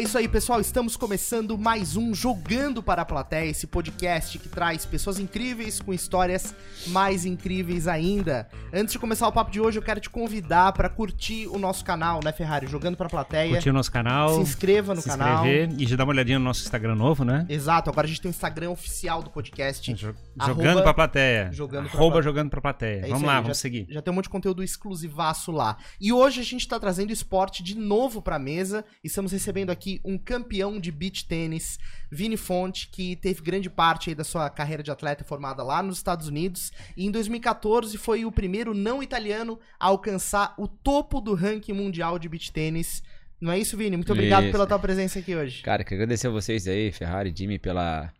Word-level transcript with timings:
É 0.00 0.02
isso 0.02 0.16
aí, 0.16 0.26
pessoal. 0.26 0.62
Estamos 0.62 0.96
começando 0.96 1.58
mais 1.58 1.94
um 1.94 2.14
Jogando 2.14 2.82
para 2.82 3.02
a 3.02 3.04
Plateia, 3.04 3.50
esse 3.50 3.66
podcast 3.66 4.38
que 4.38 4.48
traz 4.48 4.86
pessoas 4.86 5.18
incríveis 5.18 5.78
com 5.78 5.92
histórias 5.92 6.54
mais 6.86 7.26
incríveis 7.26 7.86
ainda. 7.86 8.48
Antes 8.72 8.92
de 8.92 8.98
começar 8.98 9.28
o 9.28 9.32
papo 9.32 9.50
de 9.50 9.60
hoje, 9.60 9.78
eu 9.78 9.82
quero 9.82 10.00
te 10.00 10.08
convidar 10.08 10.72
para 10.72 10.88
curtir 10.88 11.48
o 11.48 11.58
nosso 11.58 11.84
canal, 11.84 12.20
né, 12.24 12.32
Ferrari? 12.32 12.66
Jogando 12.66 12.96
para 12.96 13.08
a 13.08 13.10
Plateia. 13.10 13.50
Curtir 13.52 13.68
o 13.68 13.72
nosso 13.74 13.92
canal. 13.92 14.36
Se 14.36 14.40
inscreva 14.40 14.94
no 14.94 15.02
se 15.02 15.08
canal. 15.10 15.44
inscrever 15.44 15.78
e 15.78 15.86
já 15.86 15.96
dá 15.96 16.04
uma 16.04 16.14
olhadinha 16.14 16.38
no 16.38 16.46
nosso 16.46 16.62
Instagram 16.62 16.94
novo, 16.94 17.22
né? 17.22 17.44
Exato, 17.46 17.90
agora 17.90 18.06
a 18.06 18.08
gente 18.08 18.22
tem 18.22 18.30
o 18.30 18.32
Instagram 18.32 18.70
oficial 18.70 19.22
do 19.22 19.28
podcast. 19.28 19.92
Jo- 19.92 20.14
Jogando 20.46 20.82
pra 20.82 20.94
plateia. 20.94 21.50
Jogando 21.52 21.90
pra 21.90 21.98
Arroba 21.98 22.12
Plateia. 22.12 22.22
jogando 22.22 22.48
pra 22.50 22.60
plateia. 22.62 23.00
É 23.04 23.08
vamos 23.08 23.22
lá, 23.24 23.34
já- 23.34 23.40
vamos 23.42 23.58
seguir. 23.58 23.86
Já 23.90 24.00
tem 24.00 24.10
um 24.10 24.14
monte 24.14 24.24
de 24.24 24.30
conteúdo 24.30 24.62
exclusivaço 24.64 25.52
lá. 25.52 25.76
E 26.00 26.10
hoje 26.10 26.40
a 26.40 26.44
gente 26.44 26.66
tá 26.66 26.80
trazendo 26.80 27.12
esporte 27.12 27.62
de 27.62 27.74
novo 27.76 28.22
pra 28.22 28.38
mesa. 28.38 28.82
E 29.04 29.06
estamos 29.08 29.30
recebendo 29.32 29.68
aqui 29.68 29.89
um 30.04 30.18
campeão 30.18 30.78
de 30.78 30.92
beach 30.92 31.26
tênis, 31.26 31.78
Vini 32.12 32.36
Fonte, 32.36 32.88
que 32.88 33.16
teve 33.16 33.40
grande 33.40 33.70
parte 33.70 34.10
aí 34.10 34.14
da 34.14 34.22
sua 34.22 34.50
carreira 34.50 34.82
de 34.82 34.90
atleta 34.90 35.24
formada 35.24 35.62
lá 35.62 35.82
nos 35.82 35.96
Estados 35.96 36.28
Unidos. 36.28 36.70
E 36.94 37.06
em 37.06 37.10
2014 37.10 37.96
foi 37.96 38.26
o 38.26 38.30
primeiro 38.30 38.74
não 38.74 39.02
italiano 39.02 39.58
a 39.78 39.86
alcançar 39.86 40.54
o 40.58 40.68
topo 40.68 41.20
do 41.20 41.34
ranking 41.34 41.72
mundial 41.72 42.18
de 42.18 42.28
beach 42.28 42.52
tênis. 42.52 43.02
Não 43.40 43.50
é 43.50 43.58
isso, 43.58 43.76
Vini? 43.76 43.96
Muito 43.96 44.12
obrigado 44.12 44.42
Isso. 44.44 44.52
pela 44.52 44.66
tua 44.66 44.78
presença 44.78 45.18
aqui 45.18 45.34
hoje. 45.34 45.62
Cara, 45.62 45.82
quero 45.82 46.02
agradecer 46.02 46.26
a 46.26 46.30
vocês 46.30 46.68
aí, 46.68 46.92
Ferrari, 46.92 47.32
Jimmy, 47.34 47.58
pela, 47.58 48.12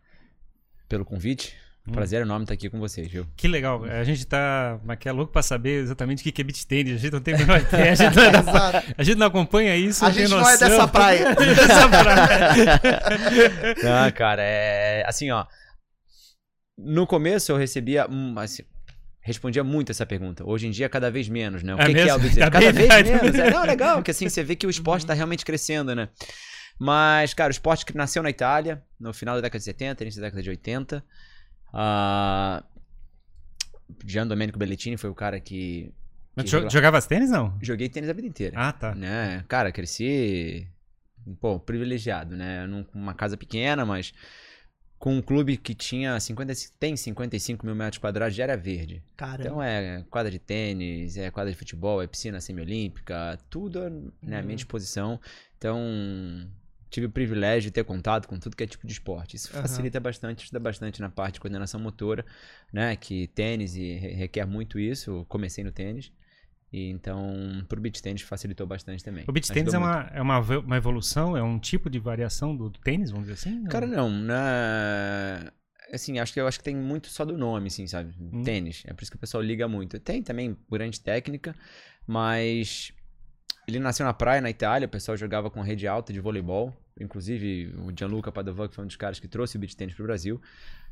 pelo 0.89 1.05
convite. 1.05 1.55
Hum. 1.87 1.93
Prazer 1.93 2.21
enorme 2.21 2.43
estar 2.43 2.53
aqui 2.53 2.69
com 2.69 2.79
vocês, 2.79 3.11
viu? 3.11 3.25
Que 3.35 3.47
legal. 3.47 3.83
A 3.85 4.03
gente 4.03 4.25
tá 4.25 4.79
mas 4.85 4.99
que 4.99 5.09
é 5.09 5.11
louco 5.11 5.33
pra 5.33 5.41
saber 5.41 5.81
exatamente 5.81 6.19
o 6.19 6.23
que 6.23 6.31
que 6.31 6.41
é 6.41 6.43
beat 6.43 6.63
tênis. 6.65 6.93
A 6.95 6.97
gente 6.97 7.11
não 7.11 7.21
tem 7.21 7.33
a 7.33 7.37
menor 7.39 7.59
ideia. 7.59 7.91
A 7.91 7.95
gente 7.95 8.15
não, 8.15 8.23
Exato. 8.39 8.93
a 8.97 9.03
gente 9.03 9.17
não 9.17 9.27
acompanha 9.27 9.75
isso. 9.75 10.05
A 10.05 10.11
gente 10.11 10.29
não 10.29 10.47
é 10.47 10.57
dessa 10.57 10.87
praia. 10.87 11.33
dessa 11.35 11.89
praia. 11.89 12.81
Não, 13.83 14.11
cara, 14.11 14.43
é 14.43 15.03
assim, 15.07 15.31
ó. 15.31 15.45
No 16.77 17.07
começo 17.07 17.51
eu 17.51 17.57
recebia, 17.57 18.07
hum, 18.09 18.35
assim, 18.37 18.63
respondia 19.19 19.63
muito 19.63 19.91
essa 19.91 20.05
pergunta. 20.05 20.43
Hoje 20.47 20.67
em 20.67 20.71
dia, 20.71 20.87
cada 20.87 21.09
vez 21.09 21.27
menos, 21.29 21.63
né? 21.63 21.73
O 21.73 21.79
É 21.81 21.85
que, 21.85 21.93
que 21.93 21.99
é 22.09 22.13
o 22.15 22.19
beat 22.19 22.33
tênis? 22.35 22.49
Cada 22.49 22.71
vez 22.71 23.09
menos. 23.09 23.39
É, 23.39 23.51
não, 23.51 23.63
legal, 23.65 24.03
que 24.03 24.11
assim 24.11 24.29
você 24.29 24.43
vê 24.43 24.55
que 24.55 24.67
o 24.67 24.69
esporte 24.69 25.05
tá 25.05 25.13
realmente 25.15 25.43
crescendo, 25.43 25.95
né? 25.95 26.09
Mas, 26.79 27.33
cara, 27.33 27.49
o 27.49 27.51
esporte 27.51 27.85
que 27.85 27.95
nasceu 27.95 28.21
na 28.23 28.29
Itália, 28.29 28.83
no 28.99 29.13
final 29.13 29.35
da 29.35 29.41
década 29.41 29.59
de 29.59 29.65
70, 29.65 30.03
início 30.03 30.21
da 30.21 30.27
década 30.27 30.41
de 30.43 30.49
80. 30.49 31.03
Ah, 31.73 32.63
Gian 34.05 34.25
Domenico 34.27 34.57
Bellettini 34.59 34.97
foi 34.97 35.09
o 35.09 35.15
cara 35.15 35.39
que. 35.39 35.91
Mas 36.35 36.45
que 36.45 36.51
jo- 36.51 36.57
joga- 36.59 36.69
Jogava 36.69 37.01
tênis, 37.01 37.29
não? 37.29 37.57
Joguei 37.61 37.89
tênis 37.89 38.09
a 38.09 38.13
vida 38.13 38.27
inteira. 38.27 38.55
Ah, 38.57 38.71
tá. 38.71 38.95
né? 38.95 39.43
Cara, 39.47 39.71
cresci, 39.71 40.67
pô, 41.39 41.59
privilegiado, 41.59 42.35
né? 42.35 42.65
Num- 42.67 42.85
Numa 42.93 43.13
casa 43.13 43.35
pequena, 43.37 43.85
mas 43.85 44.13
com 44.97 45.15
um 45.17 45.21
clube 45.21 45.57
que 45.57 45.73
tinha 45.73 46.19
50, 46.19 46.53
tem 46.79 46.95
55 46.95 47.65
mil 47.65 47.73
metros 47.75 47.97
quadrados 47.97 48.35
de 48.35 48.41
área 48.41 48.55
verde. 48.55 49.03
Caramba. 49.17 49.41
Então 49.41 49.61
é 49.63 50.05
quadra 50.09 50.31
de 50.31 50.39
tênis, 50.39 51.17
é 51.17 51.29
quadra 51.31 51.51
de 51.51 51.57
futebol, 51.57 52.01
é 52.01 52.07
piscina 52.07 52.39
semiolímpica, 52.39 53.37
tudo 53.49 53.79
né, 54.21 54.37
à 54.37 54.41
minha 54.41 54.49
Uhum. 54.51 54.55
disposição. 54.55 55.19
Então 55.57 56.47
tive 56.91 57.07
o 57.07 57.09
privilégio 57.09 57.69
de 57.69 57.73
ter 57.73 57.83
contato 57.83 58.27
com 58.27 58.37
tudo 58.37 58.55
que 58.55 58.63
é 58.63 58.67
tipo 58.67 58.85
de 58.85 58.93
esporte. 58.93 59.37
Isso 59.37 59.49
Aham. 59.53 59.61
facilita 59.63 59.99
bastante, 59.99 60.43
ajuda 60.43 60.59
bastante 60.59 61.01
na 61.01 61.09
parte 61.09 61.35
de 61.35 61.39
coordenação 61.39 61.79
motora, 61.79 62.23
né? 62.71 62.95
Que 62.97 63.27
tênis 63.27 63.75
e 63.75 63.93
re- 63.93 64.13
requer 64.13 64.45
muito 64.45 64.77
isso. 64.77 65.09
Eu 65.09 65.25
comecei 65.25 65.63
no 65.63 65.71
tênis. 65.71 66.11
E 66.71 66.89
então, 66.89 67.65
pro 67.67 67.81
beach 67.81 68.01
tênis 68.01 68.21
facilitou 68.21 68.65
bastante 68.67 69.03
também. 69.03 69.25
O 69.27 69.31
beat 69.31 69.49
Ajudou 69.49 69.55
tênis 69.55 69.73
é 69.73 69.77
muito. 69.79 69.91
uma, 69.91 70.11
é 70.13 70.21
uma, 70.61 70.77
evolução, 70.77 71.35
é 71.35 71.43
um 71.43 71.59
tipo 71.59 71.89
de 71.89 71.99
variação 71.99 72.55
do 72.55 72.69
tênis, 72.69 73.09
vamos 73.11 73.27
dizer 73.27 73.33
assim? 73.49 73.63
Cara, 73.65 73.85
não, 73.85 74.09
né? 74.09 75.49
Assim, 75.91 76.19
acho 76.19 76.31
que 76.31 76.39
eu 76.39 76.47
acho 76.47 76.57
que 76.57 76.63
tem 76.63 76.75
muito 76.75 77.07
só 77.09 77.25
do 77.25 77.37
nome, 77.37 77.67
assim, 77.67 77.85
sabe? 77.87 78.13
Hum. 78.17 78.43
Tênis. 78.43 78.83
É 78.85 78.93
por 78.93 79.01
isso 79.01 79.11
que 79.11 79.17
o 79.17 79.19
pessoal 79.19 79.43
liga 79.43 79.67
muito. 79.67 79.99
Tem 79.99 80.23
também 80.23 80.55
grande 80.71 81.01
técnica, 81.01 81.53
mas 82.07 82.93
ele 83.67 83.79
nasceu 83.79 84.05
na 84.05 84.13
praia, 84.13 84.41
na 84.41 84.49
Itália, 84.49 84.85
o 84.85 84.89
pessoal 84.89 85.15
jogava 85.17 85.49
com 85.49 85.61
rede 85.61 85.87
alta 85.87 86.11
de 86.11 86.19
voleibol. 86.19 86.73
Inclusive, 86.99 87.73
o 87.77 87.91
Gianluca 87.97 88.31
Padovan, 88.31 88.67
que 88.67 88.75
foi 88.75 88.83
um 88.83 88.87
dos 88.87 88.95
caras 88.95 89.19
que 89.19 89.27
trouxe 89.27 89.57
o 89.57 89.59
beach 89.59 89.75
tênis 89.75 89.93
pro 89.95 90.03
Brasil. 90.05 90.41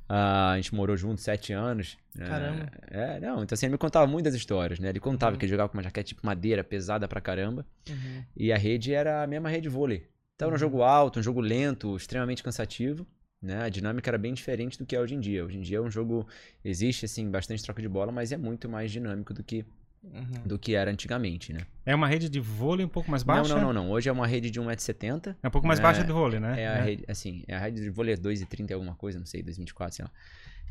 Ah, 0.08 0.52
a 0.54 0.56
gente 0.56 0.74
morou 0.74 0.98
junto 0.98 1.22
sete 1.22 1.54
anos. 1.54 1.98
né? 2.16 2.26
Caramba. 2.26 2.72
É, 2.90 3.20
não, 3.20 3.44
então 3.44 3.54
assim, 3.56 3.68
ele 3.68 3.74
me 3.74 3.78
contava 3.78 4.08
muitas 4.08 4.34
histórias, 4.34 4.80
né? 4.80 4.90
Ele 4.90 5.00
contava 5.00 5.34
Uhum. 5.34 5.38
que 5.40 5.46
ele 5.46 5.52
jogava 5.52 5.70
com 5.70 5.78
uma 5.78 5.84
jaquete 5.84 6.10
tipo 6.16 6.26
madeira, 6.26 6.64
pesada 6.64 7.08
pra 7.08 7.22
caramba. 7.22 7.64
Uhum. 7.88 8.24
E 8.36 8.52
a 8.52 8.58
rede 8.58 8.92
era 8.94 9.22
a 9.24 9.28
mesma 9.28 9.50
rede 9.50 9.70
vôlei. 9.70 10.08
Então 10.36 10.48
era 10.48 10.54
um 10.54 10.56
Uhum. 10.56 10.60
jogo 10.60 10.82
alto, 10.82 11.20
um 11.20 11.24
jogo 11.24 11.42
lento, 11.42 11.96
extremamente 11.96 12.42
cansativo. 12.42 13.06
Né? 13.42 13.62
A 13.64 13.70
dinâmica 13.70 14.10
era 14.10 14.18
bem 14.18 14.34
diferente 14.34 14.78
do 14.80 14.86
que 14.86 14.96
é 14.96 15.00
hoje 15.00 15.14
em 15.16 15.20
dia. 15.20 15.46
Hoje 15.46 15.58
em 15.58 15.62
dia 15.62 15.78
é 15.78 15.82
um 15.82 15.92
jogo. 15.92 16.28
Existe, 16.66 17.06
assim, 17.06 17.30
bastante 17.30 17.62
troca 17.64 17.82
de 17.82 17.88
bola, 17.88 18.12
mas 18.12 18.32
é 18.32 18.38
muito 18.38 18.68
mais 18.68 18.92
dinâmico 18.92 19.34
do 19.34 19.44
que, 19.44 19.64
Uhum. 20.02 20.44
do 20.46 20.58
que 20.58 20.76
era 20.76 20.90
antigamente, 20.90 21.52
né? 21.52 21.62
É 21.86 21.94
uma 21.94 22.08
rede 22.08 22.30
de 22.30 22.40
vôlei 22.40 22.86
um 22.86 22.90
pouco 22.90 23.12
mais 23.12 23.22
baixa? 23.22 23.54
Não, 23.54 23.62
não, 23.62 23.74
não, 23.74 23.84
não. 23.84 23.92
Hoje 23.92 24.08
é 24.08 24.12
uma 24.12 24.26
rede 24.26 24.50
de 24.50 24.60
1,70m. 24.60 25.36
É 25.44 25.48
um 25.48 25.52
pouco 25.52 25.68
mais 25.68 25.80
É, 25.80 25.84
baixa 25.84 26.04
do 26.04 26.14
vôlei, 26.14 26.40
né? 26.40 26.62
É 26.62 26.68
a 26.68 26.82
rede, 26.82 27.04
assim, 27.08 27.44
é 27.48 27.56
a 27.56 27.60
rede 27.60 27.82
de 27.82 27.90
vôlei 27.90 28.14
é 28.14 28.18
2,30 28.18 28.70
e 28.70 28.74
alguma 28.74 28.96
coisa, 28.96 29.20
não 29.20 29.26
sei, 29.26 29.44
2,24, 29.44 29.92
sei 29.92 30.06
lá. 30.06 30.12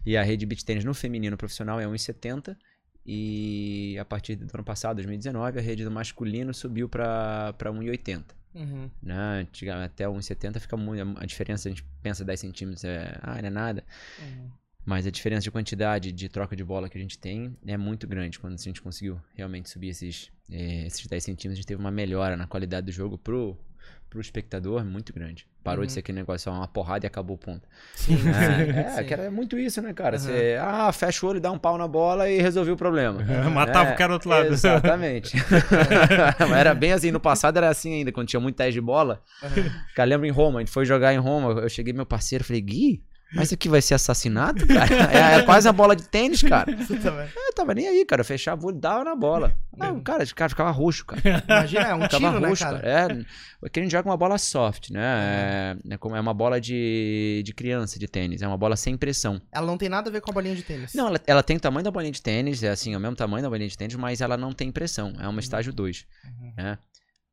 E 0.06 0.16
a 0.16 0.22
rede 0.22 0.38
de 0.38 0.46
beach 0.46 0.64
tênis 0.64 0.84
no 0.84 0.94
feminino 0.94 1.36
profissional 1.36 1.78
é 1.78 1.84
1,70. 1.84 2.56
E 3.04 3.96
a 3.98 4.04
partir 4.04 4.36
do 4.36 4.50
ano 4.52 4.64
passado, 4.64 4.96
2019, 4.96 5.58
a 5.58 5.62
rede 5.62 5.84
do 5.84 5.90
masculino 5.90 6.52
subiu 6.52 6.88
para 6.88 7.54
1,80. 7.58 8.24
Uhum. 8.54 8.90
né? 9.02 9.46
Até 9.84 10.04
1,70 10.06 10.58
fica 10.58 10.76
muito. 10.76 11.18
A 11.18 11.26
diferença, 11.26 11.68
a 11.68 11.70
gente 11.70 11.84
pensa 12.02 12.24
10 12.24 12.40
centímetros, 12.40 12.84
é. 12.84 13.18
Ah, 13.22 13.40
não 13.40 13.46
é 13.46 13.50
nada. 13.50 13.84
Uhum. 14.20 14.50
Mas 14.88 15.06
a 15.06 15.10
diferença 15.10 15.42
de 15.42 15.50
quantidade 15.50 16.10
de 16.10 16.30
troca 16.30 16.56
de 16.56 16.64
bola 16.64 16.88
que 16.88 16.96
a 16.96 17.00
gente 17.00 17.18
tem 17.18 17.54
é 17.66 17.76
muito 17.76 18.08
grande. 18.08 18.38
Quando 18.38 18.54
a 18.54 18.56
gente 18.56 18.80
conseguiu 18.80 19.20
realmente 19.36 19.68
subir 19.68 19.88
esses, 19.88 20.30
eh, 20.50 20.86
esses 20.86 21.06
10 21.06 21.22
centímetros, 21.22 21.52
a 21.52 21.56
gente 21.56 21.66
teve 21.66 21.78
uma 21.78 21.90
melhora 21.90 22.38
na 22.38 22.46
qualidade 22.46 22.86
do 22.86 22.92
jogo 22.92 23.18
pro, 23.18 23.54
pro 24.08 24.18
espectador 24.18 24.82
muito 24.86 25.12
grande. 25.12 25.46
Parou 25.62 25.84
de 25.84 25.90
Uhum. 25.90 25.94
ser 25.94 26.00
aquele 26.00 26.16
negócio, 26.20 26.44
só 26.50 26.52
uma 26.56 26.66
porrada 26.66 27.04
e 27.04 27.06
acabou 27.06 27.36
o 27.36 27.38
ponto. 27.38 27.68
Sim, 27.94 28.14
É, 28.34 28.88
sim, 28.94 29.00
é, 29.00 29.04
que 29.04 29.12
era 29.12 29.30
muito 29.30 29.58
isso, 29.58 29.82
né, 29.82 29.92
cara? 29.92 30.16
Aham. 30.16 30.24
Você, 30.24 30.56
ah, 30.58 30.90
fecha 30.90 31.26
o 31.26 31.28
olho, 31.28 31.38
dá 31.38 31.52
um 31.52 31.58
pau 31.58 31.76
na 31.76 31.86
bola 31.86 32.30
e 32.30 32.40
resolveu 32.40 32.72
o 32.72 32.76
problema. 32.78 33.22
Matava 33.52 33.90
É, 33.90 33.92
o 33.92 33.96
cara 33.98 34.08
do 34.08 34.14
outro 34.14 34.30
lado. 34.30 34.46
Exatamente. 34.46 35.36
era 36.56 36.74
bem 36.74 36.92
assim, 36.92 37.10
no 37.10 37.20
passado 37.20 37.58
era 37.58 37.68
assim 37.68 37.92
ainda, 37.92 38.10
quando 38.10 38.28
tinha 38.28 38.40
muito 38.40 38.56
teste 38.56 38.72
de 38.72 38.80
bola. 38.80 39.22
Uhum. 39.42 39.70
Cara, 39.94 40.08
lembro 40.08 40.26
em 40.26 40.30
Roma, 40.30 40.60
a 40.60 40.62
gente 40.62 40.72
foi 40.72 40.86
jogar 40.86 41.12
em 41.12 41.18
Roma, 41.18 41.60
eu 41.60 41.68
cheguei 41.68 41.92
meu 41.92 42.06
parceiro, 42.06 42.42
falei, 42.42 42.62
Gui, 42.62 43.02
mas 43.34 43.46
isso 43.46 43.54
aqui 43.54 43.68
vai 43.68 43.80
ser 43.82 43.94
assassinato, 43.94 44.66
cara? 44.66 44.88
É, 45.36 45.38
é 45.38 45.42
quase 45.42 45.66
uma 45.68 45.72
bola 45.72 45.94
de 45.94 46.08
tênis, 46.08 46.42
cara. 46.42 46.74
Velho. 46.74 47.30
Eu 47.36 47.52
tava 47.54 47.74
nem 47.74 47.86
aí, 47.88 48.04
cara, 48.04 48.22
fechava 48.24 48.62
o 48.62 48.68
olho, 48.68 48.78
dava 48.78 49.04
na 49.04 49.14
bola. 49.14 49.54
Ah, 49.78 49.90
o 49.90 50.00
cara, 50.00 50.24
o 50.24 50.34
cara 50.34 50.48
ficava 50.48 50.70
roxo, 50.70 51.04
cara. 51.06 51.20
Imagina, 51.46 51.84
é 51.88 51.94
um 51.94 52.02
Ficava 52.02 52.28
tiro, 52.28 52.40
né, 52.40 52.48
roxo, 52.48 52.64
cara? 52.64 52.80
cara. 52.80 53.26
É, 53.60 53.66
aqui 53.66 53.80
a 53.80 53.82
gente 53.82 53.92
joga 53.92 54.08
uma 54.08 54.16
bola 54.16 54.38
soft, 54.38 54.90
né? 54.90 55.76
É, 55.88 55.94
é 55.94 55.96
como- 55.98 56.16
é 56.16 56.20
uma 56.20 56.34
bola 56.34 56.60
de, 56.60 57.42
de 57.44 57.52
criança 57.54 57.98
de 57.98 58.08
tênis, 58.08 58.42
é 58.42 58.48
uma 58.48 58.56
bola 58.58 58.76
sem 58.76 58.96
pressão. 58.96 59.40
Ela 59.52 59.66
não 59.66 59.76
tem 59.78 59.88
nada 59.88 60.08
a 60.08 60.12
ver 60.12 60.20
com 60.20 60.30
a 60.30 60.34
bolinha 60.34 60.56
de 60.56 60.62
tênis. 60.62 60.94
Não, 60.94 61.06
ela, 61.08 61.20
ela 61.26 61.42
tem 61.42 61.56
o 61.56 61.60
tamanho 61.60 61.84
da 61.84 61.90
bolinha 61.90 62.12
de 62.12 62.20
tênis, 62.22 62.62
é 62.62 62.70
assim, 62.70 62.94
é 62.94 62.96
o 62.96 63.00
mesmo 63.00 63.14
tamanho 63.16 63.42
da 63.42 63.48
bolinha 63.50 63.68
de 63.68 63.76
tênis, 63.78 63.94
mas 63.94 64.20
ela 64.20 64.36
não 64.36 64.52
tem 64.52 64.72
pressão, 64.72 65.12
é 65.20 65.28
uma 65.28 65.40
estágio 65.40 65.72
2, 65.72 66.06
Uhum. 66.24 66.52
né? 66.56 66.78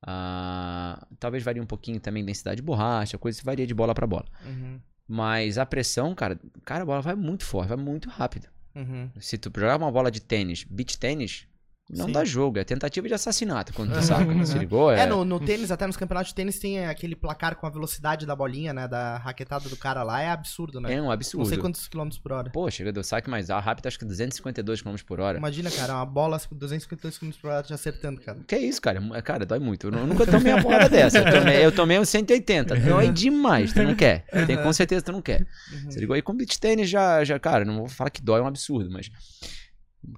Ah, 0.08 1.06
talvez 1.20 1.44
varie 1.44 1.62
um 1.62 1.66
pouquinho 1.66 2.00
também 2.00 2.22
a 2.22 2.26
densidade 2.26 2.58
de 2.58 2.62
borracha, 2.62 3.18
coisa 3.18 3.40
que 3.40 3.46
varia 3.46 3.66
de 3.66 3.74
bola 3.74 3.94
pra 3.96 4.06
bola. 4.06 4.26
Uhum. 4.46 4.80
Mas 5.08 5.58
a 5.58 5.66
pressão, 5.66 6.16
cara, 6.16 6.40
cara, 6.64 6.84
a 6.84 6.86
bola 6.86 7.02
vai 7.02 7.16
muito 7.16 7.46
forte, 7.46 7.70
vai 7.70 7.78
muito 7.78 8.10
rápido. 8.10 8.48
Uhum. 8.74 9.10
Se 9.20 9.38
tu 9.38 9.52
jogar 9.56 9.78
uma 9.78 9.92
bola 9.92 10.12
de 10.12 10.20
tênis, 10.20 10.64
beach 10.64 10.98
tênis, 10.98 11.48
não 11.88 12.08
Sim. 12.08 12.12
dá 12.14 12.26
jogo, 12.26 12.58
é 12.58 12.64
tentativa 12.64 13.08
de 13.08 13.14
assassinato 13.14 13.72
quando 13.72 13.92
tu 13.92 13.98
Uhum. 13.98 14.02
saca, 14.02 14.46
se 14.46 14.58
ligou? 14.58 14.92
É, 14.92 15.02
É, 15.02 15.06
no, 15.06 15.24
no 15.24 15.40
tênis, 15.40 15.70
até 15.72 15.86
nos 15.86 15.96
campeonatos 15.96 16.30
de 16.30 16.36
tênis, 16.36 16.58
tem 16.58 16.84
aquele 16.88 17.16
placar 17.16 17.56
com 17.56 17.68
a 17.68 17.70
velocidade 17.70 18.26
da 18.26 18.36
bolinha, 18.36 18.74
né? 18.74 18.88
Da 18.88 19.18
raquetada 19.18 19.70
do 19.70 19.78
cara 19.78 20.02
lá. 20.02 20.20
É 20.22 20.30
absurdo, 20.32 20.82
né? 20.82 20.94
é 20.96 21.00
um 21.00 21.06
não 21.06 21.12
absurdo. 21.12 21.48
sei 21.48 21.60
quantos 21.60 21.88
quilômetros 21.88 22.20
por 22.20 22.32
hora. 22.32 22.50
Pô, 22.50 22.70
chega 22.72 22.92
do 22.92 23.04
saque 23.04 23.30
mais 23.30 23.50
rápido, 23.50 23.86
acho 23.86 24.00
que 24.00 24.06
252 24.06 24.82
km 24.82 24.96
por 25.06 25.20
hora. 25.20 25.38
Imagina, 25.38 25.70
cara, 25.70 25.94
uma 25.94 26.06
bola 26.06 26.40
com 26.40 26.56
252 26.56 27.20
km 27.20 27.30
por 27.40 27.52
hora 27.52 27.62
te 27.62 27.74
acertando, 27.74 28.20
cara. 28.20 28.40
Que 28.48 28.58
isso, 28.58 28.82
cara? 28.82 29.00
É, 29.14 29.22
Cara, 29.22 29.46
dói 29.46 29.60
muito. 29.60 29.88
Eu 29.88 29.92
nu- 29.92 30.08
nunca 30.08 30.26
tomei 30.26 30.54
uma 30.54 30.64
porrada 30.64 30.90
dessa. 30.90 31.20
Eu 31.20 31.32
tomei, 31.40 31.66
eu 31.66 31.72
tomei 31.72 32.00
um 32.00 32.06
180. 32.06 32.76
Dói 32.82 33.12
demais. 33.12 33.72
Tu 33.74 33.84
não 33.84 33.94
quer. 33.94 34.26
Tem, 34.48 34.58
com 34.58 34.74
certeza 34.74 35.06
tu 35.06 35.12
não 35.12 35.22
quer. 35.22 35.46
Uhum. 35.72 35.92
Você 35.92 36.00
ligou 36.00 36.16
aí 36.16 36.22
com 36.24 36.34
beach 36.36 36.60
tênis 36.60 36.90
já, 36.90 37.24
já, 37.24 37.38
cara, 37.40 37.64
não 37.64 37.78
vou 37.78 37.88
falar 37.90 38.10
que 38.10 38.22
dói, 38.24 38.40
é 38.40 38.44
um 38.44 38.48
absurdo, 38.48 38.90
mas 38.90 39.10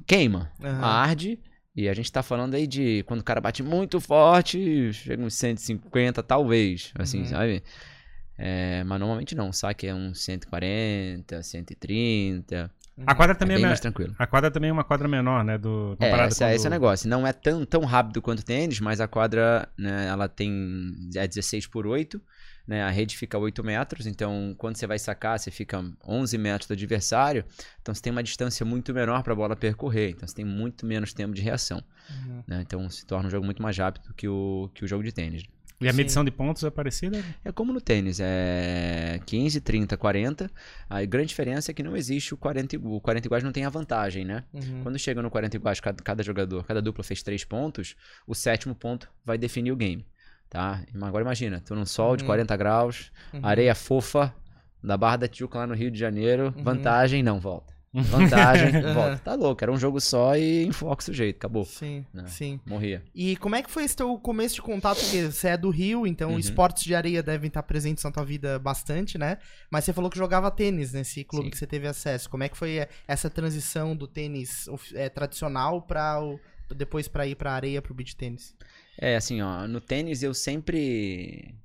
queima, 0.06 0.52
Aham. 0.63 0.81
arde. 0.86 1.40
E 1.77 1.88
a 1.88 1.94
gente 1.94 2.12
tá 2.12 2.24
falando 2.24 2.56
aí 2.56 2.65
de 2.68 3.03
quando 3.03 3.21
o 3.21 3.24
cara 3.24 3.39
bate 3.39 3.62
muito 3.63 4.01
forte, 4.01 4.91
chega 4.94 5.24
uns 5.24 5.35
150, 5.35 6.24
talvez, 6.24 6.91
assim, 6.97 7.19
Uhum. 7.19 7.25
sabe? 7.25 7.63
É, 8.38 8.83
mas 8.83 9.00
normalmente 9.00 9.35
não, 9.35 9.50
o 9.50 9.53
saque 9.53 9.88
é 9.88 9.94
uns 9.94 10.24
140, 10.24 11.44
130. 11.44 12.71
A 13.06 13.15
quadra 13.15 13.35
É 13.35 13.39
também 13.39 13.57
é, 13.57 13.59
me- 13.59 13.68
mais 13.68 13.79
tranquilo. 13.79 14.15
a 14.18 14.27
quadra 14.27 14.51
também 14.51 14.69
é 14.69 14.74
uma 14.74 14.83
quadra 14.83 15.07
menor, 15.07 15.44
né? 15.44 15.57
Do, 15.57 15.95
É, 16.00 16.06
comparado 16.06 16.29
esse, 16.29 16.39
com 16.39 16.45
é 16.45 16.47
a 16.51 16.56
esse 16.56 16.65
é 16.65 16.69
o 16.69 16.71
negócio. 16.71 17.09
Não 17.09 17.25
é 17.27 17.33
tão, 17.33 17.65
tão 17.65 17.83
rápido 17.85 18.21
quanto 18.21 18.39
o 18.39 18.44
tênis, 18.45 18.79
mas 18.79 19.00
a 19.01 19.07
quadra, 19.07 19.68
né, 19.77 20.07
ela 20.07 20.27
tem 20.29 20.51
é 21.15 21.27
16 21.27 21.68
por 21.68 21.88
8, 21.88 22.21
né? 22.68 22.84
A 22.84 22.90
rede 22.90 23.16
fica 23.16 23.38
a 23.38 23.40
8 23.40 23.64
metros, 23.64 24.06
então 24.06 24.54
quando 24.58 24.75
você 24.75 24.86
vai 24.86 25.00
sacar, 25.00 25.40
você 25.40 25.50
fica 25.50 25.84
11 26.06 26.38
metros 26.38 26.68
do 26.68 26.74
adversário, 26.74 27.46
então 27.81 27.96
você 27.96 28.02
tem 28.02 28.12
uma 28.12 28.22
distância 28.24 28.66
muito 28.66 28.94
menor 28.94 29.24
para 29.24 29.34
a 29.34 29.36
bola 29.36 29.56
percorrer, 29.56 30.10
então 30.10 30.28
você 30.28 30.36
tem 30.36 30.46
muito 30.46 30.86
menos 30.86 31.14
tempo 31.14 31.34
de 31.34 31.42
reação, 31.42 31.81
Uhum. 32.10 32.44
né? 32.48 32.62
Então 32.62 32.90
se 32.90 33.06
torna 33.06 33.28
um 33.28 33.31
jogo 33.31 33.46
muito 33.46 33.62
mais 33.62 33.78
rápido 33.78 34.14
que 34.16 34.28
o, 34.28 34.69
que 34.74 34.84
o 34.84 34.88
jogo 34.88 35.04
de 35.04 35.12
tênis. 35.12 35.44
E 35.80 35.88
a 35.88 35.92
Sim. 35.92 35.98
medição 35.98 36.25
de 36.25 36.31
pontos 36.31 36.64
é 36.64 36.72
parecida? 36.72 37.24
É 37.46 37.52
como 37.52 37.72
no 37.72 37.80
tênis, 37.80 38.19
é 38.19 39.20
15, 39.28 39.62
30, 39.62 39.96
40. 39.96 40.50
A 40.90 41.06
grande 41.06 41.28
diferença 41.28 41.70
é 41.70 41.74
que 41.74 41.84
não 41.84 41.96
existe 41.96 42.34
o 42.34 42.38
40, 42.38 42.75
igu- 42.75 42.96
o 42.96 43.00
40 43.00 43.28
iguais 43.28 43.44
não 43.44 43.52
tem 43.52 43.63
a 43.63 43.70
vantagem, 43.70 44.25
né? 44.25 44.44
Uhum. 44.54 44.81
Quando 44.81 44.98
chega 44.98 45.22
no 45.22 45.30
40 45.30 45.56
iguais, 45.56 45.80
cada, 45.80 46.02
cada 46.04 46.24
jogador, 46.24 46.66
cada 46.66 46.81
dupla 46.81 47.04
fez 47.04 47.22
3 47.22 47.44
pontos, 47.44 47.96
o 48.25 48.34
sétimo 48.34 48.74
ponto 48.74 49.08
vai 49.24 49.38
definir 49.38 49.72
o 49.72 49.75
game, 49.75 50.04
tá? 50.50 50.84
Agora 51.02 51.24
imagina, 51.24 51.62
tu 51.62 51.76
num 51.76 51.86
sol 51.86 52.16
de 52.16 52.24
Uhum. 52.24 52.28
40 52.28 52.56
graus, 52.58 53.12
Uhum. 53.34 53.40
areia 53.44 53.76
fofa, 53.76 54.34
da 54.84 54.96
Barra 54.98 55.18
da 55.18 55.28
Tijuca 55.28 55.60
lá 55.60 55.68
no 55.68 55.74
Rio 55.74 55.92
de 55.92 56.00
Janeiro, 56.00 56.54
Uhum. 56.56 56.64
vantagem, 56.64 57.22
não, 57.24 57.40
volta. 57.40 57.76
Vantagem, 57.98 58.76
Uhum. 58.86 58.94
volta. 58.94 59.18
Tá 59.20 59.34
louco, 59.34 59.64
era 59.64 59.72
um 59.72 59.78
jogo 59.78 60.00
só 60.00 60.36
e 60.38 60.66
enfoca 60.66 61.02
o 61.02 61.06
sujeito, 61.06 61.38
acabou. 61.38 61.66
Sim, 61.66 62.06
Né? 62.14 62.26
sim. 62.28 62.60
Morria. 62.66 63.02
E 63.16 63.36
como 63.38 63.56
é 63.56 63.64
que 63.64 63.72
foi 63.72 63.86
esse 63.86 63.96
teu 63.96 64.16
começo 64.20 64.56
de 64.56 64.62
contato? 64.62 65.00
Porque 65.00 65.32
você 65.32 65.48
é 65.50 65.58
do 65.58 65.70
Rio, 65.72 66.06
então 66.06 66.32
Uhum. 66.34 66.38
esportes 66.40 66.84
de 66.84 66.94
areia 66.94 67.24
devem 67.24 67.48
estar 67.48 67.64
presentes 67.64 68.04
na 68.04 68.12
tua 68.12 68.24
vida 68.24 68.60
bastante, 68.60 69.18
né? 69.18 69.40
Mas 69.72 69.84
você 69.84 69.94
falou 69.94 70.12
que 70.12 70.18
jogava 70.18 70.52
tênis 70.52 70.94
nesse 70.94 71.24
clube 71.24 71.46
Sim. 71.46 71.52
que 71.52 71.58
você 71.58 71.66
teve 71.66 71.88
acesso. 71.88 72.30
Como 72.30 72.44
é 72.44 72.50
que 72.50 72.58
foi 72.58 72.78
é, 72.78 72.90
essa 73.08 73.30
transição 73.32 73.96
do 73.96 74.06
tênis 74.06 74.68
é, 74.94 75.10
tradicional 75.10 75.82
para 75.82 76.22
o 76.22 76.40
depois 76.76 77.08
para 77.08 77.26
ir 77.26 77.36
pra 77.36 77.54
areia 77.54 77.82
pro 77.82 77.94
beach 77.96 78.16
tênis? 78.16 78.54
É, 78.98 79.16
assim, 79.16 79.42
ó, 79.42 79.68
no 79.68 79.80
tênis 79.80 80.24
eu 80.24 80.34
sempre. 80.34 81.56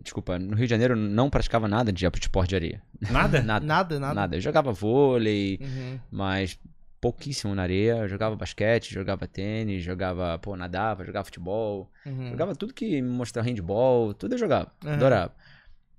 Desculpa, 0.00 0.38
no 0.38 0.54
Rio 0.54 0.66
de 0.66 0.70
Janeiro 0.70 0.94
eu 0.94 0.96
não 0.96 1.28
praticava 1.28 1.66
nada 1.66 1.92
de 1.92 2.06
esporte 2.06 2.50
de 2.50 2.56
areia. 2.56 2.82
Nada? 3.10 3.42
Nada. 3.42 3.66
Nada, 3.66 4.00
nada. 4.00 4.14
Nada. 4.14 4.36
Eu 4.36 4.40
jogava 4.40 4.72
vôlei, 4.72 5.58
Uhum. 5.60 5.98
mas 6.10 6.58
pouquíssimo 7.00 7.54
na 7.54 7.62
areia. 7.62 7.96
Eu 7.98 8.08
jogava 8.08 8.36
basquete, 8.36 8.92
jogava 8.94 9.26
tênis, 9.26 9.82
jogava, 9.82 10.38
pô, 10.38 10.56
nadava, 10.56 11.04
jogava 11.04 11.24
futebol. 11.24 11.90
Uhum. 12.06 12.30
Jogava 12.30 12.54
tudo 12.54 12.72
que 12.74 13.02
me 13.02 13.08
mostrava 13.08 13.48
handball, 13.48 14.14
tudo 14.14 14.34
eu 14.34 14.38
jogava. 14.38 14.72
Aham. 14.84 14.94
Adorava. 14.94 15.34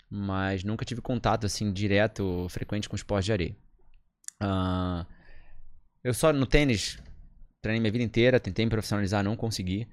Mas 0.10 0.64
nunca 0.64 0.84
tive 0.86 1.02
contato, 1.02 1.46
assim, 1.46 1.72
direto, 1.72 2.48
frequente 2.50 2.88
com 2.90 2.96
esporte 2.96 3.26
de 3.26 3.32
areia. 3.34 3.56
Ah, 4.40 5.06
eu 6.04 6.14
só 6.14 6.32
no 6.34 6.46
tênis 6.46 6.98
treinei 7.62 7.82
minha 7.82 7.92
vida 7.92 8.04
inteira, 8.04 8.40
tentei 8.40 8.66
me 8.66 8.72
profissionalizar, 8.72 9.24
não 9.24 9.36
consegui. 9.36 9.88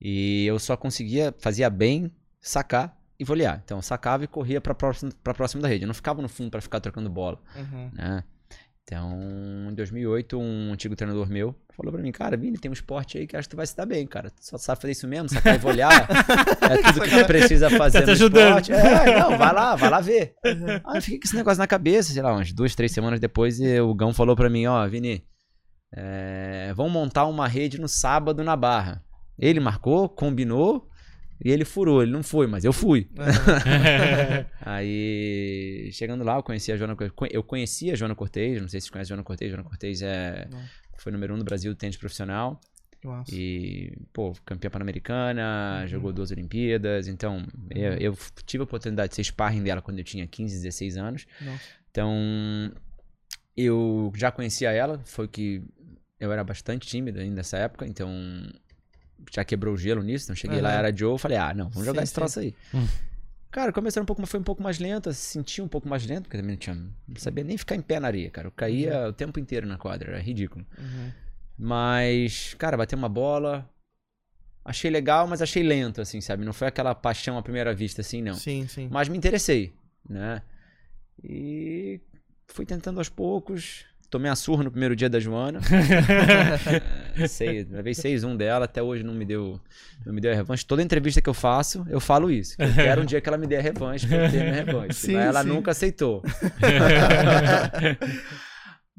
E 0.00 0.46
eu 0.46 0.58
só 0.58 0.76
conseguia, 0.76 1.34
fazia 1.40 1.68
bem, 1.68 2.10
sacar 2.40 2.96
e 3.18 3.24
volear. 3.24 3.60
Então, 3.64 3.78
eu 3.78 3.82
sacava 3.82 4.24
e 4.24 4.28
corria 4.28 4.60
pra 4.60 4.74
próximo, 4.74 5.12
pra 5.24 5.34
próximo 5.34 5.60
da 5.62 5.68
rede. 5.68 5.84
Eu 5.84 5.88
não 5.88 5.94
ficava 5.94 6.22
no 6.22 6.28
fundo 6.28 6.50
pra 6.50 6.60
ficar 6.60 6.80
trocando 6.80 7.10
bola, 7.10 7.38
Uhum. 7.56 7.90
né? 7.92 8.22
Então, 8.84 9.18
em 9.70 9.74
2008, 9.74 10.38
um 10.38 10.72
antigo 10.72 10.96
treinador 10.96 11.28
meu 11.28 11.54
falou 11.76 11.92
pra 11.92 12.00
mim, 12.00 12.10
cara, 12.10 12.38
Vini, 12.38 12.56
tem 12.56 12.70
um 12.70 12.72
esporte 12.72 13.18
aí 13.18 13.26
que 13.26 13.36
acho 13.36 13.46
que 13.46 13.54
tu 13.54 13.56
vai 13.58 13.66
se 13.66 13.76
dar 13.76 13.84
bem, 13.84 14.06
cara. 14.06 14.30
Tu 14.30 14.36
só 14.40 14.56
sabe 14.56 14.80
fazer 14.80 14.92
isso 14.92 15.06
mesmo, 15.06 15.28
sacar 15.28 15.56
e 15.56 15.58
volear. 15.58 15.92
é 16.62 16.92
tudo 16.92 17.02
que 17.04 17.10
tu 17.18 17.26
precisa 17.26 17.68
fazer 17.68 18.00
Tá 18.00 18.06
no 18.06 18.12
esporte. 18.14 18.72
É, 18.72 19.18
não, 19.20 19.36
vai 19.36 19.52
lá, 19.52 19.76
vai 19.76 19.90
lá 19.90 20.00
ver. 20.00 20.34
Aí 20.42 20.96
eu 20.96 21.02
fiquei 21.02 21.18
com 21.20 21.26
esse 21.26 21.36
negócio 21.36 21.58
na 21.58 21.66
cabeça, 21.66 22.12
sei 22.14 22.22
lá, 22.22 22.32
umas 22.32 22.50
duas, 22.50 22.74
três 22.74 22.90
semanas 22.92 23.20
depois, 23.20 23.60
e 23.60 23.78
o 23.78 23.94
Gão 23.94 24.14
falou 24.14 24.34
pra 24.34 24.48
mim, 24.48 24.64
ó, 24.66 24.88
Vini, 24.88 25.22
é, 25.94 26.72
vamos 26.74 26.92
montar 26.92 27.26
uma 27.26 27.46
rede 27.46 27.78
no 27.78 27.88
sábado 27.88 28.42
na 28.42 28.56
Barra. 28.56 29.04
Ele 29.38 29.60
marcou, 29.60 30.08
combinou, 30.08 30.88
e 31.44 31.50
ele 31.50 31.64
furou, 31.64 32.02
ele 32.02 32.10
não 32.10 32.22
foi, 32.22 32.46
mas 32.46 32.64
eu 32.64 32.72
fui. 32.72 33.08
Aí, 34.60 35.90
chegando 35.92 36.24
lá, 36.24 36.36
eu 36.36 36.42
conheci 36.42 36.72
a 36.72 36.76
Joana 36.76 36.96
Cortez. 36.96 37.30
Eu 37.34 37.42
conhecia 37.42 37.92
a 37.92 37.96
Joana 37.96 38.14
Cortez, 38.14 38.60
não 38.60 38.68
sei 38.68 38.80
se 38.80 38.84
vocês 38.86 38.90
conhecem 38.90 39.12
a 39.12 39.16
Joana 39.16 39.24
Cortez. 39.24 39.50
Joana 39.50 39.64
Cortez 39.64 40.02
é, 40.02 40.48
Não. 40.50 40.60
foi 40.98 41.12
número 41.12 41.34
um 41.34 41.38
do 41.38 41.44
Brasil 41.44 41.72
de 41.72 41.78
tênis 41.78 41.96
profissional. 41.96 42.60
Nossa. 43.04 43.32
E, 43.32 43.96
pô, 44.12 44.32
campeã 44.44 44.68
pan-americana, 44.70 45.84
jogou 45.86 46.12
duas 46.12 46.32
Olimpíadas. 46.32 47.06
Então, 47.06 47.46
eu, 47.70 47.92
eu 47.94 48.12
f- 48.14 48.32
tive 48.44 48.62
a 48.62 48.64
oportunidade 48.64 49.10
de 49.10 49.14
ser 49.16 49.22
sparring 49.24 49.62
dela 49.62 49.80
quando 49.80 49.98
eu 49.98 50.04
tinha 50.04 50.26
15, 50.26 50.56
16 50.56 50.96
anos. 50.96 51.26
Nossa. 51.40 51.62
Então, 51.90 52.72
eu 53.56 54.12
já 54.16 54.30
conhecia 54.32 54.72
ela, 54.72 55.00
foi 55.04 55.28
que 55.28 55.62
eu 56.18 56.32
era 56.32 56.42
bastante 56.42 56.88
tímido 56.88 57.20
ainda 57.20 57.36
nessa 57.36 57.56
época, 57.58 57.86
então 57.86 58.10
já 59.32 59.44
quebrou 59.44 59.74
o 59.74 59.76
gelo 59.76 60.02
nisso. 60.02 60.26
Então, 60.26 60.36
cheguei 60.36 60.60
lá, 60.60 60.72
era 60.72 60.94
Joe, 60.94 61.18
falei, 61.18 61.36
ah, 61.36 61.54
não, 61.54 61.68
vamos 61.68 61.86
jogar 61.86 62.00
Sim, 62.00 62.04
esse 62.04 62.14
troço 62.14 62.40
aí. 62.40 62.54
Hum. 62.74 62.86
Cara, 63.50 63.72
começando 63.72 64.02
um 64.02 64.06
pouco, 64.06 64.24
foi 64.26 64.38
um 64.38 64.44
pouco 64.44 64.62
mais 64.62 64.78
lento, 64.78 65.12
senti 65.14 65.62
um 65.62 65.68
pouco 65.68 65.88
mais 65.88 66.06
lento, 66.06 66.24
porque 66.24 66.36
também 66.36 66.52
não, 66.52 66.58
tinha, 66.58 66.74
não 66.74 67.16
sabia 67.16 67.42
nem 67.42 67.56
ficar 67.56 67.76
em 67.76 67.80
pé 67.80 67.98
na 67.98 68.08
areia, 68.08 68.30
cara. 68.30 68.48
Eu 68.48 68.52
caía 68.52 69.08
o 69.08 69.12
tempo 69.12 69.40
inteiro 69.40 69.66
na 69.66 69.78
quadra, 69.78 70.12
era 70.12 70.20
ridículo. 70.20 70.66
Uhum. 70.78 71.10
Mas, 71.56 72.54
cara, 72.54 72.76
bateu 72.76 72.98
uma 72.98 73.08
bola. 73.08 73.68
Achei 74.64 74.90
legal, 74.90 75.26
mas 75.26 75.40
achei 75.40 75.62
lento, 75.62 76.00
assim, 76.00 76.20
sabe? 76.20 76.44
Não 76.44 76.52
foi 76.52 76.68
aquela 76.68 76.94
paixão 76.94 77.38
à 77.38 77.42
primeira 77.42 77.74
vista, 77.74 78.02
assim, 78.02 78.20
não. 78.20 78.34
Sim, 78.34 78.68
sim. 78.68 78.86
Mas 78.90 79.08
me 79.08 79.16
interessei, 79.16 79.72
né? 80.08 80.42
E 81.24 82.00
fui 82.46 82.66
tentando 82.66 82.98
aos 82.98 83.08
poucos. 83.08 83.86
Tomei 84.10 84.30
a 84.30 84.36
surra 84.36 84.62
no 84.62 84.70
primeiro 84.70 84.94
dia 84.94 85.08
da 85.08 85.18
Joana. 85.18 85.60
É, 87.18 87.28
sei, 87.28 87.64
levei 87.64 87.92
6-1 87.92 88.36
dela, 88.36 88.64
até 88.64 88.82
hoje 88.82 89.02
não 89.02 89.14
me 89.14 89.24
deu 89.24 89.60
não 90.04 90.12
me 90.12 90.20
deu 90.20 90.32
a 90.32 90.34
revanche. 90.34 90.64
Toda 90.64 90.82
entrevista 90.82 91.20
que 91.20 91.28
eu 91.28 91.34
faço, 91.34 91.86
eu 91.88 92.00
falo 92.00 92.30
isso. 92.30 92.56
que 92.56 92.62
eu 92.62 92.74
quero 92.74 93.02
um 93.02 93.04
dia 93.04 93.20
que 93.20 93.28
ela 93.28 93.38
me 93.38 93.46
dê 93.46 93.56
a 93.56 93.62
revanche 93.62 94.06
pra 94.06 94.24
eu 94.24 94.30
ter 94.30 94.40
a 94.40 94.44
minha 94.44 94.64
revanche. 94.64 94.94
Sim, 94.94 95.14
mas 95.14 95.26
ela 95.26 95.42
sim. 95.42 95.48
nunca 95.48 95.70
aceitou. 95.70 96.22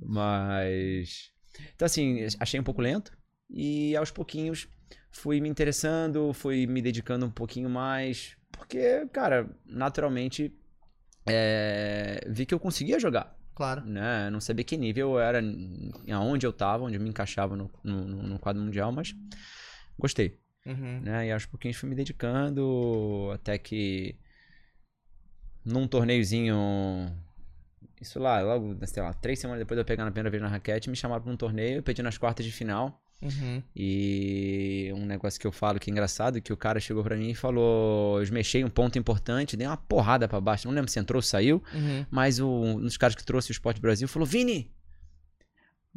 Mas. 0.02 1.32
Então, 1.76 1.86
assim, 1.86 2.26
achei 2.40 2.60
um 2.60 2.64
pouco 2.64 2.82
lento. 2.82 3.12
E 3.50 3.96
aos 3.96 4.12
pouquinhos 4.12 4.68
fui 5.12 5.42
me 5.42 5.50
interessando, 5.50 6.32
fui 6.34 6.66
me 6.68 6.82
dedicando 6.82 7.26
um 7.26 7.32
pouquinho 7.32 7.70
mais. 7.70 8.38
Porque, 8.52 9.06
cara, 9.12 9.50
naturalmente 9.66 10.54
é, 11.28 12.24
vi 12.28 12.46
que 12.46 12.54
eu 12.54 12.60
conseguia 12.60 13.00
jogar. 13.00 13.38
Claro. 13.60 13.82
Né? 13.86 14.30
Não 14.30 14.40
sabia 14.40 14.64
que 14.64 14.78
nível 14.78 15.16
eu 15.16 15.20
era, 15.20 15.42
aonde 16.14 16.48
eu 16.48 16.54
tava, 16.54 16.86
onde 16.86 16.96
eu 16.96 17.02
me 17.02 17.10
encaixava 17.10 17.58
no, 17.58 17.70
no, 17.84 18.06
no 18.06 18.40
quadro 18.40 18.62
mundial, 18.62 18.90
mas 18.90 19.14
gostei 19.98 20.40
Uhum. 20.66 21.02
né? 21.02 21.28
E 21.28 21.32
aos 21.34 21.46
pouquinhos 21.46 21.76
fui 21.76 21.90
me 21.90 21.96
dedicando 21.96 23.32
até 23.34 23.58
que 23.58 24.16
num 25.66 25.88
torneiozinho 25.90 26.56
isso 28.00 28.18
lá, 28.18 28.40
logo, 28.42 28.78
sei 28.86 29.04
lá, 29.04 29.14
três 29.14 29.40
semanas 29.40 29.60
depois 29.60 29.76
de 29.76 29.82
eu 29.82 29.86
pegar 29.86 30.06
na 30.06 30.12
primeira 30.12 30.30
vez 30.30 30.42
na 30.42 30.48
raquete, 30.48 30.90
me 30.90 30.96
chamaram 30.96 31.22
pra 31.22 31.34
um 31.34 31.36
torneio, 31.36 31.80
eu 31.80 31.84
pedi 31.84 32.02
nas 32.02 32.18
quartas 32.18 32.46
de 32.46 32.52
final. 32.54 33.02
Uhum. 33.22 33.62
E 33.76 34.92
um 34.96 35.06
negócio 35.06 35.40
que 35.40 35.46
eu 35.46 35.52
falo 35.52 35.78
que 35.80 35.90
é 35.90 35.92
engraçado, 35.92 36.42
que 36.42 36.54
o 36.54 36.58
cara 36.58 36.80
chegou 36.80 37.04
pra 37.04 37.18
mim 37.18 37.32
e 37.32 37.36
falou, 37.36 38.18
eu 38.18 38.24
esmechei 38.24 38.64
um 38.64 38.70
ponto 38.70 38.98
importante, 38.98 39.58
dei 39.58 39.68
uma 39.68 39.76
porrada 39.78 40.28
pra 40.28 40.40
baixo, 40.40 40.68
não 40.68 40.74
lembro 40.76 40.90
se 40.90 41.00
entrou 41.00 41.18
ou 41.18 41.22
saiu, 41.22 41.62
Uhum. 41.74 42.06
mas 42.10 42.40
o, 42.40 42.48
um 42.50 42.80
dos 42.82 42.96
caras 42.98 43.16
que 43.16 43.24
trouxe 43.26 43.52
o 43.52 43.54
Esporte 43.54 43.82
Brasil 43.82 44.08
falou, 44.08 44.26
Vini, 44.26 44.72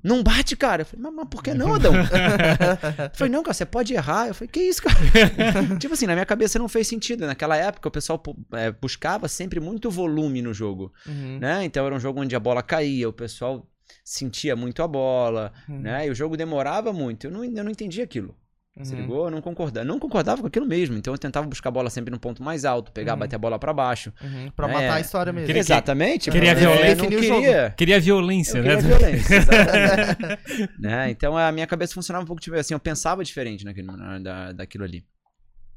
não 0.02 0.20
bate, 0.22 0.56
cara. 0.56 0.82
Eu 0.82 0.86
falei, 0.86 1.02
mas, 1.04 1.14
mas 1.14 1.28
por 1.28 1.42
que 1.44 1.54
não, 1.54 1.74
Adão? 1.74 1.92
Eu 1.94 3.10
falei, 3.14 3.32
não, 3.32 3.42
cara, 3.42 3.54
você 3.54 3.64
pode 3.66 3.94
errar. 3.94 4.26
Eu 4.28 4.34
falei, 4.34 4.48
que 4.48 4.60
isso, 4.60 4.82
cara? 4.82 4.96
tipo 5.78 5.94
assim, 5.94 6.06
na 6.06 6.14
minha 6.14 6.26
cabeça 6.26 6.58
não 6.58 6.68
fez 6.68 6.88
sentido. 6.88 7.24
Naquela 7.26 7.56
época, 7.56 7.88
o 7.88 7.92
pessoal 7.92 8.20
é, 8.54 8.72
buscava 8.72 9.28
sempre 9.28 9.60
muito 9.60 9.90
volume 9.90 10.42
no 10.42 10.52
jogo, 10.52 10.92
Uhum. 11.06 11.38
né? 11.40 11.62
Então 11.64 11.86
era 11.86 11.94
um 11.94 12.00
jogo 12.00 12.20
onde 12.20 12.34
a 12.34 12.40
bola 12.40 12.62
caía, 12.64 13.08
o 13.08 13.12
pessoal 13.12 13.64
sentia 14.04 14.54
muito 14.56 14.82
a 14.82 14.88
bola, 14.88 15.52
Uhum. 15.68 15.80
né? 15.80 16.06
E 16.06 16.10
o 16.10 16.14
jogo 16.14 16.36
demorava 16.36 16.92
muito. 16.92 17.26
Eu 17.26 17.30
não, 17.30 17.44
eu 17.44 17.64
não 17.64 17.70
entendia 17.70 18.04
aquilo. 18.04 18.36
Se 18.82 18.94
Uhum. 18.94 19.00
ligou? 19.02 19.24
Eu 19.26 19.30
não 19.30 19.42
concordava. 19.42 19.84
Não 19.84 19.98
concordava 19.98 20.40
com 20.40 20.46
aquilo 20.46 20.64
mesmo. 20.64 20.96
Então 20.96 21.12
eu 21.12 21.18
tentava 21.18 21.46
buscar 21.46 21.68
a 21.68 21.72
bola 21.72 21.90
sempre 21.90 22.10
no 22.10 22.18
ponto 22.18 22.42
mais 22.42 22.64
alto, 22.64 22.90
pegar, 22.90 23.12
Uhum. 23.12 23.18
bater 23.18 23.36
a 23.36 23.38
bola 23.38 23.58
pra 23.58 23.70
baixo. 23.74 24.10
Uhum. 24.22 24.50
Pra 24.56 24.66
É. 24.66 24.72
matar 24.72 24.94
a 24.94 25.00
história 25.00 25.30
mesmo. 25.30 25.46
Queria- 25.46 25.60
Exatamente. 25.60 26.30
queria 26.30 26.54
mas 26.54 26.62
eu 26.62 26.70
violência. 26.72 27.08
queria. 27.08 27.74
Queria 27.76 28.00
violência, 28.00 28.58
Eu 28.58 28.64
né? 28.64 28.76
queria 28.76 28.88
violência, 28.98 29.36
né? 30.78 31.10
Então 31.10 31.36
a 31.36 31.52
minha 31.52 31.66
cabeça 31.66 31.92
funcionava 31.94 32.22
um 32.24 32.26
pouco 32.26 32.40
tipo, 32.40 32.56
assim, 32.56 32.72
eu 32.74 32.80
pensava 32.80 33.22
diferente 33.22 33.64
naquilo, 33.64 33.94
na- 33.96 34.18
da, 34.18 34.52
daquilo 34.52 34.84
ali. 34.84 35.04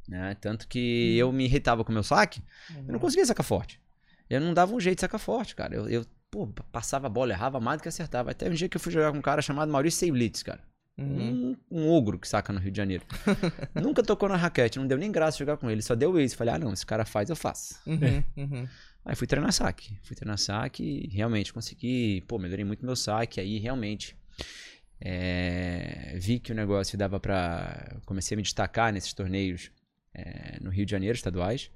Né? 0.07 0.35
Tanto 0.39 0.67
que 0.67 1.17
eu 1.17 1.31
me 1.31 1.45
irritava 1.45 1.83
com 1.83 1.91
o 1.91 1.93
meu 1.93 2.03
saque, 2.03 2.41
eu 2.77 2.93
não 2.93 2.99
conseguia 2.99 3.25
sacar 3.25 3.45
forte. 3.45 3.79
Eu 4.29 4.39
não 4.39 4.53
dava 4.53 4.73
um 4.73 4.79
jeito 4.79 4.97
de 4.97 5.01
sacar 5.01 5.19
forte, 5.19 5.55
cara. 5.55 5.75
Eu, 5.75 5.89
eu 5.89 6.05
pô, 6.29 6.47
passava 6.71 7.07
a 7.07 7.09
bola, 7.09 7.31
errava 7.31 7.59
mais 7.59 7.79
do 7.79 7.83
que 7.83 7.89
acertava. 7.89 8.31
Até 8.31 8.49
um 8.49 8.53
dia 8.53 8.69
que 8.69 8.77
eu 8.77 8.81
fui 8.81 8.91
jogar 8.91 9.11
com 9.11 9.17
um 9.17 9.21
cara 9.21 9.41
chamado 9.41 9.71
Maurício 9.71 9.99
Seiblitz, 9.99 10.43
cara. 10.43 10.61
Uhum. 10.97 11.57
Um, 11.71 11.79
um 11.79 11.89
ogro 11.89 12.17
que 12.17 12.27
saca 12.27 12.53
no 12.53 12.59
Rio 12.59 12.71
de 12.71 12.77
Janeiro. 12.77 13.05
Nunca 13.75 14.01
tocou 14.01 14.29
na 14.29 14.37
raquete, 14.37 14.79
não 14.79 14.87
deu 14.87 14.97
nem 14.97 15.11
graça 15.11 15.37
jogar 15.37 15.57
com 15.57 15.69
ele, 15.69 15.81
só 15.81 15.93
deu 15.93 16.19
isso. 16.19 16.37
Falei, 16.37 16.53
ah, 16.53 16.59
não, 16.59 16.71
esse 16.73 16.85
cara 16.85 17.05
faz, 17.05 17.29
eu 17.29 17.35
faço. 17.35 17.75
Uhum. 17.85 18.23
Uhum. 18.37 18.67
Aí 19.03 19.15
fui 19.15 19.27
treinar 19.27 19.51
saque. 19.51 19.97
Fui 20.03 20.15
treinar 20.15 20.37
saque 20.37 20.83
e 20.83 21.15
realmente 21.15 21.53
consegui, 21.53 22.23
pô, 22.27 22.39
melhorei 22.39 22.65
muito 22.65 22.85
meu 22.85 22.95
saque. 22.95 23.39
Aí 23.39 23.59
realmente 23.59 24.15
é, 24.99 26.17
vi 26.17 26.39
que 26.39 26.51
o 26.51 26.55
negócio 26.55 26.97
dava 26.97 27.19
pra. 27.19 27.97
Comecei 28.05 28.35
a 28.35 28.37
me 28.37 28.43
destacar 28.43 28.91
nesses 28.91 29.13
torneios 29.13 29.69
é, 30.13 30.57
no 30.61 30.69
Rio 30.69 30.85
de 30.85 30.91
Janeiro, 30.91 31.15
estaduais. 31.15 31.69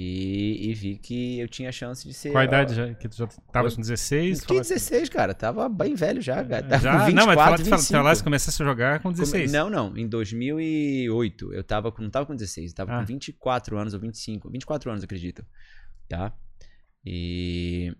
E, 0.00 0.68
e 0.70 0.74
vi 0.74 0.96
que 0.96 1.40
eu 1.40 1.48
tinha 1.48 1.72
chance 1.72 2.06
de 2.06 2.14
ser. 2.14 2.30
Qual 2.30 2.40
a 2.40 2.44
idade 2.44 2.72
já? 2.72 2.94
Que 2.94 3.08
tu 3.08 3.16
já 3.16 3.26
tava 3.26 3.68
com 3.68 3.80
16? 3.80 4.42
Que 4.42 4.46
Fala- 4.46 4.60
16, 4.60 5.08
cara. 5.08 5.34
Tava 5.34 5.68
bem 5.68 5.96
velho 5.96 6.22
já, 6.22 6.44
cara. 6.44 6.62
Tava 6.62 6.82
Já? 6.82 6.92
com 7.00 7.06
24, 7.06 7.14
não, 7.16 7.26
mas 7.26 7.34
tu 7.34 7.38
fala- 7.42 7.56
tu 7.56 7.64
fala- 7.64 7.76
tu 7.76 7.80
25. 7.80 7.98
falasse 7.98 8.20
que 8.20 8.24
começasse 8.24 8.62
a 8.62 8.64
jogar 8.64 9.00
com 9.00 9.10
16. 9.10 9.50
Não, 9.50 9.68
não. 9.68 9.96
Em 9.96 10.06
2008, 10.06 11.52
eu 11.52 11.64
tava 11.64 11.90
com, 11.90 12.00
não 12.02 12.10
tava 12.10 12.26
com 12.26 12.36
16, 12.36 12.70
eu 12.70 12.76
tava 12.76 12.92
Ah. 12.94 13.00
com 13.00 13.06
24 13.06 13.76
anos 13.76 13.92
ou 13.92 13.98
25. 13.98 14.48
24 14.48 14.88
anos, 14.90 15.02
acredito. 15.02 15.44
Tá? 16.08 16.32
E. 17.04 17.92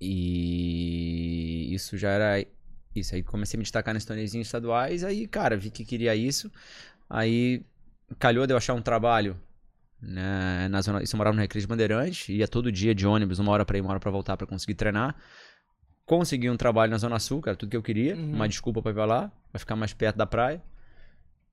E. 0.00 1.68
Isso 1.74 1.96
já 1.96 2.10
era. 2.10 2.46
Isso 2.94 3.14
aí 3.14 3.22
comecei 3.22 3.56
a 3.56 3.58
me 3.58 3.62
destacar 3.64 3.94
nos 3.94 4.04
torneizinhos 4.04 4.46
estaduais. 4.48 5.04
Aí, 5.04 5.26
cara, 5.26 5.56
vi 5.56 5.70
que 5.70 5.84
queria 5.84 6.14
isso. 6.14 6.50
Aí 7.08 7.64
calhou 8.18 8.46
de 8.46 8.52
eu 8.52 8.56
achar 8.56 8.74
um 8.74 8.82
trabalho. 8.82 9.38
Né, 10.00 10.68
na 10.68 10.80
zona, 10.80 11.02
isso 11.02 11.14
eu 11.14 11.18
morava 11.18 11.34
no 11.34 11.40
Recreio 11.40 11.62
de 11.62 11.66
Bandeirantes, 11.66 12.28
ia 12.28 12.46
todo 12.46 12.70
dia 12.70 12.94
de 12.94 13.06
ônibus, 13.06 13.38
uma 13.38 13.52
hora 13.52 13.64
pra 13.64 13.78
ir, 13.78 13.80
uma 13.80 13.90
hora 13.90 14.00
pra 14.00 14.10
voltar 14.10 14.36
pra 14.36 14.46
conseguir 14.46 14.74
treinar. 14.74 15.14
Consegui 16.04 16.48
um 16.48 16.56
trabalho 16.56 16.92
na 16.92 16.98
Zona 16.98 17.18
Sul, 17.18 17.40
cara, 17.40 17.56
tudo 17.56 17.70
que 17.70 17.76
eu 17.76 17.82
queria. 17.82 18.14
Uhum. 18.14 18.34
Uma 18.34 18.48
desculpa 18.48 18.80
pra 18.80 18.92
ir 18.92 18.94
pra 18.94 19.04
lá, 19.04 19.32
pra 19.50 19.58
ficar 19.58 19.74
mais 19.74 19.92
perto 19.92 20.16
da 20.16 20.26
praia. 20.26 20.62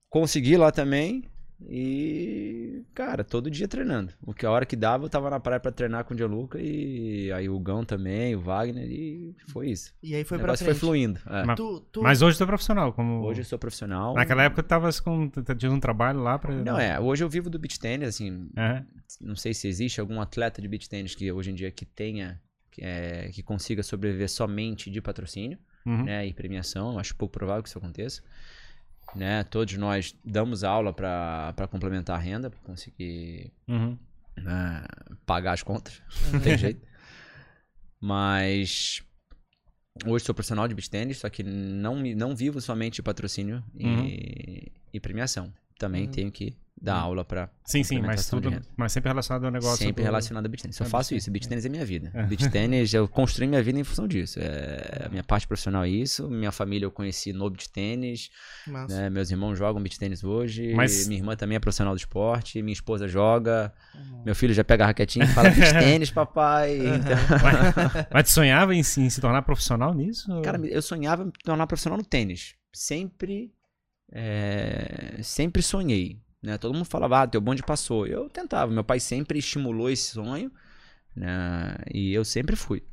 Consegui 0.09 0.57
lá 0.57 0.71
também. 0.71 1.23
E, 1.69 2.83
cara, 2.93 3.23
todo 3.23 3.49
dia 3.49 3.67
treinando. 3.67 4.13
O 4.21 4.33
que 4.33 4.45
a 4.45 4.51
hora 4.51 4.65
que 4.65 4.75
dava, 4.75 5.05
eu 5.05 5.09
tava 5.09 5.29
na 5.29 5.39
praia 5.39 5.59
pra 5.59 5.71
treinar 5.71 6.03
com 6.05 6.13
o 6.13 6.17
Gianluca 6.17 6.59
e 6.59 7.31
aí 7.31 7.49
o 7.49 7.59
Gão 7.59 7.83
também, 7.83 8.35
o 8.35 8.41
Wagner, 8.41 8.89
e 8.89 9.35
foi 9.47 9.69
isso. 9.69 9.93
E 10.01 10.15
aí 10.15 10.23
foi 10.23 10.37
o 10.37 10.41
pra 10.41 10.55
frente. 10.55 10.65
foi 10.65 10.75
fluindo. 10.75 11.19
é. 11.27 11.43
Mas, 11.43 11.55
Tu, 11.57 11.79
tu... 11.91 12.01
mas 12.03 12.21
hoje 12.21 12.37
tu 12.37 12.43
é 12.43 12.47
profissional. 12.47 12.93
Como... 12.93 13.23
Hoje 13.23 13.41
eu 13.41 13.45
sou 13.45 13.57
profissional. 13.59 14.13
Naquela 14.13 14.43
época 14.43 14.63
tu 14.63 14.67
tavas 14.67 14.99
com. 14.99 15.29
Tu 15.29 15.43
tu 15.43 15.55
tinha 15.55 15.71
um 15.71 15.79
trabalho 15.79 16.19
lá 16.21 16.37
pra. 16.39 16.53
Não, 16.53 16.79
é. 16.79 16.99
Hoje 16.99 17.23
eu 17.23 17.29
vivo 17.29 17.49
do 17.49 17.59
beach 17.59 17.79
tênis, 17.79 18.07
assim. 18.09 18.49
É. 18.55 18.83
Não 19.21 19.35
sei 19.35 19.53
se 19.53 19.67
existe 19.67 19.99
algum 19.99 20.19
atleta 20.21 20.61
de 20.61 20.67
beach 20.67 20.89
tênis 20.89 21.15
que 21.15 21.31
hoje 21.31 21.51
em 21.51 21.55
dia 21.55 21.71
que 21.71 21.85
tenha. 21.85 22.41
Que, 22.71 22.81
é, 22.83 23.29
que 23.31 23.43
consiga 23.43 23.83
sobreviver 23.83 24.27
somente 24.29 24.89
de 24.89 24.99
patrocínio. 25.01 25.57
Uhum. 25.85 26.03
né, 26.05 26.25
e 26.25 26.33
premiação. 26.33 26.93
Eu 26.93 26.99
acho 26.99 27.13
pouco 27.15 27.33
provável 27.33 27.61
que 27.61 27.67
isso 27.67 27.77
aconteça. 27.77 28.21
Né? 29.15 29.43
Todos 29.43 29.75
nós 29.77 30.15
damos 30.23 30.63
aula 30.63 30.91
para 30.93 31.67
complementar 31.69 32.15
a 32.17 32.19
renda, 32.21 32.49
para 32.49 32.59
conseguir 32.61 33.51
Uhum. 33.67 33.97
né, 34.37 34.83
pagar 35.25 35.53
as 35.53 35.63
contas. 35.63 36.01
Não 36.31 36.39
tem 36.39 36.57
jeito. 36.57 36.81
Mas 37.99 39.01
hoje 40.05 40.25
sou 40.25 40.35
profissional 40.35 40.67
de 40.67 40.73
beach 40.75 40.89
tênis, 40.89 41.17
só 41.19 41.29
que 41.29 41.43
não, 41.43 41.95
não 42.01 42.35
vivo 42.35 42.59
somente 42.59 43.01
patrocínio 43.01 43.63
e, 43.75 43.85
Uhum. 43.85 44.07
e 44.93 44.99
premiação. 44.99 45.53
Também 45.77 46.07
tenho 46.07 46.31
que 46.31 46.55
dar 46.81 46.95
aula 46.95 47.23
para 47.23 47.49
Sim, 47.63 47.81
sim, 47.81 47.99
mas 48.01 48.27
tudo. 48.27 48.51
mas 48.75 48.91
sempre 48.91 49.07
relacionado 49.09 49.45
ao 49.45 49.51
negócio. 49.51 49.77
Sempre 49.77 50.03
do- 50.03 50.05
relacionado 50.05 50.45
a 50.45 50.49
beach 50.49 50.63
tênis. 50.63 50.75
Só 50.75 50.83
a 50.83 50.87
faço 50.87 51.11
beach 51.11 51.19
isso. 51.21 51.31
Beach 51.31 51.47
tênis 51.47 51.65
é 51.65 51.69
minha 51.69 51.85
vida. 51.85 52.11
É. 52.13 52.23
Beach 52.23 52.49
tênis, 52.51 52.93
eu 52.93 53.07
construí 53.07 53.47
minha 53.47 53.63
vida 53.63 53.79
em 53.79 53.83
função 53.85 54.05
disso. 54.05 54.37
É, 54.41 55.03
a 55.05 55.09
minha 55.09 55.23
parte 55.23 55.47
profissional 55.47 55.85
é 55.85 55.89
isso. 55.89 56.29
Minha 56.29 56.51
família 56.51 56.85
eu 56.85 56.91
conheci 56.91 57.31
no 57.31 57.49
beach 57.49 57.69
tênis. 57.69 58.29
Massa. 58.67 58.95
né? 58.95 59.09
Meus 59.09 59.31
irmãos 59.31 59.55
jogam 59.55 59.81
beach 59.81 59.97
tênis 59.97 60.23
hoje. 60.25 60.73
Mas- 60.73 61.07
Minha 61.07 61.19
irmã 61.21 61.35
também 61.37 61.55
é 61.55 61.59
profissional 61.59 61.93
do 61.93 61.97
esporte. 61.99 62.61
Minha 62.61 62.73
esposa 62.73 63.07
joga. 63.07 63.73
Uhum. 63.95 64.23
Meu 64.25 64.35
filho 64.35 64.53
já 64.53 64.63
pega 64.65 64.83
a 64.83 64.87
raquetinha 64.87 65.23
e 65.23 65.27
fala 65.29 65.51
beach 65.51 65.71
tênis, 65.79 66.11
papai. 66.11 66.79
Então, 66.79 67.17
Mas, 67.41 68.07
mas 68.11 68.23
tu 68.25 68.31
sonhava 68.33 68.75
em, 68.75 68.83
se- 68.83 68.99
em 68.99 69.09
se 69.09 69.21
tornar 69.21 69.41
profissional 69.43 69.93
nisso? 69.93 70.41
cara, 70.41 70.59
eu 70.67 70.81
sonhava 70.81 71.21
em 71.23 71.27
me 71.27 71.31
tornar 71.45 71.65
profissional 71.65 71.97
no 71.97 72.03
tênis. 72.03 72.55
Sempre, 72.73 73.53
é, 74.11 75.19
sempre 75.23 75.61
sonhei. 75.61 76.19
Né? 76.43 76.57
Todo 76.57 76.73
mundo 76.73 76.85
falava, 76.85 77.21
ah, 77.21 77.27
teu 77.27 77.39
bonde 77.39 77.63
passou. 77.63 78.05
Eu 78.05 78.29
tentava. 78.29 78.71
Meu 78.71 78.83
pai 78.83 78.99
sempre 78.99 79.39
estimulou 79.39 79.89
esse 79.89 80.11
sonho. 80.11 80.51
Né? 81.15 81.75
E 81.93 82.13
eu 82.13 82.25
sempre 82.25 82.55
fui. 82.55 82.83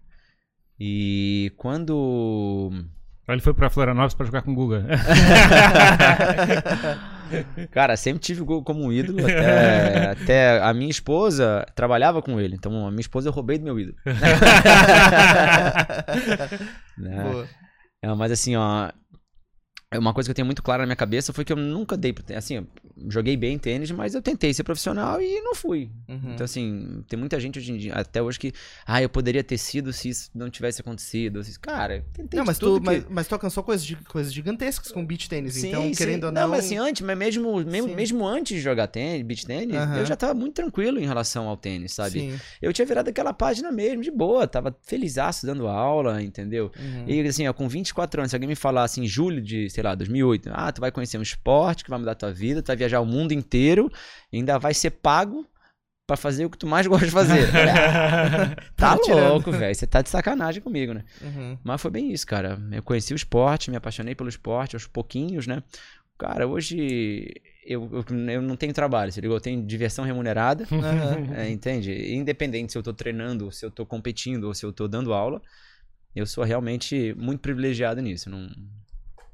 E 0.78 1.52
quando 1.57 2.73
ele 3.28 3.40
foi 3.40 3.54
pra 3.54 3.71
Florianópolis 3.71 4.14
pra 4.14 4.26
jogar 4.26 4.42
com 4.42 4.52
o 4.52 4.54
Guga. 4.54 4.87
Cara, 7.71 7.97
sempre 7.97 8.21
tive 8.21 8.42
o 8.42 8.45
Guga 8.45 8.64
como 8.64 8.85
um 8.85 8.92
ídolo. 8.92 9.21
Até, 9.21 10.11
até 10.11 10.61
a 10.62 10.73
minha 10.73 10.90
esposa 10.90 11.66
trabalhava 11.75 12.23
com 12.23 12.40
ele. 12.40 12.57
Então, 12.57 12.87
a 12.87 12.90
minha 12.90 13.00
esposa 13.00 13.28
eu 13.28 13.33
roubei 13.33 13.59
do 13.59 13.64
meu 13.64 13.78
ídolo. 13.78 13.97
Né? 16.99 17.23
Boa. 17.23 17.49
É, 18.02 18.14
mas 18.14 18.33
assim, 18.33 18.57
ó. 18.57 18.90
Uma 19.99 20.15
coisa 20.15 20.29
que 20.29 20.31
eu 20.31 20.35
tenho 20.37 20.47
muito 20.47 20.63
clara 20.63 20.85
na 20.85 20.87
minha 20.87 20.95
cabeça 20.97 21.33
foi 21.33 21.45
que 21.45 21.53
eu 21.53 21.57
nunca 21.57 21.97
dei. 21.97 22.15
Assim, 22.37 22.55
eu 22.59 22.67
joguei 23.09 23.37
bem 23.37 23.59
tênis, 23.59 23.91
mas 23.91 24.15
eu 24.15 24.23
tentei 24.23 24.55
ser 24.55 24.63
profissional 24.63 25.21
e 25.21 25.41
não 25.41 25.53
fui. 25.53 25.91
Uhum. 26.09 26.31
Então, 26.33 26.45
assim, 26.45 27.05
tem 27.09 27.19
muita 27.19 27.41
gente 27.41 27.59
hoje 27.59 27.73
em 27.73 27.77
dia, 27.77 27.95
até 27.95 28.23
hoje, 28.23 28.39
que. 28.39 28.53
Ah, 28.87 29.03
eu 29.03 29.09
poderia 29.09 29.43
ter 29.43 29.59
sido 29.59 29.93
se 29.93 30.09
isso 30.11 30.31
não 30.33 30.49
tivesse 30.49 30.81
acontecido. 30.81 31.41
Assim, 31.41 31.55
Cara, 31.61 32.05
tentei 32.13 32.39
Não, 32.39 32.47
mas 32.47 32.57
tudo 32.57 32.75
tu, 32.77 32.81
que- 32.83 32.87
mas, 32.87 33.05
mas 33.11 33.27
tu 33.27 33.33
alcançou 33.33 33.65
coisas, 33.65 33.93
coisas 34.07 34.33
gigantescas 34.33 34.93
com 34.93 35.05
beach 35.05 35.29
tênis, 35.29 35.57
então, 35.57 35.91
querendo 35.91 36.23
ou 36.25 36.31
não... 36.33 36.47
mas 36.47 36.67
assim, 36.67 36.79
antes, 36.79 37.03
mas 37.03 37.19
mesmo, 37.19 37.57
mesmo, 37.65 37.89
Sim. 37.89 37.95
mesmo 37.97 38.25
antes 38.25 38.57
de 38.59 38.63
jogar 38.63 38.87
tênis, 38.87 39.27
beach 39.27 39.45
tênis, 39.45 39.75
Aham. 39.75 39.99
eu 39.99 40.07
já 40.07 40.15
tava 40.15 40.35
muito 40.35 40.55
tranquilo 40.55 41.01
em 41.01 41.05
relação 41.07 41.49
ao 41.49 41.57
tênis, 41.57 41.93
sabe? 41.95 42.21
Sim. 42.21 42.39
Eu 42.63 42.73
tinha 42.73 42.87
virado 42.87 43.09
aquela 43.09 43.33
página 43.33 43.73
mesmo, 43.73 44.03
de 44.05 44.11
boa, 44.13 44.47
tava 44.47 44.73
felizaço 44.85 45.45
dando 45.47 45.67
aula, 45.67 46.23
entendeu? 46.23 46.71
Uhum. 46.79 47.05
E 47.09 47.21
assim, 47.27 47.49
ó, 47.49 47.53
com 47.53 47.69
24 47.69 48.21
anos, 48.21 48.31
se 48.31 48.37
alguém 48.37 48.49
me 48.49 48.55
falasse 48.55 49.01
em 49.01 49.07
julho 49.09 49.43
de, 49.43 49.69
sei 49.81 49.89
lá, 49.89 49.95
2008, 49.95 50.51
ah, 50.53 50.71
tu 50.71 50.81
vai 50.81 50.93
conhecer 50.93 51.17
um 51.17 51.23
esporte 51.23 51.85
que 51.85 51.91
vai 51.91 51.99
mudar 51.99 52.15
tua 52.15 52.31
vida, 52.31 52.63
tu 52.63 52.67
vai 52.67 52.77
viajar 52.77 53.01
o 53.01 53.07
mundo 53.07 53.33
inteiro, 53.33 53.91
ainda 54.33 54.59
vai 54.59 54.75
ser 54.75 54.91
pago 54.91 55.47
pra 56.07 56.19
fazer 56.19 56.45
o 56.45 56.51
que 56.51 56.59
tu 56.59 56.67
mais 56.67 56.87
gosta 56.87 57.07
de 57.07 57.13
fazer. 57.13 57.49
Ah, 57.61 58.57
tá 58.77 58.99
Tá 58.99 59.15
louco, 59.15 59.51
velho, 59.51 59.75
você 59.75 59.87
tá 59.87 60.03
de 60.03 60.09
sacanagem 60.09 60.63
comigo, 60.63 60.93
né? 60.93 61.05
Uhum. 61.23 61.59
Mas 61.63 61.81
foi 61.81 61.91
bem 61.91 62.13
isso, 62.13 62.27
cara. 62.27 62.59
Eu 62.73 62.83
conheci 62.83 63.13
o 63.13 63.17
esporte, 63.17 63.71
me 63.71 63.77
apaixonei 63.77 64.15
pelo 64.15 64.29
esporte 64.29 64.77
aos 64.77 64.87
pouquinhos, 64.87 65.47
né? 65.47 65.63
Cara, 66.19 66.47
hoje 66.47 67.33
eu, 67.65 67.89
eu, 67.93 68.29
eu 68.29 68.43
não 68.43 68.57
tenho 68.57 68.73
trabalho, 68.75 69.13
se 69.13 69.21
ligou? 69.21 69.37
Eu 69.37 69.41
tenho 69.41 69.65
diversão 69.65 70.05
remunerada, 70.05 70.67
Aham. 70.71 71.33
é, 71.37 71.49
entende? 71.49 72.15
Independente 72.15 72.73
se 72.73 72.79
eu 72.79 72.83
tô 72.83 72.93
treinando, 72.93 73.51
se 73.51 73.65
eu 73.65 73.71
tô 73.71 73.87
competindo, 73.87 74.45
ou 74.45 74.55
se 74.55 74.65
eu 74.65 74.73
tô 74.73 74.87
dando 74.89 75.15
aula, 75.15 75.41
eu 76.15 76.27
sou 76.27 76.45
realmente 76.45 77.15
muito 77.17 77.41
privilegiado 77.41 78.03
nisso. 78.03 78.29
Não... 78.29 78.49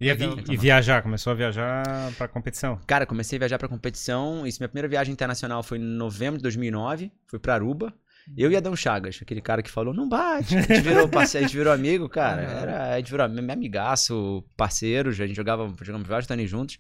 E, 0.01 0.11
a 0.11 0.15
vi- 0.15 0.27
Legal. 0.27 0.45
e 0.55 0.57
viajar, 0.57 1.03
começou 1.03 1.31
a 1.33 1.35
viajar 1.37 1.85
pra 2.19 2.29
competição. 2.29 2.79
Cara, 2.87 3.07
comecei 3.07 3.37
a 3.37 3.41
viajar 3.41 3.59
pra 3.59 3.69
competição. 3.69 4.47
Isso, 4.47 4.59
minha 4.61 4.69
primeira 4.69 4.89
viagem 4.89 5.13
internacional 5.13 5.63
foi 5.63 5.79
em 5.79 5.83
novembro 5.83 6.37
de 6.39 6.43
2009. 6.43 7.11
Fui 7.27 7.39
pra 7.39 7.55
Aruba. 7.55 7.93
Eu 8.37 8.51
e 8.51 8.57
Adão 8.57 8.75
Chagas, 8.75 9.21
aquele 9.23 9.41
cara 9.41 9.63
que 9.63 9.71
falou, 9.71 9.95
não 9.95 10.09
bate. 10.09 10.57
A 10.57 10.61
gente 10.61 10.81
virou, 10.81 11.09
parce- 11.09 11.39
a 11.39 11.41
gente 11.43 11.57
virou 11.57 11.73
amigo, 11.73 12.09
cara. 12.09 12.43
Aham. 12.51 12.61
Era, 12.61 12.95
a 12.95 12.99
gente 12.99 13.11
virou 13.11 13.29
meu 13.29 13.53
amigaço, 13.53 14.45
parceiro. 14.57 15.11
A 15.11 15.13
gente 15.13 15.35
jogava, 15.35 15.73
jogamos 15.83 16.07
vários 16.09 16.27
torneios 16.27 16.51
juntos. 16.51 16.77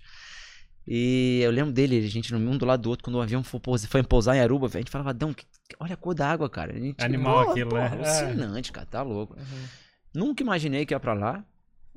E 0.86 1.40
eu 1.42 1.50
lembro 1.50 1.72
dele, 1.72 1.98
a 1.98 2.08
gente 2.08 2.32
um 2.34 2.56
do 2.58 2.64
lado 2.66 2.82
do 2.82 2.90
outro, 2.90 3.02
quando 3.04 3.16
o 3.16 3.20
avião 3.20 3.42
foi, 3.42 3.58
pousar- 3.58 3.88
foi 3.90 4.02
pousar 4.02 4.36
em 4.36 4.40
Aruba, 4.40 4.66
a 4.66 4.70
gente 4.78 4.90
falava, 4.90 5.10
Adão, 5.10 5.34
olha 5.80 5.94
a 5.94 5.96
cor 5.96 6.14
da 6.14 6.28
água, 6.30 6.48
cara. 6.48 6.72
A 6.76 6.78
gente, 6.78 7.04
Animal 7.04 7.44
pô, 7.46 7.50
aquilo, 7.50 7.70
pô, 7.70 7.76
né? 7.76 7.88
Alucinante, 7.92 8.70
cara, 8.72 8.86
tá 8.86 9.02
louco. 9.02 9.34
Uhum. 9.36 9.64
Nunca 10.14 10.42
imaginei 10.42 10.86
que 10.86 10.94
ia 10.94 11.00
pra 11.00 11.12
lá. 11.12 11.44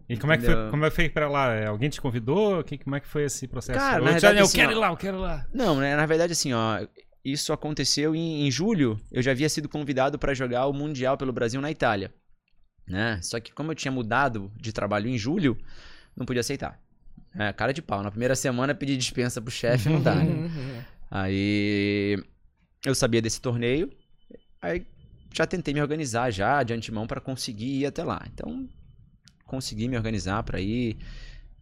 E 0.10 0.18
como 0.18 0.34
é 0.34 0.38
que 0.38 0.44
foi, 0.46 0.70
como 0.72 0.86
é 0.86 0.90
que 0.90 0.96
foi 0.96 1.10
pra 1.10 1.30
lá? 1.30 1.68
Alguém 1.68 1.88
te 1.90 2.02
convidou? 2.02 2.64
Que- 2.64 2.80
Como 2.80 2.96
é 2.96 3.00
que 3.00 3.08
foi 3.08 3.24
esse 3.26 3.48
processo? 3.48 3.78
Cara, 3.78 4.00
eu, 4.00 4.06
na 4.06 4.12
verdade, 4.12 4.40
eu 4.40 4.46
assim, 4.46 4.58
quero 4.58 4.70
ó, 4.72 4.74
ir 4.74 4.80
lá, 4.80 4.88
eu 4.90 4.98
quero 4.98 5.18
ir 5.18 5.22
lá. 5.22 5.46
Não, 5.54 5.76
né? 5.80 5.96
Na 5.96 6.06
verdade, 6.08 6.34
assim, 6.34 6.52
ó. 6.52 6.86
Isso 7.24 7.54
aconteceu 7.54 8.16
em, 8.16 8.48
em 8.48 8.52
julho. 8.52 9.00
Eu 9.12 9.22
já 9.22 9.32
havia 9.32 9.48
sido 9.48 9.70
convidado 9.70 10.18
para 10.18 10.34
jogar 10.34 10.66
o 10.66 10.74
Mundial 10.74 11.16
pelo 11.16 11.32
Brasil 11.32 11.62
na 11.62 11.70
Itália. 11.70 12.12
Né? 12.88 13.20
Só 13.22 13.40
que 13.40 13.52
como 13.54 13.72
eu 13.72 13.76
tinha 13.76 13.92
mudado 13.92 14.52
de 14.58 14.74
trabalho 14.74 15.08
em 15.08 15.18
julho, 15.18 15.56
não 16.18 16.26
podia 16.26 16.40
aceitar. 16.40 16.80
É, 17.36 17.54
cara 17.54 17.72
de 17.72 17.82
pau. 17.84 18.02
Na 18.02 18.10
primeira 18.10 18.36
semana 18.36 18.74
pedir 18.74 18.98
dispensa 18.98 19.40
pro 19.40 19.52
chefe 19.52 19.90
não 19.90 20.02
dá, 20.02 20.16
né? 20.16 20.50
Aí 21.12 22.18
eu 22.84 22.96
sabia 22.96 23.22
desse 23.22 23.40
torneio. 23.40 23.92
Aí 24.62 24.88
já 25.32 25.46
tentei 25.46 25.74
me 25.74 25.82
organizar 25.82 26.32
já 26.32 26.64
de 26.64 26.74
antemão 26.74 27.06
para 27.06 27.22
conseguir 27.22 27.82
ir 27.82 27.86
até 27.86 28.04
lá. 28.04 28.26
Então 28.34 28.68
consegui 29.50 29.88
me 29.88 29.98
organizar 29.98 30.44
para 30.44 30.62
ir 30.62 30.98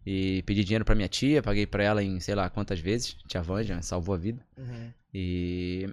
e 0.05 0.43
pedi 0.43 0.63
dinheiro 0.63 0.85
para 0.85 0.93
minha 0.93 1.07
tia, 1.07 1.41
paguei 1.41 1.65
para 1.65 1.83
ela 1.83 2.03
em 2.03 2.19
sei 2.19 2.35
lá 2.35 2.49
quantas 2.49 2.79
vezes. 2.79 3.15
Tia 3.27 3.41
Vanja 3.41 3.81
salvou 3.81 4.13
a 4.13 4.17
vida. 4.17 4.45
Uhum. 4.57 4.93
E 5.13 5.89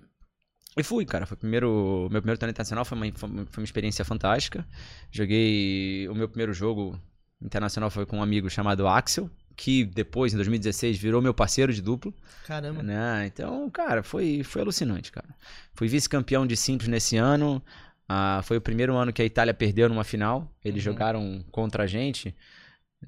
e 0.76 0.82
fui, 0.82 1.06
cara. 1.06 1.24
Foi 1.24 1.36
primeiro, 1.36 2.08
meu 2.10 2.20
primeiro 2.20 2.38
torneio 2.38 2.52
internacional 2.52 2.84
foi 2.84 2.98
uma, 2.98 3.12
foi 3.14 3.28
uma 3.28 3.46
foi 3.46 3.62
uma 3.62 3.64
experiência 3.64 4.04
fantástica. 4.04 4.66
Joguei 5.10 6.08
o 6.08 6.14
meu 6.14 6.28
primeiro 6.28 6.52
jogo 6.52 7.00
internacional 7.40 7.90
foi 7.90 8.06
com 8.06 8.18
um 8.18 8.22
amigo 8.22 8.48
chamado 8.50 8.86
Axel, 8.88 9.30
que 9.56 9.84
depois, 9.84 10.32
em 10.32 10.36
2016, 10.36 10.98
virou 10.98 11.22
meu 11.22 11.34
parceiro 11.34 11.72
de 11.72 11.80
duplo. 11.80 12.12
Caramba. 12.46 12.82
Né? 12.82 13.26
Então, 13.26 13.70
cara, 13.70 14.02
foi, 14.02 14.42
foi 14.42 14.62
alucinante, 14.62 15.12
cara. 15.12 15.28
Fui 15.74 15.86
vice-campeão 15.86 16.46
de 16.46 16.56
simples 16.56 16.88
nesse 16.88 17.16
ano. 17.16 17.62
Ah, 18.08 18.40
foi 18.44 18.56
o 18.56 18.61
primeiro 18.61 18.94
ano 18.96 19.12
que 19.12 19.23
a 19.23 19.25
Itália 19.25 19.54
perdeu 19.54 19.88
numa 19.88 20.04
final. 20.04 20.52
Eles 20.64 20.84
Uhum. 20.84 20.92
jogaram 20.92 21.44
contra 21.50 21.84
a 21.84 21.87
gente. 21.87 22.34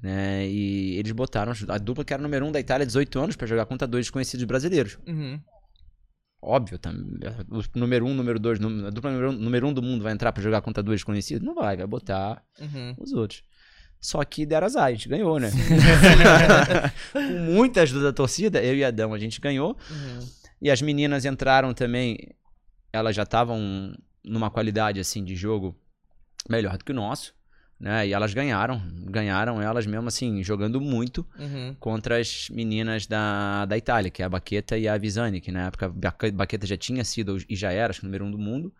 Né? 0.01 0.47
E 0.47 0.97
eles 0.97 1.11
botaram 1.11 1.53
a 1.69 1.77
dupla 1.77 2.03
que 2.05 2.13
era 2.13 2.21
número 2.21 2.45
um 2.45 2.51
da 2.51 2.59
Itália, 2.59 2.85
18 2.85 3.19
anos, 3.19 3.35
pra 3.35 3.47
jogar 3.47 3.65
contra 3.65 3.87
dois 3.87 4.05
desconhecidos 4.05 4.45
brasileiros. 4.45 4.97
Uhum. 5.07 5.39
Óbvio, 6.39 6.77
tam- 6.77 6.93
o 7.49 7.79
número 7.79 8.05
um, 8.05 8.13
número 8.13 8.39
dois, 8.39 8.59
a 8.61 8.89
dupla 8.91 9.11
número 9.11 9.29
um, 9.31 9.33
número 9.33 9.67
um 9.67 9.73
do 9.73 9.81
mundo 9.81 10.03
vai 10.03 10.13
entrar 10.13 10.31
pra 10.31 10.41
jogar 10.43 10.61
contra 10.61 10.83
dois 10.83 10.97
desconhecidos? 10.99 11.43
Não 11.45 11.55
vai, 11.55 11.75
vai 11.75 11.87
botar 11.87 12.43
Uhum. 12.59 12.95
os 12.99 13.11
outros. 13.11 13.41
Só 13.99 14.23
que 14.23 14.45
deram 14.45 14.67
azar, 14.67 14.83
a 14.85 14.91
gente 14.91 15.09
ganhou, 15.09 15.39
né? 15.39 15.49
Com 17.11 17.19
muita 17.51 17.81
ajuda 17.81 18.03
da 18.05 18.13
torcida, 18.13 18.61
eu 18.63 18.75
e 18.75 18.83
Adão, 18.83 19.13
a 19.13 19.17
gente 19.19 19.41
ganhou. 19.41 19.75
Uhum. 19.89 20.19
E 20.61 20.69
as 20.69 20.81
meninas 20.81 21.25
entraram 21.25 21.73
também, 21.73 22.17
elas 22.93 23.15
já 23.15 23.23
estavam 23.23 23.93
numa 24.27 24.49
qualidade 24.51 24.99
assim 24.99 25.23
de 25.23 25.35
jogo 25.35 25.75
melhor 26.49 26.77
do 26.77 26.85
que 26.85 26.91
o 26.91 26.95
nosso, 26.95 27.33
né? 27.79 28.07
E 28.07 28.13
elas 28.13 28.33
ganharam, 28.33 28.81
ganharam 29.05 29.61
elas 29.61 29.85
mesmo 29.85 30.07
assim, 30.07 30.43
jogando 30.43 30.79
muito 30.81 31.25
Uhum. 31.37 31.75
contra 31.79 32.19
as 32.19 32.49
meninas 32.49 33.05
da, 33.07 33.65
da 33.65 33.77
Itália, 33.77 34.09
que 34.11 34.21
é 34.21 34.25
a 34.25 34.29
Baqueta 34.29 34.77
e 34.77 34.87
a 34.87 34.97
Visani, 34.97 35.41
que 35.41 35.51
na 35.51 35.67
época 35.67 35.85
a 35.87 35.89
Baque- 35.89 36.31
Baqueta 36.31 36.65
já 36.65 36.77
tinha 36.77 37.03
sido 37.03 37.37
e 37.49 37.55
já 37.55 37.71
era, 37.71 37.91
acho 37.91 37.99
que 38.01 38.05
número 38.05 38.25
um 38.25 38.31
do 38.31 38.37
mundo. 38.37 38.73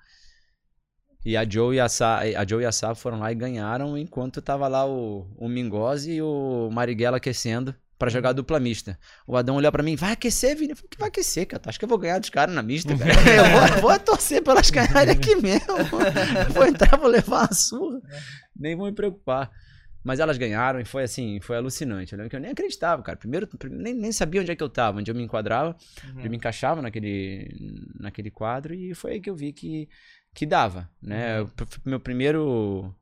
E 1.25 1.35
a 1.35 1.47
Joe 1.49 1.75
e 1.75 1.79
a, 1.79 1.89
Sa, 1.89 2.19
a 2.19 2.45
Joe 2.47 2.63
e 2.63 2.65
a 2.65 2.71
Sá 2.71 2.95
foram 2.95 3.19
lá 3.19 3.31
e 3.31 3.35
ganharam, 3.35 3.97
enquanto 3.97 4.41
tava 4.41 4.67
lá 4.67 4.85
o, 4.87 5.27
o 5.37 5.47
Mingozzi 5.49 6.13
e 6.13 6.21
o 6.21 6.69
Marighella 6.71 7.17
aquecendo 7.17 7.75
pra 7.97 8.09
jogar 8.09 8.33
dupla 8.33 8.59
mista. 8.59 8.97
O 9.25 9.35
Adão 9.35 9.55
olhou 9.55 9.71
pra 9.71 9.81
mim, 9.83 9.95
vai 9.95 10.11
aquecer, 10.13 10.55
Vini? 10.55 10.71
Eu 10.71 10.75
falei, 10.75 10.89
que 10.89 10.97
vai 10.99 11.07
aquecer, 11.09 11.47
cara? 11.47 11.59
Tu 11.61 11.69
acha 11.69 11.79
que 11.79 11.85
eu 11.85 11.89
vou 11.89 11.97
ganhar 11.97 12.19
dos 12.19 12.29
caras 12.29 12.53
na 12.53 12.61
mista, 12.61 12.93
cara? 12.97 13.11
eu 13.11 13.71
vou, 13.81 13.81
vou 13.89 13.99
torcer 13.99 14.41
pra 14.43 14.53
elas 14.53 14.69
ganharem 14.69 15.13
aqui 15.13 15.35
mesmo. 15.35 15.65
vou 16.53 16.65
entrar, 16.65 16.97
vou 16.97 17.09
levar 17.09 17.41
uma 17.45 17.53
surra. 17.53 17.99
Nem 18.55 18.75
vou 18.75 18.85
me 18.85 18.93
preocupar. 18.93 19.49
Mas 20.03 20.19
elas 20.21 20.37
ganharam 20.37 20.79
e 20.79 20.85
foi 20.85 21.03
assim, 21.03 21.39
foi 21.41 21.57
alucinante. 21.57 22.13
Eu 22.13 22.17
lembro 22.17 22.29
que 22.29 22.35
eu 22.35 22.39
nem 22.39 22.51
acreditava, 22.51 23.01
cara. 23.03 23.17
Primeiro, 23.17 23.49
nem, 23.69 23.93
nem 23.93 24.11
sabia 24.11 24.39
onde 24.39 24.51
é 24.51 24.55
que 24.55 24.63
eu 24.63 24.69
tava, 24.69 24.99
onde 24.99 25.11
eu 25.11 25.15
me 25.15 25.21
enquadrava, 25.23 25.75
Uhum. 26.13 26.21
eu 26.23 26.29
me 26.29 26.37
encaixava 26.37 26.81
naquele, 26.81 27.49
naquele 27.99 28.31
quadro 28.31 28.73
e 28.73 28.93
foi 28.95 29.13
aí 29.13 29.19
que 29.19 29.29
eu 29.29 29.35
vi 29.35 29.51
que, 29.51 29.89
que 30.33 30.45
dava, 30.45 30.89
né? 31.01 31.41
Uhum. 31.41 31.49
Meu 31.83 31.99
primeiro, 31.99 32.95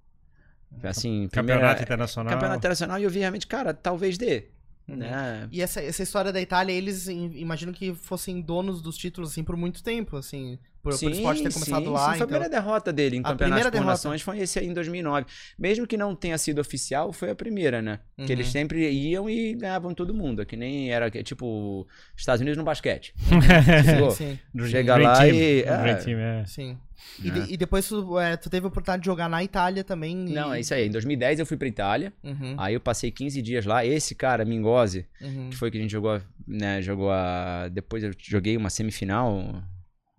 assim, 0.84 1.28
primeira- 1.30 1.60
Campeonato 1.62 1.84
internacional. 1.84 2.34
campeonato 2.34 2.58
internacional 2.60 3.00
e 3.00 3.04
eu 3.04 3.10
vi 3.10 3.20
realmente, 3.20 3.46
cara, 3.46 3.72
talvez 3.74 4.18
dê. 4.18 4.50
Né? 4.88 5.48
E 5.52 5.62
essa, 5.62 5.82
essa 5.82 6.04
história 6.04 6.32
da 6.32 6.42
Itália, 6.42 6.74
eles 6.74 7.08
im- 7.08 7.34
imaginam 7.38 7.74
que 7.74 7.94
fossem 7.96 8.42
donos 8.42 8.82
dos 8.82 8.98
títulos, 8.98 9.32
assim, 9.32 9.44
por 9.44 9.58
muito 9.58 9.84
tempo, 9.84 10.16
assim. 10.18 10.60
Por, 10.86 11.00
por 11.00 11.08
o 11.08 11.10
esporte 11.10 11.42
ter 11.44 11.52
começado 11.52 11.84
sim, 11.86 11.90
lá, 11.90 12.00
sim, 12.00 12.06
Foi 12.06 12.12
a 12.12 12.16
então... 12.18 12.28
primeira 12.28 12.50
derrota 12.50 12.94
dele 12.94 13.16
em 13.16 13.20
A 13.22 13.24
campeonato 13.24 13.44
primeira 13.46 13.70
por 13.70 13.72
derrota. 13.74 13.92
nações 13.92 14.22
foi 14.22 14.38
esse 14.40 14.60
aí 14.60 14.68
em 14.68 14.74
2009. 14.74 15.26
Mesmo 15.58 15.88
que 15.88 15.98
não 15.98 16.16
tenha 16.16 16.38
sido 16.38 16.60
oficial, 16.62 17.12
foi 17.12 17.32
a 17.32 17.36
primeira, 17.36 17.82
né? 17.82 18.00
Que 18.24 18.32
eles 18.32 18.46
Uhum. 18.48 18.52
sempre 18.52 18.88
iam 18.92 19.28
e 19.30 19.56
ganhavam 19.56 19.94
todo 19.96 20.14
mundo. 20.14 20.44
é 20.44 20.46
Que 20.46 20.56
nem 20.56 20.92
era 20.92 21.10
tipo 21.24 21.88
Estados 22.16 22.40
Unidos 22.42 22.58
no 22.58 22.64
basquete. 22.64 23.14
Sim, 24.16 24.40
sim, 24.56 24.68
Chega 24.68 24.96
lá 24.98 25.20
Team, 25.20 25.36
e- 25.36 25.62
é. 25.64 25.78
Dream 25.78 25.98
Team, 26.04 26.20
é. 26.20 26.46
sim. 26.46 26.78
E, 27.24 27.30
de- 27.30 27.54
e 27.54 27.58
depois 27.58 27.88
tu, 27.88 28.18
é, 28.20 28.36
tu 28.38 28.50
teve 28.50 28.66
a 28.66 28.68
oportunidade 28.70 29.02
de 29.02 29.06
jogar 29.06 29.30
na 29.30 29.44
Itália 29.44 29.84
também. 29.84 30.16
Não, 30.16 30.54
e- 30.54 30.58
é 30.58 30.60
isso 30.62 30.74
aí. 30.74 30.88
Em 30.88 30.92
2010 30.92 31.40
eu 31.40 31.46
fui 31.46 31.58
pra 31.58 31.68
Itália. 31.68 32.12
Uhum, 32.24 32.56
Aí 32.58 32.74
eu 32.74 32.80
passei 32.80 33.12
15 33.12 33.42
dias 33.42 33.66
lá. 33.66 33.86
Esse 33.86 34.16
cara, 34.16 34.44
Mingozzi, 34.46 35.06
uhum. 35.22 35.50
que 35.50 35.56
foi 35.58 35.70
que 35.72 35.78
a 35.78 35.82
gente 35.82 35.92
jogou, 35.92 36.20
né? 36.48 36.82
Jogou 36.82 37.12
a. 37.12 37.70
Depois 37.72 38.04
eu 38.04 38.12
joguei 38.18 38.56
uma 38.58 38.70
semifinal. 38.70 39.62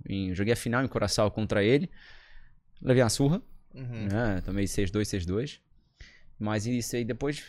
Em... 0.08 0.34
Joguei 0.34 0.52
a 0.52 0.56
final 0.56 0.84
em 0.84 0.88
Coração 0.88 1.28
contra 1.30 1.62
ele. 1.62 1.90
Levei 2.80 3.02
uma 3.02 3.08
surra. 3.08 3.42
Uhum. 3.74 4.08
né? 4.10 4.40
Tomei 4.44 4.64
6-2, 4.64 5.02
6-2. 5.02 5.60
Mas 6.38 6.66
isso 6.66 6.96
aí 6.96 7.04
depois 7.04 7.42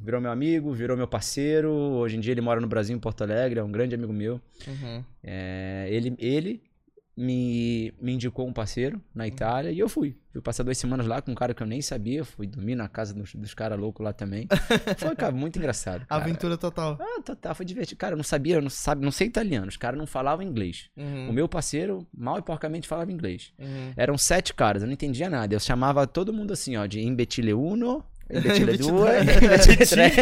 virou 0.00 0.20
meu 0.20 0.30
amigo, 0.30 0.72
virou 0.72 0.96
meu 0.96 1.06
parceiro. 1.06 1.70
Hoje 1.70 2.16
em 2.16 2.20
dia 2.20 2.32
ele 2.32 2.40
mora 2.40 2.60
no 2.60 2.66
Brasil, 2.66 2.96
em 2.96 2.98
Porto 2.98 3.22
Alegre, 3.22 3.60
é 3.60 3.62
um 3.62 3.70
grande 3.70 3.94
amigo 3.94 4.12
meu. 4.12 4.40
Uhum. 4.66 5.04
É, 5.22 5.86
ele 5.88 6.16
ele 6.18 6.62
me, 7.16 7.92
me 8.00 8.12
indicou 8.12 8.46
um 8.46 8.52
parceiro 8.52 9.00
na 9.14 9.26
Itália 9.26 9.70
e 9.70 9.78
eu 9.78 9.88
fui. 9.88 10.16
Fui 10.32 10.40
passar 10.40 10.62
duas 10.62 10.78
semanas 10.78 11.06
lá 11.06 11.20
com 11.20 11.30
um 11.30 11.34
cara 11.34 11.52
que 11.52 11.62
eu 11.62 11.66
nem 11.66 11.82
sabia. 11.82 12.24
Fui 12.24 12.46
dormir 12.46 12.74
na 12.74 12.88
casa 12.88 13.12
dos, 13.12 13.34
dos 13.34 13.52
caras 13.52 13.78
loucos 13.78 14.02
lá 14.02 14.14
também. 14.14 14.48
Foi, 14.96 15.14
cara, 15.14 15.32
muito 15.32 15.58
engraçado. 15.58 16.06
Cara. 16.06 16.22
Aventura 16.22 16.56
total. 16.56 16.96
Ah, 16.98 17.20
total, 17.22 17.54
foi 17.54 17.66
divertido. 17.66 17.98
Cara, 17.98 18.14
eu 18.14 18.16
não 18.16 18.24
sabia, 18.24 18.56
eu 18.56 18.62
não, 18.62 18.70
sabe, 18.70 19.04
não 19.04 19.10
sei 19.10 19.26
italiano. 19.26 19.68
Os 19.68 19.76
caras 19.76 19.98
não 19.98 20.06
falavam 20.06 20.44
inglês. 20.44 20.88
Uhum. 20.96 21.28
O 21.28 21.32
meu 21.34 21.46
parceiro, 21.46 22.06
mal 22.16 22.38
e 22.38 22.42
porcamente, 22.42 22.88
falava 22.88 23.12
inglês. 23.12 23.52
Uhum. 23.58 23.92
Eram 23.94 24.16
sete 24.16 24.54
caras, 24.54 24.82
eu 24.82 24.86
não 24.86 24.94
entendia 24.94 25.28
nada. 25.28 25.54
Eu 25.54 25.60
chamava 25.60 26.06
todo 26.06 26.32
mundo 26.32 26.52
assim, 26.52 26.76
ó, 26.76 26.86
de 26.86 27.00
imbecile 27.00 27.52
uno, 27.52 28.02
due. 28.78 29.10
imbecile 29.44 29.86
três. 29.86 30.16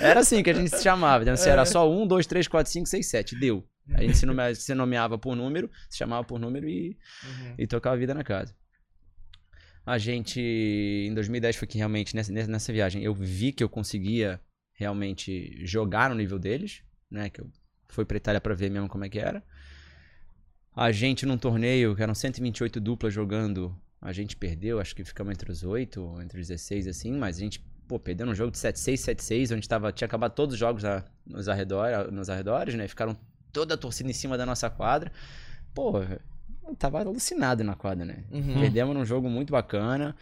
Era 0.00 0.20
assim 0.20 0.42
que 0.42 0.50
a 0.50 0.54
gente 0.54 0.70
se 0.70 0.82
chamava. 0.82 1.22
Então, 1.22 1.36
se 1.36 1.48
era 1.48 1.64
só 1.64 1.88
um, 1.88 2.06
dois, 2.06 2.26
três, 2.26 2.48
quatro, 2.48 2.72
cinco, 2.72 2.88
seis, 2.88 3.06
sete, 3.06 3.38
deu. 3.38 3.64
A 3.94 4.02
gente 4.02 4.16
se, 4.16 4.26
nome- 4.26 4.54
se 4.54 4.74
nomeava 4.74 5.18
por 5.18 5.34
número, 5.36 5.70
se 5.88 5.98
chamava 5.98 6.24
por 6.24 6.38
número 6.38 6.68
e, 6.68 6.96
Uhum. 7.24 7.54
e 7.58 7.66
tocava 7.66 7.96
a 7.96 7.98
vida 7.98 8.14
na 8.14 8.22
casa. 8.24 8.54
A 9.84 9.98
gente, 9.98 10.40
em 10.40 11.14
2010, 11.14 11.56
foi 11.56 11.66
que 11.66 11.78
realmente, 11.78 12.14
nessa, 12.14 12.30
nessa- 12.32 12.72
viagem, 12.72 13.02
eu 13.02 13.14
vi 13.14 13.50
que 13.52 13.64
eu 13.64 13.68
conseguia 13.68 14.40
realmente 14.74 15.64
jogar 15.66 16.08
no 16.10 16.14
nível 16.16 16.38
deles, 16.38 16.82
né? 17.10 17.28
Que 17.30 17.40
eu 17.40 17.50
fui 17.88 18.04
pra 18.04 18.16
Itália 18.16 18.40
pra 18.40 18.54
ver 18.54 18.70
mesmo 18.70 18.88
como 18.88 19.04
é 19.04 19.08
que 19.08 19.18
era. 19.18 19.42
A 20.74 20.92
gente, 20.92 21.26
num 21.26 21.36
torneio, 21.36 21.96
que 21.96 22.02
eram 22.02 22.14
128 22.14 22.80
duplas 22.80 23.12
jogando, 23.12 23.76
a 24.00 24.12
gente 24.12 24.36
perdeu, 24.36 24.78
acho 24.78 24.94
que 24.94 25.04
ficamos 25.04 25.32
entre 25.32 25.50
os 25.50 25.64
8, 25.64 26.18
entre 26.22 26.40
os 26.40 26.46
16, 26.48 26.86
assim, 26.86 27.12
mas 27.18 27.36
a 27.36 27.40
gente, 27.40 27.58
pô, 27.88 27.98
perdeu 27.98 28.24
num 28.26 28.34
jogo 28.34 28.52
de 28.52 28.58
7-6, 28.58 29.00
7-6, 29.00 29.50
onde 29.50 29.68
tava, 29.68 29.90
tinha 29.92 30.06
acabado 30.06 30.32
todos 30.34 30.52
os 30.54 30.58
jogos 30.58 30.82
na- 30.82 31.04
nos, 31.26 31.48
arredor, 31.48 32.10
nos 32.12 32.30
arredores, 32.30 32.74
né? 32.76 32.86
Ficaram 32.86 33.18
toda 33.52 33.74
a 33.74 33.76
torcida 33.76 34.10
em 34.10 34.12
cima 34.12 34.36
da 34.38 34.46
nossa 34.46 34.68
quadra. 34.70 35.12
Pô, 35.74 36.00
eu 36.66 36.74
tava 36.76 37.00
alucinado 37.00 37.62
na 37.64 37.74
quadra, 37.74 38.04
né? 38.04 38.24
Uhum. 38.30 38.60
Perdemos 38.60 38.94
num 38.94 39.04
jogo 39.04 39.28
muito 39.28 39.50
bacana, 39.52 40.14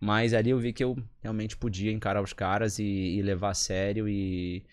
mas 0.00 0.34
ali 0.34 0.50
eu 0.50 0.58
vi 0.58 0.72
que 0.72 0.84
eu 0.84 0.96
realmente 1.22 1.56
podia 1.56 1.92
encarar 1.92 2.22
os 2.22 2.32
caras 2.32 2.78
e, 2.78 2.84
e 2.84 3.22
levar 3.22 3.50
a 3.50 3.54
sério 3.54 4.08
e, 4.08 4.64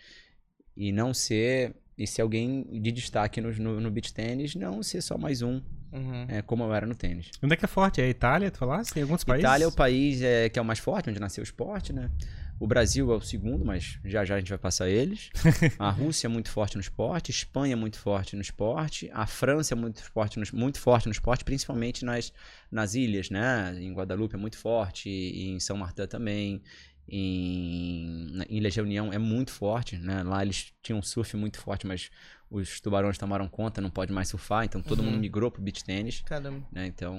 e 0.75 0.91
não 0.91 1.13
ser. 1.13 1.75
E 1.95 2.07
ser 2.07 2.23
alguém 2.23 2.63
de 2.81 2.91
destaque 2.91 3.39
no, 3.39 3.51
no, 3.53 3.79
no 3.79 3.91
beach 3.91 4.11
tênis, 4.11 4.55
não 4.55 4.81
ser 4.81 5.01
só 5.01 5.15
mais 5.15 5.43
um, 5.43 5.61
Uhum. 5.91 6.25
é, 6.27 6.41
como 6.41 6.63
eu 6.63 6.73
era 6.73 6.87
no 6.87 6.95
tênis. 6.95 7.29
Onde 7.41 7.53
é 7.53 7.55
que 7.55 7.65
é 7.65 7.67
forte? 7.67 8.01
É 8.01 8.05
a 8.05 8.09
Itália, 8.09 8.49
tu 8.49 8.57
falaste? 8.57 8.93
Tem 8.93 9.03
alguns 9.03 9.23
países? 9.23 9.43
Itália 9.43 9.65
é 9.65 9.67
o 9.67 9.71
país 9.71 10.23
é, 10.23 10.49
que 10.49 10.57
é 10.57 10.61
o 10.61 10.65
mais 10.65 10.79
forte, 10.79 11.11
onde 11.11 11.19
nasceu 11.19 11.43
o 11.43 11.45
esporte, 11.45 11.93
né? 11.93 12.09
O 12.59 12.67
Brasil 12.67 13.11
é 13.11 13.15
o 13.15 13.21
segundo, 13.21 13.65
mas 13.65 13.99
já 14.05 14.23
já 14.23 14.35
a 14.35 14.39
gente 14.39 14.49
vai 14.49 14.57
passar 14.57 14.89
eles. 14.89 15.29
A 15.77 15.89
Rússia 15.89 16.27
é 16.27 16.29
muito 16.29 16.49
forte 16.49 16.75
no 16.75 16.81
esporte, 16.81 17.31
Espanha 17.31 17.73
é 17.73 17.75
muito 17.75 17.99
forte 17.99 18.35
no 18.35 18.41
esporte, 18.41 19.09
a 19.13 19.25
França 19.25 19.73
é 19.73 19.75
muito 19.75 20.03
forte 20.03 20.39
no, 20.39 20.45
muito 20.53 20.79
forte 20.79 21.07
no 21.07 21.11
esporte, 21.11 21.43
principalmente 21.43 22.05
nas, 22.05 22.31
nas 22.71 22.93
ilhas, 22.95 23.29
né? 23.29 23.75
Em 23.79 23.93
Guadalupe 23.93 24.35
é 24.35 24.37
muito 24.37 24.57
forte, 24.57 25.09
e 25.09 25.49
em 25.49 25.59
São 25.59 25.77
Martin 25.77 26.07
também, 26.07 26.61
em 27.07 28.27
na 28.31 28.45
Ilhas 28.49 28.75
Reunião 28.75 29.11
é 29.11 29.17
muito 29.17 29.51
forte, 29.51 29.97
né? 29.97 30.23
Lá 30.23 30.41
eles 30.41 30.73
tinham 30.81 30.99
um 30.99 31.01
surf 31.03 31.35
muito 31.37 31.59
forte, 31.59 31.85
mas 31.85 32.09
os 32.49 32.79
tubarões 32.79 33.17
tomaram 33.17 33.47
conta, 33.47 33.81
não 33.81 33.89
pode 33.89 34.13
mais 34.13 34.27
surfar, 34.27 34.63
então 34.63 34.81
todo 34.81 34.99
Uhum. 34.99 35.05
mundo 35.11 35.19
migrou 35.19 35.49
pro 35.51 35.61
beach 35.61 35.83
tênis, 35.83 36.21
Caramba. 36.21 36.65
né? 36.71 36.85
Então, 36.85 37.17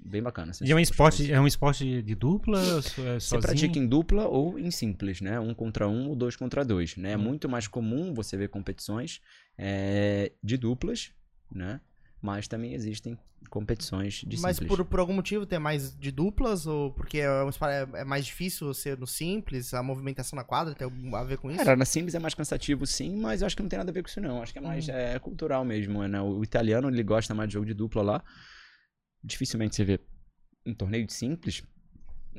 bem 0.00 0.20
bacana. 0.22 0.52
E 0.62 0.72
é 0.72 0.74
um 0.74 0.78
esporte, 0.80 1.32
é 1.32 1.40
um 1.40 1.46
esporte 1.46 2.02
de 2.02 2.14
dupla? 2.14 2.58
é 2.58 2.80
Você 2.82 2.90
sozinho? 3.20 3.40
pratica 3.40 3.78
em 3.78 3.86
dupla 3.86 4.26
ou 4.26 4.58
em 4.58 4.70
simples, 4.70 5.20
né? 5.20 5.38
Um 5.38 5.54
contra 5.54 5.88
um 5.88 6.08
ou 6.08 6.16
dois 6.16 6.34
contra 6.36 6.64
dois, 6.64 6.96
né? 6.96 7.12
É 7.12 7.16
Uhum. 7.16 7.22
muito 7.22 7.48
mais 7.48 7.68
comum 7.68 8.12
você 8.12 8.36
ver 8.36 8.48
competições 8.48 9.20
é, 9.56 10.32
de 10.42 10.56
duplas, 10.56 11.12
né? 11.52 11.80
Mas 12.24 12.48
também 12.48 12.72
existem 12.72 13.18
competições 13.50 14.22
de 14.26 14.40
Mas 14.40 14.56
simples. 14.56 14.74
por, 14.78 14.82
por 14.86 14.98
algum 14.98 15.12
motivo 15.12 15.44
tem 15.44 15.58
mais 15.58 15.94
de 15.94 16.10
duplas? 16.10 16.66
Ou 16.66 16.90
porque 16.90 17.18
é, 17.18 17.26
é- 17.26 18.00
é 18.00 18.04
mais 18.04 18.24
difícil 18.24 18.72
ser 18.72 18.96
no 18.98 19.06
simples? 19.06 19.74
A 19.74 19.82
movimentação 19.82 20.34
na 20.34 20.42
quadra 20.42 20.74
tem 20.74 20.88
a 21.14 21.22
ver 21.22 21.36
com 21.36 21.50
isso? 21.50 21.62
Cara, 21.62 21.76
na 21.76 21.84
simples 21.84 22.14
é 22.14 22.18
mais 22.18 22.32
cansativo 22.32 22.86
sim, 22.86 23.14
mas 23.14 23.42
eu 23.42 23.46
acho 23.46 23.54
que 23.54 23.60
não 23.62 23.68
tem 23.68 23.76
nada 23.78 23.90
a 23.90 23.92
ver 23.92 24.02
com 24.02 24.08
isso 24.08 24.22
não. 24.22 24.40
Acho 24.42 24.54
que 24.54 24.58
é 24.58 24.62
mais 24.62 24.88
Uhum. 24.88 24.94
é, 24.94 25.18
cultural 25.18 25.66
mesmo, 25.66 26.02
né? 26.08 26.18
O 26.22 26.42
italiano, 26.42 26.88
ele 26.88 27.02
gosta 27.02 27.34
mais 27.34 27.46
de 27.50 27.52
jogo 27.52 27.66
de 27.66 27.74
dupla 27.74 28.00
lá. 28.02 28.24
Dificilmente 29.22 29.76
você 29.76 29.84
vê 29.84 30.00
um 30.64 30.72
torneio 30.72 31.06
de 31.06 31.12
simples 31.12 31.62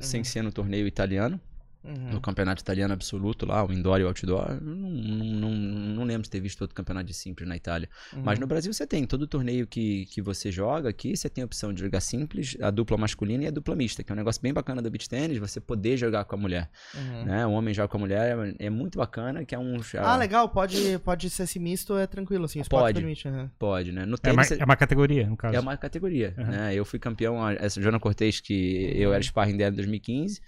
sem 0.00 0.18
Uhum. 0.20 0.24
ser 0.24 0.42
no 0.42 0.50
torneio 0.50 0.88
italiano. 0.88 1.40
Uhum. 1.86 2.12
no 2.12 2.20
campeonato 2.20 2.60
italiano 2.62 2.92
absoluto 2.92 3.46
lá, 3.46 3.64
o 3.64 3.72
indoor 3.72 4.00
e 4.00 4.04
o 4.04 4.08
outdoor. 4.08 4.60
Não, 4.60 4.74
não, 4.74 5.50
não, 5.50 5.50
não 5.50 6.04
lembro 6.04 6.22
de 6.22 6.30
ter 6.30 6.40
visto 6.40 6.60
outro 6.62 6.74
campeonato 6.74 7.06
de 7.06 7.14
simples 7.14 7.48
na 7.48 7.56
Itália. 7.56 7.88
Uhum. 8.12 8.22
Mas 8.24 8.38
no 8.38 8.46
Brasil 8.46 8.72
você 8.72 8.86
tem 8.86 9.06
todo 9.06 9.26
torneio 9.26 9.66
que, 9.66 10.06
que 10.06 10.20
você 10.20 10.50
joga 10.50 10.88
aqui, 10.88 11.16
você 11.16 11.28
tem 11.28 11.42
a 11.42 11.44
opção 11.44 11.72
de 11.72 11.80
jogar 11.80 12.00
simples, 12.00 12.56
a 12.60 12.70
dupla 12.70 12.96
masculina 12.96 13.44
e 13.44 13.46
a 13.46 13.50
dupla 13.50 13.74
mista, 13.76 14.02
que 14.02 14.10
é 14.10 14.14
um 14.14 14.16
negócio 14.16 14.40
bem 14.42 14.52
bacana 14.52 14.82
do 14.82 14.90
beach 14.90 15.08
tennis, 15.08 15.38
você 15.38 15.60
poder 15.60 15.96
jogar 15.96 16.24
com 16.24 16.34
a 16.34 16.38
mulher. 16.38 16.68
Uhum. 16.94 17.24
Né? 17.24 17.46
O 17.46 17.52
homem 17.52 17.72
joga 17.72 17.88
com 17.88 17.96
a 17.96 18.00
mulher 18.00 18.36
é, 18.58 18.66
é 18.66 18.70
muito 18.70 18.98
bacana, 18.98 19.44
que 19.44 19.54
é 19.54 19.58
um. 19.58 19.76
Ah, 19.98 20.16
legal, 20.16 20.48
pode, 20.48 20.98
pode 21.00 21.30
ser 21.30 21.44
esse 21.44 21.58
misto, 21.58 21.96
é 21.96 22.06
tranquilo, 22.06 22.44
assim, 22.46 22.58
o 22.58 22.62
esporte 22.62 22.82
Pode. 22.84 23.00
permite. 23.00 23.28
uhum. 23.28 23.48
Pode, 23.58 23.92
né? 23.92 24.04
No 24.06 24.16
É 24.22 24.32
uma, 24.32 24.42
tênis. 24.44 24.60
é 24.60 24.64
uma 24.64 24.76
categoria, 24.76 25.26
no 25.28 25.36
caso. 25.36 25.54
É 25.56 25.60
uma 25.60 25.76
categoria, 25.76 26.34
Uhum. 26.36 26.46
né? 26.46 26.74
Eu 26.74 26.84
fui 26.84 26.98
campeão, 26.98 27.48
essa 27.50 27.80
Joana 27.80 28.00
Cortez, 28.00 28.40
que 28.40 28.92
eu 28.96 29.12
era 29.12 29.22
sparring 29.22 29.56
dela 29.56 29.72
em 29.72 29.76
2015, 29.76 30.40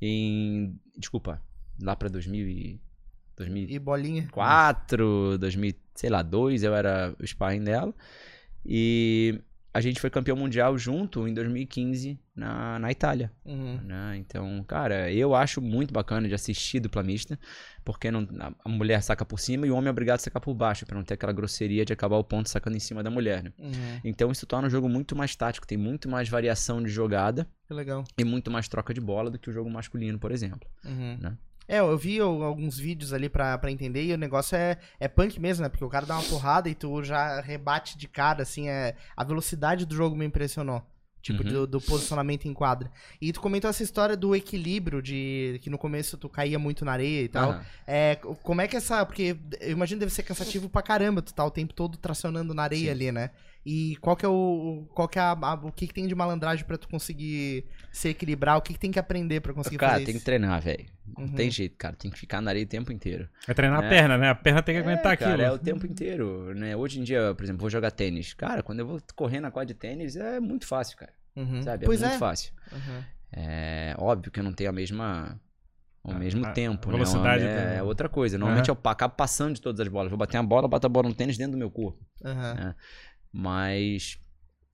em... 0.00 0.78
Desculpa, 0.96 1.40
lá 1.80 1.94
pra 1.96 2.08
2000 2.08 2.48
e... 2.48 2.80
2004, 3.36 3.74
E 3.74 3.78
bolinha. 3.78 4.28
2000, 5.38 5.74
sei 5.94 6.10
lá, 6.10 6.22
2 6.22 6.62
eu 6.62 6.74
era 6.74 7.14
o 7.18 7.26
sparring 7.26 7.64
dela. 7.64 7.94
E 8.64 9.40
a 9.72 9.80
gente 9.80 10.00
foi 10.00 10.10
campeão 10.10 10.36
mundial 10.36 10.76
junto 10.76 11.26
em 11.26 11.32
2015 11.32 12.18
na, 12.36 12.78
na 12.78 12.90
Itália, 12.90 13.32
Uhum. 13.44 13.80
né? 13.82 14.16
Então, 14.18 14.62
cara, 14.64 15.10
eu 15.12 15.34
acho 15.34 15.60
muito 15.62 15.92
bacana 15.94 16.28
de 16.28 16.34
assistir 16.34 16.80
dupla 16.80 17.02
mista, 17.02 17.38
porque 17.84 18.10
não, 18.10 18.26
a, 18.64 18.68
mulher 18.68 19.02
saca 19.02 19.24
por 19.24 19.38
cima 19.40 19.66
e 19.66 19.70
o 19.70 19.74
homem 19.76 19.88
é 19.88 19.90
obrigado 19.90 20.16
a 20.16 20.22
sacar 20.22 20.40
por 20.40 20.54
baixo, 20.54 20.84
pra 20.86 20.96
não 20.96 21.04
ter 21.04 21.14
aquela 21.14 21.32
grosseria 21.32 21.84
de 21.84 21.92
acabar 21.92 22.16
o 22.16 22.24
ponto 22.24 22.48
sacando 22.48 22.76
em 22.76 22.80
cima 22.80 23.02
da 23.02 23.10
mulher, 23.10 23.42
né? 23.42 23.52
Uhum. 23.58 24.00
Então 24.04 24.30
isso 24.30 24.46
torna 24.46 24.68
o 24.68 24.70
jogo 24.70 24.88
muito 24.88 25.16
mais 25.16 25.34
tático, 25.34 25.66
tem 25.66 25.78
muito 25.78 26.08
mais 26.08 26.28
variação 26.28 26.82
de 26.82 26.88
jogada 26.90 27.48
Que 27.66 27.74
legal. 27.74 28.04
e 28.18 28.24
muito 28.24 28.50
mais 28.50 28.68
troca 28.68 28.92
de 28.94 29.00
bola 29.00 29.30
do 29.30 29.38
que 29.38 29.50
o 29.50 29.52
jogo 29.52 29.70
masculino, 29.70 30.18
por 30.18 30.30
exemplo. 30.32 30.68
Uhum. 30.84 31.16
Né? 31.20 31.36
É, 31.68 31.78
eu 31.78 31.96
vi 31.96 32.18
al- 32.18 32.42
alguns 32.42 32.76
vídeos 32.78 33.12
ali 33.12 33.28
pra, 33.28 33.56
pra 33.56 33.70
entender 33.70 34.04
e 34.04 34.12
o 34.12 34.18
negócio 34.18 34.56
é, 34.56 34.76
é 34.98 35.06
punk 35.06 35.38
mesmo, 35.38 35.62
né? 35.62 35.68
Porque 35.68 35.84
o 35.84 35.88
cara 35.88 36.04
dá 36.04 36.14
uma 36.16 36.24
porrada 36.28 36.68
e 36.68 36.74
tu 36.74 37.02
já 37.04 37.40
rebate 37.40 37.96
de 37.96 38.08
cara, 38.08 38.42
assim, 38.42 38.68
é... 38.68 38.96
A 39.16 39.22
velocidade 39.22 39.86
do 39.86 39.94
jogo 39.94 40.16
me 40.16 40.24
impressionou. 40.24 40.82
Tipo, 41.22 41.42
Uhum. 41.42 41.50
do, 41.50 41.66
do 41.66 41.80
posicionamento 41.82 42.46
em 42.46 42.54
quadra. 42.54 42.90
E 43.20 43.30
tu 43.32 43.40
comentou 43.42 43.68
essa 43.68 43.82
história 43.82 44.16
do 44.16 44.34
equilíbrio, 44.34 45.02
de 45.02 45.58
que 45.62 45.68
no 45.68 45.76
começo 45.76 46.16
tu 46.16 46.28
caía 46.30 46.58
muito 46.58 46.82
na 46.84 46.92
areia 46.92 47.22
e 47.22 47.28
tal. 47.28 47.50
Aham. 47.50 47.64
É, 47.86 48.14
co- 48.16 48.34
como 48.36 48.60
é 48.62 48.66
que 48.66 48.76
essa. 48.76 49.04
Porque 49.04 49.36
eu 49.60 49.72
imagino 49.72 49.98
que 49.98 50.06
deve 50.06 50.14
ser 50.14 50.22
cansativo 50.22 50.68
pra 50.70 50.80
caramba, 50.80 51.20
tu 51.20 51.34
tá 51.34 51.44
o 51.44 51.50
tempo 51.50 51.74
todo 51.74 51.98
tracionando 51.98 52.54
na 52.54 52.62
areia 52.62 52.84
Sim. 52.86 52.90
ali, 52.90 53.12
né? 53.12 53.30
E 53.64 53.96
qual 54.00 54.16
que 54.16 54.24
é 54.24 54.28
o. 54.28 54.88
Qual 54.94 55.06
que 55.06 55.18
é 55.18 55.22
a- 55.22 55.32
a- 55.40 55.54
o 55.54 55.70
que, 55.70 55.86
que 55.86 55.92
tem 55.92 56.06
de 56.06 56.14
malandragem 56.14 56.64
pra 56.64 56.78
tu 56.78 56.88
conseguir 56.88 57.66
se 57.92 58.08
equilibrar? 58.08 58.56
O 58.56 58.62
que, 58.62 58.72
que 58.72 58.78
tem 58.78 58.90
que 58.90 58.98
aprender 58.98 59.40
pra 59.40 59.52
conseguir 59.52 59.76
Cara, 59.76 59.92
fazer 59.92 60.06
tem 60.06 60.12
isso? 60.14 60.20
que 60.20 60.24
treinar, 60.24 60.60
velho. 60.62 60.86
Não 61.18 61.24
Uhum. 61.26 61.32
tem 61.34 61.50
jeito, 61.50 61.76
cara. 61.76 61.94
Tem 61.94 62.10
que 62.10 62.18
ficar 62.18 62.40
na 62.40 62.50
areia 62.50 62.64
o 62.64 62.68
tempo 62.68 62.90
inteiro. 62.90 63.28
É 63.46 63.52
treinar 63.52 63.82
É. 63.82 63.86
a 63.86 63.88
perna, 63.90 64.16
né? 64.16 64.30
A 64.30 64.34
perna 64.34 64.62
tem 64.62 64.74
que 64.74 64.80
aguentar 64.80 65.12
é, 65.12 65.16
cara, 65.16 65.32
aquilo. 65.32 65.46
é 65.46 65.52
o 65.52 65.58
tempo 65.58 65.86
inteiro, 65.86 66.54
né? 66.54 66.74
Hoje 66.74 67.00
em 67.00 67.04
dia, 67.04 67.34
por 67.34 67.44
exemplo, 67.44 67.60
vou 67.60 67.68
jogar 67.68 67.90
tênis. 67.90 68.32
Cara, 68.32 68.62
quando 68.62 68.78
eu 68.80 68.86
vou 68.86 69.00
correr 69.14 69.40
na 69.40 69.50
quadra 69.50 69.66
de 69.66 69.74
tênis, 69.78 70.16
é 70.16 70.40
muito 70.40 70.66
fácil, 70.66 70.96
cara. 70.96 71.12
Uhum. 71.36 71.62
Sabe? 71.62 71.84
É 71.84 71.86
Pois 71.86 72.00
muito 72.00 72.14
é. 72.14 72.18
fácil. 72.18 72.52
Uhum. 72.72 73.02
É 73.32 73.94
óbvio 73.98 74.32
que 74.32 74.40
eu 74.40 74.44
não 74.44 74.52
tenho 74.54 74.70
a 74.70 74.72
mesma. 74.72 75.38
O 76.02 76.12
A- 76.12 76.14
mesmo 76.18 76.46
a- 76.46 76.52
tempo, 76.52 76.88
a 76.88 76.92
né? 76.92 76.96
velocidade 76.98 77.44
é, 77.44 77.56
também. 77.62 77.76
é 77.76 77.82
outra 77.82 78.08
coisa. 78.08 78.38
Normalmente 78.38 78.70
eu 78.70 78.74
pa- 78.74 78.92
acabo 78.92 79.14
passando 79.14 79.54
de 79.56 79.60
todas 79.60 79.78
as 79.80 79.86
bolas. 79.88 80.08
Vou 80.08 80.16
bater 80.18 80.38
uma 80.38 80.46
bola, 80.48 80.66
bato 80.66 80.86
a 80.86 80.88
bola 80.88 81.06
no 81.10 81.14
tênis 81.14 81.36
dentro 81.36 81.52
do 81.52 81.58
meu 81.58 81.70
corpo. 81.70 82.02
Uhum. 82.24 82.74
Mas 83.32 84.18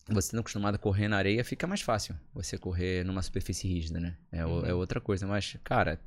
você 0.09 0.35
não 0.35 0.41
acostumado 0.41 0.77
a 0.77 0.79
correr 0.79 1.09
na 1.09 1.17
areia, 1.17 1.45
fica 1.45 1.67
mais 1.67 1.81
fácil 1.81 2.15
você 2.33 2.57
correr 2.57 3.05
numa 3.05 3.23
superfície 3.23 3.67
rígida, 3.69 3.99
né? 4.01 4.17
É, 4.31 4.45
o- 4.47 4.61
Uhum. 4.61 4.67
é 4.67 4.75
outra 4.75 5.01
coisa. 5.01 5.27
Mas, 5.27 5.57
cara, 5.65 6.01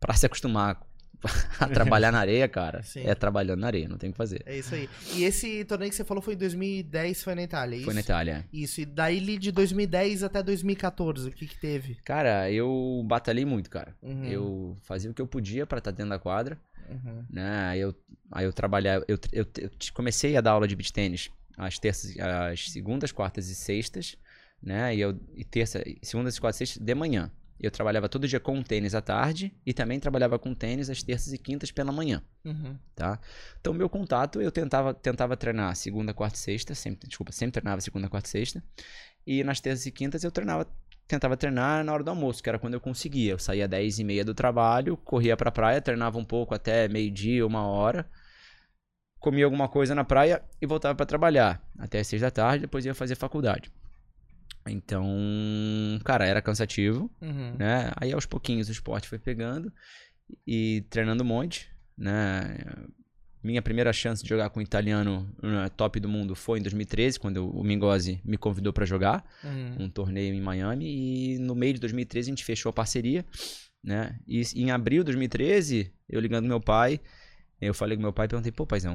pra 0.00 0.14
se 0.14 0.24
acostumar 0.26 0.80
a 1.60 1.66
trabalhar 1.68 2.12
na 2.12 2.18
areia, 2.18 2.46
cara, 2.48 2.82
Sim. 2.82 3.00
é 3.06 3.14
trabalhando 3.14 3.60
na 3.60 3.66
areia, 3.68 3.88
não 3.88 3.96
tem 3.98 4.10
o 4.10 4.12
que 4.12 4.16
fazer. 4.16 4.42
É 4.44 4.58
isso 4.58 4.74
aí. 4.74 4.88
E 5.14 5.24
esse 5.24 5.64
torneio 5.64 5.90
que 5.90 5.96
você 5.96 6.04
falou 6.04 6.22
foi 6.22 6.34
em 6.34 6.36
2010, 6.36 7.22
foi 7.22 7.34
na 7.34 7.42
Itália, 7.42 7.76
é 7.80 7.84
Foi 7.84 7.94
na 7.94 8.00
isso? 8.00 8.06
Itália. 8.10 8.48
Isso, 8.52 8.80
e 8.80 8.84
daí 8.84 9.38
de 9.38 9.50
2010 9.50 10.22
até 10.22 10.42
2014, 10.42 11.28
o 11.28 11.32
que 11.32 11.46
que 11.46 11.58
teve? 11.58 11.94
Cara, 12.04 12.50
eu 12.50 13.02
batalhei 13.06 13.44
muito, 13.46 13.70
cara. 13.70 13.94
Uhum. 14.02 14.24
Eu 14.24 14.76
fazia 14.82 15.10
o 15.10 15.14
que 15.14 15.22
eu 15.22 15.26
podia 15.26 15.66
pra 15.66 15.78
estar 15.78 15.90
dentro 15.90 16.10
da 16.10 16.18
quadra, 16.18 16.58
Uhum. 16.88 17.24
né? 17.30 17.60
Aí 17.70 17.80
eu, 17.80 17.94
aí 18.30 18.44
eu 18.44 18.52
trabalhava, 18.52 19.04
eu, 19.08 19.18
eu, 19.32 19.46
eu 19.58 19.70
comecei 19.94 20.36
a 20.36 20.40
dar 20.42 20.52
aula 20.52 20.68
de 20.68 20.76
beach 20.76 20.92
tênis 20.92 21.30
às 21.56 21.78
terças, 21.78 22.14
às 22.18 22.70
segundas, 22.70 23.12
quartas 23.12 23.48
e 23.48 23.54
sextas, 23.54 24.16
né? 24.62 24.94
E 24.94 25.00
eu 25.00 25.18
e 25.34 25.44
terça, 25.44 25.82
segundas, 26.02 26.38
quartas 26.38 26.56
e 26.56 26.58
sextas 26.66 26.82
de 26.84 26.94
manhã. 26.94 27.30
Eu 27.58 27.70
trabalhava 27.70 28.06
todo 28.06 28.28
dia 28.28 28.38
com 28.38 28.62
tênis 28.62 28.94
à 28.94 29.00
tarde 29.00 29.50
e 29.64 29.72
também 29.72 29.98
trabalhava 29.98 30.38
com 30.38 30.54
tênis 30.54 30.90
às 30.90 31.02
terças 31.02 31.32
e 31.32 31.38
quintas 31.38 31.70
pela 31.70 31.90
manhã, 31.90 32.22
Uhum. 32.44 32.76
tá? 32.94 33.18
Então 33.58 33.72
meu 33.72 33.88
contato 33.88 34.42
eu 34.42 34.52
tentava 34.52 34.92
tentava 34.92 35.36
treinar 35.38 35.74
segunda, 35.74 36.12
quarta 36.12 36.36
e 36.36 36.40
sexta, 36.40 36.74
sempre, 36.74 37.08
desculpa, 37.08 37.32
sempre 37.32 37.52
treinava 37.60 37.80
segunda, 37.80 38.10
quarta 38.10 38.28
e 38.28 38.30
sexta. 38.30 38.62
E 39.26 39.42
nas 39.42 39.58
terças 39.58 39.86
e 39.86 39.90
quintas 39.90 40.22
eu 40.22 40.30
treinava 40.30 40.66
tentava 41.08 41.34
treinar 41.36 41.82
na 41.84 41.92
hora 41.94 42.02
do 42.04 42.10
almoço, 42.10 42.42
que 42.42 42.48
era 42.48 42.58
quando 42.58 42.74
eu 42.74 42.80
conseguia. 42.80 43.30
Eu 43.32 43.38
saía 43.38 43.64
às 43.64 43.70
10 43.70 44.00
e 44.00 44.04
meia 44.04 44.24
do 44.24 44.34
trabalho, 44.34 44.96
corria 44.96 45.36
pra 45.36 45.50
praia, 45.50 45.80
treinava 45.80 46.18
um 46.18 46.24
pouco 46.24 46.52
até 46.54 46.88
meio-dia, 46.88 47.46
uma 47.46 47.62
hora, 47.66 48.06
comia 49.26 49.44
alguma 49.44 49.66
coisa 49.68 49.92
na 49.92 50.04
praia 50.04 50.40
e 50.62 50.66
voltava 50.66 50.94
pra 50.94 51.04
trabalhar 51.04 51.60
até 51.76 51.98
as 51.98 52.06
seis 52.06 52.22
da 52.22 52.30
tarde, 52.30 52.60
depois 52.60 52.86
ia 52.86 52.94
fazer 52.94 53.16
faculdade. 53.16 53.72
Então, 54.68 55.04
cara, 56.04 56.24
era 56.26 56.40
cansativo, 56.40 57.10
Uhum. 57.20 57.56
né? 57.58 57.90
Aí 57.96 58.12
aos 58.12 58.24
pouquinhos 58.24 58.68
o 58.68 58.72
esporte 58.72 59.08
foi 59.08 59.18
pegando 59.18 59.72
e 60.46 60.84
treinando 60.90 61.24
um 61.24 61.26
monte, 61.26 61.68
né? 61.98 62.56
Minha 63.42 63.62
primeira 63.62 63.92
chance 63.92 64.22
de 64.22 64.28
jogar 64.28 64.48
com 64.50 64.60
um 64.60 64.62
italiano 64.62 65.28
né, 65.42 65.68
top 65.76 65.98
do 66.00 66.08
mundo 66.08 66.34
foi 66.36 66.58
em 66.60 66.62
2013, 66.62 67.18
quando 67.18 67.48
o 67.48 67.64
Mingosi 67.64 68.20
me 68.24 68.36
convidou 68.36 68.72
pra 68.72 68.84
jogar 68.86 69.24
Uhum. 69.42 69.84
um 69.86 69.90
torneio 69.90 70.34
em 70.34 70.40
Miami 70.40 70.84
e 71.34 71.38
no 71.38 71.54
meio 71.56 71.74
de 71.74 71.80
2013 71.80 72.28
a 72.28 72.32
gente 72.32 72.44
fechou 72.44 72.70
a 72.70 72.72
parceria, 72.72 73.24
né? 73.82 74.18
E 74.26 74.42
em 74.54 74.70
abril 74.70 75.02
de 75.02 75.06
2013, 75.06 75.92
eu 76.08 76.20
ligando 76.20 76.46
meu 76.46 76.60
pai, 76.60 77.00
eu 77.60 77.72
falei 77.74 77.96
com 77.96 78.02
meu 78.02 78.12
pai, 78.12 78.28
perguntei, 78.28 78.52
pô, 78.52 78.66
paizão, 78.66 78.94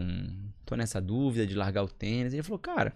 tô 0.65 0.75
nessa 0.75 1.01
dúvida 1.01 1.45
de 1.47 1.55
largar 1.55 1.83
o 1.83 1.87
tênis. 1.87 2.33
Ele 2.33 2.43
falou, 2.43 2.59
cara, 2.59 2.93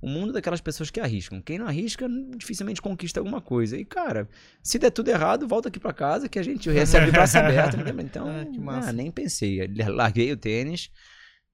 o 0.00 0.08
mundo 0.08 0.30
é 0.30 0.32
daquelas 0.34 0.60
pessoas 0.60 0.90
que 0.90 1.00
arriscam. 1.00 1.40
Quem 1.42 1.58
não 1.58 1.66
arrisca, 1.66 2.06
dificilmente 2.36 2.80
conquista 2.82 3.18
alguma 3.20 3.40
coisa. 3.40 3.76
E, 3.76 3.84
cara, 3.84 4.28
se 4.62 4.78
der 4.78 4.90
tudo 4.90 5.08
errado, 5.08 5.46
volta 5.48 5.68
aqui 5.68 5.80
pra 5.80 5.92
casa 5.92 6.28
que 6.28 6.38
a 6.38 6.42
gente 6.42 6.70
recebe 6.70 7.06
de 7.06 7.12
braço 7.12 7.36
aberto. 7.38 7.76
Então, 8.00 8.28
Ah, 8.28 8.44
que 8.46 8.88
ah, 8.88 8.92
nem 8.92 9.10
pensei. 9.10 9.66
Larguei 9.88 10.30
o 10.32 10.36
tênis, 10.36 10.90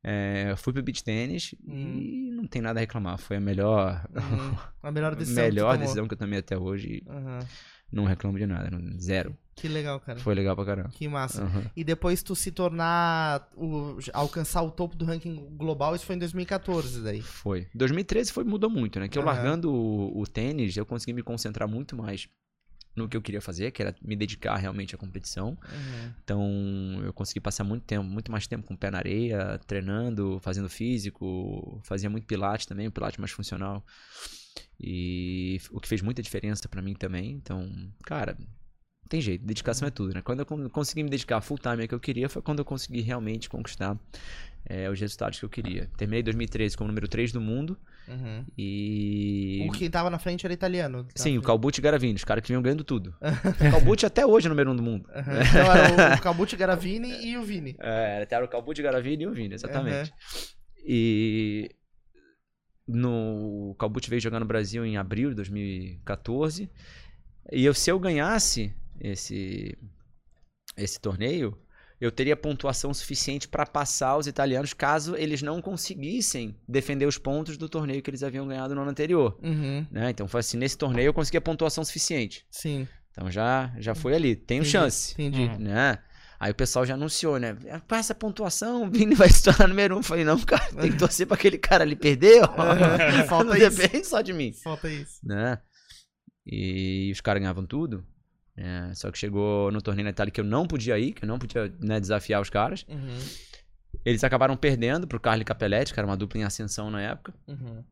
é, 0.02 0.54
fui 0.56 0.72
pro 0.74 0.82
beach 0.82 1.02
tênis 1.02 1.54
Hum. 1.66 1.98
e 1.98 2.30
não 2.32 2.46
tem 2.46 2.60
nada 2.60 2.78
a 2.78 2.82
reclamar. 2.82 3.16
Foi 3.18 3.36
a 3.38 3.40
melhor, 3.40 4.06
Uhum. 4.14 4.56
A 4.82 4.90
melhor 4.92 5.14
decisão. 5.16 5.42
que 5.44 5.50
melhor 5.50 5.72
tomou. 5.72 5.78
decisão 5.82 6.06
que 6.08 6.14
eu 6.14 6.18
tomei 6.18 6.38
até 6.38 6.58
hoje. 6.58 7.02
Uhum. 7.06 7.38
Não 7.92 8.04
reclamo 8.04 8.38
de 8.38 8.46
nada, 8.46 8.70
zero. 9.00 9.36
Que 9.54 9.68
legal, 9.68 10.00
cara. 10.00 10.18
Foi 10.18 10.34
legal 10.34 10.56
pra 10.56 10.64
caramba. 10.64 10.88
Que 10.90 11.06
massa. 11.08 11.44
Uhum. 11.44 11.64
E 11.76 11.84
depois 11.84 12.22
tu 12.22 12.34
se 12.34 12.50
tornar. 12.50 13.48
O, 13.56 13.98
alcançar 14.12 14.62
o 14.62 14.70
topo 14.70 14.96
do 14.96 15.04
ranking 15.04 15.56
global, 15.56 15.94
isso 15.94 16.04
foi 16.04 16.16
em 16.16 16.18
2014 16.18 17.00
daí. 17.02 17.22
Foi. 17.22 17.68
2013 17.74 18.32
foi, 18.32 18.44
mudou 18.44 18.68
muito, 18.68 18.98
né? 18.98 19.08
Que 19.08 19.18
eu 19.18 19.24
largando 19.24 19.72
o, 19.72 20.20
o 20.20 20.26
tênis, 20.26 20.76
eu 20.76 20.84
consegui 20.84 21.12
me 21.12 21.22
concentrar 21.22 21.68
muito 21.68 21.96
mais 21.96 22.28
no 22.96 23.08
que 23.08 23.16
eu 23.16 23.22
queria 23.22 23.40
fazer, 23.40 23.70
que 23.72 23.82
era 23.82 23.94
me 24.00 24.14
dedicar 24.14 24.56
realmente 24.56 24.94
à 24.94 24.98
competição. 24.98 25.50
Uhum. 25.50 26.12
Então, 26.22 27.02
eu 27.04 27.12
consegui 27.12 27.40
passar 27.40 27.64
muito 27.64 27.82
tempo, 27.82 28.04
muito 28.04 28.30
mais 28.30 28.46
tempo 28.46 28.66
com 28.66 28.74
o 28.74 28.76
pé 28.76 28.90
na 28.90 28.98
areia, 28.98 29.58
treinando, 29.66 30.38
fazendo 30.40 30.68
físico, 30.68 31.80
fazia 31.82 32.08
muito 32.08 32.26
pilates 32.26 32.66
também, 32.66 32.90
pilates 32.90 33.18
mais 33.18 33.32
funcional. 33.32 33.84
E 34.78 35.60
o 35.70 35.80
que 35.80 35.88
fez 35.88 36.02
muita 36.02 36.22
diferença 36.22 36.68
pra 36.68 36.82
mim 36.82 36.94
também. 36.94 37.32
Então, 37.32 37.68
cara, 38.04 38.36
tem 39.08 39.20
jeito, 39.20 39.44
dedicação 39.44 39.86
é 39.86 39.90
tudo, 39.90 40.14
né? 40.14 40.22
Quando 40.22 40.40
eu 40.40 40.46
con- 40.46 40.68
consegui 40.70 41.02
me 41.02 41.10
dedicar 41.10 41.40
full 41.40 41.58
time 41.58 41.82
ao 41.82 41.88
que 41.88 41.94
eu 41.94 42.00
queria, 42.00 42.28
foi 42.28 42.40
quando 42.42 42.58
eu 42.60 42.64
consegui 42.64 43.00
realmente 43.00 43.48
conquistar 43.48 43.98
eh, 44.66 44.88
os 44.90 44.98
resultados 45.00 45.38
que 45.38 45.44
eu 45.44 45.48
queria. 45.50 45.90
Terminei 45.96 46.22
2013 46.22 46.76
como 46.76 46.88
número 46.88 47.06
3 47.08 47.32
do 47.32 47.40
mundo 47.40 47.76
Uhum. 48.06 48.44
e 48.58 49.66
O 49.66 49.72
que 49.72 49.88
tava 49.88 50.10
na 50.10 50.18
frente 50.18 50.44
era 50.44 50.52
italiano. 50.52 51.04
tá? 51.04 51.10
Sim, 51.16 51.38
o 51.38 51.42
Calbucci 51.42 51.80
e 51.80 51.82
Garavini, 51.82 52.14
os 52.14 52.24
caras 52.24 52.42
que 52.42 52.48
vinham 52.48 52.60
ganhando 52.60 52.84
tudo. 52.84 53.14
o 53.66 53.70
Calbucci 53.70 54.04
até 54.04 54.26
hoje 54.26 54.46
é 54.46 54.50
número 54.50 54.70
um 54.72 54.76
do 54.76 54.82
mundo. 54.82 55.08
Uhum. 55.08 55.22
Então 55.22 55.72
era 55.72 56.16
o, 56.16 56.20
Calbucci 56.20 56.54
Garavini 56.56 57.24
e 57.26 57.38
o 57.38 57.42
Vini. 57.42 57.76
É, 57.80 58.26
era 58.30 58.44
o 58.44 58.48
Calbucci, 58.48 58.82
Garavini 58.82 59.24
e 59.24 59.26
o 59.26 59.32
Vini, 59.32 59.54
exatamente. 59.54 60.12
E 60.86 61.70
no 62.86 63.70
o 63.70 63.74
Calbucci 63.76 64.10
veio 64.10 64.20
jogar 64.20 64.38
no 64.40 64.44
Brasil 64.46 64.84
em 64.84 64.96
abril 64.98 65.30
de 65.30 65.36
2014. 65.36 66.70
E 67.52 67.64
eu, 67.64 67.72
se 67.74 67.90
eu 67.90 67.98
ganhasse 67.98 68.74
esse 69.00 69.76
esse 70.76 71.00
torneio, 71.00 71.56
eu 72.00 72.10
teria 72.10 72.36
pontuação 72.36 72.92
suficiente 72.92 73.46
para 73.46 73.64
passar 73.64 74.16
os 74.16 74.26
italianos 74.26 74.72
caso 74.74 75.14
eles 75.16 75.40
não 75.40 75.62
conseguissem 75.62 76.56
defender 76.68 77.06
os 77.06 77.16
pontos 77.16 77.56
do 77.56 77.68
torneio 77.68 78.02
que 78.02 78.10
eles 78.10 78.22
haviam 78.22 78.46
ganhado 78.46 78.74
no 78.74 78.80
ano 78.80 78.90
anterior. 78.90 79.38
Uhum. 79.42 79.86
né? 79.90 80.10
Então 80.10 80.26
foi 80.26 80.40
assim, 80.40 80.56
nesse 80.56 80.76
torneio 80.76 81.06
eu 81.06 81.14
consegui 81.14 81.38
a 81.38 81.40
pontuação 81.40 81.84
suficiente. 81.84 82.44
Sim. 82.50 82.88
Então 83.10 83.30
já, 83.30 83.72
já 83.78 83.94
foi 83.94 84.14
ali. 84.14 84.34
Tem 84.34 84.58
Entendi, 84.58 84.70
chance. 84.70 85.12
Entendi. 85.14 85.42
Uhum. 85.42 85.58
Né? 85.58 85.98
Aí 86.40 86.50
o 86.50 86.54
pessoal 86.54 86.84
já 86.84 86.94
anunciou, 86.94 87.38
né? 87.38 87.56
Com 87.88 87.94
essa 87.94 88.14
pontuação, 88.14 88.84
o 88.84 88.90
Vini 88.90 89.14
vai 89.14 89.30
se 89.30 89.44
tornar 89.44 89.68
número 89.68 89.94
um. 89.94 90.00
Eu 90.00 90.02
falei, 90.02 90.24
não, 90.24 90.38
cara, 90.40 90.64
tem 90.74 90.90
que 90.90 90.98
torcer 90.98 91.26
pra 91.26 91.36
aquele 91.36 91.56
cara 91.56 91.84
ali 91.84 91.94
perder, 91.94 92.42
falta 93.28 93.44
não 93.44 93.56
isso. 93.56 93.70
depende 93.78 94.06
só 94.06 94.20
de 94.20 94.32
mim. 94.32 94.52
Falta 94.52 94.90
isso. 94.90 95.20
Né? 95.22 95.58
E 96.44 97.10
os 97.12 97.20
caras 97.20 97.40
ganhavam 97.40 97.64
tudo. 97.64 98.04
Né? 98.56 98.92
Só 98.94 99.10
que 99.10 99.18
chegou 99.18 99.70
no 99.72 99.80
torneio 99.82 100.04
na 100.04 100.10
Itália 100.10 100.30
que 100.30 100.40
eu 100.40 100.44
não 100.44 100.66
podia 100.66 100.98
ir, 100.98 101.12
que 101.12 101.24
eu 101.24 101.28
não 101.28 101.38
podia 101.38 101.72
né, 101.80 101.98
desafiar 102.00 102.40
os 102.40 102.50
caras. 102.50 102.84
Uhum, 102.88 103.18
Eles 104.04 104.22
acabaram 104.24 104.56
perdendo 104.56 105.06
pro 105.06 105.20
Carly 105.20 105.44
Capelletti, 105.44 105.92
que 105.94 106.00
era 106.00 106.06
uma 106.06 106.16
dupla 106.16 106.40
em 106.40 106.44
ascensão 106.44 106.90
na 106.90 107.00
época. 107.00 107.34
uhum. 107.48 107.82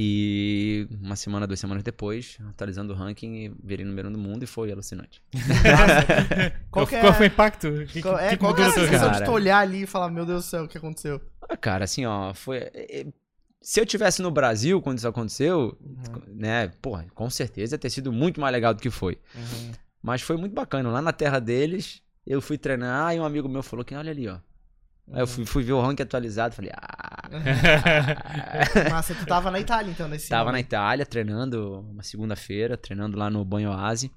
E 0.00 0.86
uma 1.02 1.16
semana, 1.16 1.44
duas 1.44 1.58
semanas 1.58 1.82
depois, 1.82 2.38
atualizando 2.50 2.92
o 2.92 2.96
ranking, 2.96 3.56
virei 3.64 3.84
número 3.84 4.08
um 4.08 4.12
do 4.12 4.18
mundo 4.18 4.44
e 4.44 4.46
foi 4.46 4.70
alucinante. 4.70 5.20
Qual 6.70 6.86
é- 6.86 7.00
qual 7.00 7.14
foi 7.14 7.26
o 7.26 7.28
impacto? 7.28 7.68
Que, 7.88 8.02
Qual, 8.02 8.16
é, 8.18 8.28
que 8.30 8.36
qual 8.36 8.54
que 8.54 8.62
é 8.62 8.66
a 8.66 8.70
sensação 8.70 9.08
Cara. 9.10 9.18
de 9.20 9.24
tu 9.24 9.32
olhar 9.32 9.58
ali 9.58 9.82
e 9.82 9.86
falar, 9.86 10.08
meu 10.10 10.24
Deus 10.24 10.44
do 10.44 10.48
céu, 10.48 10.64
o 10.64 10.68
que 10.68 10.78
aconteceu? 10.78 11.20
Ah, 11.48 11.56
cara, 11.56 11.84
assim, 11.84 12.04
ó, 12.06 12.32
foi. 12.32 12.58
é, 12.58 13.00
é, 13.00 13.06
Se 13.60 13.80
eu 13.80 13.86
tivesse 13.86 14.22
no 14.22 14.30
Brasil 14.30 14.80
quando 14.80 14.98
isso 14.98 15.08
aconteceu, 15.08 15.76
Uhum, 15.80 16.22
né, 16.34 16.68
porra, 16.80 17.06
com 17.14 17.28
certeza 17.28 17.74
ia 17.74 17.78
ter 17.78 17.90
sido 17.90 18.12
muito 18.12 18.40
mais 18.40 18.52
legal 18.52 18.72
do 18.74 18.80
que 18.80 18.90
foi. 18.90 19.18
uhum. 19.34 19.72
Mas 20.08 20.22
foi 20.22 20.36
muito 20.36 20.54
bacana. 20.54 20.90
Lá 20.90 21.00
na 21.02 21.12
terra 21.12 21.38
deles, 21.38 22.02
eu 22.26 22.40
fui 22.40 22.58
treinar 22.58 23.14
e 23.14 23.20
um 23.20 23.24
amigo 23.24 23.48
meu 23.48 23.62
falou 23.62 23.84
que 23.84 23.94
olha 23.94 24.10
ali, 24.10 24.26
ó. 24.28 24.38
Aí 25.12 25.20
eu 25.20 25.26
fui, 25.26 25.46
fui 25.46 25.62
ver 25.62 25.72
o 25.72 25.80
ranking 25.80 26.02
atualizado, 26.02 26.54
falei, 26.54 26.70
ah. 26.74 27.28
Massa, 28.90 29.14
tu 29.14 29.24
tava 29.26 29.50
na 29.50 29.58
Itália 29.60 29.90
então 29.90 30.06
nesse 30.08 30.28
Tava 30.28 30.46
na 30.46 30.52
momento. 30.52 30.66
Itália 30.66 31.06
treinando 31.06 31.80
uma 31.90 32.02
segunda-feira, 32.02 32.76
treinando 32.76 33.16
lá 33.18 33.30
no 33.30 33.44
Banho 33.44 33.70
Oase 33.70 34.10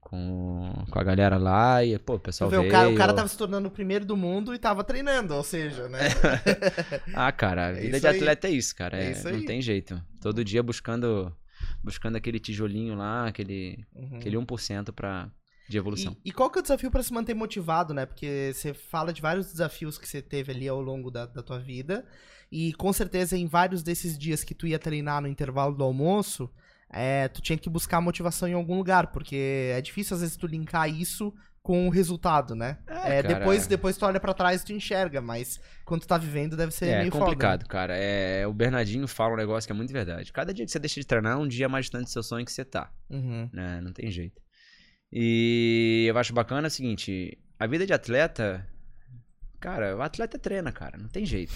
com, 0.00 0.72
com 0.90 0.98
a 0.98 1.02
galera 1.02 1.36
lá 1.36 1.84
e, 1.84 1.98
pô, 1.98 2.14
o 2.14 2.20
pessoal 2.20 2.48
vê, 2.50 2.56
veio. 2.58 2.68
o, 2.68 2.72
cara, 2.72 2.88
o 2.90 2.94
cara 2.94 3.12
tava 3.14 3.26
se 3.28 3.36
tornando 3.36 3.66
o 3.66 3.70
primeiro 3.70 4.04
do 4.04 4.16
mundo 4.16 4.54
e 4.54 4.58
tava 4.58 4.84
treinando, 4.84 5.34
ou 5.34 5.42
seja, 5.42 5.88
né? 5.88 5.98
Ah, 7.14 7.32
cara, 7.32 7.66
a 7.66 7.70
É 7.70 7.74
vida 7.74 7.96
isso 7.96 8.00
de 8.00 8.06
aí. 8.06 8.16
atleta 8.16 8.46
é 8.46 8.50
isso, 8.52 8.74
cara. 8.76 8.96
É 8.98 9.06
é- 9.06 9.10
isso 9.12 9.28
não 9.28 9.36
aí. 9.38 9.44
tem 9.44 9.60
jeito. 9.60 10.00
Todo 10.20 10.44
dia 10.44 10.62
buscando 10.62 11.34
buscando 11.86 12.16
aquele 12.16 12.40
tijolinho 12.40 12.96
lá, 12.96 13.28
aquele, 13.28 13.78
Uhum. 13.94 14.16
aquele 14.18 14.36
1% 14.36 14.92
pra, 14.92 15.30
de 15.68 15.78
evolução. 15.78 16.16
E, 16.24 16.30
e 16.30 16.32
qual 16.32 16.50
que 16.50 16.58
é 16.58 16.60
o 16.60 16.62
desafio 16.62 16.90
pra 16.90 17.02
se 17.02 17.12
manter 17.12 17.32
motivado, 17.34 17.94
né? 17.94 18.04
Porque 18.04 18.50
você 18.52 18.74
fala 18.74 19.12
de 19.12 19.22
vários 19.22 19.46
desafios 19.52 19.96
que 19.96 20.08
você 20.08 20.20
teve 20.20 20.52
ali 20.52 20.66
ao 20.68 20.80
longo 20.82 21.10
da, 21.10 21.24
da 21.26 21.42
tua 21.42 21.58
vida. 21.60 22.04
E 22.50 22.72
com 22.74 22.92
certeza 22.92 23.36
em 23.38 23.46
vários 23.46 23.82
desses 23.82 24.18
dias 24.18 24.44
que 24.44 24.54
tu 24.54 24.66
ia 24.66 24.78
treinar 24.78 25.22
no 25.22 25.28
intervalo 25.28 25.74
do 25.76 25.84
almoço, 25.84 26.50
é, 26.90 27.28
tu 27.28 27.40
tinha 27.40 27.58
que 27.58 27.70
buscar 27.70 28.00
motivação 28.00 28.48
em 28.48 28.52
algum 28.54 28.76
lugar, 28.76 29.08
porque 29.12 29.70
é 29.72 29.80
difícil 29.80 30.14
às 30.14 30.20
vezes 30.20 30.36
tu 30.36 30.46
linkar 30.46 30.88
isso 30.88 31.32
com 31.66 31.88
o 31.88 31.90
resultado, 31.90 32.54
né? 32.54 32.78
É, 32.86 33.18
É, 33.18 33.22
depois, 33.24 33.66
depois 33.66 33.96
tu 33.96 34.06
olha 34.06 34.20
pra 34.20 34.32
trás 34.32 34.62
e 34.62 34.64
tu 34.66 34.72
enxerga, 34.72 35.20
mas 35.20 35.58
quando 35.84 36.02
tu 36.02 36.06
tá 36.06 36.16
vivendo 36.16 36.56
deve 36.56 36.70
ser 36.70 36.86
É, 36.86 36.98
meio 37.00 37.10
complicado, 37.10 37.62
foda. 37.62 37.68
cara. 37.68 37.96
É, 37.96 38.46
o 38.46 38.52
Bernardinho 38.52 39.08
fala 39.08 39.34
um 39.34 39.36
negócio 39.36 39.66
que 39.66 39.72
é 39.72 39.74
muito 39.74 39.92
verdade. 39.92 40.32
Cada 40.32 40.54
dia 40.54 40.64
que 40.64 40.70
você 40.70 40.78
deixa 40.78 41.00
de 41.00 41.06
treinar 41.06 41.32
é 41.32 41.36
um 41.36 41.48
dia 41.48 41.68
mais 41.68 41.86
distante 41.86 42.04
do 42.04 42.10
seu 42.10 42.22
sonho 42.22 42.44
que 42.46 42.52
você 42.52 42.64
tá. 42.64 42.88
né? 43.10 43.16
Uhum. 43.18 43.50
né? 43.52 43.80
Não 43.82 43.92
tem 43.92 44.08
jeito. 44.12 44.40
E 45.12 46.06
eu 46.08 46.16
acho 46.18 46.32
bacana 46.32 46.68
o 46.68 46.70
seguinte, 46.70 47.36
a 47.58 47.66
vida 47.66 47.84
de 47.84 47.92
atleta, 47.92 48.64
cara, 49.58 49.96
o 49.96 50.02
atleta 50.02 50.38
treina, 50.38 50.70
cara, 50.70 50.96
não 50.96 51.08
tem 51.08 51.26
jeito. 51.26 51.52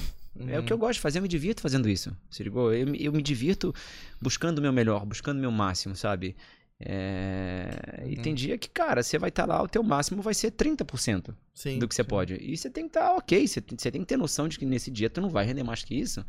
É 0.49 0.59
o 0.59 0.63
que 0.65 0.73
eu 0.73 0.79
gosto 0.79 0.95
de 0.95 1.01
fazer, 1.01 1.19
eu 1.19 1.23
me 1.23 1.29
divirto 1.29 1.61
fazendo 1.61 1.89
isso. 1.89 2.17
Se 2.31 2.43
ligou? 2.43 2.73
Eu, 2.73 2.95
eu 2.95 3.13
me 3.13 3.23
divirto 3.23 3.75
buscando 4.21 4.59
o 4.59 4.63
meu 4.63 4.73
melhor, 4.73 5.05
buscando 5.05 5.39
o 5.39 5.41
meu 5.41 5.51
máximo, 5.51 5.95
sabe? 5.95 6.37
É, 6.81 8.05
E 8.07 8.17
Uhum. 8.17 8.23
tem 8.23 8.35
dia 8.35 8.57
que, 8.59 8.69
cara, 8.69 9.03
você 9.03 9.19
vai 9.19 9.29
estar 9.29 9.45
lá, 9.47 9.63
o 9.63 9.69
teu 9.69 9.83
máximo 9.83 10.23
vai 10.23 10.33
ser 10.35 10.51
30% 10.51 11.35
Sim, 11.55 11.79
do 11.79 11.87
que 11.87 11.95
você 11.95 12.03
sim. 12.03 12.09
pode. 12.09 12.35
E 12.41 12.57
você 12.57 12.71
tem 12.71 12.85
que 12.85 12.91
estar 12.97 13.13
ok, 13.13 13.47
você, 13.47 13.61
tem- 13.61 13.79
você 13.79 13.91
tem 13.91 14.01
que 14.01 14.07
ter 14.07 14.17
noção 14.17 14.49
de 14.49 14.59
que 14.59 14.65
nesse 14.65 14.91
dia 14.91 15.11
tu 15.11 15.21
não 15.21 15.29
vai 15.29 15.45
render 15.45 15.63
mais 15.63 15.85
que 15.85 15.95
isso, 15.95 16.25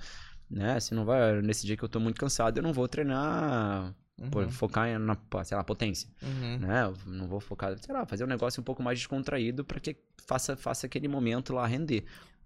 né? 0.49 0.79
Você 0.79 0.93
não 0.93 1.05
vai, 1.05 1.41
nesse 1.41 1.65
dia 1.65 1.77
que 1.77 1.83
eu 1.83 1.89
tô 1.89 1.99
muito 1.99 2.19
cansado, 2.19 2.57
eu 2.57 2.63
não 2.63 2.73
vou 2.73 2.87
treinar, 2.87 3.93
Uhum. 4.19 4.49
focar 4.51 4.99
na, 4.99 5.17
sei 5.43 5.57
lá, 5.57 5.63
potência 5.63 6.07
Uhum. 6.21 6.59
né? 6.59 6.83
Eu 6.83 6.95
não 7.11 7.27
vou 7.27 7.39
focar, 7.39 7.75
sei 7.79 7.93
lá, 7.95 8.05
fazer 8.05 8.23
um 8.23 8.27
negócio 8.27 8.61
um 8.61 8.63
pouco 8.63 8.83
mais 8.83 8.99
descontraído 8.99 9.63
pra 9.65 9.79
que 9.79 9.95
faça, 10.27 10.55
faça 10.55 10.85
aquele 10.85 11.07
momento 11.07 11.53
lá 11.53 11.65
render. 11.65 12.03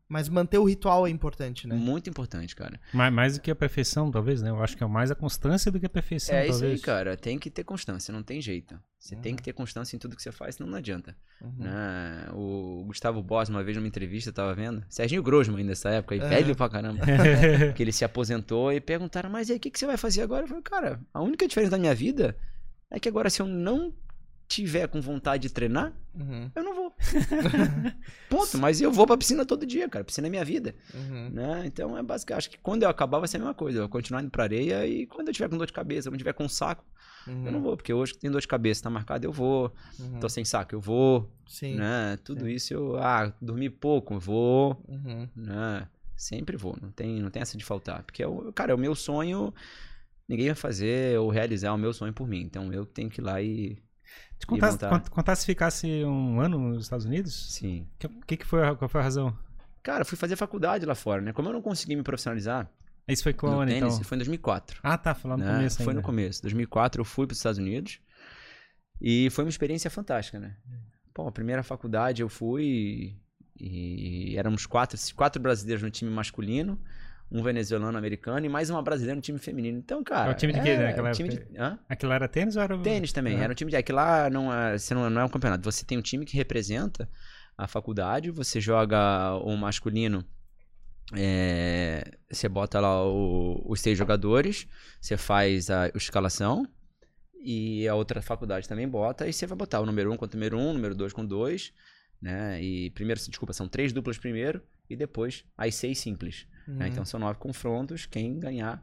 Mas 0.07 0.29
manter 0.29 0.59
o 0.59 0.63
ritual 0.65 1.07
é 1.07 1.09
importante, 1.09 1.67
né? 1.67 1.73
Muito 1.75 2.07
importante, 2.09 2.55
cara. 2.55 2.79
Mais, 2.93 3.11
mais 3.11 3.33
do 3.35 3.41
que 3.41 3.49
a 3.49 3.55
perfeição, 3.55 4.11
talvez, 4.11 4.39
né? 4.39 4.51
Eu 4.51 4.61
acho 4.63 4.77
que 4.77 4.83
é 4.83 4.87
mais 4.87 5.09
a 5.09 5.15
constância 5.15 5.71
do 5.71 5.79
que 5.79 5.85
a 5.87 5.89
perfeição, 5.89 6.35
é 6.35 6.43
isso 6.47 6.59
talvez. 6.59 6.73
aí, 6.73 6.79
cara. 6.79 7.17
Tem 7.17 7.39
que 7.39 7.49
ter 7.49 7.63
constância, 7.63 8.11
não 8.13 8.21
tem 8.21 8.39
jeito. 8.39 8.79
Você 8.99 9.15
tem 9.15 9.31
Uhum. 9.31 9.35
que 9.37 9.41
ter 9.43 9.53
constância 9.53 9.95
em 9.95 9.99
tudo 9.99 10.15
que 10.15 10.21
você 10.21 10.31
faz, 10.31 10.55
senão 10.55 10.69
não 10.69 10.77
adianta. 10.77 11.15
Uhum. 11.41 11.53
Né? 11.57 12.27
O 12.33 12.83
Gustavo 12.85 13.23
Boss, 13.23 13.49
uma 13.49 13.63
vez 13.63 13.75
numa 13.77 13.87
entrevista, 13.87 14.29
eu 14.29 14.33
tava 14.33 14.53
vendo. 14.53 14.83
Serginho 14.89 15.23
Grosman 15.23 15.57
ainda 15.57 15.69
nessa 15.69 15.89
época, 15.89 16.13
aí, 16.13 16.21
Aham. 16.21 16.29
velho 16.29 16.55
pra 16.55 16.69
caramba. 16.69 16.99
que 17.75 17.81
ele 17.81 17.91
se 17.91 18.05
aposentou 18.05 18.71
e 18.71 18.79
perguntaram, 18.79 19.29
mas 19.29 19.49
e 19.49 19.53
aí, 19.53 19.57
o 19.57 19.59
que, 19.61 19.71
que 19.71 19.79
você 19.79 19.87
vai 19.87 19.97
fazer 19.97 20.21
agora? 20.21 20.43
Eu 20.43 20.47
falei, 20.47 20.63
cara, 20.63 20.99
a 21.11 21.21
única 21.21 21.47
diferença 21.47 21.71
da 21.71 21.79
minha 21.79 21.95
vida 21.95 22.37
é 22.91 22.99
que 22.99 23.09
agora 23.09 23.29
se 23.29 23.41
eu 23.41 23.47
não 23.47 23.91
tiver 24.47 24.87
com 24.87 25.01
vontade 25.01 25.43
de 25.47 25.53
treinar, 25.53 25.93
Uhum. 26.13 26.49
eu 26.55 26.63
não 26.63 26.73
vou. 26.75 26.93
Ponto. 28.29 28.57
Mas 28.57 28.79
eu 28.81 28.91
vou 28.91 29.05
pra 29.05 29.17
piscina 29.17 29.45
todo 29.45 29.65
dia, 29.65 29.87
cara. 29.89 30.03
Piscina 30.05 30.27
é 30.27 30.29
minha 30.29 30.45
vida. 30.45 30.75
Uhum. 30.93 31.29
Né? 31.31 31.63
Então 31.65 31.97
é 31.97 32.03
básico. 32.03 32.33
Acho 32.33 32.49
que 32.49 32.57
quando 32.57 32.83
eu 32.83 32.89
acabar 32.89 33.19
vai 33.19 33.27
ser 33.27 33.37
a 33.37 33.39
mesma 33.39 33.53
coisa. 33.53 33.79
Eu 33.79 33.81
vou 33.83 33.89
continuar 33.89 34.21
indo 34.21 34.29
pra 34.31 34.43
areia 34.43 34.85
e 34.87 35.05
quando 35.07 35.27
eu 35.29 35.33
tiver 35.33 35.49
com 35.49 35.57
dor 35.57 35.67
de 35.67 35.73
cabeça, 35.73 36.09
quando 36.09 36.15
eu 36.15 36.19
tiver 36.19 36.33
com 36.33 36.47
saco, 36.47 36.83
Uhum. 37.27 37.45
eu 37.47 37.51
não 37.51 37.61
vou. 37.61 37.75
Porque 37.75 37.91
hoje 37.93 38.13
que 38.13 38.19
tem 38.19 38.29
dor 38.31 38.39
de 38.41 38.47
cabeça, 38.47 38.83
tá 38.83 38.89
marcado, 38.89 39.25
eu 39.25 39.31
vou. 39.31 39.73
Uhum. 39.99 40.19
Tô 40.19 40.29
sem 40.29 40.45
saco, 40.45 40.75
eu 40.75 40.79
vou. 40.79 41.29
Sim. 41.47 41.75
Né? 41.75 42.17
Tudo 42.23 42.45
sim. 42.45 42.51
isso 42.51 42.73
eu. 42.73 42.97
Ah, 42.97 43.33
dormi 43.41 43.69
pouco, 43.69 44.13
eu 44.13 44.19
vou. 44.19 44.81
Uhum. 44.87 45.27
Né? 45.35 45.87
Sempre 46.15 46.55
vou. 46.55 46.77
Não 46.81 46.91
tem, 46.91 47.19
não 47.21 47.29
tem 47.29 47.41
essa 47.41 47.57
de 47.57 47.65
faltar. 47.65 48.03
Porque, 48.03 48.21
é 48.23 48.27
o- 48.27 48.53
cara, 48.53 48.71
é 48.71 48.75
o 48.75 48.77
meu 48.77 48.95
sonho. 48.95 49.53
Ninguém 50.27 50.47
vai 50.47 50.55
fazer 50.55 51.19
ou 51.19 51.29
realizar 51.29 51.73
o 51.73 51.77
meu 51.77 51.93
sonho 51.93 52.13
por 52.13 52.27
mim. 52.27 52.41
Então 52.41 52.71
eu 52.71 52.85
tenho 52.85 53.09
que 53.09 53.19
ir 53.19 53.23
lá 53.23 53.41
e. 53.41 53.77
Te 54.39 54.45
contasse, 54.45 54.73
montar. 54.83 55.09
contasse 55.09 55.41
se 55.41 55.45
ficasse 55.45 55.87
um 56.03 56.39
ano 56.39 56.57
nos 56.59 56.83
Estados 56.83 57.05
Unidos? 57.05 57.53
Sim. 57.53 57.87
Que, 57.97 58.07
que, 58.07 58.37
que 58.37 58.45
foi, 58.45 58.75
qual 58.75 58.89
foi 58.89 59.01
a 59.01 59.03
razão? 59.03 59.37
Cara, 59.81 60.01
eu 60.01 60.05
fui 60.05 60.17
fazer 60.17 60.35
faculdade 60.35 60.85
lá 60.85 60.95
fora, 60.95 61.21
né? 61.21 61.31
Como 61.31 61.47
eu 61.49 61.53
não 61.53 61.61
consegui 61.61 61.95
me 61.95 62.03
profissionalizar 62.03 62.69
Isso 63.07 63.23
foi 63.23 63.33
no 63.33 63.37
quando, 63.39 63.67
tênis, 63.67 63.93
então? 63.93 64.03
foi 64.03 64.15
em 64.15 64.19
2004. 64.19 64.79
Ah, 64.83 64.97
tá, 64.97 65.13
foi 65.13 65.29
lá 65.29 65.37
no 65.37 65.43
né? 65.43 65.53
começo 65.53 65.77
Foi 65.77 65.87
ainda. 65.87 66.01
no 66.01 66.01
começo. 66.01 66.41
2004 66.41 67.01
eu 67.01 67.05
fui 67.05 67.27
para 67.27 67.33
os 67.33 67.39
Estados 67.39 67.59
Unidos 67.59 67.99
e 68.99 69.29
foi 69.29 69.43
uma 69.43 69.49
experiência 69.49 69.89
fantástica, 69.89 70.39
né? 70.39 70.55
Pô, 71.13 71.27
a 71.27 71.31
primeira 71.31 71.63
faculdade 71.63 72.21
eu 72.21 72.29
fui 72.29 73.15
e, 73.59 74.31
e 74.33 74.37
éramos 74.37 74.65
quatro, 74.65 74.97
quatro 75.15 75.41
brasileiros 75.41 75.83
no 75.83 75.89
time 75.89 76.11
masculino, 76.11 76.79
um 77.31 77.41
venezuelano 77.43 77.97
americano 77.97 78.45
e 78.45 78.49
mais 78.49 78.69
uma 78.69 78.81
brasileira 78.81 79.15
no 79.15 79.21
time 79.21 79.39
feminino. 79.39 79.77
Então, 79.77 80.03
cara. 80.03 80.29
É 80.31 80.33
o 80.33 80.37
time 80.37 80.53
de 80.53 80.61
quê, 80.61 80.77
né, 80.77 80.85
naquela 80.87 81.11
time 81.11 81.29
época? 81.29 81.45
de, 81.51 81.57
hã? 81.59 81.79
Aquilo 81.89 82.11
era 82.13 82.27
tênis 82.27 82.55
ou 82.55 82.61
era... 82.61 82.77
Tênis 82.77 83.11
também. 83.11 83.37
Ah. 83.39 83.43
Era 83.43 83.51
um 83.51 83.55
time 83.55 83.71
de. 83.71 83.77
É 83.77 83.81
que 83.83 83.91
lá 83.91 84.29
não 84.29 84.53
é, 84.53 84.77
você 84.77 84.93
não, 84.93 85.09
não 85.09 85.21
é 85.21 85.25
um 85.25 85.29
campeonato. 85.29 85.63
Você 85.69 85.83
tem 85.85 85.97
um 85.97 86.01
time 86.01 86.25
que 86.25 86.37
representa 86.37 87.09
a 87.57 87.67
faculdade, 87.67 88.29
você 88.31 88.59
joga 88.61 89.35
o 89.43 89.55
masculino. 89.57 90.23
é, 91.13 92.03
você 92.31 92.49
bota 92.49 92.79
lá 92.79 93.05
o- 93.05 93.61
os 93.67 93.79
seis 93.79 93.97
jogadores, 93.97 94.67
você 94.99 95.15
faz 95.15 95.69
a 95.69 95.87
escalação 95.93 96.67
e 97.43 97.87
a 97.87 97.93
outra 97.93 98.21
faculdade 98.23 98.67
também 98.67 98.87
bota, 98.87 99.27
e 99.27 99.31
você 99.33 99.45
vai 99.45 99.55
botar 99.55 99.79
o 99.81 99.85
número 99.85 100.11
um 100.11 100.17
contra 100.17 100.35
o 100.35 100.39
número 100.39 100.57
um, 100.57 100.71
o 100.71 100.73
número 100.73 100.95
dois 100.95 101.13
com 101.13 101.23
dois, 101.23 101.71
né? 102.19 102.59
E 102.61 102.89
primeiro, 102.89 103.21
desculpa, 103.21 103.53
são 103.53 103.67
três 103.67 103.93
duplas 103.93 104.17
primeiro 104.17 104.63
e 104.89 104.95
depois 104.95 105.45
as 105.55 105.75
seis 105.75 105.99
simples. 105.99 106.47
Né? 106.67 106.85
Uhum. 106.85 106.91
Então 106.91 107.05
são 107.05 107.19
nove 107.19 107.39
confrontos, 107.39 108.05
quem 108.05 108.39
ganhar 108.39 108.81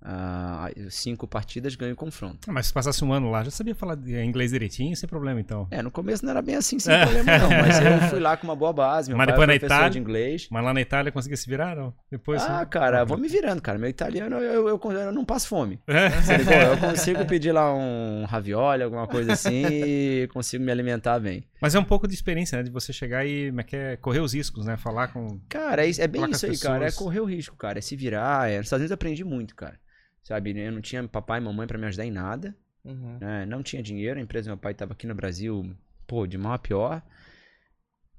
ah, 0.00 0.70
cinco 0.90 1.26
partidas 1.26 1.74
ganha 1.74 1.92
o 1.92 1.96
confronto. 1.96 2.48
Ah, 2.48 2.52
Mas 2.52 2.66
se 2.66 2.72
passasse 2.72 3.04
um 3.04 3.12
ano 3.12 3.30
lá, 3.30 3.42
já 3.42 3.50
sabia 3.50 3.74
falar 3.74 3.98
inglês 4.24 4.52
direitinho, 4.52 4.96
sem 4.96 5.08
problema, 5.08 5.40
então. 5.40 5.66
É, 5.70 5.82
no 5.82 5.90
começo 5.90 6.24
não 6.24 6.30
era 6.30 6.40
bem 6.40 6.54
assim, 6.54 6.78
sem 6.78 6.96
problema 7.00 7.38
não, 7.38 7.50
mas 7.50 7.80
eu 7.80 8.00
fui 8.08 8.20
lá 8.20 8.36
com 8.36 8.46
uma 8.46 8.54
boa 8.54 8.72
base, 8.72 9.08
meu 9.10 9.18
Mas 9.18 9.26
depois 9.26 9.44
é 9.44 9.46
na 9.46 9.54
Itália- 9.56 9.90
de 9.90 9.98
inglês. 9.98 10.48
Mas 10.50 10.64
lá 10.64 10.72
na 10.72 10.80
Itália 10.80 11.10
conseguia 11.10 11.36
se 11.36 11.48
virar, 11.48 11.74
não? 11.76 11.92
Depois... 12.10 12.42
Ah, 12.42 12.60
né? 12.60 12.66
cara, 12.66 13.04
vou 13.04 13.18
me 13.18 13.28
virando, 13.28 13.60
cara. 13.60 13.78
Meu 13.78 13.88
italiano, 13.88 14.36
eu, 14.36 14.68
eu, 14.68 14.80
eu 14.92 15.12
não 15.12 15.24
passo 15.24 15.48
fome. 15.48 15.80
É. 15.88 16.72
Eu 16.72 16.78
consigo 16.78 17.24
pedir 17.26 17.52
lá 17.52 17.74
um 17.74 18.24
ravioli, 18.24 18.82
alguma 18.82 19.06
coisa 19.06 19.32
assim, 19.32 19.66
e 19.66 20.28
consigo 20.32 20.62
me 20.62 20.70
alimentar 20.70 21.18
bem. 21.18 21.44
Mas 21.60 21.74
é 21.74 21.78
um 21.78 21.84
pouco 21.84 22.06
de 22.06 22.14
experiência, 22.14 22.56
né? 22.58 22.62
De 22.62 22.70
você 22.70 22.92
chegar 22.92 23.26
e 23.26 23.48
como 23.48 23.60
é 23.60 23.64
que 23.64 23.76
é, 23.76 23.96
correr 23.96 24.20
os 24.20 24.32
riscos, 24.32 24.64
né? 24.66 24.76
Falar 24.76 25.08
com... 25.08 25.40
Cara, 25.48 25.84
é, 25.86 25.90
é 25.98 26.06
bem 26.06 26.30
isso 26.30 26.46
aí, 26.46 26.56
cara. 26.58 26.86
É 26.86 26.92
correr 26.92 27.20
o 27.20 27.24
risco, 27.24 27.56
cara. 27.56 27.78
É 27.78 27.82
se 27.82 27.96
virar. 27.96 28.48
É... 28.50 28.58
Nos 28.58 28.66
Estados 28.66 28.80
Unidos 28.82 28.90
eu 28.90 28.94
aprendi 28.94 29.24
muito, 29.24 29.54
cara. 29.56 29.78
Sabe, 30.22 30.56
eu 30.58 30.70
não 30.72 30.80
tinha 30.80 31.06
papai 31.08 31.40
e 31.40 31.42
mamãe 31.42 31.66
pra 31.66 31.78
me 31.78 31.86
ajudar 31.86 32.04
em 32.04 32.10
nada. 32.10 32.56
Uhum. 32.84 33.18
né? 33.20 33.44
Não 33.44 33.62
tinha 33.62 33.82
dinheiro, 33.82 34.18
a 34.18 34.22
empresa 34.22 34.44
do 34.46 34.50
meu 34.50 34.56
pai 34.58 34.72
estava 34.72 34.92
aqui 34.92 35.06
no 35.06 35.14
Brasil, 35.14 35.74
pô, 36.06 36.26
de 36.26 36.38
mal 36.38 36.52
a 36.54 36.58
pior. 36.58 37.02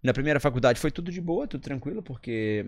Na 0.04 0.14
primeira 0.14 0.40
faculdade 0.40 0.80
foi 0.80 0.92
tudo 0.92 1.12
de 1.12 1.20
boa, 1.20 1.48
tudo 1.48 1.62
tranquilo, 1.62 2.02
porque 2.04 2.66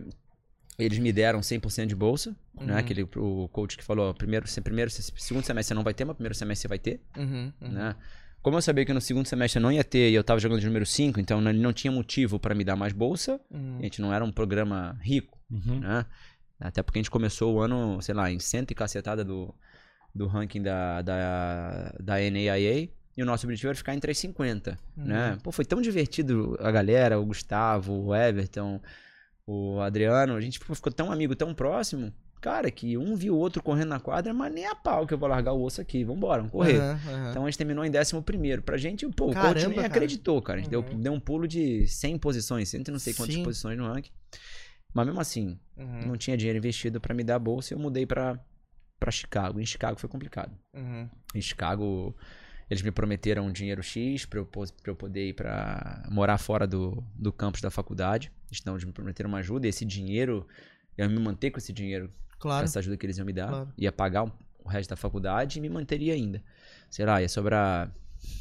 eles 0.79 0.97
me 0.99 1.12
deram 1.13 1.39
100% 1.41 1.86
de 1.88 1.95
bolsa, 1.95 2.36
né? 2.60 2.73
Uhum. 2.73 2.79
Aquele 2.79 3.03
o 3.17 3.47
coach 3.49 3.77
que 3.77 3.84
falou, 3.84 4.13
primeiro, 4.13 4.45
primeiro, 4.63 4.89
se- 4.89 5.12
segundo 5.17 5.43
semestre 5.45 5.69
você 5.69 5.73
não 5.75 5.84
vai 5.84 5.93
ter, 5.93 6.05
mas 6.05 6.15
primeiro 6.15 6.34
semestre 6.36 6.62
você 6.63 6.67
vai 6.67 6.79
ter, 6.79 7.01
Uhum. 7.17 7.53
Uhum. 7.62 7.71
né? 7.71 7.95
Como 8.41 8.58
eu 8.58 8.62
sabia 8.62 8.84
que 8.86 8.93
no 8.93 8.99
segundo 9.01 9.27
semestre 9.27 9.60
eu 9.60 9.62
não 9.62 9.71
ia 9.71 9.84
ter 9.84 10.10
e 10.10 10.15
eu 10.15 10.23
tava 10.23 10.39
jogando 10.39 10.60
de 10.60 10.65
número 10.65 10.86
5, 10.86 11.19
então 11.19 11.39
ele 11.47 11.60
não 11.60 11.71
tinha 11.71 11.91
motivo 11.91 12.39
pra 12.39 12.56
me 12.56 12.63
dar 12.63 12.75
mais 12.75 12.91
bolsa. 12.93 13.39
Uhum. 13.51 13.77
A 13.80 13.84
gente 13.84 14.01
não 14.01 14.13
era 14.13 14.23
um 14.25 14.32
programa 14.32 14.97
rico, 15.01 15.39
Uhum. 15.51 15.80
né? 15.80 16.06
Até 16.60 16.82
porque 16.84 16.99
a 16.99 17.01
gente 17.01 17.12
começou 17.12 17.56
o 17.56 17.60
ano, 17.60 18.01
sei 18.01 18.15
lá, 18.15 18.32
em 18.32 18.39
cento 18.39 18.71
e 18.71 18.75
cacetada 18.75 19.23
do, 19.23 19.54
do 20.13 20.27
ranking 20.27 20.62
da, 20.62 21.01
da, 21.01 21.93
da 21.99 22.13
NAIA. 22.15 22.89
E 23.17 23.21
o 23.21 23.25
nosso 23.25 23.45
objetivo 23.45 23.67
era 23.69 23.75
ficar 23.75 23.93
em 23.93 23.99
350, 23.99 24.77
né? 24.95 25.38
Pô, 25.43 25.51
foi 25.51 25.65
tão 25.65 25.82
divertido 25.82 26.58
a 26.62 26.71
galera, 26.71 27.19
o 27.19 27.25
Gustavo, 27.25 27.93
o 28.06 28.15
Everton, 28.15 28.80
o 29.45 29.80
Adriano. 29.82 30.36
A 30.36 30.41
gente 30.41 30.60
ficou 30.60 30.91
tão 30.93 31.12
amigo, 31.12 31.36
tão 31.36 31.54
próximo. 31.54 32.13
Cara, 32.41 32.71
que 32.71 32.97
um 32.97 33.15
viu 33.15 33.36
o 33.36 33.38
outro 33.38 33.62
correndo 33.62 33.89
na 33.89 33.99
quadra, 33.99 34.34
mas 34.34 34.51
nem 34.51 34.65
a 34.65 34.73
pau 34.73 35.06
que 35.06 35.13
eu 35.13 35.17
vou 35.17 35.30
largar 35.30 35.54
o 35.54 35.62
osso 35.62 35.80
aqui. 35.80 36.04
Vambora, 36.04 36.38
vamos 36.41 36.51
correr. 36.51 36.80
Aham, 36.80 36.99
aham. 37.08 37.30
Então 37.30 37.45
a 37.45 37.49
gente 37.49 37.58
terminou 37.60 37.86
em 37.86 37.91
décimo 37.91 38.23
primeiro. 38.23 38.63
Pra 38.63 38.77
gente, 38.77 39.08
pô, 39.10 39.27
o 39.27 39.32
Caramba, 39.32 39.54
coach 39.54 39.67
nem 39.69 39.75
cara. 39.77 39.86
acreditou, 39.88 40.41
cara. 40.41 40.58
A 40.60 40.62
gente 40.63 40.71
deu, 40.71 40.82
Uhum. 40.82 40.99
deu 40.99 41.13
um 41.13 41.19
pulo 41.19 41.47
de 41.47 41.86
100 41.88 42.17
posições, 42.17 42.67
cento 42.67 42.88
e 42.88 42.91
não 42.91 42.97
sei 42.99 43.13
quantas 43.13 43.36
Sim. 43.36 43.43
posições 43.43 43.77
no 43.77 43.86
ranking. 43.86 44.10
Mas 44.93 45.06
mesmo 45.06 45.21
assim, 45.21 45.60
Uhum, 45.77 46.08
não 46.08 46.17
tinha 46.17 46.36
dinheiro 46.36 46.58
investido 46.58 46.99
pra 46.99 47.13
me 47.13 47.23
dar 47.23 47.36
a 47.36 47.39
bolsa 47.39 47.73
e 47.73 47.77
eu 47.77 47.80
mudei 47.80 48.06
pra, 48.08 48.39
pra 48.99 49.12
Chicago. 49.12 49.60
Em 49.60 49.65
Chicago 49.65 49.99
foi 49.99 50.10
complicado. 50.10 50.51
uhum. 50.75 51.08
Em 51.36 51.41
Chicago, 51.41 52.15
eles 52.69 52.82
me 52.82 52.89
prometeram 52.91 53.45
um 53.45 53.51
dinheiro 53.51 53.84
X 53.84 54.25
pra 54.25 54.39
eu, 54.39 54.45
pra 54.47 54.63
eu 54.88 54.95
poder 54.95 55.27
ir 55.30 55.34
pra 55.34 56.04
morar 56.10 56.39
fora 56.39 56.65
do, 56.65 57.04
do 57.15 57.32
campus 57.32 57.62
da 57.62 57.69
faculdade. 57.69 58.32
Então, 58.60 58.73
eles 58.73 58.84
me 58.84 58.91
prometeram 58.91 59.30
uma 59.30 59.38
ajuda 59.38 59.67
e 59.67 59.69
esse 59.69 59.86
dinheiro, 59.86 60.45
eu 60.97 61.08
me 61.08 61.19
manter 61.19 61.51
com 61.51 61.60
esse 61.60 61.71
dinheiro 61.71 62.12
Claro. 62.41 62.65
essa 62.65 62.80
ajuda 62.80 62.97
que 62.97 63.06
eles 63.06 63.17
iam 63.17 63.25
me 63.25 63.34
dar. 63.34 63.47
Claro. 63.47 63.73
Ia 63.77 63.91
pagar 63.91 64.23
o 64.25 64.67
resto 64.67 64.89
da 64.89 64.95
faculdade 64.95 65.58
e 65.60 65.62
me 65.62 65.69
manteria 65.69 66.13
ainda. 66.13 66.43
Sei 66.89 67.06
lá, 67.06 67.21
ia 67.21 67.30
sobrar 67.30 67.89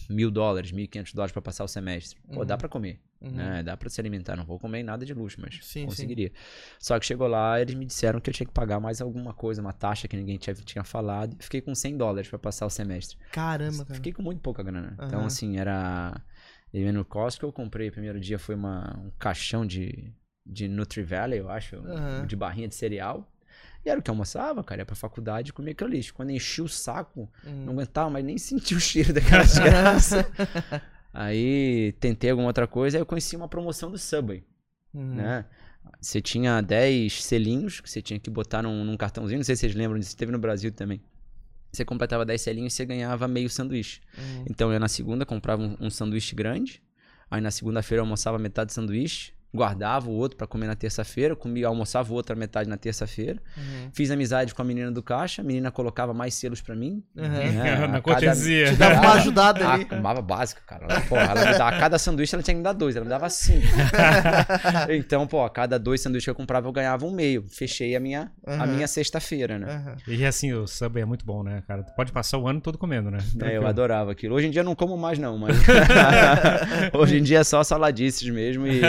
mil 0.08 0.30
dólares, 0.30 0.72
mil 0.72 0.84
e 0.84 0.88
quinhentos 0.88 1.12
dólares 1.14 1.32
pra 1.32 1.40
passar 1.40 1.64
o 1.64 1.68
semestre. 1.68 2.18
Pô, 2.32 2.40
Uhum. 2.40 2.46
dá 2.46 2.56
pra 2.58 2.68
comer, 2.68 3.00
Uhum. 3.20 3.30
né? 3.30 3.62
Dá 3.62 3.76
pra 3.76 3.88
se 3.88 3.98
alimentar. 4.00 4.36
Não 4.36 4.44
vou 4.44 4.58
comer 4.58 4.82
nada 4.82 5.06
de 5.06 5.14
luxo, 5.14 5.38
mas 5.40 5.54
Sim, 5.62 5.80
sim. 5.80 5.86
conseguiria. 5.86 6.30
Só 6.78 6.98
que 6.98 7.06
chegou 7.06 7.26
lá, 7.26 7.58
eles 7.60 7.74
me 7.74 7.86
disseram 7.86 8.20
que 8.20 8.28
eu 8.28 8.34
tinha 8.34 8.46
que 8.46 8.52
pagar 8.52 8.78
mais 8.80 9.00
alguma 9.00 9.32
coisa, 9.32 9.62
uma 9.62 9.72
taxa 9.72 10.06
que 10.08 10.16
ninguém 10.16 10.36
tinha, 10.36 10.52
tinha 10.54 10.84
falado. 10.84 11.34
Fiquei 11.40 11.60
com 11.62 11.74
100 11.74 11.96
dólares 11.96 12.28
pra 12.28 12.38
passar 12.38 12.66
o 12.66 12.70
semestre. 12.70 13.16
Caramba, 13.32 13.84
cara. 13.84 13.94
Fiquei 13.94 14.12
com 14.12 14.22
muito 14.22 14.40
pouca 14.42 14.62
grana. 14.62 14.92
Então, 14.94 15.20
Aham. 15.20 15.26
assim, 15.26 15.56
era... 15.58 16.20
Eu 16.72 16.82
ia 16.82 16.92
no 16.92 17.04
Costco, 17.04 17.44
eu 17.46 17.52
comprei, 17.52 17.88
o 17.88 17.92
primeiro 17.92 18.20
dia 18.20 18.38
foi 18.38 18.54
uma, 18.54 18.96
um 18.98 19.10
caixão 19.18 19.64
de, 19.66 20.12
de 20.46 20.68
Nutri-Valley, 20.68 21.40
eu 21.40 21.48
acho, 21.50 21.76
de 22.28 22.36
barrinha 22.36 22.68
de 22.68 22.74
cereal. 22.76 23.26
E 23.84 23.88
era 23.88 23.98
o 23.98 24.02
que 24.02 24.10
eu 24.10 24.12
almoçava, 24.12 24.62
cara, 24.62 24.82
ia 24.82 24.86
pra 24.86 24.94
faculdade 24.94 25.50
e 25.50 25.52
comia 25.52 25.72
aquilo 25.72 25.90
lixo. 25.90 26.12
Quando 26.12 26.30
enchi 26.30 26.60
o 26.60 26.68
saco, 26.68 27.30
Uhum. 27.44 27.64
não 27.64 27.72
aguentava 27.72 28.10
mais 28.10 28.24
nem 28.24 28.36
sentir 28.36 28.74
o 28.74 28.80
cheiro 28.80 29.12
daquela 29.12 29.42
desgraça. 29.44 30.30
aí 31.12 31.92
tentei 31.98 32.30
alguma 32.30 32.48
outra 32.48 32.66
coisa, 32.66 32.96
aí 32.96 33.00
eu 33.00 33.06
conheci 33.06 33.36
uma 33.36 33.48
promoção 33.48 33.90
do 33.90 33.98
Subway, 33.98 34.44
Uhum. 34.92 35.14
né? 35.14 35.44
Você 36.00 36.20
tinha 36.20 36.60
10 36.60 37.22
selinhos 37.24 37.80
que 37.80 37.90
você 37.90 38.02
tinha 38.02 38.18
que 38.20 38.28
botar 38.30 38.62
num, 38.62 38.84
num 38.84 38.96
cartãozinho, 38.96 39.38
não 39.38 39.44
sei 39.44 39.56
se 39.56 39.60
vocês 39.60 39.74
lembram 39.74 39.98
disso, 39.98 40.16
teve 40.16 40.30
no 40.30 40.38
Brasil 40.38 40.70
também. 40.70 41.00
Você 41.72 41.84
completava 41.84 42.24
10 42.24 42.40
selinhos 42.40 42.72
e 42.72 42.76
você 42.76 42.84
ganhava 42.84 43.26
meio 43.28 43.48
sanduíche. 43.48 44.00
Uhum. 44.18 44.44
Então 44.48 44.72
eu 44.72 44.78
na 44.80 44.88
segunda 44.88 45.24
comprava 45.24 45.62
um, 45.62 45.76
um 45.80 45.90
sanduíche 45.90 46.34
grande, 46.34 46.82
aí 47.30 47.40
na 47.40 47.50
segunda-feira 47.50 48.00
eu 48.00 48.04
almoçava 48.04 48.38
metade 48.38 48.68
do 48.68 48.72
sanduíche, 48.72 49.32
guardava 49.52 50.08
o 50.08 50.12
outro 50.12 50.36
pra 50.36 50.46
comer 50.46 50.66
na 50.66 50.76
terça-feira, 50.76 51.34
comia, 51.34 51.66
almoçava 51.66 52.12
o 52.12 52.14
outro 52.14 52.32
a 52.34 52.36
metade 52.38 52.68
na 52.68 52.76
terça-feira. 52.76 53.40
Uhum. 53.56 53.90
Fiz 53.92 54.10
amizade 54.10 54.54
com 54.54 54.62
a 54.62 54.64
menina 54.64 54.90
do 54.92 55.02
caixa, 55.02 55.42
a 55.42 55.44
menina 55.44 55.70
colocava 55.70 56.14
mais 56.14 56.34
selos 56.34 56.60
pra 56.60 56.74
mim. 56.76 57.02
Uhum. 57.16 57.28
né, 57.28 57.50
Na 57.80 57.84
a 57.84 57.88
cada- 57.88 58.00
cortesia. 58.02 58.66
Te 58.70 58.76
dava 58.76 59.00
uma 59.00 59.12
ajudada 59.14 59.68
ali. 59.68 59.84
comava 59.84 60.22
básica, 60.22 60.60
cara. 60.66 60.86
Ela, 60.88 61.00
pô, 61.02 61.16
ela 61.16 61.34
me 61.34 61.58
dava, 61.58 61.68
a 61.76 61.78
cada 61.80 61.98
sanduíche 61.98 62.34
ela 62.34 62.42
tinha 62.42 62.54
que 62.54 62.58
me 62.58 62.64
dar 62.64 62.72
dois, 62.72 62.94
ela 62.96 63.04
me 63.04 63.10
dava 63.10 63.28
cinco. 63.28 63.66
então, 64.90 65.26
pô, 65.26 65.44
a 65.44 65.50
cada 65.50 65.78
dois 65.78 66.00
sanduíches 66.00 66.24
que 66.24 66.30
eu 66.30 66.34
comprava 66.34 66.68
eu 66.68 66.72
ganhava 66.72 67.04
um 67.06 67.10
meio. 67.10 67.44
Fechei 67.48 67.96
a 67.96 68.00
minha, 68.00 68.30
a 68.46 68.64
Uhum. 68.64 68.66
minha 68.74 68.86
sexta-feira, 68.86 69.58
né? 69.58 69.66
Aham. 69.68 69.96
E 70.08 70.24
assim, 70.24 70.52
o 70.52 70.66
Subway 70.66 71.02
é 71.02 71.06
muito 71.06 71.24
bom, 71.24 71.42
né, 71.42 71.62
cara? 71.66 71.82
Tu 71.82 71.92
pode 71.94 72.12
passar 72.12 72.38
o 72.38 72.46
ano 72.48 72.60
todo 72.60 72.78
comendo, 72.78 73.10
né? 73.10 73.18
É, 73.42 73.56
eu 73.56 73.66
adorava 73.66 74.12
aquilo. 74.12 74.34
Hoje 74.34 74.46
em 74.46 74.50
dia 74.50 74.60
eu 74.60 74.64
não 74.64 74.74
como 74.74 74.96
mais, 74.96 75.18
não, 75.18 75.36
mas. 75.38 75.56
Hoje 76.92 77.18
em 77.18 77.22
dia 77.22 77.38
é 77.40 77.44
só 77.44 77.62
saladices 77.62 78.28
mesmo 78.28 78.66
e, 78.66 78.80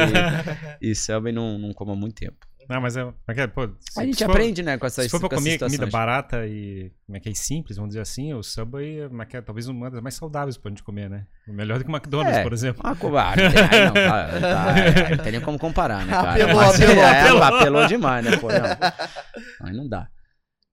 e 0.82 0.96
Subway 0.96 1.34
não, 1.34 1.58
não 1.58 1.74
como 1.74 1.92
há 1.92 1.96
muito 1.96 2.16
tempo. 2.16 2.38
Não, 2.70 2.80
mas 2.80 2.96
é. 2.96 3.02
é? 3.28 3.48
Pô, 3.48 3.68
se- 3.80 4.00
A 4.00 4.06
gente 4.06 4.24
for- 4.24 4.32
aprende, 4.32 4.64
né, 4.64 4.78
com 4.78 4.86
essas, 4.86 5.04
Se 5.06 5.10
for 5.10 5.20
pra 5.20 5.30
comer 5.38 5.60
comida 5.60 5.86
barata 5.88 6.46
e 6.48 6.92
como 7.06 7.18
é 7.18 7.20
que 7.20 7.28
é 7.28 7.34
simples, 7.34 7.76
vamos 7.76 7.90
dizer 7.90 8.02
assim, 8.02 8.34
o 8.34 8.42
Subway 8.42 9.02
é, 9.02 9.10
é 9.38 9.42
talvez 9.42 9.68
uma 9.68 9.90
das 9.92 10.02
mais 10.02 10.16
saudáveis 10.16 10.56
pra 10.58 10.70
gente 10.70 10.82
comer, 10.84 11.10
né? 11.10 11.26
Melhor 11.48 11.80
do 11.80 11.84
que 11.84 11.92
o 11.92 11.94
McDonald's, 11.94 12.38
É. 12.38 12.44
por 12.44 12.54
exemplo. 12.54 12.82
Ah, 12.86 12.96
covarde. 12.96 13.42
Não, 13.44 13.52
tem- 13.52 13.62
ai, 13.62 13.86
não, 13.86 13.94
tá- 13.94 14.28
tá- 15.04 15.10
não 15.10 15.24
tem 15.24 15.32
nem 15.34 15.42
como 15.42 15.60
comparar, 15.60 16.06
né, 16.06 16.12
cara? 16.14 16.32
Apelou, 16.32 16.56
Mas, 16.56 16.76
apelou, 16.82 17.04
é, 17.04 17.22
apelou. 17.22 17.44
apelou 17.44 17.88
demais, 17.88 18.24
né, 18.26 18.38
pô? 18.38 18.48
Não. 18.48 19.68
Aí 19.68 19.76
não 19.76 19.90
dá. 19.90 20.08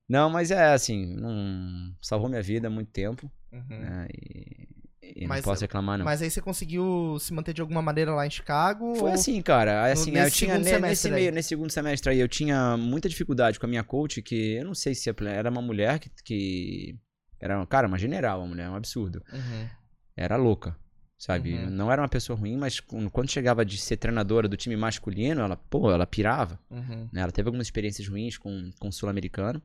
Não, 0.07 0.29
mas 0.29 0.51
é 0.51 0.71
assim, 0.73 1.15
não 1.17 1.93
salvou 2.01 2.29
minha 2.29 2.41
vida 2.41 2.67
há 2.67 2.71
muito 2.71 2.91
tempo, 2.91 3.29
Uhum. 3.51 3.61
né? 3.69 4.07
E, 4.13 4.67
e 5.15 5.27
Mas, 5.27 5.37
não 5.37 5.51
posso 5.51 5.61
reclamar, 5.61 5.97
não. 5.97 6.05
Mas 6.05 6.21
aí 6.21 6.29
você 6.29 6.41
conseguiu 6.41 7.17
se 7.19 7.33
manter 7.33 7.53
de 7.53 7.61
alguma 7.61 7.81
maneira 7.81 8.13
lá 8.13 8.25
em 8.25 8.29
Chicago? 8.29 8.95
Foi 8.95 9.09
ou- 9.09 9.13
assim, 9.15 9.41
cara. 9.41 9.83
Aí, 9.83 9.91
Assim, 9.93 10.11
nesse 10.11 10.25
eu 10.27 10.31
tinha 10.31 10.51
segundo 10.53 10.63
ne- 10.65 10.69
semestre 10.71 10.89
nesse 10.89 11.07
aí? 11.07 11.13
meio, 11.13 11.31
nesse 11.31 11.49
segundo 11.49 11.71
semestre 11.71 12.11
aí, 12.11 12.19
eu 12.19 12.27
tinha 12.27 12.77
muita 12.77 13.09
dificuldade 13.09 13.59
com 13.59 13.65
a 13.65 13.69
minha 13.69 13.83
coach, 13.83 14.21
que 14.21 14.53
eu 14.55 14.65
não 14.65 14.73
sei 14.75 14.93
se 14.95 15.09
é 15.09 15.13
era 15.35 15.49
uma 15.49 15.61
mulher 15.61 15.99
que, 15.99 16.09
que 16.23 16.95
era, 17.39 17.65
cara, 17.65 17.87
uma 17.87 17.97
general, 17.97 18.39
uma 18.39 18.47
mulher, 18.47 18.69
um 18.69 18.75
absurdo. 18.75 19.23
Uhum. 19.31 19.67
Era 20.15 20.35
louca, 20.35 20.75
sabe? 21.17 21.53
Uhum. 21.53 21.69
Não 21.69 21.91
era 21.91 22.01
uma 22.01 22.09
pessoa 22.09 22.37
ruim, 22.37 22.57
mas 22.57 22.79
quando 22.79 23.09
quando 23.09 23.29
chegava 23.31 23.63
de 23.65 23.77
ser 23.77 23.97
treinadora 23.97 24.47
do 24.47 24.57
time 24.57 24.75
masculino, 24.75 25.41
ela, 25.41 25.55
pô, 25.55 25.91
ela 25.91 26.05
pirava. 26.05 26.59
Uhum. 26.69 27.07
né? 27.11 27.21
Ela 27.21 27.31
teve 27.31 27.47
algumas 27.47 27.67
experiências 27.67 28.07
ruins 28.07 28.37
com, 28.37 28.71
com 28.79 28.89
o 28.89 28.91
sul-americano. 28.91 29.61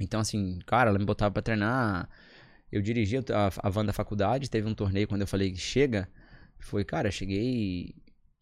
Então, 0.00 0.20
assim, 0.20 0.58
cara, 0.66 0.90
ela 0.90 0.98
me 0.98 1.04
botava 1.04 1.32
pra 1.32 1.42
treinar. 1.42 2.08
Eu 2.70 2.82
dirigia 2.82 3.20
a, 3.32 3.66
a 3.66 3.70
van 3.70 3.84
da 3.84 3.92
faculdade, 3.92 4.50
teve 4.50 4.68
um 4.68 4.74
torneio 4.74 5.08
quando 5.08 5.22
eu 5.22 5.26
falei 5.26 5.50
que 5.50 5.58
chega. 5.58 6.08
Foi, 6.58 6.84
cara, 6.84 7.10
cheguei 7.10 7.94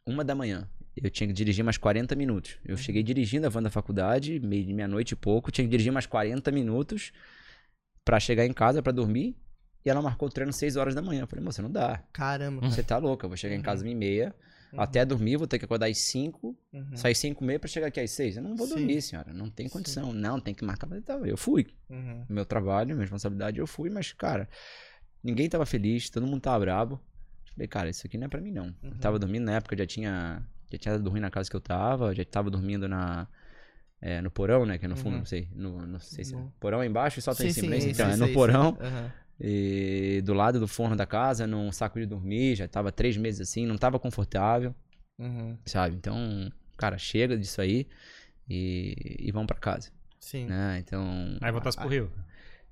uma 0.07 0.25
da 0.25 0.35
manhã. 0.35 0.69
Eu 0.97 1.11
tinha 1.11 1.27
que 1.27 1.33
dirigir 1.35 1.63
mais 1.65 1.77
40 1.77 2.15
minutos. 2.17 2.59
Eu 2.65 2.77
cheguei 2.77 3.03
dirigindo 3.03 3.47
a 3.47 3.51
van 3.51 3.63
da 3.63 3.71
faculdade, 3.71 4.41
meio- 4.41 4.75
meia-noite 4.75 5.13
e 5.13 5.17
pouco. 5.17 5.53
Tinha 5.53 5.65
que 5.65 5.71
dirigir 5.71 5.93
mais 5.93 6.07
40 6.07 6.51
minutos 6.51 7.13
pra 8.05 8.19
chegar 8.19 8.47
em 8.47 8.53
casa 8.53 8.83
pra 8.83 8.93
dormir. 8.93 9.37
E 9.85 9.91
ela 9.91 10.01
marcou 10.03 10.27
o 10.29 10.31
treino 10.33 10.53
6 10.53 10.75
horas 10.77 10.95
da 10.95 11.03
manhã. 11.03 11.21
Eu 11.23 11.27
falei, 11.27 11.45
moça, 11.45 11.61
não 11.63 11.71
dá. 11.71 12.03
Caramba. 12.13 12.69
Você 12.69 12.83
tá 12.83 12.97
louca. 12.99 13.27
Eu 13.27 13.31
vou 13.31 13.37
chegar 13.37 13.55
em 13.55 13.63
casa 13.63 13.85
às 13.85 13.91
1 13.93 13.95
meia. 13.97 14.35
Uhum. 14.77 14.83
Até 14.83 15.05
dormir, 15.05 15.37
vou 15.37 15.47
ter 15.47 15.59
que 15.59 15.65
acordar 15.65 15.87
às 15.89 15.99
5. 15.99 16.57
Uhum. 16.73 16.97
Sair 16.97 17.15
5 17.15 17.43
e 17.43 17.47
meia 17.47 17.59
pra 17.59 17.69
chegar 17.69 17.87
aqui 17.89 18.01
às 18.01 18.11
6. 18.11 18.37
Eu 18.37 18.43
não 18.43 18.57
vou 18.57 18.67
Sim. 18.67 18.75
dormir, 18.75 19.01
senhora. 19.03 19.33
Não 19.33 19.49
tem 19.51 19.69
condição. 19.69 20.13
Não, 20.13 20.39
tem 20.41 20.55
que 20.55 20.65
marcar. 20.65 20.91
Eu 20.93 21.03
tá, 21.03 21.15
Eu 21.15 21.37
fui. 21.37 21.67
Uhum. 21.91 22.25
Meu 22.29 22.45
trabalho, 22.45 22.89
minha 22.89 23.01
responsabilidade, 23.01 23.59
eu 23.59 23.67
fui. 23.67 23.91
Mas, 23.91 24.13
cara, 24.13 24.49
ninguém 25.23 25.49
tava 25.49 25.65
feliz. 25.67 26.09
Todo 26.11 26.27
mundo 26.27 26.41
tava 26.41 26.61
brabo. 26.61 27.01
Falei, 27.53 27.67
cara, 27.69 27.89
isso 27.91 28.07
aqui 28.07 28.19
não 28.19 28.27
é 28.27 28.29
pra 28.29 28.41
mim, 28.41 28.53
não. 28.53 28.67
Eu 28.83 28.91
Uhum. 28.91 28.99
tava 28.99 29.19
dormindo 29.19 29.45
na 29.45 29.57
época, 29.57 29.77
já 29.77 29.87
tinha... 29.87 30.43
Já 30.71 30.79
tinha 30.79 30.99
dormido 30.99 31.23
na 31.23 31.31
casa 31.31 31.49
que 31.49 31.55
eu 31.57 31.61
tava. 31.61 32.15
Já 32.15 32.25
tava 32.25 32.51
dormindo 32.51 32.89
na... 32.89 33.27
é, 34.01 34.21
no 34.21 34.31
porão, 34.31 34.67
né? 34.67 34.77
Que 34.79 34.85
é 34.85 34.89
no 34.89 34.97
fundo, 34.97 35.13
Uhum. 35.13 35.19
não 35.19 35.25
sei. 35.25 35.49
No, 35.55 35.87
não 35.87 35.99
sei 36.01 36.25
se 36.25 36.35
é. 36.35 36.37
No- 36.39 36.53
Porão 36.61 36.83
é 36.83 36.87
embaixo 36.87 37.19
e 37.19 37.23
só 37.23 37.35
tem 37.35 37.47
em 37.49 37.53
Sim, 37.53 37.61
sim, 37.81 37.91
então, 37.91 38.07
é 38.07 38.11
isso, 38.11 38.19
no 38.19 38.25
isso. 38.27 38.35
porão. 38.35 38.71
Uhum. 38.81 39.11
E 39.41 40.23
do 40.25 40.33
lado 40.35 40.59
do 40.59 40.67
forno 40.69 40.97
da 40.97 41.07
casa, 41.07 41.47
num 41.47 41.71
saco 41.73 41.99
de 42.01 42.07
dormir. 42.07 42.57
Já 42.57 42.67
tava 42.69 42.91
três 42.93 43.17
meses 43.17 43.41
assim, 43.43 43.67
não 43.67 43.77
tava 43.77 43.99
confortável 43.99 44.75
Uhum. 45.19 45.57
sabe? 45.65 45.97
Então, 45.97 46.53
cara, 46.77 46.99
chega 46.99 47.37
disso 47.39 47.61
aí 47.61 47.87
e, 48.49 49.17
e 49.19 49.33
vamos 49.33 49.47
pra 49.47 49.57
casa, 49.57 49.91
Sim. 50.21 50.47
né? 50.47 50.79
Então, 50.79 51.39
Aí 51.41 51.51
voltasse 51.51 51.77
pro 51.79 51.89
Rio. 51.89 52.13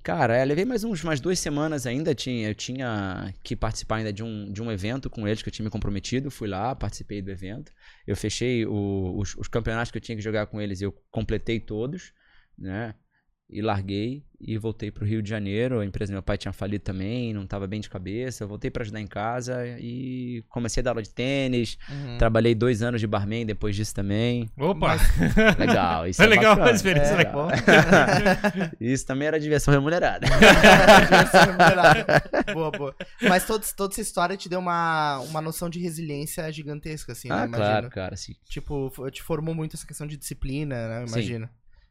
cara, 0.02 0.36
é, 0.36 0.44
levei 0.44 0.64
mais 0.66 0.84
uns, 0.84 1.02
umas 1.02 1.20
duas 1.20 1.38
semanas 1.38 1.86
ainda, 1.86 2.14
tinha, 2.14 2.48
eu 2.48 2.54
tinha 2.54 3.32
que 3.42 3.56
participar 3.56 3.96
ainda 3.96 4.12
de 4.12 4.22
um, 4.22 4.52
de 4.52 4.62
um 4.62 4.70
evento 4.70 5.08
com 5.08 5.26
eles 5.26 5.42
que 5.42 5.48
eu 5.48 5.52
tinha 5.52 5.64
me 5.64 5.70
comprometido, 5.70 6.30
fui 6.30 6.46
lá, 6.48 6.74
participei 6.74 7.22
do 7.22 7.30
evento, 7.30 7.72
eu 8.06 8.14
fechei 8.16 8.66
o- 8.66 9.16
os, 9.18 9.34
os 9.36 9.48
campeonatos 9.48 9.90
que 9.90 9.96
eu 9.98 10.02
tinha 10.02 10.16
que 10.16 10.22
jogar 10.22 10.46
com 10.46 10.60
eles, 10.60 10.82
eu 10.82 10.92
completei 11.10 11.58
todos, 11.58 12.12
né? 12.58 12.94
E 13.50 13.60
larguei 13.60 14.24
e 14.40 14.56
voltei 14.58 14.90
pro 14.90 15.04
Rio 15.04 15.22
de 15.22 15.28
Janeiro. 15.28 15.80
A 15.80 15.84
empresa 15.86 16.10
do 16.10 16.14
meu 16.14 16.22
pai 16.22 16.36
tinha 16.38 16.52
falido 16.52 16.82
também, 16.82 17.32
não 17.32 17.46
tava 17.46 17.66
bem 17.66 17.80
de 17.80 17.88
cabeça. 17.90 18.42
Eu 18.42 18.48
voltei 18.48 18.70
pra 18.70 18.82
ajudar 18.82 19.00
em 19.00 19.06
casa 19.06 19.64
e 19.78 20.42
comecei 20.48 20.80
a 20.80 20.84
dar 20.84 20.90
aula 20.92 21.02
de 21.02 21.10
tênis. 21.10 21.78
Uhum. 21.88 22.18
Trabalhei 22.18 22.54
dois 22.54 22.82
anos 22.82 23.00
de 23.00 23.06
barman 23.06 23.44
depois 23.46 23.76
disso 23.76 23.94
também. 23.94 24.48
Opa! 24.58 24.96
Legal, 25.58 26.08
isso 26.08 26.22
É 26.22 26.24
é, 26.24 26.28
legal 26.28 26.54
bacana. 26.56 26.72
a 26.72 26.74
experiência, 26.74 27.12
É, 27.12 27.16
legal. 27.16 27.48
Isso 28.80 29.06
também 29.06 29.28
era 29.28 29.38
diversão 29.38 29.72
remunerada. 29.72 30.26
boa, 32.52 32.70
boa. 32.70 32.96
Mas 33.22 33.46
toda, 33.46 33.64
toda 33.76 33.92
essa 33.92 34.00
história 34.00 34.36
te 34.36 34.48
deu 34.48 34.58
uma, 34.58 35.20
uma 35.20 35.40
noção 35.40 35.70
de 35.70 35.78
resiliência 35.78 36.50
gigantesca, 36.52 37.12
assim, 37.12 37.28
né? 37.28 37.34
ah, 37.34 37.46
Imagino. 37.46 37.56
claro, 37.56 37.90
cara, 37.90 38.16
sim. 38.16 38.34
Tipo, 38.48 38.90
te 39.10 39.22
formou 39.22 39.54
muito 39.54 39.76
essa 39.76 39.86
questão 39.86 40.06
de 40.06 40.16
disciplina, 40.16 41.00
né? 41.00 41.06
Sim. 41.06 41.46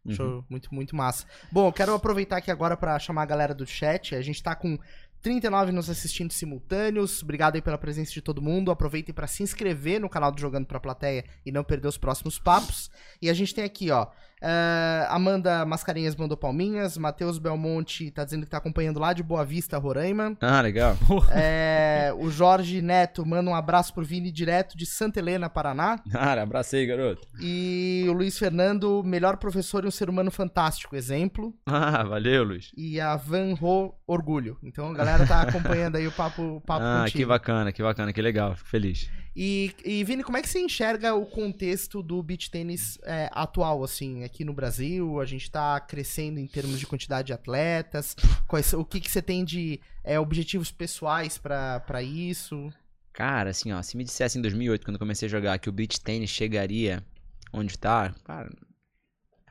Uhum. 0.05 0.13
Show, 0.13 0.45
muito, 0.49 0.73
muito 0.73 0.95
massa. 0.95 1.25
Bom, 1.51 1.71
quero 1.71 1.93
aproveitar 1.93 2.37
aqui 2.37 2.51
agora 2.51 2.75
pra 2.75 2.99
chamar 2.99 3.23
a 3.23 3.25
galera 3.25 3.53
do 3.53 3.65
chat. 3.65 4.15
A 4.15 4.21
gente 4.21 4.43
tá 4.43 4.55
com 4.55 4.77
39 5.21 5.71
nos 5.71 5.89
assistindo 5.89 6.33
simultâneos. 6.33 7.23
Obrigado 7.23 7.55
aí 7.55 7.61
pela 7.61 7.77
presença 7.77 8.11
de 8.11 8.21
todo 8.21 8.41
mundo. 8.41 8.69
Aproveitem 8.69 9.15
para 9.15 9.25
se 9.25 9.41
inscrever 9.41 9.99
no 9.99 10.09
canal 10.09 10.31
do 10.31 10.39
Jogando 10.39 10.65
Pra 10.65 10.81
Plateia 10.81 11.23
e 11.45 11.51
não 11.51 11.63
perder 11.63 11.87
os 11.87 11.97
próximos 11.97 12.37
papos. 12.37 12.91
E 13.21 13.29
a 13.29 13.33
gente 13.33 13.55
tem 13.55 13.63
aqui, 13.63 13.89
ó. 13.89 14.07
Eh, 14.43 15.07
Amanda 15.09 15.65
Mascarenhas 15.65 16.15
mandou 16.15 16.35
palminhas. 16.37 16.97
Matheus 16.97 17.37
Belmonte 17.39 18.11
tá 18.11 18.25
dizendo 18.25 18.43
que 18.43 18.49
tá 18.51 18.57
acompanhando 18.57 18.99
lá 18.99 19.13
de 19.13 19.23
Boa 19.23 19.45
Vista, 19.45 19.77
Roraima. 19.77 20.37
Ah, 20.41 20.59
legal. 20.61 20.97
É, 21.31 22.13
o 22.17 22.29
Jorge 22.29 22.81
Neto 22.81 23.25
manda 23.25 23.49
um 23.49 23.55
abraço 23.55 23.93
pro 23.93 24.03
Vini 24.03 24.31
direto 24.31 24.77
de 24.77 24.85
Santa 24.85 25.19
Helena, 25.19 25.49
Paraná. 25.49 25.97
Cara, 26.11 26.43
abracei, 26.43 26.85
garoto. 26.85 27.25
E 27.39 28.05
o 28.09 28.13
Luiz 28.13 28.37
Fernando, 28.37 29.01
melhor 29.03 29.37
professor 29.37 29.85
e 29.85 29.87
um 29.87 29.91
ser 29.91 30.09
humano 30.09 30.29
fantástico, 30.29 30.95
exemplo. 30.95 31.53
Ah, 31.65 32.03
valeu, 32.03 32.43
Luiz. 32.43 32.71
E 32.75 32.99
a 32.99 33.15
Van 33.15 33.53
Ho, 33.61 33.93
orgulho. 34.05 34.57
Então 34.61 34.89
a 34.89 34.93
galera 34.93 35.25
tá 35.25 35.41
acompanhando 35.41 35.95
aí 35.95 36.05
o 36.07 36.11
papo, 36.11 36.61
papo 36.65 36.83
Ah, 36.85 36.99
contigo. 37.03 37.17
que 37.19 37.25
bacana, 37.25 37.71
que 37.71 37.81
bacana, 37.81 38.11
que 38.11 38.21
legal. 38.21 38.55
Fico 38.55 38.69
feliz. 38.69 39.09
E, 39.35 39.73
e, 39.83 40.03
Vini, 40.03 40.23
como 40.23 40.37
é 40.37 40.41
que 40.41 40.49
você 40.49 40.59
enxerga 40.59 41.15
o 41.15 41.25
contexto 41.25 42.03
do 42.03 42.21
beach 42.21 42.51
tênis 42.51 42.99
é, 43.03 43.29
atual, 43.31 43.83
assim, 43.83 44.23
aqui 44.23 44.45
no 44.45 44.53
Brasil? 44.53 45.19
A 45.19 45.25
gente 45.25 45.49
tá 45.49 45.79
crescendo 45.79 46.39
em 46.39 46.45
termos 46.45 46.79
de 46.79 46.85
quantidade 46.85 47.27
de 47.27 47.33
atletas. 47.33 48.15
Quais, 48.47 48.73
o 48.73 48.85
que, 48.85 48.99
que 48.99 49.09
você 49.09 49.21
tem 49.21 49.43
de 49.43 49.79
é, 50.03 50.19
objetivos 50.19 50.71
pessoais 50.71 51.37
pra 51.37 52.03
isso? 52.03 52.71
Cara, 53.11 53.49
assim, 53.49 53.71
ó, 53.71 53.81
se 53.81 53.97
me 53.97 54.03
dissesse 54.03 54.37
em 54.37 54.41
2008, 54.41 54.85
quando 54.85 54.95
eu 54.95 54.99
comecei 54.99 55.27
a 55.27 55.31
jogar, 55.31 55.57
que 55.57 55.69
o 55.69 55.73
beach 55.73 55.99
tennis 56.01 56.29
chegaria 56.29 57.03
onde 57.51 57.77
tá, 57.77 58.13
cara, 58.23 58.49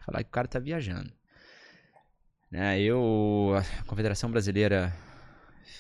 falar 0.05 0.23
que 0.23 0.29
o 0.29 0.33
cara 0.33 0.49
tá 0.49 0.59
viajando. 0.59 1.13
Né, 2.51 2.81
eu, 2.81 3.55
a 3.57 3.85
Confederação 3.85 4.31
Brasileira 4.31 4.95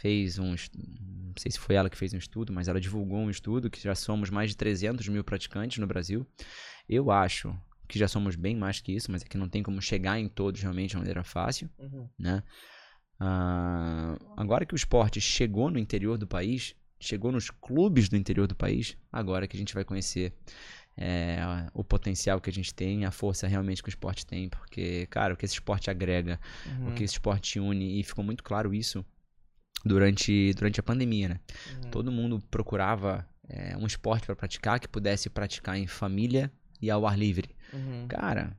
fez 0.00 0.38
estu- 0.38 0.78
não 1.35 1.41
sei 1.41 1.51
se 1.51 1.59
foi 1.59 1.74
ela 1.74 1.89
que 1.91 1.97
fez 1.97 2.12
um 2.12 2.18
estudo, 2.18 2.53
mas 2.53 2.68
ela 2.68 2.80
divulgou 2.80 3.18
um 3.18 3.30
estudo 3.30 3.70
que 3.70 3.80
já 3.80 3.95
somos 3.95 4.30
mais 4.30 4.51
de 4.51 4.57
300 4.57 5.09
mil 5.09 5.24
praticantes 5.24 5.78
no 5.78 5.87
Brasil. 5.87 6.26
Eu 6.89 7.11
acho 7.11 7.57
que 7.89 7.99
já 7.99 8.09
somos 8.09 8.37
bem 8.37 8.57
mais 8.57 8.80
que 8.80 8.93
isso, 8.93 9.11
mas 9.11 9.22
é 9.22 9.26
que 9.26 9.37
não 9.37 9.49
tem 9.49 9.62
como 9.62 9.80
chegar 9.83 10.18
em 10.18 10.28
todos 10.28 10.62
realmente 10.62 10.91
de 10.91 10.97
maneira 10.97 11.22
fácil 11.24 11.68
né? 12.18 12.43
Ah, 13.20 14.16
agora 14.37 14.66
que 14.66 14.74
o 14.74 14.76
esporte 14.76 15.20
chegou 15.20 15.70
no 15.70 15.78
interior 15.78 16.18
do 16.18 16.26
país, 16.26 16.74
chegou 16.99 17.30
nos 17.30 17.51
clubes 17.51 18.09
do 18.09 18.16
interior 18.16 18.47
do 18.47 18.55
país, 18.55 18.97
agora 19.12 19.47
que 19.47 19.57
a 19.57 19.59
gente 19.59 19.74
vai 19.74 19.85
conhecer 19.85 20.33
é, 20.97 21.39
o 21.72 21.85
potencial 21.85 22.41
que 22.41 22.51
a 22.51 22.53
gente 22.53 22.74
tem, 22.74 23.05
a 23.05 23.11
força 23.11 23.47
realmente 23.47 23.83
que 23.83 23.89
o 23.89 23.91
esporte 23.91 24.26
tem, 24.26 24.49
porque, 24.49 25.07
cara, 25.07 25.35
o 25.35 25.37
que 25.37 25.45
esse 25.45 25.55
esporte 25.55 25.91
agrega, 25.91 26.41
Uhum, 26.66 26.89
o 26.89 26.95
que 26.95 27.05
esse 27.05 27.14
esporte 27.14 27.61
une, 27.61 28.01
e 28.01 28.03
ficou 28.03 28.24
muito 28.24 28.43
claro 28.43 28.74
isso 28.74 29.05
durante, 29.85 30.53
durante 30.55 30.80
a 30.80 30.83
pandemia, 30.83 31.28
né? 31.28 31.41
uhum. 31.85 31.91
Todo 31.91 32.12
mundo 32.12 32.43
procurava 32.51 33.26
é, 33.49 33.76
um 33.76 33.87
esporte 33.87 34.26
para 34.26 34.37
praticar 34.37 34.80
que 34.80 34.89
pudesse 34.89 35.28
praticar 35.28 35.76
em 35.76 35.87
família 35.87 36.53
e 36.80 36.91
ao 36.91 37.07
ar 37.07 37.18
livre. 37.18 37.55
Uhum. 37.72 38.07
Cara, 38.09 38.57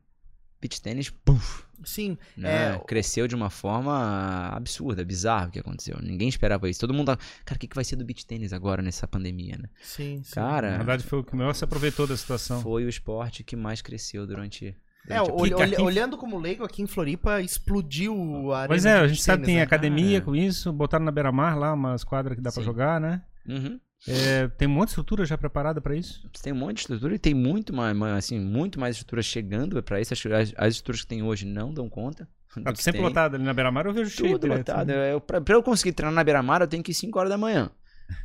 beach 0.61 0.82
tênis, 0.82 1.09
puf, 1.09 1.63
Sim, 1.86 2.17
né? 2.38 2.76
É, 2.76 2.80
Cresceu 2.80 3.28
de 3.28 3.36
uma 3.36 3.49
forma 3.49 4.49
absurda, 4.49 5.03
bizarra 5.03 5.47
o 5.47 5.51
que 5.51 5.59
aconteceu. 5.59 5.97
Ninguém 6.01 6.30
esperava 6.30 6.69
isso. 6.69 6.80
Todo 6.80 6.93
mundo 6.93 7.07
tava, 7.07 7.19
cara, 7.45 7.57
o 7.57 7.59
que, 7.59 7.67
que 7.67 7.76
vai 7.76 7.84
ser 7.84 7.95
do 7.95 8.05
beach 8.05 8.26
tênis 8.26 8.53
agora 8.53 8.82
nessa 8.82 9.07
pandemia, 9.07 9.57
né? 9.57 9.69
sim, 9.82 10.21
sim. 10.24 10.39
Na 10.39 10.45
Cara, 10.47 10.78
verdade, 10.78 11.03
foi 11.03 11.19
o 11.19 11.24
que 11.24 11.36
melhor 11.36 11.53
se 11.53 11.63
aproveitou 11.63 12.07
da 12.07 12.15
situação. 12.15 12.61
foi 12.61 12.86
o 12.86 12.89
esporte 12.89 13.43
que 13.43 13.55
mais 13.55 13.82
cresceu 13.82 14.26
durante. 14.26 14.76
É, 15.10 15.22
olh- 15.22 15.32
olh- 15.34 15.62
aqui- 15.62 15.82
olhando 15.82 16.18
como 16.18 16.38
leigo, 16.39 16.64
aqui 16.64 16.82
em 16.82 16.88
Floripa 16.88 17.41
explodiu 17.41 18.51
a 18.54 18.60
arena 18.60 18.68
Pois 18.70 18.86
é, 18.86 18.93
a 18.99 19.08
gente 19.08 19.22
sabe 19.22 19.41
que 19.41 19.45
tênis, 19.47 19.47
tem 19.47 19.56
né? 19.58 19.62
academia 19.64 20.18
É. 20.18 20.22
com 20.22 20.36
isso, 20.36 20.72
botaram 20.72 21.04
na 21.06 21.12
beira-mar 21.12 21.58
lá 21.58 21.74
umas 21.74 22.04
quadras 22.04 22.36
que 22.38 22.41
dá 22.41 22.51
pra 22.51 22.62
Sim. 22.62 22.66
jogar, 22.66 22.99
né? 23.01 23.22
Uhum. 23.47 23.80
É, 24.08 24.47
tem 24.58 24.68
um 24.68 24.72
monte 24.72 24.88
de 24.88 24.91
estrutura 24.91 25.26
já 25.26 25.38
preparada 25.38 25.80
pra 25.80 25.95
isso. 25.95 26.30
Tem 26.41 26.51
um 26.51 26.58
monte 26.58 26.76
de 26.76 26.82
estrutura 26.82 27.16
e 27.16 27.20
tem 27.20 27.34
muito 27.34 27.74
mais, 27.74 27.97
assim, 28.18 28.39
muito 28.39 28.80
mais 28.80 28.95
estruturas 28.95 29.26
chegando 29.26 29.82
pra 29.82 29.99
isso. 30.01 30.14
As, 30.14 30.26
as- 30.26 30.54
as 30.58 30.74
estruturas 30.74 31.01
que 31.01 31.08
tem 31.08 31.24
hoje 31.24 31.45
não 31.45 31.74
dão 31.74 31.89
conta. 31.89 32.28
Tá 32.64 32.76
sempre 32.76 32.99
tem. 32.99 33.01
lotado 33.01 33.36
ali 33.36 33.43
na 33.43 33.54
beira-mar, 33.54 33.86
eu 33.88 33.93
vejo 33.93 34.10
cheio 34.12 34.34
Tudo 34.34 34.41
direto. 34.41 34.70
lotado. 34.70 34.91
Eu, 34.91 35.20
pra, 35.20 35.41
pra 35.41 35.56
eu 35.56 35.64
conseguir 35.64 35.91
treinar 35.93 36.14
na 36.14 36.24
beira-mar, 36.24 36.62
eu 36.62 36.68
tenho 36.68 36.84
que 36.84 36.91
ir 36.91 36.93
5 36.95 37.18
horas 37.18 37.32
da 37.32 37.38
manhã. 37.38 37.72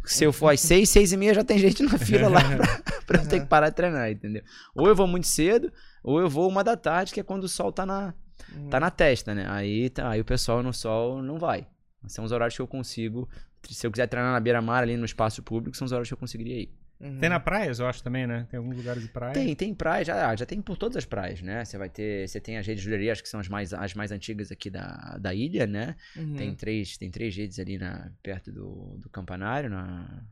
Se 0.05 0.22
eu 0.24 0.33
for 0.35 0.49
às 0.53 0.61
6, 0.61 0.89
6 0.91 1.12
e 1.12 1.16
meia, 1.16 1.33
já 1.33 1.43
tem 1.45 1.57
gente 1.59 1.83
na 1.83 1.97
fila 1.97 2.29
lá 2.29 2.41
pra, 2.57 2.83
pra 3.07 3.22
eu 3.22 3.29
ter 3.29 3.41
que 3.41 3.47
parar 3.47 3.70
de 3.70 3.76
treinar, 3.76 4.11
entendeu? 4.11 4.43
Ou 4.74 4.87
eu 4.87 4.95
vou 4.95 5.07
muito 5.07 5.26
cedo, 5.26 5.72
ou 6.09 6.20
eu 6.20 6.28
vou 6.28 6.48
uma 6.48 6.64
da 6.64 6.76
tarde, 6.76 7.12
que 7.12 7.20
é 7.20 7.22
quando 7.22 7.44
o 7.44 7.48
sol 7.48 7.72
tá 7.72 7.84
na, 7.84 8.14
Uhum. 8.54 8.68
tá 8.68 8.80
na 8.80 8.90
testa, 8.90 9.34
né? 9.34 9.46
Aí, 9.48 9.90
tá, 9.90 10.11
aí 10.11 10.20
o 10.20 10.24
pessoal 10.24 10.62
no 10.62 10.72
sol 10.72 11.22
não 11.22 11.38
vai. 11.38 11.66
São 12.06 12.24
os 12.24 12.32
horários 12.32 12.56
que 12.56 12.62
eu 12.62 12.66
consigo. 12.68 13.28
Se 13.68 13.86
eu 13.86 13.90
quiser 13.90 14.06
treinar 14.06 14.32
na 14.32 14.40
beira-mar 14.40 14.82
ali 14.82 14.96
no 14.96 15.04
espaço 15.04 15.42
público, 15.42 15.76
são 15.76 15.84
os 15.84 15.92
horários 15.92 16.09
que 16.09 16.14
eu 16.14 16.18
conseguiria 16.18 16.62
ir. 16.62 16.74
Uhum. 17.00 17.18
Tem 17.18 17.28
na 17.28 17.38
praia, 17.38 17.70
eu 17.76 17.86
acho 17.86 18.02
também, 18.02 18.26
né? 18.26 18.46
Tem 18.50 18.59
alguns 18.59 18.76
lugares 18.76 19.02
de 19.02 19.09
praia. 19.09 19.32
Tem, 19.32 19.54
tem 19.54 19.74
praia, 19.74 20.04
já, 20.04 20.34
já 20.34 20.46
tem 20.46 20.61
por 20.61 20.76
todas 20.76 20.96
as 20.96 21.04
praias, 21.04 21.42
né? 21.42 21.64
Você 21.64 21.78
vai 21.78 21.88
ter. 21.88 22.26
Você 22.28 22.40
tem 22.40 22.59
as 22.59 22.66
redes 22.66 22.82
de 22.82 22.88
joalheria, 22.88 23.12
acho 23.12 23.22
que 23.22 23.28
são 23.28 23.38
as 23.38 23.48
mais, 23.48 23.72
as 23.72 23.94
mais 23.94 24.11
antigas 24.11 24.50
aqui 24.50 24.68
da, 24.70 25.16
da 25.20 25.32
ilha, 25.34 25.66
né? 25.66 25.94
Uhum. 26.16 26.34
Tem 26.34 26.54
três, 26.54 26.96
tem 26.96 27.11
três 27.11 27.36
redes 27.36 27.59
ali 27.59 27.78
na, 27.78 28.11
perto 28.22 28.50
do, 28.50 28.96
do 28.98 29.09
campanário, 29.11 29.70
na, 29.70 30.22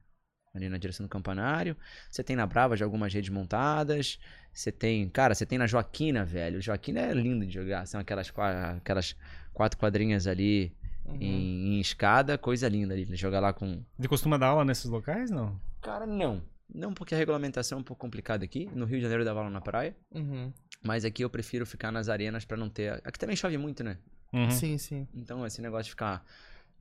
ali 0.56 0.68
na 0.68 0.78
direção 0.78 1.04
do 1.04 1.10
campanário. 1.10 1.76
Você 2.10 2.22
tem 2.22 2.34
na 2.36 2.46
Brava 2.46 2.76
já 2.76 2.84
algumas 2.84 3.12
redes 3.12 3.30
montadas. 3.30 4.18
Você 4.52 4.72
tem, 4.72 5.08
cara, 5.08 5.34
você 5.34 5.44
tem 5.46 5.58
na 5.58 5.66
Joaquina, 5.66 6.24
velho. 6.24 6.60
Joaquina 6.62 7.00
é 7.00 7.12
lindo 7.12 7.44
de 7.46 7.52
jogar. 7.52 7.86
São 7.86 8.00
aquelas, 8.00 8.32
aquelas 8.76 9.14
quatro 9.52 9.78
quadrinhas 9.78 10.26
ali 10.26 10.72
Uhum. 11.04 11.18
em, 11.20 11.74
em 11.76 11.80
escada, 11.80 12.36
coisa 12.36 12.68
linda 12.68 12.92
ali. 12.92 13.06
Jogar 13.16 13.38
lá 13.38 13.52
com. 13.52 13.80
Você 13.96 14.08
costuma 14.08 14.36
dar 14.36 14.48
aula 14.48 14.64
nesses 14.64 14.86
locais, 14.86 15.30
não? 15.30 15.56
Cara, 15.80 16.04
não. 16.04 16.42
Não, 16.74 16.92
porque 16.92 17.14
a 17.14 17.18
regulamentação 17.18 17.78
é 17.78 17.80
um 17.80 17.84
pouco 17.84 18.00
complicada 18.00 18.44
aqui. 18.44 18.68
No 18.74 18.84
Rio 18.86 18.96
de 18.96 19.02
Janeiro 19.02 19.20
eu 19.22 19.24
dava 19.24 19.38
aula 19.38 19.50
na 19.50 19.60
praia. 19.60 19.94
Uhum. 20.12 20.52
Mas 20.82 21.04
aqui 21.04 21.22
eu 21.22 21.30
prefiro 21.30 21.64
ficar 21.64 21.92
nas 21.92 22.08
arenas 22.08 22.44
pra 22.44 22.56
não 22.56 22.68
ter. 22.68 22.94
Aqui 23.04 23.18
também 23.20 23.36
chove 23.36 23.56
muito, 23.56 23.84
né? 23.84 23.98
Uhum. 24.32 24.50
Sim, 24.50 24.76
sim. 24.78 25.06
Então 25.14 25.46
esse 25.46 25.62
negócio 25.62 25.84
de 25.84 25.90
ficar 25.90 26.24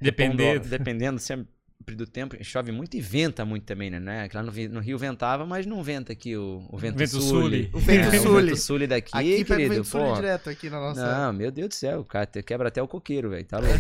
Depender. 0.01 0.53
Repondo- 0.53 0.69
dependendo 0.69 1.19
sempre 1.19 1.47
do 1.95 2.07
tempo, 2.07 2.35
chove 2.43 2.71
muito 2.71 2.97
e 2.97 3.01
venta 3.01 3.45
muito 3.45 3.63
também, 3.63 3.89
né? 3.91 3.99
né? 3.99 4.27
Que 4.29 4.35
Lá 4.35 4.41
no, 4.41 4.51
no 4.51 4.79
Rio 4.79 4.97
ventava, 4.97 5.45
mas 5.45 5.65
não 5.65 5.83
venta 5.83 6.13
aqui 6.13 6.35
o, 6.35 6.65
o 6.69 6.77
vento, 6.77 6.97
Vento 6.97 7.11
sul. 7.11 7.21
sul. 7.21 7.41
O 7.73 7.79
vento 7.79 8.15
É, 8.15 8.17
sul. 8.19 8.31
O 8.37 8.41
vento 8.41 8.57
sul 8.57 8.87
daqui, 8.87 9.11
Aqui 9.13 9.43
querido. 9.43 9.73
vento 9.75 9.83
sul 9.87 10.15
direto 10.15 10.49
aqui 10.49 10.69
na 10.69 10.79
nossa... 10.79 11.05
Não, 11.25 11.33
meu 11.33 11.51
Deus 11.51 11.69
do 11.69 11.73
céu, 11.75 11.99
o 11.99 12.05
cara 12.05 12.25
quebra 12.25 12.69
até 12.69 12.81
o 12.81 12.87
coqueiro, 12.87 13.29
velho. 13.29 13.45
Tá 13.45 13.59
louco. 13.59 13.77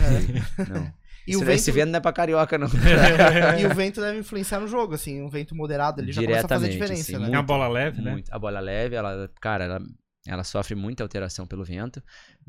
não. 0.71 0.93
E 1.27 1.31
Isso- 1.31 1.39
o 1.41 1.43
vento- 1.43 1.55
Esse 1.55 1.71
vento 1.71 1.89
não 1.89 1.97
é 1.97 1.99
pra 1.99 2.13
carioca, 2.13 2.55
não. 2.55 2.67
E 3.59 3.65
o 3.65 3.73
vento 3.73 3.99
deve 3.99 4.19
influenciar 4.19 4.59
no 4.59 4.67
jogo, 4.67 4.93
assim, 4.93 5.23
um 5.23 5.27
vento 5.27 5.55
moderado, 5.55 5.99
ele 5.99 6.11
já 6.11 6.21
começa 6.21 6.45
a 6.45 6.49
fazer 6.49 6.69
Diretamente, 6.69 6.97
diferença, 7.01 7.17
assim, 7.17 7.31
né? 7.31 7.35
É 7.35 7.39
uma 7.39 7.41
bola 7.43 7.67
leve, 7.67 7.99
né? 7.99 8.11
Muito. 8.11 8.31
A 8.31 8.37
bola 8.37 8.59
leve, 8.59 8.95
ela, 8.95 9.27
cara, 9.41 9.63
ela, 9.63 9.81
ela 10.27 10.43
sofre 10.43 10.73
muita 10.73 11.03
alteração 11.03 11.45
pelo 11.45 11.63
vento, 11.63 12.01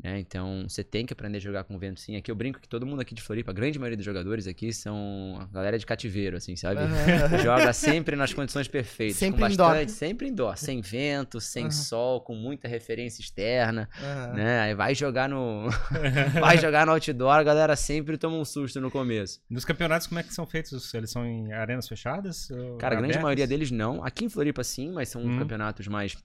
né? 0.03 0.19
Então 0.19 0.65
você 0.67 0.83
tem 0.83 1.05
que 1.05 1.13
aprender 1.13 1.37
a 1.37 1.41
jogar 1.41 1.63
com 1.63 1.75
o 1.75 1.79
vento 1.79 1.99
sim. 1.99 2.15
Aqui 2.15 2.31
eu 2.31 2.35
brinco 2.35 2.59
que 2.59 2.67
todo 2.67 2.85
mundo 2.85 3.01
aqui 3.01 3.13
de 3.13 3.21
Floripa, 3.21 3.51
a 3.51 3.53
grande 3.53 3.77
maioria 3.77 3.95
dos 3.95 4.05
jogadores 4.05 4.47
aqui 4.47 4.73
são 4.73 5.37
a 5.39 5.45
galera 5.45 5.77
de 5.77 5.85
cativeiro, 5.85 6.37
assim, 6.37 6.55
sabe? 6.55 6.81
Aham. 6.81 7.37
Joga 7.43 7.71
sempre 7.73 8.15
nas 8.15 8.33
condições 8.33 8.67
perfeitas. 8.67 9.17
Sempre 9.17 9.41
com 9.41 9.53
indoor. 9.53 9.67
bastante, 9.69 9.91
sempre 9.91 10.27
indoor. 10.27 10.57
Sem 10.57 10.81
vento, 10.81 11.39
sem 11.39 11.65
Aham. 11.65 11.71
sol, 11.71 12.21
com 12.21 12.33
muita 12.35 12.67
referência 12.67 13.21
externa, 13.21 13.87
Aham. 14.01 14.33
né? 14.33 14.59
Aí 14.61 14.73
vai 14.73 14.95
jogar 14.95 15.29
no. 15.29 15.69
vai 16.41 16.57
jogar 16.57 16.85
no 16.87 16.93
outdoor, 16.93 17.33
a 17.33 17.43
galera 17.43 17.75
sempre 17.75 18.17
toma 18.17 18.37
um 18.37 18.45
susto 18.45 18.81
no 18.81 18.89
começo. 18.89 19.39
Nos 19.49 19.65
campeonatos, 19.65 20.07
como 20.07 20.19
é 20.19 20.23
que 20.23 20.33
são 20.33 20.47
feitos? 20.47 20.93
Eles 20.93 21.11
são 21.11 21.25
em 21.25 21.53
arenas 21.53 21.87
fechadas? 21.87 22.47
Cara, 22.79 22.95
a 22.95 22.97
grande 22.97 23.03
abertas? 23.13 23.21
maioria 23.21 23.45
deles 23.47 23.69
não. 23.69 24.03
Aqui 24.03 24.25
em 24.25 24.29
Floripa, 24.29 24.63
sim, 24.63 24.91
mas 24.91 25.09
são 25.09 25.23
Hum. 25.23 25.37
campeonatos 25.39 25.87
mais 25.87 26.15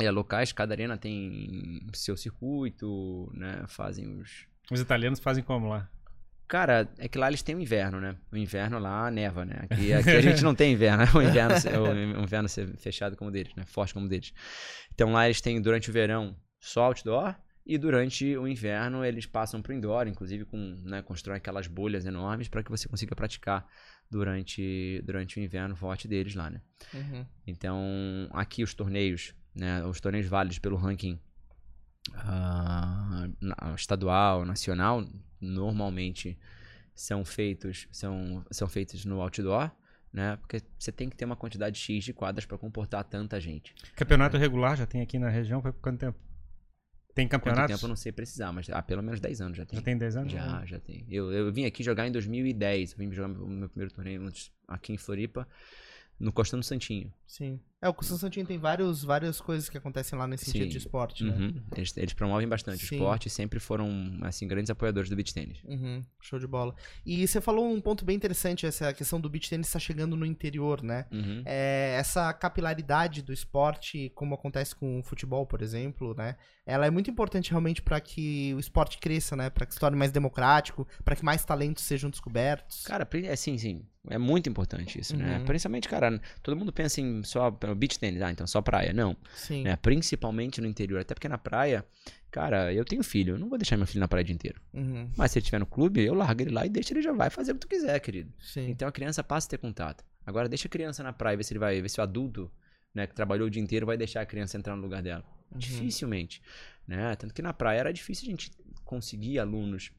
é, 0.00 0.10
locais. 0.10 0.52
Cada 0.52 0.74
arena 0.74 0.96
tem 0.96 1.80
seu 1.92 2.16
circuito, 2.16 3.30
né? 3.34 3.64
Fazem 3.68 4.20
os. 4.20 4.46
Os 4.70 4.80
italianos 4.80 5.20
fazem 5.20 5.42
como 5.42 5.68
lá? 5.68 5.88
Cara, 6.48 6.86
é 6.98 7.08
que 7.08 7.16
lá 7.16 7.28
eles 7.28 7.42
têm 7.42 7.54
o 7.54 7.60
inverno, 7.60 8.00
né? 8.00 8.16
O 8.30 8.36
inverno 8.36 8.78
lá 8.78 9.10
neva, 9.10 9.44
né? 9.44 9.60
Aqui, 9.62 9.92
aqui 9.94 10.10
a 10.10 10.20
gente 10.20 10.42
não 10.42 10.54
tem 10.54 10.72
inverno, 10.72 11.04
né? 11.04 11.10
O 11.14 11.22
inverno, 11.22 11.54
o 12.20 12.22
inverno 12.22 12.48
ser 12.48 12.76
fechado 12.76 13.16
como 13.16 13.30
o 13.30 13.32
deles, 13.32 13.54
né? 13.54 13.64
Forte 13.64 13.94
como 13.94 14.06
o 14.06 14.08
deles. 14.08 14.34
Então 14.94 15.12
lá 15.12 15.24
eles 15.24 15.40
têm 15.40 15.60
durante 15.60 15.88
o 15.88 15.92
verão 15.92 16.36
só 16.60 16.84
outdoor 16.84 17.34
e 17.64 17.78
durante 17.78 18.36
o 18.36 18.46
inverno 18.46 19.04
eles 19.04 19.24
passam 19.24 19.62
pro 19.62 19.72
indoor, 19.72 20.06
inclusive 20.08 20.44
com, 20.44 20.58
né, 20.84 21.00
constroem 21.00 21.36
aquelas 21.36 21.66
bolhas 21.66 22.04
enormes 22.04 22.48
para 22.48 22.62
que 22.62 22.70
você 22.70 22.88
consiga 22.88 23.14
praticar 23.14 23.66
durante, 24.10 25.00
durante 25.04 25.38
o 25.38 25.42
inverno 25.42 25.74
forte 25.76 26.06
deles 26.06 26.34
lá, 26.34 26.50
né? 26.50 26.60
Uhum. 26.92 27.24
Então, 27.46 27.80
aqui 28.32 28.62
os 28.62 28.74
torneios, 28.74 29.34
né, 29.54 29.84
os 29.84 30.00
torneios 30.00 30.26
válidos 30.26 30.58
pelo 30.58 30.76
ranking 30.76 31.18
na- 33.40 33.74
estadual, 33.74 34.44
nacional, 34.44 35.04
normalmente 35.40 36.38
são 36.94 37.24
feitos, 37.24 37.88
são, 37.90 38.44
são 38.50 38.68
feitos 38.68 39.04
no 39.04 39.20
outdoor, 39.20 39.70
né? 40.12 40.36
Porque 40.36 40.62
você 40.78 40.92
tem 40.92 41.08
que 41.08 41.16
ter 41.16 41.24
uma 41.24 41.36
quantidade 41.36 41.78
X 41.78 42.04
de 42.04 42.12
quadras 42.12 42.44
para 42.44 42.58
comportar 42.58 43.02
tanta 43.04 43.40
gente. 43.40 43.74
Campeonato 43.96 44.36
regular 44.36 44.76
já 44.76 44.86
tem 44.86 45.00
aqui 45.00 45.18
na 45.18 45.28
região, 45.28 45.62
foi 45.62 45.72
por 45.72 45.80
quanto 45.80 46.00
tempo? 46.00 46.18
Tem 47.14 47.28
Quanto 47.28 47.42
campeonatos? 47.42 47.74
tempo 47.76 47.84
eu 47.84 47.88
não 47.88 47.96
sei 47.96 48.10
precisar, 48.10 48.52
mas 48.52 48.68
há 48.70 48.80
pelo 48.82 49.02
menos 49.02 49.20
10 49.20 49.40
anos 49.42 49.56
já 49.58 49.66
tem. 49.66 49.78
Já 49.78 49.84
tem 49.84 49.98
10 49.98 50.16
anos? 50.16 50.32
Já, 50.32 50.64
já 50.64 50.80
tem. 50.80 51.04
Eu, 51.10 51.30
eu 51.30 51.52
vim 51.52 51.66
aqui 51.66 51.82
jogar 51.82 52.06
em 52.06 52.12
2010. 52.12 52.92
Eu 52.92 52.98
vim 52.98 53.12
jogar 53.12 53.28
o 53.38 53.46
meu 53.46 53.68
primeiro 53.68 53.92
torneio 53.92 54.22
antes 54.26 54.50
aqui 54.66 54.94
em 54.94 54.96
Floripa, 54.96 55.46
no 56.18 56.32
Costão 56.32 56.58
do 56.58 56.64
Santinho. 56.64 57.12
Sim. 57.26 57.60
É, 57.82 57.88
o 57.88 57.92
Constantino 57.92 58.20
Santinho 58.20 58.46
tem 58.46 58.58
vários, 58.58 59.02
várias 59.02 59.40
coisas 59.40 59.68
que 59.68 59.76
acontecem 59.76 60.16
lá 60.16 60.24
nesse 60.28 60.44
sentido 60.44 60.66
Sim. 60.66 60.68
de 60.68 60.78
esporte, 60.78 61.24
né? 61.24 61.34
Uhum. 61.36 61.62
Eles, 61.76 61.96
eles 61.96 62.14
promovem 62.14 62.46
bastante 62.46 62.86
Sim. 62.86 62.94
o 62.94 62.98
esporte 62.98 63.26
e 63.26 63.30
sempre 63.30 63.58
foram, 63.58 63.90
assim, 64.22 64.46
grandes 64.46 64.70
apoiadores 64.70 65.10
do 65.10 65.16
beach 65.16 65.34
tênis. 65.34 65.58
Uhum, 65.64 66.00
show 66.20 66.38
de 66.38 66.46
bola. 66.46 66.76
E 67.04 67.26
você 67.26 67.40
falou 67.40 67.68
um 67.68 67.80
ponto 67.80 68.04
bem 68.04 68.14
interessante, 68.14 68.64
essa 68.64 68.94
questão 68.94 69.20
do 69.20 69.28
beach 69.28 69.50
tennis 69.50 69.66
está 69.66 69.80
chegando 69.80 70.14
no 70.14 70.24
interior, 70.24 70.80
né? 70.80 71.06
Uhum. 71.10 71.42
É, 71.44 71.96
essa 71.98 72.32
capilaridade 72.32 73.20
do 73.20 73.32
esporte, 73.32 74.12
como 74.14 74.36
acontece 74.36 74.76
com 74.76 75.00
o 75.00 75.02
futebol, 75.02 75.44
por 75.44 75.60
exemplo, 75.60 76.14
né? 76.14 76.36
Ela 76.64 76.86
é 76.86 76.90
muito 76.90 77.10
importante 77.10 77.50
realmente 77.50 77.82
para 77.82 78.00
que 78.00 78.54
o 78.54 78.60
esporte 78.60 78.98
cresça, 78.98 79.34
né? 79.34 79.50
Para 79.50 79.66
que 79.66 79.74
se 79.74 79.80
torne 79.80 79.96
mais 79.96 80.12
democrático, 80.12 80.86
para 81.04 81.16
que 81.16 81.24
mais 81.24 81.44
talentos 81.44 81.82
sejam 81.82 82.08
descobertos. 82.08 82.84
Cara, 82.84 83.08
é 83.12 83.34
sim, 83.34 83.58
sim. 83.58 83.84
É 84.08 84.18
muito 84.18 84.48
importante 84.48 85.00
isso, 85.00 85.16
né? 85.16 85.38
Uhum. 85.38 85.44
Principalmente, 85.44 85.88
cara, 85.88 86.20
todo 86.42 86.56
mundo 86.56 86.72
pensa 86.72 87.00
em 87.00 87.22
só 87.22 87.50
beach 87.74 87.98
tênis, 87.98 88.20
ah, 88.22 88.30
então 88.30 88.46
só 88.46 88.60
praia. 88.62 88.92
Não, 88.92 89.16
Sim. 89.34 89.62
né? 89.64 89.76
Principalmente 89.76 90.60
no 90.60 90.66
interior. 90.66 91.00
Até 91.00 91.14
porque 91.14 91.28
na 91.28 91.38
praia, 91.38 91.84
cara, 92.30 92.72
eu 92.72 92.84
tenho 92.84 93.02
filho, 93.02 93.34
eu 93.34 93.38
não 93.38 93.48
vou 93.48 93.58
deixar 93.58 93.76
meu 93.76 93.86
filho 93.86 94.00
na 94.00 94.08
praia 94.08 94.22
o 94.22 94.26
dia 94.26 94.34
inteiro. 94.34 94.60
Uhum, 94.72 95.10
Mas 95.16 95.30
se 95.30 95.38
ele 95.38 95.42
estiver 95.44 95.58
no 95.58 95.66
clube, 95.66 96.00
eu 96.04 96.14
largo 96.14 96.42
ele 96.42 96.50
lá 96.50 96.64
e 96.66 96.68
deixo 96.68 96.92
ele 96.92 97.02
já 97.02 97.12
vai 97.12 97.30
fazer 97.30 97.52
o 97.52 97.54
que 97.54 97.60
tu 97.60 97.68
quiser, 97.68 97.98
querido. 98.00 98.32
sim. 98.40 98.68
Então 98.70 98.86
a 98.88 98.92
criança 98.92 99.22
passa 99.24 99.46
a 99.46 99.50
ter 99.50 99.58
contato. 99.58 100.04
Agora 100.24 100.48
deixa 100.48 100.68
a 100.68 100.70
criança 100.70 101.02
na 101.02 101.12
praia, 101.12 101.36
ver 101.36 101.44
se 101.44 101.52
ele 101.52 101.58
vai, 101.58 101.80
ver 101.80 101.88
se 101.88 101.98
o 102.00 102.02
adulto, 102.02 102.50
né, 102.94 103.06
que 103.06 103.14
trabalhou 103.14 103.46
o 103.46 103.50
dia 103.50 103.62
inteiro, 103.62 103.86
vai 103.86 103.96
deixar 103.96 104.20
a 104.20 104.26
criança 104.26 104.56
entrar 104.56 104.76
no 104.76 104.82
lugar 104.82 105.02
dela. 105.02 105.24
Uhum. 105.50 105.58
Dificilmente, 105.58 106.40
né? 106.86 107.14
Tanto 107.16 107.34
que 107.34 107.42
na 107.42 107.52
praia 107.52 107.80
era 107.80 107.92
difícil 107.92 108.26
a 108.26 108.30
gente 108.30 108.50
conseguir 108.84 109.38
alunos, 109.38 109.90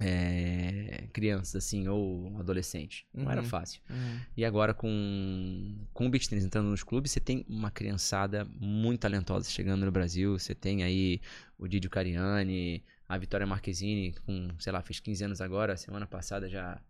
é, 0.00 1.04
crianças 1.12 1.56
assim, 1.64 1.86
ou 1.86 2.36
adolescentes. 2.38 3.04
Não 3.12 3.30
era 3.30 3.42
Uhum. 3.42 3.46
fácil. 3.48 3.80
Uhum. 3.90 4.18
E 4.36 4.44
agora 4.44 4.72
com, 4.74 5.76
com 5.92 6.06
o 6.06 6.10
beach 6.10 6.28
tennis 6.28 6.44
entrando 6.44 6.68
nos 6.70 6.82
clubes, 6.82 7.12
você 7.12 7.20
tem 7.20 7.44
uma 7.48 7.70
criançada 7.70 8.46
muito 8.58 9.00
talentosa 9.00 9.48
chegando 9.50 9.84
no 9.84 9.92
Brasil. 9.92 10.38
Você 10.38 10.54
tem 10.54 10.82
aí 10.82 11.20
o 11.58 11.68
Didio 11.68 11.90
Cariani, 11.90 12.82
a 13.08 13.18
Vitória 13.18 13.46
Marquezine, 13.46 14.14
com, 14.24 14.48
sei 14.58 14.72
lá, 14.72 14.80
fez 14.82 15.00
15 15.00 15.24
anos 15.24 15.40
agora, 15.40 15.76
semana 15.76 16.06
passada 16.06 16.48
já, 16.48 16.80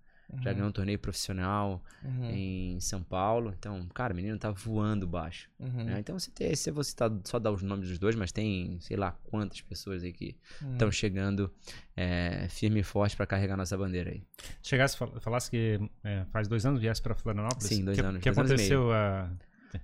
já 0.43 0.51
Uhum. 0.51 0.57
ganhou 0.57 0.69
um 0.69 0.73
torneio 0.73 0.99
profissional 0.99 1.83
Uhum. 2.05 2.31
em 2.31 2.81
São 2.81 3.03
Paulo. 3.03 3.53
Então, 3.59 3.87
cara, 3.95 4.13
o 4.13 4.17
menino 4.17 4.39
tá 4.39 4.51
voando 4.51 5.07
baixo. 5.07 5.51
Uhum. 5.59 5.85
né? 5.85 5.99
Então, 5.99 6.19
você 6.19 6.31
tem, 6.31 6.55
se 6.55 6.71
você 6.71 6.95
tá, 6.95 7.11
só 7.25 7.39
dar 7.39 7.51
os 7.51 7.63
nomes 7.63 7.89
dos 7.89 7.99
dois, 7.99 8.15
mas 8.15 8.31
tem, 8.33 8.79
sei 8.81 8.97
lá, 8.97 9.13
quantas 9.25 9.61
pessoas 9.61 10.03
aí 10.03 10.13
que 10.13 10.37
Uhum. 10.63 10.73
estão 10.73 10.91
chegando 10.93 11.53
é, 11.97 12.47
firme 12.49 12.81
e 12.81 12.83
forte 12.83 13.17
pra 13.17 13.27
carregar 13.27 13.57
nossa 13.57 13.77
bandeira 13.77 14.11
aí. 14.11 14.23
Chegasse, 14.63 14.97
fal- 14.97 15.21
falasse 15.21 15.51
que 15.51 15.79
é, 16.05 16.25
faz 16.31 16.49
dois 16.49 16.65
anos 16.65 16.81
viesse 16.81 17.03
pra 17.03 17.15
Florianópolis. 17.15 17.67
Sim, 17.67 17.85
dois 17.85 17.99
que, 17.99 18.05
anos, 18.07 18.23
que 18.23 18.31
dois 18.31 18.39
anos 18.39 18.51
e 18.51 18.55
aconteceu 18.55 18.93
a... 18.93 19.31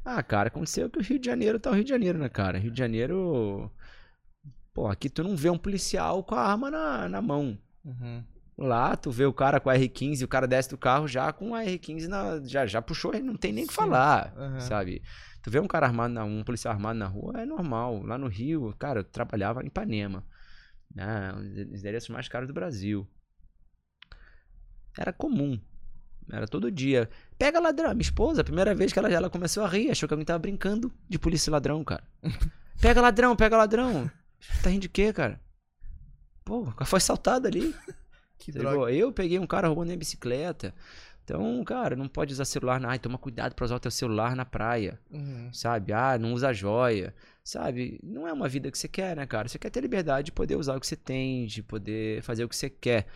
Ah, 0.05 0.23
cara, 0.23 0.49
aconteceu 0.49 0.89
que 0.91 0.99
o 0.99 1.03
Rio 1.03 1.19
de 1.19 1.27
Janeiro 1.27 1.61
tá 1.61 1.71
o 1.71 1.75
Rio 1.75 1.85
de 1.85 1.91
Janeiro, 1.91 2.19
né, 2.19 2.29
cara? 2.29 2.59
Rio 2.59 2.71
de 2.73 2.79
Janeiro. 2.79 3.71
Pô, 4.75 4.89
aqui 4.89 5.09
tu 5.09 5.23
não 5.23 5.37
vê 5.37 5.49
um 5.49 5.57
policial 5.59 6.23
com 6.25 6.35
a 6.35 6.41
arma 6.41 6.71
na, 6.71 7.09
na 7.09 7.23
mão. 7.23 7.57
Uhum. 7.85 8.23
Lá, 8.59 8.97
tu 8.97 9.11
vê 9.11 9.27
o 9.27 9.35
cara 9.35 9.61
com 9.61 9.69
a 9.69 9.75
R15, 9.75 10.25
o 10.25 10.29
cara 10.29 10.47
desce 10.47 10.71
do 10.71 10.79
carro 10.79 11.07
já 11.07 11.31
com 11.31 11.55
a 11.55 11.63
R15 11.63 12.07
na, 12.07 12.41
já, 12.43 12.67
já 12.67 12.81
puxou, 12.81 13.13
não 13.23 13.37
tem 13.37 13.53
nem 13.53 13.65
o 13.65 13.69
que 13.69 13.75
falar, 13.75 14.33
Aham. 14.35 14.61
sabe? 14.61 15.03
Tu 15.43 15.51
vê 15.51 15.61
um 15.61 15.67
cara 15.69 15.87
armado, 15.87 16.15
na, 16.15 16.25
um 16.25 16.43
policial 16.43 16.73
armado 16.73 16.99
na 16.99 17.07
rua, 17.07 17.43
é 17.43 17.47
normal. 17.47 18.03
Lá 18.03 18.17
no 18.17 18.29
Rio, 18.29 18.75
cara, 18.79 19.01
eu 19.01 19.05
trabalhava 19.05 19.63
em 19.63 19.67
Ipanema, 19.67 20.27
né? 20.93 21.35
Um 21.35 21.67
dos 21.71 21.81
endereços 21.81 22.09
mais 22.09 22.29
caros 22.29 22.49
do 22.49 22.55
Brasil. 22.55 23.07
Era 24.99 25.13
comum. 25.13 25.61
Era 26.33 26.49
todo 26.49 26.73
dia. 26.73 27.09
Pega 27.39 27.61
ladrão. 27.61 27.91
Minha 27.91 28.03
esposa, 28.03 28.41
a 28.41 28.45
primeira 28.45 28.75
vez 28.75 28.93
que 28.93 28.99
ela, 28.99 29.09
ela 29.13 29.31
começou 29.31 29.63
a 29.63 29.69
rir, 29.69 29.91
achou 29.91 30.09
que 30.09 30.15
alguém 30.15 30.25
tava 30.25 30.39
brincando 30.39 30.93
de 31.09 31.19
polícia 31.19 31.51
e 31.51 31.53
ladrão, 31.53 31.85
cara. 31.85 32.03
Pega 32.81 33.01
ladrão, 33.01 33.35
pega 33.35 33.57
ladrão. 33.57 34.11
Tá 34.63 34.69
rindo 34.69 34.83
de 34.83 34.89
quê, 34.89 35.11
cara? 35.13 35.41
Pô, 36.45 36.61
o 36.61 36.73
cara 36.73 36.85
foi 36.85 36.99
assaltado 36.99 37.47
ali. 37.47 37.75
Que 38.39 38.53
Você 38.53 38.59
droga. 38.59 38.71
ligou? 38.77 38.89
Eu 38.91 39.13
peguei 39.13 39.39
um 39.39 39.47
cara 39.47 39.69
roubando 39.69 39.87
minha 39.89 39.99
bicicleta. 39.99 40.75
Então, 41.25 41.65
cara, 41.65 41.97
não 41.97 42.07
pode 42.07 42.33
usar 42.33 42.45
celular. 42.45 42.79
na- 42.81 42.91
Ai, 42.91 42.99
toma 43.01 43.19
cuidado 43.19 43.55
pra 43.55 43.65
usar 43.65 43.75
o 43.77 43.81
teu 43.81 43.91
celular 43.91 44.37
na 44.37 44.45
praia. 44.45 44.99
Uhum. 45.11 45.49
Sabe? 45.53 45.93
Ah, 45.93 46.17
não 46.17 46.33
usa 46.33 46.53
joia. 46.53 47.13
Sabe? 47.43 47.99
Não 48.03 48.29
é 48.29 48.33
uma 48.33 48.49
vida 48.49 48.71
que 48.71 48.79
você 48.79 48.87
quer, 48.89 49.17
né, 49.17 49.27
cara? 49.27 49.49
Você 49.49 49.59
quer 49.59 49.71
ter 49.71 49.81
liberdade 49.81 50.27
de 50.27 50.33
poder 50.33 50.55
usar 50.57 50.77
o 50.77 50.81
que 50.81 50.87
você 50.87 50.97
tem, 50.97 51.47
de 51.47 51.63
poder 51.63 52.23
fazer 52.23 52.45
o 52.45 52.49
que 52.49 52.55
você 52.57 52.71
quer. 52.71 53.07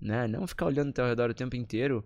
Né? 0.00 0.26
Não 0.26 0.46
ficar 0.46 0.66
olhando 0.66 0.88
ao 0.88 0.92
teu 0.94 1.06
redor 1.06 1.30
o 1.30 1.34
tempo 1.34 1.54
inteiro. 1.54 2.04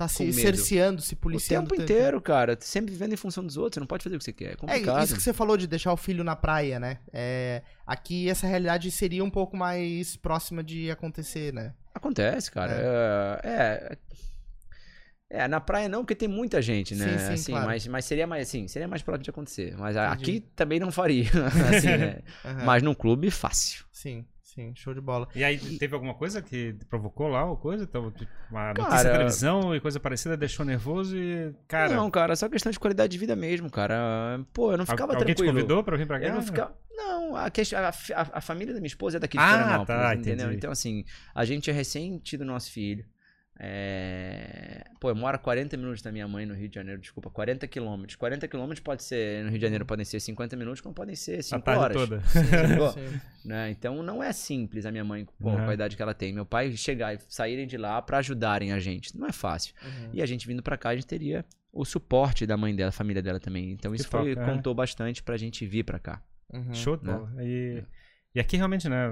Tá 0.00 0.08
se 0.08 0.24
medo. 0.24 0.34
cerceando, 0.34 1.02
se 1.02 1.12
O 1.14 1.16
policiando. 1.18 1.68
tempo 1.68 1.76
tanto. 1.80 1.92
inteiro, 1.92 2.20
cara. 2.20 2.56
Sempre 2.60 2.92
vivendo 2.92 3.12
em 3.12 3.16
função 3.16 3.44
dos 3.44 3.56
outros. 3.56 3.74
Você 3.74 3.80
não 3.80 3.86
pode 3.86 4.02
fazer 4.02 4.16
o 4.16 4.18
que 4.18 4.24
você 4.24 4.32
quer. 4.32 4.48
É 4.48 4.52
É, 4.52 4.56
complicado. 4.56 5.04
isso 5.04 5.14
que 5.16 5.22
você 5.22 5.32
falou 5.32 5.56
de 5.56 5.66
deixar 5.66 5.92
o 5.92 5.96
filho 5.96 6.24
na 6.24 6.34
praia, 6.34 6.80
né? 6.80 6.98
É, 7.12 7.62
aqui 7.86 8.28
essa 8.30 8.46
realidade 8.46 8.90
seria 8.90 9.22
um 9.22 9.30
pouco 9.30 9.56
mais 9.56 10.16
próxima 10.16 10.64
de 10.64 10.90
acontecer, 10.90 11.52
né? 11.52 11.74
Acontece, 11.94 12.50
cara. 12.50 12.72
É. 13.44 13.96
é... 15.30 15.40
é, 15.42 15.48
na 15.48 15.60
praia 15.60 15.88
não, 15.88 16.00
porque 16.02 16.14
tem 16.14 16.28
muita 16.28 16.62
gente, 16.62 16.94
né? 16.94 17.18
Sim, 17.18 17.18
sim, 17.26 17.32
assim, 17.34 17.52
claro. 17.52 17.66
mas, 17.66 17.86
mas 17.86 18.04
seria 18.04 18.26
mais 18.26 18.48
assim, 18.48 18.66
seria 18.68 18.88
mais 18.88 19.02
próximo 19.02 19.24
de 19.24 19.30
acontecer. 19.30 19.76
Mas 19.76 19.96
Entendi. 19.96 20.12
aqui 20.14 20.40
também 20.56 20.80
não 20.80 20.90
faria. 20.90 21.28
assim, 21.76 21.88
né? 21.88 22.20
Aham. 22.44 22.64
Mas 22.64 22.82
num 22.82 22.94
clube, 22.94 23.30
fácil. 23.30 23.84
Sim, 23.92 24.24
sim, 24.54 24.72
show 24.74 24.92
de 24.94 25.00
bola. 25.00 25.28
E 25.34 25.42
aí, 25.44 25.58
teve 25.78 25.94
alguma 25.94 26.14
coisa 26.14 26.40
que 26.42 26.74
provocou 26.88 27.28
lá 27.28 27.44
ou 27.44 27.56
coisa? 27.56 27.84
Então, 27.84 28.12
uma 28.50 28.68
notícia 28.68 28.90
Cara- 28.90 29.10
televisão 29.12 29.74
e 29.74 29.80
coisa 29.80 29.98
parecida 30.00 30.36
deixou 30.36 30.64
nervoso 30.66 31.16
e, 31.16 31.52
cara... 31.68 31.94
não, 31.94 32.10
cara, 32.10 32.34
só 32.36 32.48
questão 32.48 32.70
de 32.72 32.78
qualidade 32.78 33.10
de 33.12 33.18
vida 33.18 33.34
mesmo, 33.36 33.70
cara. 33.70 34.40
Pô, 34.52 34.72
eu 34.72 34.78
não 34.78 34.86
ficava 34.86 35.12
alguém 35.14 35.26
tranquilo. 35.34 35.52
te 35.52 35.54
convidou 35.54 35.84
pra 35.84 35.96
vir 35.96 36.06
pra 36.06 36.18
cá? 36.20 36.26
Eu 36.26 36.34
não 36.34 36.42
ficava. 36.42 36.74
Não, 36.96 37.34
a, 37.36 37.50
questão, 37.50 37.78
a, 37.78 37.88
a- 38.34 38.40
família 38.40 38.74
da 38.74 38.80
minha 38.80 38.86
esposa 38.88 39.16
é 39.16 39.20
daqui 39.20 39.38
de 39.38 39.42
Ah, 39.42 39.48
Florianópolis, 39.58 39.86
tá, 40.02 40.14
entendeu? 40.14 40.46
entendi. 40.46 40.56
Então, 40.56 40.70
assim, 40.70 41.04
a 41.34 41.44
gente 41.44 41.64
tinha 41.64 41.74
recém 41.74 42.18
tido 42.18 42.44
nosso 42.44 42.70
filho. 42.70 43.04
É... 43.62 44.84
Pô, 44.98 45.10
eu 45.10 45.14
moro 45.14 45.34
a 45.36 45.38
40 45.38 45.76
minutos 45.76 46.02
da 46.02 46.10
minha 46.12 46.26
mãe 46.26 46.44
no 46.46 46.54
Rio 46.54 46.68
de 46.68 46.74
Janeiro, 46.74 47.00
desculpa, 47.00 47.30
40 47.30 47.66
quilômetros. 47.66 48.16
40 48.16 48.46
quilômetros 48.48 48.80
pode 48.80 49.02
ser, 49.02 49.42
no 49.44 49.50
Rio 49.50 49.58
de 49.58 49.62
Janeiro 49.64 49.84
podem 49.86 50.04
ser 50.04 50.18
50 50.20 50.56
minutos, 50.56 50.80
como 50.80 50.94
podem 50.94 51.14
ser 51.14 51.38
A 51.38 51.42
5 51.42 51.62
tarde 51.64 51.82
horas. 51.82 51.96
toda. 51.96 52.22
Ligou? 52.66 52.92
Sim. 52.92 53.20
né? 53.44 53.70
Então 53.70 54.02
não 54.02 54.22
é 54.22 54.32
simples 54.32 54.84
a 54.86 54.90
minha 54.90 55.04
mãe, 55.04 55.26
pô, 55.38 55.50
Uhum. 55.50 55.56
com 55.64 55.70
a 55.70 55.74
idade 55.74 55.96
que 55.96 56.02
ela 56.02 56.14
tem. 56.14 56.32
Meu 56.32 56.44
pai 56.46 56.72
chegar 56.72 57.14
e 57.14 57.18
saírem 57.28 57.66
de 57.66 57.76
lá 57.76 58.00
pra 58.02 58.18
ajudarem 58.18 58.72
a 58.72 58.78
gente. 58.78 59.16
Não 59.16 59.26
é 59.26 59.32
fácil. 59.32 59.74
Uhum. 59.82 60.10
E 60.12 60.22
a 60.22 60.26
gente 60.26 60.46
vindo 60.46 60.62
pra 60.62 60.76
cá, 60.76 60.90
a 60.90 60.94
gente 60.94 61.06
teria 61.06 61.44
o 61.72 61.84
suporte 61.84 62.46
da 62.46 62.56
mãe 62.56 62.74
dela, 62.74 62.90
família 62.92 63.22
dela 63.22 63.38
também. 63.40 63.70
Então 63.72 63.92
Que 63.92 64.00
isso 64.00 64.08
foi, 64.08 64.32
é. 64.32 64.34
contou 64.36 64.74
bastante 64.74 65.22
pra 65.22 65.36
gente 65.36 65.64
vir 65.66 65.84
pra 65.84 65.98
cá. 65.98 66.22
Uhum. 66.52 66.74
Show 66.74 66.96
de 66.96 67.06
né? 67.06 67.12
bola. 67.12 67.32
E, 67.44 67.82
e 68.34 68.40
aqui 68.40 68.56
realmente, 68.56 68.88
né? 68.88 69.06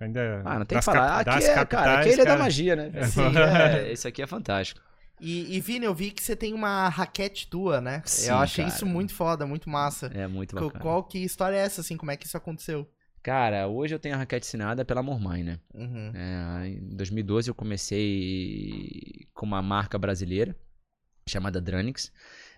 Ainda. 0.00 0.42
Ah, 0.44 0.58
não 0.58 0.66
tem 0.66 0.78
que 0.78 0.84
falar. 0.84 1.24
cap- 1.24 1.36
Aqui 1.36 1.44
é, 1.44 1.54
cara, 1.54 1.66
capitais, 1.66 1.98
aqui 2.00 2.08
ele 2.08 2.14
é 2.20 2.24
da 2.24 2.30
cara, 2.32 2.42
magia, 2.42 2.76
né? 2.76 2.90
É. 2.94 3.00
Assim, 3.00 3.20
é, 3.36 3.92
isso 3.92 4.08
aqui 4.08 4.22
é 4.22 4.26
fantástico. 4.26 4.80
E, 5.20 5.56
e 5.56 5.60
Vini, 5.60 5.86
eu 5.86 5.94
vi 5.94 6.10
que 6.10 6.22
você 6.22 6.36
tem 6.36 6.52
uma 6.52 6.88
raquete 6.90 7.48
tua, 7.48 7.80
né? 7.80 8.02
Sim, 8.04 8.28
eu 8.30 8.36
achei 8.36 8.64
cara. 8.64 8.76
isso 8.76 8.84
muito 8.84 9.14
foda, 9.14 9.46
muito 9.46 9.70
massa. 9.70 10.10
É 10.14 10.26
muito 10.26 10.54
Qual, 10.54 10.66
bacana. 10.66 10.82
qual 10.82 11.04
que 11.04 11.18
história 11.18 11.56
é 11.56 11.60
essa, 11.60 11.80
assim? 11.80 11.96
Como 11.96 12.10
é 12.10 12.16
que 12.16 12.26
isso 12.26 12.36
aconteceu? 12.36 12.86
Cara, 13.22 13.66
hoje 13.66 13.94
eu 13.94 13.98
tenho 13.98 14.14
a 14.14 14.18
raquete 14.18 14.46
assinada 14.46 14.84
pela 14.84 15.02
Mormai, 15.02 15.42
né? 15.42 15.58
Uhum. 15.74 16.12
É, 16.14 16.68
em 16.68 16.94
2012 16.96 17.48
eu 17.50 17.54
comecei 17.54 19.26
com 19.34 19.46
uma 19.46 19.62
marca 19.62 19.98
brasileira 19.98 20.54
chamada 21.28 21.60
Dranix. 21.60 22.12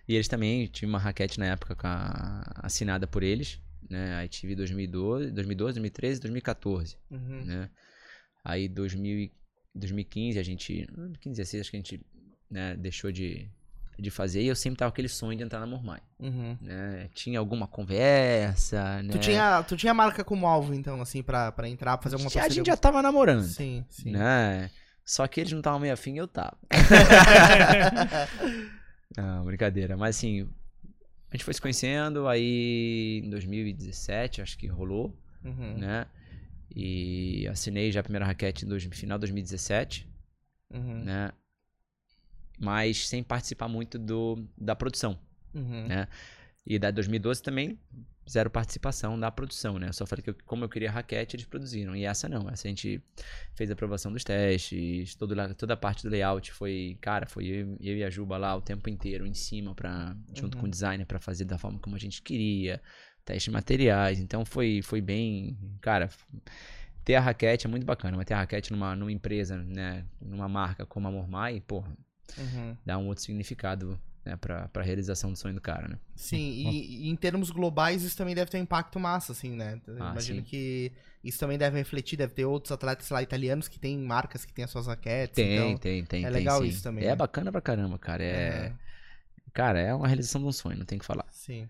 E 0.07 0.15
eles 0.15 0.29
também 0.29 0.67
tinham 0.67 0.89
uma 0.91 0.99
raquete 0.99 1.39
na 1.39 1.47
época 1.47 1.75
com 1.75 1.87
a- 1.87 2.43
assinada 2.63 3.07
por 3.07 3.23
eles. 3.23 3.61
Né? 3.89 4.16
Aí 4.16 4.28
tive 4.28 4.55
2012, 4.55 5.30
2012, 5.30 5.74
2013, 5.74 6.20
2014. 6.20 6.97
Uhum. 7.11 7.45
Né? 7.45 7.70
Aí 8.45 8.68
2000, 8.68 9.18
e- 9.18 9.32
2015 9.74 10.39
a 10.39 10.43
gente. 10.43 10.86
2015, 10.86 11.36
16 11.36 11.61
acho 11.61 11.70
que 11.70 11.76
a 11.76 11.80
gente 11.80 12.07
né, 12.51 12.76
deixou 12.76 13.12
de, 13.12 13.49
de 13.99 14.11
fazer. 14.11 14.43
E 14.43 14.47
eu 14.47 14.57
sempre 14.57 14.78
tava 14.78 14.91
com 14.91 14.95
aquele 14.95 15.09
sonho 15.09 15.36
de 15.39 15.45
entrar 15.45 15.61
na 15.61 15.66
Mormai. 15.66 16.01
Uhum. 16.18 16.57
Né? 16.61 17.09
Tinha 17.14 17.39
alguma 17.39 17.66
conversa. 17.66 19.03
Né? 19.03 19.12
Tu, 19.12 19.18
tinha, 19.18 19.62
tu 19.62 19.76
tinha 19.76 19.93
a 19.93 19.95
marca 19.95 20.24
como 20.24 20.47
alvo, 20.47 20.74
então, 20.74 21.01
assim, 21.01 21.22
pra, 21.22 21.53
pra 21.53 21.68
entrar, 21.68 21.97
pra 21.97 22.05
fazer 22.05 22.16
alguma 22.16 22.30
a 22.30 22.32
parceria 22.32 22.55
gente 22.55 22.66
já 22.66 22.76
tava 22.76 23.01
namorando. 23.03 23.45
Sim, 23.45 23.84
sim. 23.89 24.12
Né? 24.12 24.70
Só 25.05 25.26
que 25.26 25.41
eles 25.41 25.53
não 25.53 25.61
estavam 25.61 25.80
meio 25.80 25.95
afim 25.95 26.14
e 26.14 26.18
eu 26.18 26.28
tava. 26.28 26.57
Não, 29.16 29.45
brincadeira. 29.45 29.97
Mas 29.97 30.16
assim, 30.16 30.49
a 31.31 31.37
gente 31.37 31.45
foi 31.45 31.53
se 31.55 31.61
conhecendo, 31.61 32.26
aí 32.26 33.20
em 33.24 33.31
2017 33.31 34.41
acho 34.43 34.57
que 34.59 34.66
rolou, 34.66 35.14
Uhum. 35.45 35.79
né? 35.79 36.07
E 36.74 37.47
assinei 37.49 37.91
já 37.93 38.01
a 38.01 38.03
primeira 38.03 38.26
raquete 38.26 38.64
no 38.66 38.79
final 38.81 39.18
de 39.18 39.20
2017, 39.22 40.07
Uhum. 40.70 41.05
né? 41.05 41.33
Mas 42.59 43.09
sem 43.09 43.22
participar 43.22 43.68
muito 43.68 43.99
do, 43.99 44.45
da 44.57 44.74
produção, 44.74 45.18
Uhum. 45.55 45.87
né? 45.87 46.09
E 46.66 46.79
da 46.79 46.91
2012 46.91 47.43
também 47.43 47.79
zero 48.29 48.51
participação 48.51 49.18
da 49.18 49.31
produção, 49.31 49.79
né? 49.79 49.89
Eu 49.89 49.93
só 49.93 50.07
falei 50.07 50.22
que 50.22 50.31
eu- 50.31 50.37
como 50.45 50.64
eu 50.64 50.68
queria 50.68 50.91
raquete, 50.91 51.37
eles 51.37 51.47
produziram. 51.47 51.97
E 51.97 52.05
essa 52.05 52.29
não. 52.29 52.49
Essa 52.51 52.66
a 52.66 52.70
gente 52.70 53.01
fez 53.55 53.70
a 53.70 53.72
aprovação 53.72 54.12
dos 54.12 54.22
testes, 54.24 55.14
todo, 55.14 55.35
toda 55.55 55.74
a 55.74 55.76
parte 55.76 56.03
do 56.03 56.11
layout 56.11 56.53
foi, 56.53 56.99
cara, 57.01 57.26
foi 57.26 57.47
eu, 57.47 57.76
eu 57.81 57.97
e 57.97 58.05
a 58.05 58.11
Juba 58.11 58.37
lá 58.37 58.55
o 58.57 58.61
tempo 58.61 58.89
inteiro 58.91 59.26
em 59.26 59.35
cima 59.35 59.74
para 59.74 60.16
junto 60.35 60.57
Uhum. 60.57 60.62
com 60.62 60.66
o 60.66 60.70
designer 60.70 61.07
para 61.07 61.18
fazer 61.18 61.45
da 61.45 61.59
forma 61.59 61.79
como 61.79 61.97
a 61.97 61.99
gente 61.99 62.20
queria, 62.22 62.81
teste 63.24 63.51
de 63.51 63.55
materiais. 63.55 64.20
Então 64.20 64.45
foi 64.45 64.83
foi 64.83 65.01
bem, 65.01 65.57
cara, 65.81 66.09
ter 67.05 67.14
a 67.14 67.20
raquete 67.20 67.66
é 67.66 67.70
muito 67.70 67.87
bacana, 67.87 68.16
mas 68.16 68.26
ter 68.26 68.35
a 68.35 68.39
raquete 68.39 68.70
numa, 68.72 68.95
numa 68.95 69.11
empresa, 69.12 69.57
né, 69.57 70.05
numa 70.20 70.49
marca 70.49 70.85
como 70.85 71.09
a 71.09 71.11
Mormai, 71.11 71.61
porra, 71.66 71.97
Uhum. 72.37 72.76
dá 72.85 72.99
um 72.99 73.07
outro 73.07 73.24
significado, 73.24 73.99
né, 74.29 74.37
pra, 74.37 74.68
pra 74.68 74.83
realização 74.83 75.33
do 75.33 75.39
sonho 75.39 75.55
do 75.55 75.61
cara, 75.61 75.89
né? 75.89 75.99
Sim, 76.14 76.37
e, 76.37 77.07
e 77.07 77.09
em 77.09 77.16
termos 77.16 77.51
globais 77.51 78.03
isso 78.03 78.16
também 78.16 78.35
deve 78.35 78.51
ter 78.51 78.59
um 78.59 78.62
impacto 78.62 79.01
massa, 79.01 79.33
assim, 79.33 79.57
né? 79.57 79.81
Eu 79.87 79.95
Ah, 79.95 80.11
imagino 80.12 80.41
sim. 80.41 80.45
que 80.45 80.93
isso 81.24 81.39
também 81.39 81.57
deve 81.57 81.79
refletir, 81.79 82.16
deve 82.16 82.35
ter 82.35 82.45
outros 82.45 82.70
atletas 82.70 83.09
lá 83.09 83.22
italianos 83.22 83.68
que 83.68 83.79
têm 83.79 83.99
marcas 83.99 84.45
que 84.45 84.53
têm 84.53 84.64
as 84.64 84.70
suas 84.70 84.87
raquetes. 84.87 85.35
Tem, 85.37 85.55
então... 85.55 85.79
tem, 85.79 86.05
tem. 86.05 86.24
é 86.24 86.31
tem, 86.31 86.33
legal 86.39 86.61
sim. 86.62 86.68
isso 86.68 86.83
também, 86.83 87.05
É 87.05 87.09
né? 87.09 87.16
bacana 87.16 87.51
pra 87.51 87.61
caramba, 87.61 87.99
cara. 87.99 88.22
É, 88.22 88.66
Aham, 88.66 88.79
Cara, 89.53 89.81
é 89.81 89.93
uma 89.95 90.07
realização 90.07 90.41
de 90.41 90.47
um 90.47 90.53
sonho, 90.53 90.79
não 90.79 90.85
tem 90.85 90.99
o 90.99 91.01
que 91.01 91.07
falar. 91.07 91.24
Sim. 91.31 91.66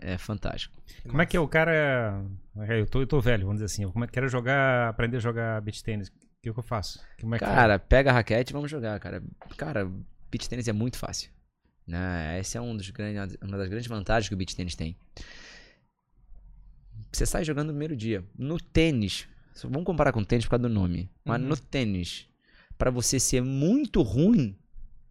É 0.00 0.18
fantástico. 0.18 0.74
Como 1.06 1.20
é 1.20 1.26
que 1.26 1.36
é 1.36 1.40
o 1.40 1.46
cara. 1.46 2.24
Eu 2.68 2.86
tô, 2.86 3.00
eu 3.00 3.06
tô 3.06 3.20
velho, 3.20 3.44
vamos 3.44 3.60
dizer 3.60 3.66
assim. 3.66 3.82
Eu 3.84 3.92
como 3.92 4.04
é 4.04 4.06
que 4.06 4.12
quero 4.12 4.28
jogar, 4.28 4.88
aprender 4.88 5.18
a 5.18 5.20
jogar 5.20 5.60
beach 5.60 5.84
tênis. 5.84 6.08
O 6.08 6.12
que, 6.42 6.52
que 6.52 6.58
eu 6.58 6.62
faço? 6.62 7.00
Como 7.20 7.34
é 7.34 7.38
que 7.38 7.44
Cara, 7.44 7.78
pega 7.78 8.10
a 8.10 8.14
raquete 8.14 8.52
e 8.52 8.54
vamos 8.54 8.70
jogar, 8.70 8.98
cara. 8.98 9.22
Cara, 9.56 9.90
beach 10.30 10.48
tênis 10.48 10.68
é 10.68 10.72
muito 10.72 10.96
fácil. 10.96 11.30
Né? 11.86 12.38
Essa 12.38 12.58
é 12.58 12.60
um 12.60 12.76
dos 12.76 12.90
grandes, 12.90 13.36
uma 13.40 13.56
das 13.56 13.68
grandes 13.68 13.86
vantagens 13.86 14.28
que 14.28 14.34
o 14.34 14.36
beach 14.36 14.56
tênis 14.56 14.74
tem. 14.74 14.96
Você 17.12 17.24
sai 17.24 17.44
jogando 17.44 17.68
no 17.68 17.72
primeiro 17.72 17.96
dia. 17.96 18.24
No 18.36 18.58
tênis, 18.60 19.26
vamos 19.64 19.84
comparar 19.84 20.12
com 20.12 20.20
o 20.20 20.24
tênis 20.26 20.44
por 20.44 20.50
causa 20.50 20.68
do 20.68 20.74
nome. 20.74 21.08
Mas 21.24 21.40
Uhum. 21.40 21.48
no 21.48 21.56
tênis, 21.56 22.26
pra 22.76 22.90
você 22.90 23.18
ser 23.18 23.40
muito 23.42 24.02
ruim, 24.02 24.56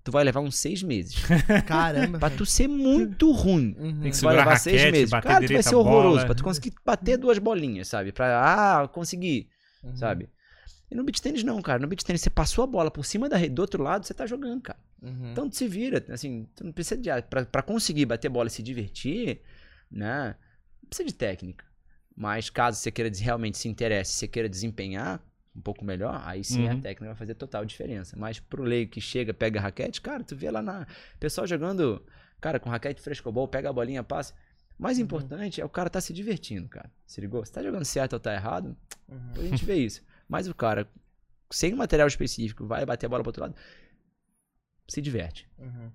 tu 0.04 0.12
vai 0.12 0.24
levar 0.24 0.42
uns 0.42 0.56
seis 0.58 0.84
meses. 0.84 1.16
Caramba. 1.66 2.20
pra 2.20 2.30
tu 2.30 2.46
ser 2.46 2.68
muito 2.68 3.32
ruim. 3.32 3.76
Uhum. 3.80 4.02
Tem 4.02 4.12
que 4.12 4.18
Tu 4.18 4.24
vai 4.24 4.36
levar 4.36 4.58
seis 4.58 4.92
meses. 4.92 5.10
bater 5.10 5.28
Cara, 5.28 5.48
tu 5.48 5.54
vai 5.54 5.64
ser 5.64 5.76
horroroso. 5.76 6.16
bola. 6.18 6.26
Pra 6.26 6.36
tu 6.36 6.44
conseguir 6.44 6.74
bater 6.86 7.18
duas 7.18 7.40
bolinhas, 7.40 7.88
sabe? 7.88 8.12
Pra, 8.12 8.82
ah, 8.84 8.88
conseguir, 8.88 9.50
Uhum. 9.84 9.96
sabe? 9.96 10.30
E 10.92 10.94
no 10.96 11.04
beat 11.04 11.20
tênis 11.20 11.44
não, 11.44 11.60
cara. 11.62 11.80
No 11.80 11.88
beat 11.88 12.04
tênis 12.04 12.22
você 12.22 12.30
passou 12.30 12.64
a 12.64 12.68
bola 12.68 12.92
por 12.92 13.04
cima 13.06 13.28
da 13.28 13.38
rede, 13.38 13.56
do 13.56 13.60
outro 13.62 13.82
lado 13.82 14.06
você 14.06 14.14
tá 14.14 14.28
jogando, 14.28 14.62
cara. 14.62 14.78
Uhum. 15.02 15.32
Então 15.32 15.50
tu 15.50 15.56
se 15.56 15.68
vira, 15.68 16.04
assim, 16.10 16.48
tu 16.56 16.64
não 16.64 16.72
precisa 16.72 17.00
de... 17.00 17.10
Pra, 17.30 17.46
pra 17.46 17.62
conseguir 17.62 18.06
bater 18.06 18.30
bola 18.30 18.48
e 18.48 18.52
se 18.52 18.64
divertir, 18.64 19.42
né? 19.92 20.36
Não 20.82 20.90
precisa 20.90 21.08
de 21.08 21.14
técnica. 21.14 21.66
Mas 22.16 22.50
caso 22.50 22.80
você 22.80 22.92
queira 22.92 23.12
realmente 23.16 23.58
se 23.58 23.68
interesse, 23.68 24.14
você 24.14 24.28
queira 24.28 24.48
desempenhar 24.50 25.22
um 25.56 25.62
pouco 25.62 25.86
melhor, 25.86 26.22
aí 26.26 26.44
sim 26.44 26.68
a 26.68 26.74
Uhum. 26.74 26.82
técnica 26.82 27.06
vai 27.06 27.16
fazer 27.16 27.36
total 27.36 27.66
diferença. 27.66 28.16
Mas 28.18 28.40
pro 28.40 28.64
leigo 28.64 28.92
que 28.92 29.00
chega, 29.02 29.34
pega 29.34 29.60
a 29.60 29.64
raquete, 29.64 30.02
cara, 30.02 30.24
tu 30.24 30.36
vê 30.36 30.50
lá 30.52 30.62
na... 30.62 30.86
Pessoal 31.20 31.46
jogando, 31.48 32.02
cara, 32.42 32.60
com 32.60 32.70
raquete 32.70 33.02
frescobol, 33.02 33.48
pega 33.48 33.70
a 33.70 33.74
bolinha, 33.74 34.04
passa... 34.04 34.34
Mais 34.78 35.00
importante 35.00 35.62
é 35.62 35.66
o 35.66 35.70
cara 35.70 35.90
tá 35.90 36.02
se 36.02 36.12
divertindo, 36.12 36.68
cara. 36.68 36.92
Se 37.08 37.22
ligou? 37.22 37.46
Se 37.46 37.52
tá 37.54 37.64
jogando 37.64 37.86
certo 37.86 38.14
ou 38.14 38.20
tá 38.20 38.34
errado, 38.34 38.76
Uhum. 39.08 39.32
a 39.36 39.42
gente 39.44 39.64
vê 39.64 39.76
isso. 39.76 40.02
Mas 40.28 40.48
o 40.50 40.54
cara, 40.54 40.90
sem 41.50 41.74
material 41.74 42.08
específico, 42.10 42.66
vai 42.66 42.86
bater 42.86 43.06
a 43.06 43.10
bola 43.10 43.24
pro 43.24 43.30
outro 43.30 43.44
lado, 43.44 43.56
se 44.88 45.02
diverte. 45.02 45.48
Uhum. 45.58 45.92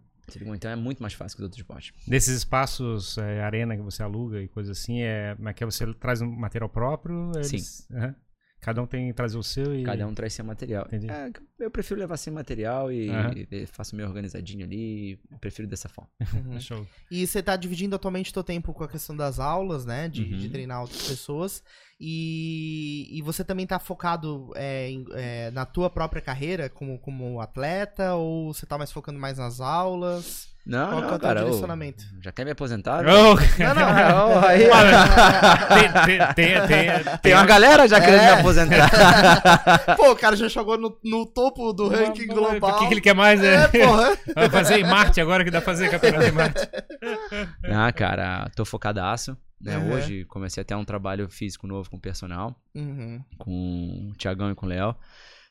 Então 0.55 0.71
é 0.71 0.77
muito 0.77 1.03
mais 1.03 1.13
fácil 1.13 1.37
que 1.37 1.43
os 1.43 1.45
outros 1.45 1.61
esportes. 1.61 1.93
Desses 2.07 2.37
espaços, 2.37 3.19
é, 3.19 3.43
arena 3.43 3.77
que 3.77 3.83
você 3.83 4.03
aluga 4.03 4.41
e 4.41 4.47
coisa 4.47 4.73
assim, 4.73 5.03
é, 5.03 5.37
é 5.45 5.53
que 5.53 5.65
é? 5.65 5.67
Você 5.67 5.93
traz 5.95 6.21
um 6.21 6.31
material 6.31 6.69
próprio? 6.69 7.33
Eles, 7.35 7.89
Aham. 7.91 8.15
Cada 8.61 8.83
um 8.83 8.87
tem 8.87 9.07
que 9.09 9.15
trazer 9.15 9.39
o 9.39 9.43
seu 9.43 9.75
e. 9.75 9.83
Cada 9.85 10.07
um 10.07 10.13
traz 10.13 10.35
seu 10.35 10.45
material. 10.45 10.87
É, 10.93 11.31
eu 11.59 11.71
prefiro 11.71 11.99
levar 11.99 12.17
sem 12.19 12.31
material 12.33 12.93
e, 12.93 13.09
Aham. 13.09 13.33
e 13.51 13.67
faço 13.67 13.97
meio 13.97 14.07
organizadinho 14.07 14.65
ali. 14.67 15.19
Prefiro 15.41 15.67
dessa 15.67 15.89
forma. 15.89 16.11
Uhum. 16.51 16.61
Show. 16.61 16.87
E 17.11 17.27
você 17.27 17.43
tá 17.43 17.57
dividindo 17.57 17.97
atualmente 17.97 18.33
teu 18.33 18.45
tempo 18.45 18.73
com 18.75 18.85
a 18.85 18.89
questão 18.89 19.17
das 19.17 19.39
aulas, 19.41 19.85
né? 19.87 20.09
De, 20.09 20.23
Uhum. 20.25 20.39
de 20.39 20.49
treinar 20.51 20.83
outras 20.83 21.09
pessoas. 21.09 21.63
E, 21.99 23.09
e 23.11 23.23
você 23.23 23.45
também 23.45 23.67
tá 23.67 23.79
focado 23.79 24.53
é, 24.57 24.91
em- 24.91 25.07
é, 25.13 25.51
na 25.53 25.65
tua 25.65 25.89
própria 25.91 26.21
carreira 26.21 26.69
como, 26.69 26.99
como 26.99 27.41
atleta? 27.41 28.15
Ou 28.15 28.53
você 28.53 28.67
tá 28.67 28.77
mais 28.77 28.93
focando 28.93 29.19
mais 29.19 29.39
nas 29.39 29.61
aulas? 29.61 30.50
Não, 30.71 30.89
Qual 30.91 31.01
que 31.03 31.07
é 31.07 31.09
não, 31.11 31.17
o 31.17 31.19
teu 31.19 31.29
cara. 31.29 31.41
ô, 31.41 31.45
direcionamento? 31.47 32.05
já 32.23 32.33
quer 32.33 32.45
me 32.45 32.51
aposentar? 32.53 33.05
Oh, 33.07 33.35
Não, 33.35 33.75
não. 33.75 34.31
Não, 34.35 34.39
aí, 34.47 34.69
tem, 35.69 35.93
tem, 36.07 36.35
tem, 36.35 36.67
tem, 36.67 37.19
tem 37.23 37.35
uma 37.35 37.45
galera 37.45 37.89
já 37.89 38.01
querendo 38.01 38.21
É. 38.21 38.35
me 38.35 38.41
aposentar. 38.41 38.91
Pô, 39.97 40.13
o 40.13 40.17
cara 40.17 40.37
já 40.37 40.49
chegou 40.49 40.79
no, 40.79 40.97
no 41.05 41.27
topo 41.27 41.73
do 41.73 41.89
ranking 41.89 42.27
global. 42.27 42.77
O 42.77 42.79
que, 42.79 42.87
que 42.89 42.95
ele 42.95 43.01
quer 43.01 43.15
mais? 43.15 43.43
É, 43.43 43.65
É, 43.65 43.69
porra. 43.69 44.17
Vai 44.35 44.51
fazer 44.51 44.79
em 44.79 44.85
Marte 44.85 45.21
agora 45.21 45.45
que 45.45 45.51
dá 45.51 45.61
pra 45.61 45.73
fazer 45.73 45.91
campeonato 45.91 46.25
em 46.27 46.33
Marte. 46.33 46.69
ah, 47.65 47.93
cara, 47.93 48.51
tô 48.55 48.65
focadaço. 48.65 49.37
Né? 49.61 49.77
Uhum. 49.77 49.93
Hoje 49.93 50.25
comecei 50.25 50.63
até 50.63 50.75
um 50.77 50.85
trabalho 50.85 51.29
físico 51.29 51.67
novo 51.67 51.91
com 51.91 51.97
o 51.97 52.01
personal. 52.01 52.57
Uhum. 52.75 53.21
com 53.39 54.11
o 54.11 54.17
Thiagão 54.17 54.51
e 54.51 54.55
com 54.55 54.67
o 54.67 54.69
Léo. 54.69 54.95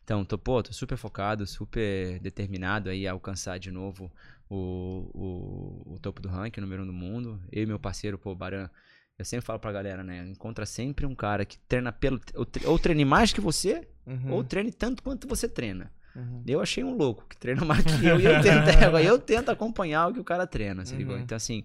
Então, 0.04 0.26
tô, 0.26 0.38
pô, 0.40 0.64
tô 0.64 0.74
super 0.74 0.98
focado, 0.98 1.46
super 1.46 2.20
determinado 2.20 2.90
aí 2.90 3.08
a 3.08 3.12
alcançar 3.12 3.60
de 3.60 3.70
novo 3.70 4.12
o, 4.50 5.84
o, 5.86 5.94
o 5.96 6.00
topo 6.00 6.22
do 6.22 6.28
ranking, 6.30 6.62
número 6.62 6.84
um 6.84 6.88
do 6.88 6.94
mundo. 6.94 7.40
Eu 7.52 7.64
e 7.64 7.66
meu 7.66 7.80
parceiro, 7.80 8.18
pô, 8.18 8.34
Baran, 8.36 8.70
eu 9.18 9.26
sempre 9.26 9.46
falo 9.46 9.60
pra 9.60 9.72
galera, 9.72 10.04
né? 10.04 10.28
Encontra 10.28 10.66
sempre 10.66 11.06
um 11.06 11.14
cara 11.16 11.46
que 11.46 11.58
treina 11.60 11.92
pelo. 11.92 12.20
Ou, 12.36 12.46
tre- 12.46 12.66
ou 12.66 12.80
treine 12.80 13.06
mais 13.06 13.32
que 13.34 13.42
você, 13.42 13.88
Uhum. 14.08 14.32
ou 14.34 14.44
treine 14.44 14.72
tanto 14.72 15.04
quanto 15.04 15.28
você 15.28 15.48
treina. 15.48 15.92
Uhum. 16.16 16.44
Eu 16.48 16.60
achei 16.60 16.84
um 16.84 16.96
louco 16.96 17.28
que 17.30 17.38
treina 17.38 17.64
mais 17.64 17.84
que 17.84 18.06
eu 18.06 18.20
e 18.20 18.26
eu 18.26 18.42
tento, 18.42 18.70
eu 19.06 19.20
tento 19.20 19.50
acompanhar 19.50 20.08
o 20.10 20.14
que 20.14 20.20
o 20.20 20.24
cara 20.24 20.48
treina, 20.48 20.84
se 20.86 20.96
ligou? 20.96 21.16
Uhum. 21.16 21.22
Então, 21.22 21.36
assim, 21.36 21.64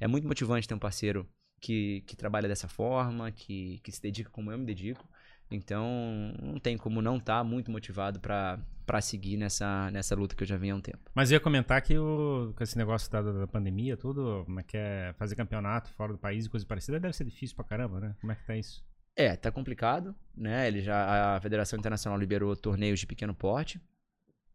é 0.00 0.08
muito 0.08 0.26
motivante 0.26 0.66
ter 0.66 0.74
um 0.74 0.78
parceiro 0.78 1.24
que, 1.60 2.02
que 2.06 2.16
trabalha 2.16 2.48
dessa 2.48 2.66
forma, 2.66 3.30
que, 3.30 3.78
que 3.84 3.92
se 3.92 4.02
dedica 4.02 4.28
como 4.30 4.50
eu 4.50 4.58
me 4.58 4.66
dedico. 4.66 5.08
Então, 5.50 6.32
não 6.42 6.58
tem 6.58 6.76
como 6.76 7.00
não 7.00 7.18
estar 7.18 7.44
muito 7.44 7.70
motivado 7.70 8.18
pra 8.20 8.58
pra 8.86 9.00
seguir 9.00 9.36
nessa, 9.36 9.90
nessa 9.90 10.14
luta 10.14 10.34
que 10.34 10.42
eu 10.42 10.46
já 10.46 10.56
venho 10.56 10.74
há 10.74 10.78
um 10.78 10.80
tempo. 10.80 11.10
Mas 11.14 11.30
eu 11.30 11.36
ia 11.36 11.40
comentar 11.40 11.80
que 11.80 11.96
o, 11.96 12.52
com 12.54 12.62
esse 12.62 12.76
negócio 12.76 13.10
da, 13.10 13.22
da 13.22 13.46
pandemia, 13.46 13.96
tudo, 13.96 14.42
como 14.44 14.60
é 14.60 14.62
que 14.62 14.76
é 14.76 15.14
fazer 15.16 15.34
campeonato 15.34 15.90
fora 15.92 16.12
do 16.12 16.18
país 16.18 16.46
e 16.46 16.50
coisa 16.50 16.66
parecida, 16.66 17.00
deve 17.00 17.16
ser 17.16 17.24
difícil 17.24 17.56
pra 17.56 17.64
caramba, 17.64 18.00
né? 18.00 18.14
Como 18.20 18.32
é 18.32 18.34
que 18.34 18.44
tá 18.44 18.56
isso? 18.56 18.84
É, 19.16 19.36
tá 19.36 19.50
complicado, 19.50 20.14
né? 20.36 20.66
Ele 20.66 20.82
já 20.82 21.36
a 21.36 21.40
Federação 21.40 21.78
Internacional 21.78 22.18
liberou 22.18 22.54
torneios 22.56 23.00
de 23.00 23.06
pequeno 23.06 23.34
porte, 23.34 23.80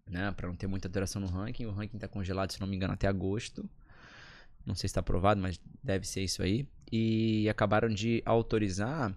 né, 0.07 0.31
Pra 0.31 0.47
não 0.47 0.55
ter 0.55 0.67
muita 0.67 0.87
alteração 0.87 1.21
no 1.21 1.27
ranking. 1.27 1.65
O 1.65 1.71
ranking 1.71 1.97
tá 1.97 2.07
congelado, 2.07 2.51
se 2.51 2.59
não 2.59 2.67
me 2.67 2.75
engano, 2.75 2.93
até 2.93 3.07
agosto. 3.07 3.69
Não 4.65 4.75
sei 4.75 4.87
se 4.87 4.93
tá 4.93 4.99
aprovado, 4.99 5.39
mas 5.39 5.59
deve 5.83 6.07
ser 6.07 6.23
isso 6.23 6.41
aí. 6.41 6.67
E 6.91 7.47
acabaram 7.47 7.87
de 7.89 8.21
autorizar 8.25 9.15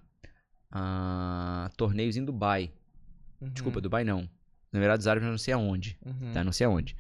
ah, 0.73 1.71
torneios 1.77 2.17
em 2.17 2.25
Dubai. 2.25 2.73
Uhum. 3.41 3.51
Desculpa, 3.51 3.81
Dubai 3.81 4.03
não. 4.05 4.29
Na 4.73 4.81
verdade, 4.81 5.01
os 5.01 5.07
árabes 5.07 5.29
não 5.29 5.37
sei 5.39 5.53
aonde, 5.55 5.99
Uhum. 6.05 6.33
tá? 6.33 6.43
Não 6.43 6.53
sei 6.53 6.67
aonde. 6.67 6.97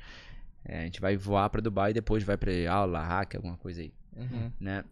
É, 0.64 0.80
a 0.80 0.84
gente 0.84 1.00
vai 1.00 1.16
voar 1.16 1.48
pra 1.50 1.60
Dubai 1.60 1.90
e 1.90 1.94
depois 1.94 2.22
vai 2.22 2.36
pra 2.36 2.52
Al 2.70 2.92
Hack, 2.92 3.34
alguma 3.36 3.56
coisa 3.56 3.80
aí 3.80 3.92
Uhum. 4.14 4.52
né? 4.60 4.84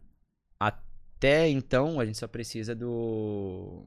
Até 0.58 1.48
então, 1.48 2.00
a 2.00 2.06
gente 2.06 2.16
só 2.18 2.26
precisa 2.26 2.74
do 2.74 3.86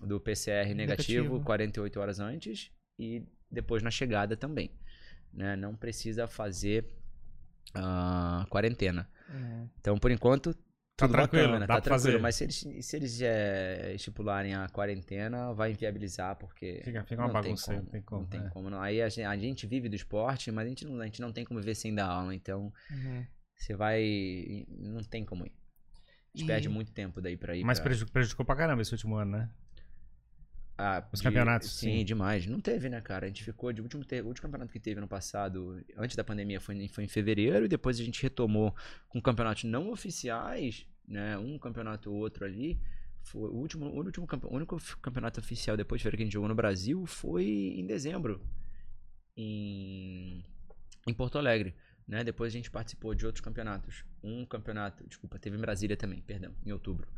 do 0.00 0.20
PCR 0.20 0.74
negativo, 0.74 1.22
Negativo. 1.22 1.44
48 1.44 1.98
horas 2.00 2.20
antes 2.20 2.70
e 2.98 3.22
depois 3.50 3.82
na 3.82 3.90
chegada 3.90 4.36
também, 4.36 4.70
né? 5.32 5.56
Não 5.56 5.74
precisa 5.74 6.26
fazer 6.26 6.84
ah, 7.74 8.44
quarentena. 8.50 9.08
Uhum. 9.30 9.68
Então, 9.80 9.98
por 9.98 10.10
enquanto, 10.10 10.54
Tá 10.96 11.06
tudo 11.08 11.16
tranquilo, 11.16 11.46
bacana, 11.48 11.66
dá 11.66 11.74
tá 11.74 11.80
tranquilo. 11.80 12.04
fazer. 12.12 12.18
Mas 12.20 12.36
se 12.36 12.44
eles, 12.44 12.86
se 12.86 12.96
eles 12.96 13.20
eh, 13.20 13.94
estipularem 13.96 14.54
a 14.54 14.68
quarentena, 14.68 15.52
vai 15.52 15.72
inviabilizar, 15.72 16.36
porque 16.36 16.80
Fica, 16.84 17.02
fica 17.04 17.20
uma 17.20 17.32
não 17.32 17.34
tem 17.34 17.42
bagunça 17.42 17.72
aí, 17.72 17.78
como, 17.78 17.84
não 17.84 17.90
tem 17.90 18.02
como. 18.02 18.20
não 18.22 18.28
tem 18.28 18.40
é. 18.40 18.48
como. 18.50 18.70
não. 18.70 18.80
Aí 18.80 19.02
a 19.02 19.08
gente, 19.08 19.24
a 19.26 19.36
gente 19.36 19.66
vive 19.66 19.88
do 19.88 19.96
esporte, 19.96 20.52
mas 20.52 20.64
a 20.66 20.68
gente, 20.68 20.84
não, 20.86 21.00
a 21.00 21.04
gente 21.06 21.20
não 21.20 21.32
tem 21.32 21.44
como 21.44 21.58
viver 21.58 21.74
sem 21.74 21.92
dar 21.92 22.06
aula, 22.06 22.32
então 22.32 22.72
Uhum. 22.90 23.26
você 23.56 23.74
vai. 23.74 24.64
Não 24.68 25.02
tem 25.02 25.24
como 25.24 25.44
ir. 25.46 25.52
A 25.52 26.38
gente 26.38 26.44
E- 26.44 26.46
perde 26.46 26.68
muito 26.68 26.92
tempo 26.92 27.20
daí 27.20 27.36
pra 27.36 27.56
ir. 27.56 27.64
Mas 27.64 27.80
pra... 27.80 27.86
preju- 27.90 28.06
prejudicou 28.12 28.46
pra 28.46 28.54
caramba 28.54 28.82
esse 28.82 28.92
último 28.92 29.16
ano, 29.16 29.32
né? 29.38 29.50
Ah, 30.76 31.06
os 31.12 31.20
de- 31.20 31.24
campeonatos, 31.24 31.70
Sim, 31.72 31.98
sim. 31.98 32.04
demais. 32.04 32.46
Não 32.46 32.60
teve, 32.60 32.88
né, 32.88 33.00
cara? 33.00 33.26
A 33.26 33.28
gente 33.28 33.44
ficou. 33.44 33.72
De 33.72 33.80
último, 33.80 34.04
te- 34.04 34.20
o 34.20 34.26
último 34.26 34.42
campeonato 34.48 34.72
que 34.72 34.80
teve 34.80 34.98
ano 34.98 35.06
passado, 35.08 35.80
antes 35.96 36.16
da 36.16 36.24
pandemia, 36.24 36.60
foi, 36.60 36.74
em- 36.74 36.88
foi 36.88 37.04
em 37.04 37.08
fevereiro. 37.08 37.64
E 37.66 37.68
depois 37.68 38.00
a 38.00 38.02
gente 38.04 38.20
retomou 38.22 38.74
com 39.08 39.20
campeonatos 39.22 39.64
não 39.64 39.90
oficiais, 39.90 40.86
né? 41.06 41.38
Um 41.38 41.58
campeonato 41.58 42.10
ou 42.10 42.16
outro 42.18 42.44
ali. 42.44 42.80
Foi 43.22 43.48
o 43.50 43.54
último, 43.54 43.86
o 43.86 43.96
último 44.04 44.26
o 44.42 44.54
único 44.54 44.76
campeonato 45.00 45.38
oficial 45.40 45.76
depois 45.76 46.00
de 46.00 46.02
fevereiro 46.02 46.16
que 46.18 46.22
a 46.24 46.26
gente 46.26 46.32
jogou 46.34 46.48
no 46.48 46.54
Brasil 46.54 47.06
foi 47.06 47.46
em 47.46 47.86
dezembro. 47.86 48.40
Em, 49.36 50.44
em 51.06 51.14
Porto 51.14 51.38
Alegre. 51.38 51.74
né? 52.06 52.22
Depois 52.22 52.52
a 52.52 52.56
gente 52.56 52.70
participou 52.70 53.14
de 53.14 53.24
outros 53.24 53.40
campeonatos. 53.42 54.04
Um 54.22 54.44
campeonato, 54.44 55.06
desculpa, 55.08 55.38
teve 55.38 55.56
em 55.56 55.60
Brasília 55.60 55.96
também, 55.96 56.20
perdão, 56.20 56.52
em 56.66 56.70
outubro. 56.72 57.08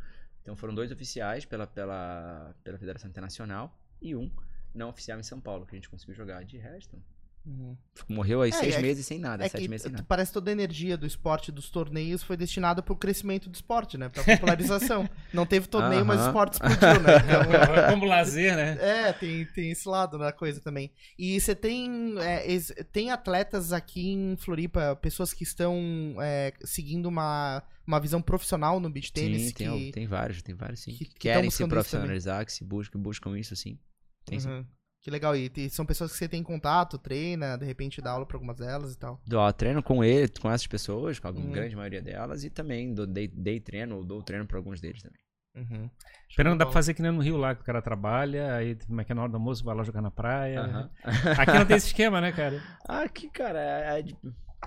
Então 0.47 0.55
foram 0.55 0.73
dois 0.73 0.93
oficiais 0.93 1.45
pela, 1.45 1.67
pela, 1.67 2.55
pela 2.63 2.79
Federação 2.79 3.11
Internacional 3.11 3.77
e 4.01 4.15
um 4.15 4.31
não 4.73 4.91
oficial 4.91 5.19
em 5.19 5.23
São 5.25 5.41
Paulo, 5.41 5.67
que 5.67 5.75
a 5.75 5.77
gente 5.77 5.89
conseguiu 5.89 6.15
jogar. 6.15 6.45
De 6.45 6.57
resto, 6.57 7.03
Uhum. 7.47 7.77
Morreu 8.09 8.43
aí 8.43 8.51
é, 8.51 8.53
seis 8.53 8.75
é, 8.75 8.83
meses 8.83 9.07
sem 9.07 9.21
nada, 9.21 9.45
é 9.45 9.49
sete 9.49 9.69
meses 9.69 9.85
sem 9.85 9.93
nada. 9.93 10.05
Parece 10.09 10.33
toda 10.33 10.51
a 10.51 10.53
energia 10.53 10.97
do 10.97 11.07
esporte, 11.07 11.53
dos 11.53 11.71
torneios, 11.71 12.21
foi 12.23 12.37
destinada 12.37 12.83
pro 12.83 12.97
crescimento 12.97 13.49
do 13.49 13.55
esporte, 13.55 13.97
né? 13.97 14.09
Pra 14.09 14.25
popularização. 14.25 15.09
Não 15.33 15.47
teve 15.47 15.69
torneio, 15.69 16.05
mas 16.05 16.21
o 16.21 16.27
esporte 16.27 16.55
explodiu, 16.55 17.01
né? 17.01 17.17
Então, 17.27 17.91
Como 17.91 18.05
lazer, 18.05 18.57
né? 18.57 18.77
É, 18.81 19.13
tem, 19.13 19.45
tem 19.47 19.71
esse 19.71 19.89
lado 19.89 20.19
da 20.19 20.33
coisa 20.33 20.61
também. 20.61 20.91
E 21.17 21.41
você 21.41 21.55
tem, 21.55 22.17
é, 22.19 22.59
tem 22.93 23.13
atletas 23.13 23.73
aqui 23.73 24.09
em 24.09 24.37
Floripa, 24.37 24.97
pessoas 24.97 25.33
que 25.33 25.45
estão 25.45 26.17
é, 26.21 26.53
seguindo 26.65 27.07
uma, 27.07 27.63
uma 27.87 28.01
visão 28.01 28.21
profissional 28.21 28.81
no 28.81 28.91
beach 28.91 29.13
tennis? 29.13 29.49
Sim, 29.49 29.53
tem, 29.53 29.79
que, 29.79 29.93
tem 29.93 30.07
vários, 30.07 30.43
tem 30.43 30.55
vários 30.55 30.81
sim. 30.81 30.93
Que, 30.93 31.05
que 31.05 31.19
Querem 31.21 31.51
se 31.51 31.67
profissionalizar, 31.67 32.45
que 32.45 32.53
se 32.53 32.65
buscam, 32.65 32.99
buscam 32.99 33.39
isso 33.39 33.55
sim. 33.55 33.79
Tem 34.25 34.39
uhum. 34.39 34.63
sim. 34.63 34.67
Que 35.07 35.11
legal. 35.13 35.37
E, 35.37 35.71
são 35.71 35.87
pessoas 35.87 36.11
que 36.11 36.19
você 36.19 36.27
tem 36.27 36.43
contato, 36.43 36.99
treina, 36.99 37.57
de 37.57 37.65
repente 37.65 38.03
dá 38.03 38.11
aula 38.11 38.27
para 38.27 38.37
algumas 38.37 38.57
delas 38.57 38.93
e 38.93 38.99
tal. 38.99 39.21
Dou 39.25 39.53
treino 39.53 39.81
com 39.81 40.03
ele, 40.03 40.27
com 40.41 40.51
essas 40.51 40.67
pessoas, 40.67 41.21
com 41.21 41.29
a 41.29 41.31
uhum. 41.31 41.53
grande 41.53 41.77
maioria 41.77 42.03
delas, 42.03 42.43
e 42.43 42.51
também 42.51 42.93
dou, 42.93 43.07
dei, 43.07 43.29
dei 43.29 43.61
treino, 43.61 43.99
ou 43.99 44.05
dou 44.05 44.21
treino 44.21 44.45
para 44.45 44.57
alguns 44.59 44.81
deles 44.81 45.01
também. 45.01 45.21
Uhum. 45.57 45.89
Esperando, 46.29 46.59
dá 46.59 46.67
pra 46.67 46.73
fazer 46.73 46.93
que 46.93 47.01
nem 47.01 47.13
no 47.13 47.23
Rio 47.23 47.37
lá, 47.37 47.55
que 47.55 47.63
o 47.63 47.65
cara 47.65 47.81
trabalha, 47.81 48.57
aí 48.57 48.75
como 48.85 49.01
é 49.01 49.05
que 49.05 49.13
é 49.13 49.15
na 49.15 49.23
hora 49.23 49.31
do 49.31 49.37
almoço, 49.37 49.65
vai 49.65 49.77
lá 49.77 49.85
jogar 49.85 50.03
na 50.03 50.11
praia. 50.11 50.65
Uhum. 50.65 50.91
Aqui 51.39 51.53
não 51.57 51.67
tem 51.67 51.77
esse 51.77 51.87
esquema, 51.87 52.21
né, 52.21 52.33
cara? 52.33 52.61
Aqui, 52.85 53.31
cara, 53.31 53.61
é, 53.61 54.01
é 54.01 54.05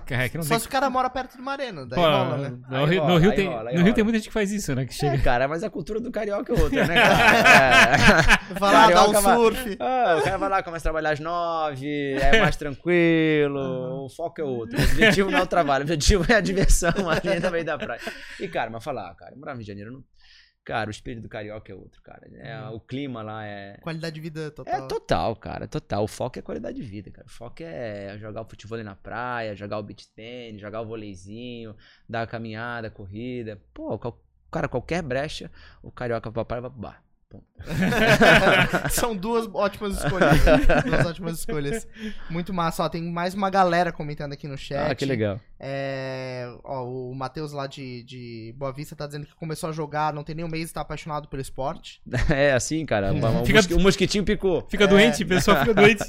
é, 0.08 0.28
Só 0.42 0.48
tem... 0.48 0.58
se 0.58 0.66
o 0.66 0.70
cara 0.70 0.88
mora 0.88 1.10
perto 1.10 1.36
de 1.36 1.42
uma 1.42 1.52
arena, 1.52 1.86
daí 1.86 1.96
Pô, 1.96 2.02
rola, 2.02 2.36
né? 2.38 2.58
No, 2.68 2.84
Rio, 2.84 3.00
rola, 3.00 3.12
no 3.12 3.18
Rio, 3.18 3.34
tem, 3.34 3.48
rola, 3.48 3.72
no 3.72 3.82
Rio 3.82 3.94
tem 3.94 4.04
muita 4.04 4.18
gente 4.18 4.28
que 4.28 4.32
faz 4.32 4.50
isso, 4.52 4.74
né? 4.74 4.84
Que 4.84 4.94
chega... 4.94 5.14
É, 5.14 5.18
cara, 5.18 5.48
mas 5.48 5.62
a 5.62 5.70
cultura 5.70 6.00
do 6.00 6.10
carioca 6.10 6.52
é 6.52 6.60
outra, 6.60 6.86
né, 6.86 6.94
cara? 7.00 8.50
É. 8.50 8.54
Vai 8.58 8.72
lá, 8.72 8.90
dá 8.90 9.08
um 9.08 9.22
surf. 9.22 9.76
Ah, 9.80 10.16
o 10.20 10.24
cara 10.24 10.38
vai 10.38 10.48
lá, 10.48 10.62
começa 10.62 10.82
a 10.82 10.92
trabalhar 10.92 11.12
às 11.12 11.20
nove, 11.20 12.14
é 12.14 12.40
mais 12.40 12.56
tranquilo, 12.56 13.58
uhum. 13.58 14.04
o 14.06 14.08
foco 14.08 14.40
é 14.40 14.44
outro. 14.44 14.78
O 14.78 14.82
objetivo 14.82 15.30
não 15.30 15.38
é 15.38 15.42
o 15.42 15.46
trabalho, 15.46 15.82
o 15.82 15.84
objetivo 15.84 16.24
é 16.28 16.36
a 16.36 16.40
diversão 16.40 16.90
ali 17.08 17.40
no 17.40 17.50
meio 17.50 17.64
da 17.64 17.78
praia. 17.78 18.00
E, 18.38 18.48
cara, 18.48 18.70
mas 18.70 18.82
falar, 18.82 19.14
cara, 19.14 19.34
morar 19.36 19.52
no 19.52 19.58
Rio 19.58 19.64
de 19.64 19.68
Janeiro 19.68 19.92
não 19.92 20.04
Cara, 20.64 20.88
o 20.88 20.90
espírito 20.90 21.22
do 21.22 21.28
carioca 21.28 21.72
é 21.72 21.74
outro, 21.74 22.02
cara. 22.02 22.28
É, 22.34 22.60
uhum. 22.60 22.74
O 22.74 22.80
clima 22.80 23.22
lá 23.22 23.44
é. 23.44 23.78
Qualidade 23.78 24.14
de 24.14 24.20
vida 24.20 24.50
total. 24.50 24.74
É 24.74 24.86
total, 24.86 25.36
cara. 25.36 25.66
Total. 25.66 26.04
O 26.04 26.08
foco 26.08 26.38
é 26.38 26.42
qualidade 26.42 26.76
de 26.76 26.82
vida, 26.82 27.10
cara. 27.10 27.26
O 27.26 27.30
foco 27.30 27.62
é 27.62 28.16
jogar 28.18 28.42
o 28.42 28.48
futebol 28.48 28.82
na 28.84 28.94
praia, 28.94 29.56
jogar 29.56 29.78
o 29.78 29.82
beach 29.82 30.08
tênis, 30.14 30.60
jogar 30.60 30.82
o 30.82 30.86
voleizinho, 30.86 31.74
dar 32.08 32.22
a 32.22 32.26
caminhada, 32.26 32.90
corrida. 32.90 33.60
Pô, 33.72 33.98
cara, 34.50 34.68
qualquer 34.68 35.02
brecha, 35.02 35.50
o 35.82 35.90
carioca 35.90 36.30
papai 36.30 36.60
vai 36.60 36.70
pro 36.70 36.78
bar. 36.78 37.04
São 38.90 39.14
duas 39.14 39.48
ótimas 39.52 39.98
escolhas. 39.98 40.38
duas 40.84 41.06
ótimas 41.06 41.38
escolhas. 41.38 41.86
Muito 42.28 42.52
massa. 42.52 42.84
Ó, 42.84 42.88
tem 42.88 43.02
mais 43.02 43.34
uma 43.34 43.50
galera 43.50 43.92
comentando 43.92 44.32
aqui 44.32 44.48
no 44.48 44.56
chat. 44.56 44.90
Ah, 44.90 44.94
que 44.94 45.04
legal. 45.04 45.40
É, 45.58 46.50
ó, 46.64 46.84
o 46.84 47.14
Matheus 47.14 47.52
lá 47.52 47.66
de, 47.66 48.02
de 48.04 48.54
Boa 48.56 48.72
Vista 48.72 48.96
tá 48.96 49.06
dizendo 49.06 49.26
que 49.26 49.34
começou 49.34 49.68
a 49.68 49.72
jogar, 49.72 50.12
não 50.12 50.24
tem 50.24 50.34
nem 50.34 50.44
um 50.44 50.48
mês 50.48 50.70
e 50.70 50.74
tá 50.74 50.80
apaixonado 50.80 51.28
pelo 51.28 51.42
esporte. 51.42 52.00
É, 52.30 52.52
assim, 52.52 52.86
cara. 52.86 53.12
O, 53.12 53.44
fica, 53.44 53.74
o 53.74 53.80
mosquitinho 53.80 54.24
picou. 54.24 54.64
Fica 54.68 54.84
é, 54.84 54.86
doente, 54.86 55.24
o 55.24 55.26
pessoal 55.26 55.58
fica 55.58 55.74
doente. 55.74 56.04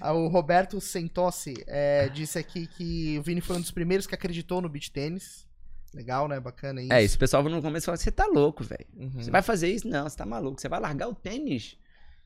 É. 0.00 0.10
O 0.12 0.28
Roberto 0.28 0.80
Sentossi 0.80 1.54
é, 1.66 2.08
disse 2.08 2.38
aqui 2.38 2.66
que 2.66 3.18
o 3.18 3.22
Vini 3.22 3.40
foi 3.40 3.56
um 3.56 3.60
dos 3.60 3.70
primeiros 3.70 4.06
que 4.06 4.14
acreditou 4.14 4.62
no 4.62 4.68
beach 4.68 4.90
tênis. 4.90 5.46
Legal, 5.94 6.28
né? 6.28 6.38
Bacana 6.38 6.80
isso. 6.80 6.92
É, 6.92 7.02
esse 7.02 7.18
pessoal 7.18 7.42
no 7.42 7.62
começo 7.62 7.86
fala: 7.86 7.96
você 7.96 8.10
tá 8.10 8.26
louco, 8.26 8.62
velho. 8.62 8.86
Uhum. 8.96 9.10
Você 9.22 9.30
vai 9.30 9.42
fazer 9.42 9.68
isso? 9.68 9.88
Não, 9.88 10.08
você 10.08 10.16
tá 10.16 10.24
maluco. 10.24 10.60
Você 10.60 10.68
vai 10.68 10.80
largar 10.80 11.08
o 11.08 11.14
tênis? 11.14 11.76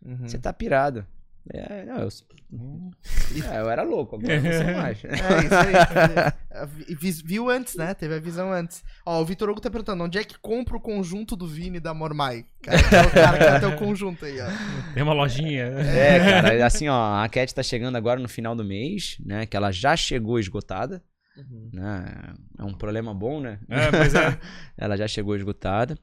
Uhum. 0.04 0.28
Você 0.28 0.38
tá 0.38 0.52
pirado. 0.52 1.06
É, 1.52 1.84
não, 1.84 1.98
eu, 1.98 2.08
uhum. 2.52 2.90
é, 3.52 3.60
eu 3.60 3.68
era 3.68 3.82
louco, 3.82 4.16
agora 4.16 4.40
não 4.40 4.50
sou 4.50 4.82
mais. 4.82 5.04
É 5.04 6.96
isso 7.04 7.10
aí. 7.10 7.22
Viu 7.24 7.50
antes, 7.50 7.74
né? 7.74 7.92
Teve 7.92 8.14
a 8.14 8.18
visão 8.18 8.50
antes. 8.50 8.82
Ó, 9.04 9.20
o 9.20 9.24
Vitor 9.26 9.50
Hugo 9.50 9.60
tá 9.60 9.70
perguntando: 9.70 10.04
onde 10.04 10.18
é 10.18 10.24
que 10.24 10.38
compra 10.38 10.76
o 10.76 10.80
conjunto 10.80 11.36
do 11.36 11.46
Vini 11.46 11.80
da 11.80 11.92
Mormai? 11.92 12.46
Cara, 12.62 13.06
o 13.06 13.10
cara 13.10 13.38
que 13.38 13.44
até 13.44 13.66
o 13.66 13.76
conjunto 13.76 14.24
aí, 14.24 14.40
ó. 14.40 14.46
Tem 14.94 15.02
uma 15.02 15.12
lojinha. 15.12 15.64
É, 15.64 16.18
cara, 16.18 16.66
assim, 16.66 16.88
ó, 16.88 17.22
a 17.22 17.28
Cat 17.28 17.54
tá 17.54 17.62
chegando 17.62 17.96
agora 17.96 18.18
no 18.20 18.28
final 18.28 18.56
do 18.56 18.64
mês, 18.64 19.18
né? 19.24 19.44
Que 19.44 19.56
ela 19.56 19.70
já 19.70 19.96
chegou 19.96 20.38
esgotada. 20.38 21.02
Uhum. 21.36 21.70
Né? 21.72 22.34
É 22.58 22.64
um 22.64 22.72
problema 22.72 23.12
bom, 23.12 23.40
né? 23.40 23.58
É, 23.68 23.90
pois 23.90 24.14
é. 24.14 24.38
Ela 24.78 24.96
já 24.96 25.08
chegou 25.08 25.34
esgotada. 25.36 25.98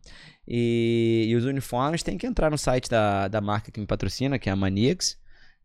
E, 0.48 1.28
e, 1.30 1.36
os 1.36 1.46
uniformes 1.46 2.04
tem 2.04 2.18
que 2.18 2.28
entrar 2.28 2.50
no 2.50 2.58
site 2.58 2.90
da, 2.90 3.28
da 3.28 3.40
marca 3.40 3.72
que 3.72 3.80
me 3.80 3.86
patrocina, 3.86 4.38
que 4.38 4.50
é 4.50 4.52
a 4.52 4.56
Maniacs. 4.56 5.18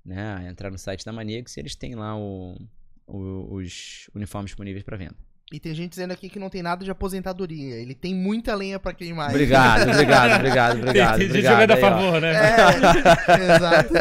Né? 0.05 0.49
Entrar 0.49 0.71
no 0.71 0.79
site 0.79 1.05
da 1.05 1.13
Maniacs 1.13 1.57
e 1.57 1.61
eles 1.61 1.75
têm 1.75 1.95
lá 1.97 2.17
o, 2.17 2.57
o, 3.07 3.55
os 3.55 4.09
uniformes 4.15 4.51
disponíveis 4.51 4.85
para 4.85 4.97
venda. 4.97 5.17
E 5.53 5.61
tem 5.61 5.73
gente 5.75 5.91
dizendo 5.91 6.11
aqui 6.13 6.29
que 6.29 6.41
não 6.41 6.51
tem 6.51 6.61
nada 6.61 6.85
de 6.85 6.91
aposentadoria. 6.91 7.77
Ele 7.77 7.95
tem 7.95 8.13
muita 8.13 8.53
lenha 8.55 8.81
para 8.81 8.93
queimar. 8.93 9.31
Obrigado, 9.31 9.91
obrigado, 9.91 10.35
obrigado, 10.35 10.79
obrigado. 10.83 11.19
Tem, 11.19 11.29
gente 11.29 11.43
jogando 11.43 11.71
a 11.71 11.77
favor, 11.77 12.21
né? 12.21 12.33
É, 12.35 13.55
exato. 13.55 13.95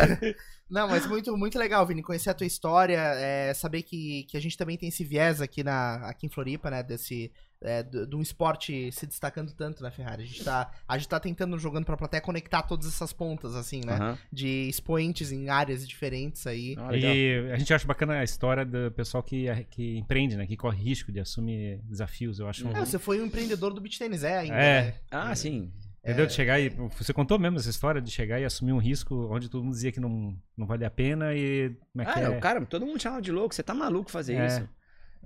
Não, 0.69 0.87
mas 0.87 1.05
muito, 1.05 1.35
muito 1.37 1.59
legal, 1.59 1.85
Vini, 1.85 2.01
conhecer 2.01 2.31
a 2.31 2.33
tua 2.33 2.47
história, 2.47 2.97
é, 2.97 3.53
saber 3.53 3.83
que, 3.83 4.23
que 4.23 4.35
a 4.35 4.39
gente 4.39 4.57
também 4.57 4.77
tem 4.77 4.89
esse 4.89 5.03
viés 5.03 5.39
aqui, 5.39 5.63
na, 5.63 5.97
aqui 6.07 6.25
em 6.25 6.29
Floripa, 6.29 6.71
né, 6.71 6.81
desse, 6.81 7.31
é, 7.61 7.83
de 7.83 8.15
um 8.15 8.21
esporte 8.21 8.91
se 8.91 9.05
destacando 9.05 9.53
tanto 9.53 9.83
na 9.83 9.91
Ferrari. 9.91 10.23
A 10.23 10.25
gente 10.25 10.43
tá, 10.43 10.71
a 10.87 10.97
gente 10.97 11.07
tá 11.07 11.19
tentando, 11.19 11.57
jogando 11.59 11.85
pra 11.85 11.95
plateia, 11.95 12.19
conectar 12.19 12.63
todas 12.63 12.87
essas 12.87 13.13
pontas, 13.13 13.53
assim, 13.53 13.81
né, 13.85 13.99
uhum. 13.99 14.17
de 14.31 14.67
expoentes 14.67 15.31
em 15.31 15.49
áreas 15.49 15.87
diferentes 15.87 16.47
aí. 16.47 16.75
Ah, 16.79 16.95
e 16.95 17.51
a 17.51 17.57
gente 17.57 17.71
acha 17.71 17.85
bacana 17.85 18.13
a 18.13 18.23
história 18.23 18.65
do 18.65 18.91
pessoal 18.91 19.21
que, 19.21 19.45
que 19.69 19.97
empreende, 19.97 20.35
né, 20.35 20.47
que 20.47 20.57
corre 20.57 20.81
risco 20.81 21.11
de 21.11 21.19
assumir 21.19 21.79
desafios, 21.83 22.39
eu 22.39 22.49
acho. 22.49 22.67
É, 22.67 22.81
um... 22.81 22.85
você 22.85 22.97
foi 22.97 23.21
um 23.21 23.25
empreendedor 23.25 23.71
do 23.71 23.79
beach 23.79 23.99
tennis, 23.99 24.23
é 24.23 24.39
ainda. 24.39 24.55
É. 24.55 24.81
Né? 24.85 24.93
Ah, 25.11 25.35
sim. 25.35 25.71
Entendeu? 26.05 26.27
De 26.27 26.33
chegar 26.33 26.59
e. 26.59 26.69
Você 26.69 27.11
contou 27.11 27.39
mesmo 27.39 27.57
essa 27.57 27.69
história 27.69 27.99
de 27.99 28.11
chegar 28.11 28.39
e 28.39 28.45
assumir 28.45 28.71
um 28.73 28.77
risco 28.77 29.27
onde 29.31 29.49
todo 29.49 29.63
mundo 29.63 29.73
dizia 29.73 29.91
que 29.91 29.99
não, 29.99 30.37
não 30.55 30.67
valia 30.67 30.85
a 30.85 30.91
pena 30.91 31.33
e. 31.33 31.75
Como 31.91 32.03
é 32.03 32.05
que 32.05 32.19
ah, 32.19 32.31
é? 32.31 32.39
cara, 32.39 32.63
todo 32.63 32.85
mundo 32.85 33.01
chamava 33.01 33.23
de 33.23 33.31
louco, 33.31 33.55
você 33.55 33.63
tá 33.63 33.73
maluco 33.73 34.11
fazer 34.11 34.35
é. 34.35 34.45
isso. 34.45 34.69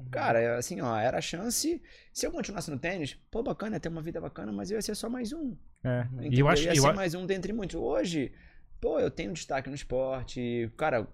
Cara, 0.10 0.58
assim, 0.58 0.80
ó, 0.80 0.98
era 0.98 1.18
a 1.18 1.22
chance. 1.22 1.82
Se 2.14 2.26
eu 2.26 2.32
continuasse 2.32 2.72
no 2.72 2.80
tênis, 2.80 3.18
pô, 3.30 3.44
bacana, 3.44 3.76
ia 3.76 3.80
ter 3.82 3.90
uma 3.90 4.02
vida 4.02 4.22
bacana, 4.22 4.54
mas 4.54 4.72
eu 4.72 4.78
ia 4.78 4.82
ser 4.82 4.96
só 4.96 5.10
mais 5.10 5.34
um. 5.34 5.58
É. 5.84 6.08
Então, 6.14 6.32
e 6.32 6.40
eu 6.40 6.48
acho 6.48 6.64
eu 6.64 6.74
ia 6.74 6.78
eu 6.78 6.84
ser 6.84 6.94
mais 6.94 7.14
um 7.14 7.26
dentre 7.26 7.52
muitos. 7.52 7.76
Hoje, 7.76 8.32
pô, 8.80 9.02
eu 9.02 9.12
tenho 9.12 9.34
destaque 9.34 9.68
no 9.68 9.76
esporte. 9.76 10.72
Cara, 10.78 11.06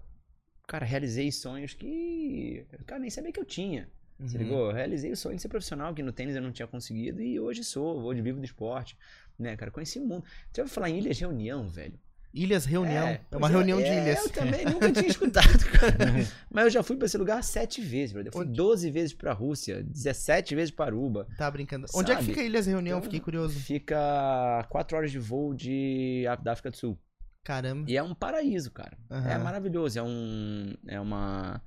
cara, 0.68 0.86
realizei 0.86 1.32
sonhos 1.32 1.74
que. 1.74 2.64
Cara, 2.86 3.00
nem 3.00 3.10
sabia 3.10 3.32
que 3.32 3.40
eu 3.40 3.44
tinha. 3.44 3.88
Uhum. 4.20 4.28
Se 4.28 4.38
ligou? 4.38 4.70
realizei 4.70 5.10
o 5.10 5.16
sonho 5.16 5.34
de 5.34 5.42
ser 5.42 5.48
profissional, 5.48 5.92
que 5.92 6.04
no 6.04 6.12
tênis 6.12 6.36
eu 6.36 6.40
não 6.40 6.52
tinha 6.52 6.68
conseguido, 6.68 7.20
e 7.20 7.38
hoje 7.38 7.62
sou, 7.62 8.00
hoje 8.02 8.22
vivo 8.22 8.38
do 8.38 8.44
esporte 8.44 8.96
né, 9.38 9.56
cara? 9.56 9.70
Conheci 9.70 9.98
o 9.98 10.04
mundo. 10.04 10.24
Você 10.52 10.62
vai 10.62 10.68
falar 10.68 10.90
em 10.90 10.98
Ilhas 10.98 11.18
Reunião, 11.18 11.68
velho? 11.68 11.98
Ilhas 12.36 12.66
Reunião. 12.66 13.08
É, 13.08 13.20
é 13.30 13.36
uma 13.36 13.48
reunião 13.48 13.80
é, 13.80 13.82
de 13.82 13.90
ilhas. 13.90 14.24
Eu 14.24 14.30
também 14.30 14.64
nunca 14.66 14.92
tinha 14.92 15.08
escutado, 15.08 15.64
cara. 15.70 15.96
Mas 16.52 16.64
eu 16.64 16.70
já 16.70 16.82
fui 16.82 16.96
pra 16.96 17.06
esse 17.06 17.16
lugar 17.16 17.42
sete 17.42 17.80
vezes, 17.80 18.12
brother. 18.12 18.28
Eu 18.28 18.32
fui 18.32 18.46
Onde? 18.46 18.56
12 18.56 18.90
vezes 18.90 19.14
pra 19.14 19.32
Rússia, 19.32 19.82
17 19.82 20.54
vezes 20.54 20.70
pra 20.70 20.86
Aruba. 20.86 21.26
Tá 21.38 21.50
brincando. 21.50 21.86
Sabe? 21.88 21.98
Onde 21.98 22.12
é 22.12 22.16
que 22.16 22.24
fica 22.24 22.42
Ilhas 22.42 22.66
Reunião? 22.66 22.98
Então, 22.98 23.04
Fiquei 23.04 23.20
curioso. 23.20 23.58
Fica 23.58 24.66
4 24.68 24.96
horas 24.98 25.10
de 25.10 25.18
voo 25.18 25.54
de, 25.54 26.24
da 26.42 26.52
África 26.52 26.70
do 26.70 26.76
Sul. 26.76 26.98
Caramba. 27.42 27.90
E 27.90 27.96
é 27.96 28.02
um 28.02 28.14
paraíso, 28.14 28.70
cara. 28.70 28.98
Uhum. 29.08 29.28
É 29.28 29.38
maravilhoso. 29.38 29.98
É 29.98 30.02
um. 30.02 30.74
É 30.86 31.00
uma. 31.00 31.62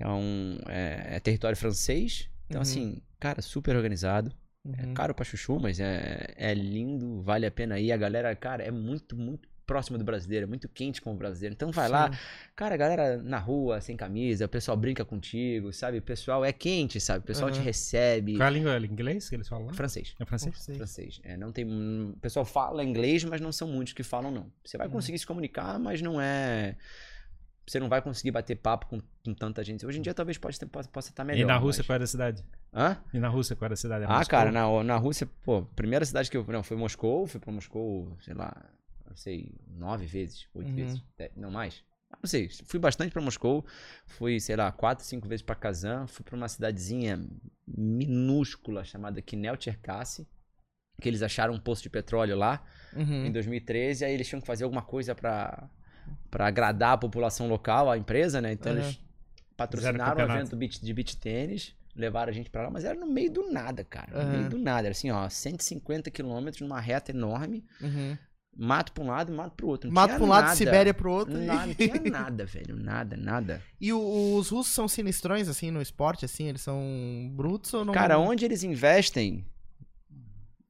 É 0.00 0.08
um. 0.08 0.58
É, 0.66 1.16
é 1.16 1.20
território 1.20 1.56
francês. 1.56 2.28
Então, 2.46 2.58
uhum. 2.58 2.62
assim, 2.62 3.02
cara, 3.20 3.40
super 3.40 3.76
organizado. 3.76 4.32
É 4.64 4.84
uhum. 4.84 4.92
É 4.92 4.94
caro 4.94 5.14
pra 5.14 5.24
chuchu, 5.24 5.58
mas 5.58 5.80
é, 5.80 6.34
é 6.36 6.54
lindo, 6.54 7.20
vale 7.22 7.46
a 7.46 7.50
pena 7.50 7.78
ir. 7.78 7.92
A 7.92 7.96
galera, 7.96 8.34
cara, 8.36 8.62
é 8.62 8.70
muito, 8.70 9.16
muito 9.16 9.48
próxima 9.66 9.96
do 9.96 10.04
brasileiro, 10.04 10.44
é 10.44 10.46
muito 10.46 10.68
quente 10.68 11.00
com 11.00 11.12
o 11.12 11.16
brasileiro. 11.16 11.54
Então 11.54 11.70
vai 11.70 11.86
Sim. 11.86 11.92
lá, 11.92 12.10
cara, 12.54 12.74
a 12.74 12.76
galera 12.76 13.16
na 13.22 13.38
rua, 13.38 13.80
sem 13.80 13.96
camisa, 13.96 14.44
o 14.44 14.48
pessoal 14.48 14.76
brinca 14.76 15.04
contigo, 15.04 15.72
sabe? 15.72 15.98
O 15.98 16.02
pessoal 16.02 16.44
é 16.44 16.52
quente, 16.52 17.00
sabe? 17.00 17.20
O 17.20 17.26
pessoal 17.26 17.50
uhum. 17.50 17.56
te 17.56 17.60
recebe. 17.60 18.36
Qual 18.36 18.44
é 18.44 18.46
a 18.46 18.50
língua? 18.50 18.76
É 18.76 18.80
inglês 18.80 19.28
que 19.28 19.34
eles 19.34 19.48
falam 19.48 19.66
lá? 19.66 19.72
Francês. 19.72 20.14
É 20.20 20.24
francês? 20.24 20.54
Francês. 20.54 20.76
francês. 20.76 21.20
É, 21.24 21.36
não 21.36 21.50
tem, 21.52 21.64
o 21.64 22.16
pessoal 22.20 22.44
fala 22.44 22.84
inglês, 22.84 23.24
mas 23.24 23.40
não 23.40 23.52
são 23.52 23.68
muitos 23.68 23.94
que 23.94 24.02
falam, 24.02 24.30
não. 24.30 24.52
Você 24.64 24.76
vai 24.76 24.86
uhum. 24.86 24.92
conseguir 24.92 25.18
se 25.18 25.26
comunicar, 25.26 25.78
mas 25.78 26.02
não 26.02 26.20
é 26.20 26.76
você 27.66 27.78
não 27.78 27.88
vai 27.88 28.02
conseguir 28.02 28.30
bater 28.30 28.56
papo 28.56 28.86
com, 28.86 29.00
com 29.24 29.34
tanta 29.34 29.62
gente. 29.62 29.86
Hoje 29.86 29.98
em 29.98 30.02
dia 30.02 30.14
talvez 30.14 30.38
possa, 30.38 30.66
possa, 30.66 30.88
possa 30.88 31.10
estar 31.10 31.24
melhor. 31.24 31.42
E 31.42 31.44
na 31.44 31.56
Rússia 31.56 31.80
mas... 31.80 31.86
qual 31.86 31.94
era 31.94 32.04
a 32.04 32.06
cidade? 32.06 32.44
Hã? 32.74 32.96
E 33.12 33.18
na 33.18 33.28
Rússia 33.28 33.56
qual 33.56 33.66
era 33.66 33.74
a 33.74 33.76
cidade? 33.76 34.04
É 34.04 34.06
ah, 34.08 34.24
cara, 34.24 34.50
na, 34.50 34.82
na 34.82 34.96
Rússia, 34.96 35.28
pô, 35.44 35.62
primeira 35.62 36.04
cidade 36.04 36.30
que 36.30 36.36
eu. 36.36 36.44
Não, 36.44 36.62
foi 36.62 36.76
Moscou, 36.76 37.26
fui 37.26 37.40
pra 37.40 37.52
Moscou, 37.52 38.16
sei 38.20 38.34
lá, 38.34 38.52
não 39.08 39.16
sei, 39.16 39.54
nove 39.68 40.06
vezes, 40.06 40.48
oito 40.54 40.70
uhum. 40.70 40.76
vezes. 40.76 41.02
Não 41.36 41.50
mais. 41.50 41.84
Não 42.20 42.28
sei, 42.28 42.48
fui 42.66 42.78
bastante 42.78 43.12
para 43.12 43.22
Moscou. 43.22 43.64
Fui, 44.06 44.38
sei 44.40 44.56
lá, 44.56 44.70
quatro, 44.70 45.04
cinco 45.04 45.28
vezes 45.28 45.42
para 45.42 45.54
Kazan. 45.54 46.06
Fui 46.06 46.24
para 46.24 46.36
uma 46.36 46.48
cidadezinha 46.48 47.24
minúscula 47.66 48.84
chamada 48.84 49.22
Kinel 49.22 49.56
Cherkassy, 49.58 50.26
que 51.00 51.08
eles 51.08 51.22
acharam 51.22 51.54
um 51.54 51.60
poço 51.60 51.82
de 51.82 51.90
petróleo 51.90 52.36
lá 52.36 52.64
Uhum. 52.94 53.26
em 53.26 53.32
2013. 53.32 54.04
Aí 54.04 54.12
eles 54.12 54.28
tinham 54.28 54.40
que 54.40 54.46
fazer 54.46 54.64
alguma 54.64 54.82
coisa 54.82 55.14
para 55.14 55.70
para 56.30 56.46
agradar 56.46 56.92
a 56.94 56.98
população 56.98 57.48
local, 57.48 57.90
a 57.90 57.98
empresa, 57.98 58.40
né? 58.40 58.52
Então 58.52 58.72
Uhum. 58.72 58.78
eles 58.78 58.98
patrocinaram 59.56 60.02
um 60.02 60.16
campeonato. 60.16 60.56
evento 60.56 60.80
de 60.84 60.92
beach 60.94 61.16
tênis, 61.16 61.74
levaram 61.94 62.30
a 62.30 62.34
gente 62.34 62.48
pra 62.50 62.62
lá, 62.62 62.70
mas 62.70 62.84
era 62.84 62.98
no 62.98 63.06
meio 63.06 63.30
do 63.30 63.50
nada, 63.52 63.84
cara. 63.84 64.10
No 64.16 64.24
Uhum. 64.30 64.38
meio 64.38 64.48
do 64.50 64.58
nada. 64.58 64.88
Era 64.88 64.92
assim, 64.92 65.10
ó, 65.10 65.28
150 65.28 66.10
quilômetros 66.10 66.60
numa 66.62 66.80
reta 66.80 67.10
enorme, 67.12 67.64
Uhum. 67.80 68.16
mato 68.56 68.92
pra 68.92 69.04
um 69.04 69.06
lado, 69.08 69.30
mato 69.32 69.54
pro 69.54 69.66
outro. 69.68 69.88
Não 69.90 69.94
Mato 69.94 70.14
pra 70.14 70.24
um 70.24 70.28
lado, 70.28 70.44
nada. 70.44 70.56
Sibéria 70.56 70.94
pro 70.94 71.12
outro. 71.12 71.36
Não, 71.38 71.66
não 71.66 71.74
tinha 71.74 71.94
nada, 72.30 72.44
velho. 72.46 72.76
Nada, 72.76 73.16
nada. 73.16 73.62
E 73.80 73.92
o- 73.92 74.36
os 74.36 74.48
russos 74.48 74.72
são 74.74 74.88
sinistrões, 74.88 75.48
assim, 75.48 75.70
no 75.70 75.82
esporte, 75.82 76.24
assim? 76.24 76.48
Eles 76.48 76.62
são 76.62 77.30
brutos 77.34 77.72
ou 77.74 77.84
não? 77.84 77.92
Cara, 77.92 78.18
onde 78.18 78.44
eles 78.44 78.62
investem, 78.64 79.44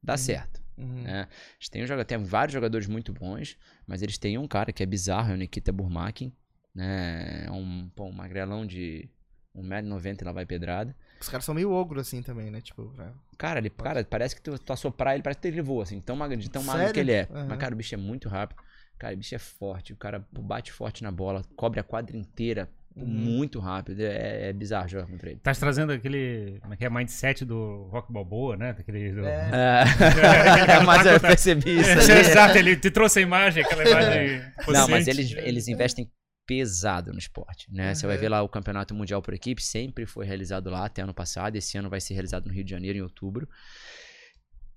dá 0.01 0.17
certo. 0.17 0.61
Uhum. 0.77 1.03
né? 1.03 1.27
Eles 1.57 1.69
têm, 1.69 1.83
um 1.83 1.87
joga- 1.87 2.05
tem 2.05 2.17
vários 2.23 2.53
jogadores 2.53 2.87
muito 2.87 3.13
bons, 3.13 3.57
mas 3.85 4.01
eles 4.01 4.17
têm 4.17 4.37
um 4.37 4.47
cara 4.47 4.71
que 4.73 4.81
é 4.81 4.85
bizarro, 4.85 5.31
é 5.31 5.33
o 5.33 5.37
Nikita 5.37 5.71
Burmakin, 5.71 6.31
né? 6.73 7.45
É 7.45 7.51
um, 7.51 7.89
pô, 7.95 8.05
um 8.05 8.11
magrelão 8.11 8.65
de 8.65 9.09
1,90m 9.55 10.21
e 10.21 10.25
lá 10.25 10.31
vai 10.31 10.45
pedrada. 10.45 10.95
Os 11.21 11.29
caras 11.29 11.45
são 11.45 11.53
meio 11.55 11.71
ogro, 11.71 11.99
assim, 11.99 12.21
também, 12.21 12.49
né? 12.49 12.59
Tipo, 12.59 12.93
é. 12.99 13.11
Cara, 13.37 13.59
ele, 13.59 13.69
cara, 13.69 14.03
parece 14.03 14.35
que 14.35 14.41
tu, 14.41 14.57
tu 14.57 14.73
assoprar 14.73 15.13
ele, 15.13 15.23
parece 15.23 15.39
que 15.39 15.47
ele 15.47 15.61
voa, 15.61 15.83
assim, 15.83 16.01
tão 16.01 16.15
magro, 16.15 16.35
de 16.37 16.49
tão 16.49 16.63
magro 16.63 16.91
que 16.93 16.99
ele 16.99 17.11
é. 17.11 17.27
Aham. 17.31 17.45
Mas, 17.49 17.57
cara, 17.59 17.73
o 17.73 17.77
bicho 17.77 17.93
é 17.93 17.97
muito 17.97 18.27
rápido. 18.27 18.61
Cara, 18.97 19.13
o 19.13 19.17
bicho 19.17 19.35
é 19.35 19.39
forte, 19.39 19.93
o 19.93 19.97
cara 19.97 20.25
bate 20.31 20.71
forte 20.71 21.03
na 21.03 21.11
bola, 21.11 21.43
cobre 21.55 21.79
a 21.79 21.83
quadra 21.83 22.15
inteira, 22.17 22.69
Uhum. 22.95 23.05
muito 23.07 23.59
rápido. 23.59 23.99
É, 24.01 24.49
é 24.49 24.53
bizarro 24.53 24.87
jogar 24.87 25.07
contra 25.07 25.29
ele. 25.31 25.39
Tá 25.39 25.53
trazendo 25.53 25.91
aquele. 25.91 26.59
Como 26.61 26.73
é 26.73 26.77
que 26.77 26.85
é? 26.85 26.89
Mindset 26.89 27.43
do 27.43 27.87
Rock 27.91 28.11
Balboa, 28.13 28.55
né? 28.55 28.73
Daquele, 28.73 29.11
do... 29.11 29.25
É. 29.25 29.49
É, 30.69 30.79
mas 30.85 31.05
eu 31.05 31.19
percebi 31.19 31.79
isso 31.79 31.89
ali. 31.89 32.19
Exato, 32.19 32.57
ele 32.57 32.75
te 32.75 32.91
trouxe 32.91 33.19
a 33.19 33.21
imagem, 33.21 33.63
aquela 33.63 33.83
imagem. 33.89 34.41
Não, 34.67 34.87
mas 34.87 35.07
eles, 35.07 35.31
eles 35.37 35.67
investem 35.67 36.09
pesado 36.45 37.11
no 37.13 37.17
esporte, 37.19 37.67
né? 37.71 37.95
Você 37.95 38.05
vai 38.05 38.15
Uhum. 38.17 38.21
ver 38.21 38.29
lá 38.29 38.41
o 38.43 38.49
Campeonato 38.49 38.93
Mundial 38.93 39.21
por 39.21 39.33
equipe, 39.33 39.63
sempre 39.63 40.05
foi 40.05 40.25
realizado 40.25 40.69
lá 40.69 40.85
até 40.85 41.01
ano 41.01 41.13
passado. 41.13 41.55
Esse 41.55 41.77
ano 41.77 41.89
vai 41.89 42.01
ser 42.01 42.13
realizado 42.13 42.47
no 42.47 42.53
Rio 42.53 42.63
de 42.65 42.69
Janeiro, 42.71 42.97
em 42.97 43.01
outubro. 43.01 43.47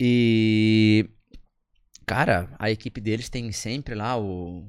E, 0.01 1.09
cara, 2.07 2.49
a 2.59 2.71
equipe 2.71 3.01
deles 3.01 3.29
tem 3.29 3.51
sempre 3.53 3.95
lá 3.95 4.17
o, 4.19 4.69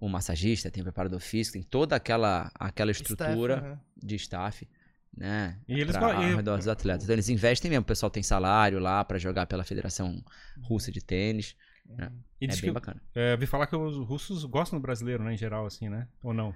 o 0.00 0.08
massagista, 0.08 0.70
tem 0.70 0.80
o 0.80 0.84
preparador 0.84 1.20
físico, 1.20 1.52
tem 1.54 1.62
toda 1.62 1.94
aquela, 1.94 2.50
aquela 2.54 2.90
estrutura 2.90 3.54
Staff, 3.54 3.66
aham. 3.68 3.80
de 4.02 4.16
staff, 4.16 4.68
né? 5.16 5.58
E 5.68 5.74
eles 5.80 5.94
pra, 5.96 6.12
e- 6.12 6.30
ao 6.30 6.36
redor 6.36 6.56
dos 6.56 6.68
atletas. 6.68 7.04
Então 7.04 7.14
eles 7.14 7.28
investem 7.28 7.70
mesmo, 7.70 7.82
o 7.82 7.86
pessoal 7.86 8.08
tem 8.10 8.22
salário 8.22 8.78
lá 8.78 9.04
pra 9.04 9.18
jogar 9.18 9.46
pela 9.46 9.62
Federação 9.62 10.24
Russa 10.62 10.90
de 10.90 11.00
Tênis. 11.04 11.54
E 12.40 12.46
É 12.46 12.46
bem 12.46 12.56
que, 12.56 12.70
bacana. 12.70 13.02
é, 13.14 13.36
vi 13.36 13.46
falar 13.46 13.66
que 13.66 13.76
os 13.76 13.96
russos 14.06 14.44
gostam 14.44 14.78
do 14.78 14.82
brasileiro, 14.82 15.22
né? 15.22 15.34
Em 15.34 15.36
geral, 15.36 15.66
assim, 15.66 15.88
né? 15.88 16.08
Ou 16.22 16.32
não? 16.32 16.54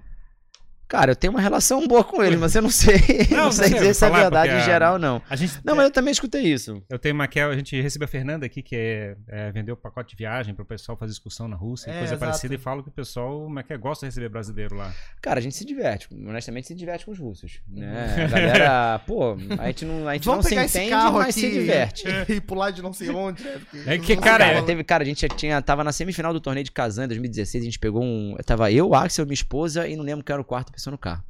Cara, 0.87 1.11
eu 1.11 1.15
tenho 1.15 1.31
uma 1.33 1.41
relação 1.41 1.87
boa 1.87 2.03
com 2.03 2.23
eles, 2.23 2.39
mas 2.39 2.53
eu 2.55 2.61
não 2.61 2.69
sei, 2.69 2.95
Não, 3.31 3.45
não, 3.45 3.51
sei 3.51 3.69
dizer 3.69 3.93
se 3.93 4.05
é 4.05 4.09
verdade 4.09 4.51
em 4.53 4.57
a- 4.57 4.59
geral, 4.59 4.99
não. 4.99 5.21
A 5.29 5.35
gente. 5.35 5.59
Não, 5.63 5.75
mas 5.75 5.85
eu 5.85 5.91
também 5.91 6.11
escutei 6.11 6.41
isso. 6.43 6.81
Eu 6.89 6.99
tenho 6.99 7.15
uma 7.15 7.27
que 7.27 7.39
a 7.39 7.53
gente 7.55 7.79
recebeu 7.81 8.05
a 8.05 8.07
Fernanda 8.09 8.45
aqui, 8.45 8.61
que 8.61 8.75
é, 8.75 9.15
é, 9.27 9.51
vendeu 9.51 9.73
o 9.73 9.77
pacote 9.77 10.11
de 10.11 10.15
viagem 10.15 10.53
para 10.53 10.63
o 10.63 10.65
pessoal 10.65 10.97
fazer 10.97 11.11
excursão 11.13 11.47
na 11.47 11.55
Rússia, 11.55 11.89
e 11.89 11.93
É, 11.93 11.97
coisa 11.97 12.13
exato. 12.13 12.19
parecida, 12.19 12.53
e 12.55 12.57
fala 12.57 12.83
que 12.83 12.89
o 12.89 12.91
pessoal 12.91 13.41
como 13.43 13.59
é 13.59 13.63
que 13.63 13.73
é, 13.73 13.77
gosta 13.77 14.05
de 14.05 14.09
receber 14.11 14.29
brasileiro 14.29 14.75
lá. 14.75 14.93
Cara, 15.21 15.39
a 15.39 15.41
gente 15.41 15.55
se 15.55 15.65
diverte, 15.65 16.07
honestamente 16.11 16.67
se 16.67 16.75
diverte 16.75 17.05
com 17.05 17.11
os 17.11 17.19
russos, 17.19 17.59
né? 17.67 18.05
A 18.25 18.27
galera, 18.27 18.99
pô, 18.99 19.35
a 19.59 19.67
gente 19.67 19.85
não, 19.85 20.07
a 20.07 20.13
gente 20.13 20.25
Vamos 20.25 20.45
não 20.45 20.49
se 20.67 20.77
entende, 20.77 20.89
carro 20.91 21.17
mas 21.17 21.29
aqui 21.29 21.39
se 21.41 21.51
diverte. 21.51 22.03
e 22.29 22.39
pular 22.41 22.71
de 22.71 22.81
não 22.81 22.93
sei 22.93 23.09
onde. 23.09 23.43
né? 23.43 23.59
É 23.87 23.97
que, 23.97 24.15
cara, 24.15 24.45
Cara, 24.45 24.63
teve, 24.63 24.83
cara, 24.83 25.03
a 25.03 25.05
gente 25.05 25.27
tinha, 25.29 25.61
tava 25.61 25.83
na 25.83 25.91
semifinal 25.91 26.31
do 26.33 26.39
torneio 26.39 26.63
de 26.63 26.71
Kazan 26.71 27.05
em 27.05 27.07
2016, 27.07 27.63
a 27.63 27.65
gente 27.65 27.79
pegou 27.79 28.03
um, 28.03 28.35
tava 28.45 28.71
eu, 28.71 28.93
Axel, 28.93 29.25
minha 29.25 29.33
esposa 29.33 29.87
e 29.87 29.95
não 29.95 30.03
lembro 30.03 30.23
quem 30.23 30.33
era 30.33 30.41
o 30.41 30.45
quarto 30.45 30.71
pessoa 30.75 30.91
no 30.91 30.97
carro. 30.97 31.23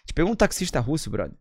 Gente 0.00 0.14
pegou 0.14 0.32
um 0.32 0.36
taxista 0.36 0.80
russo, 0.80 1.10
brother. 1.10 1.36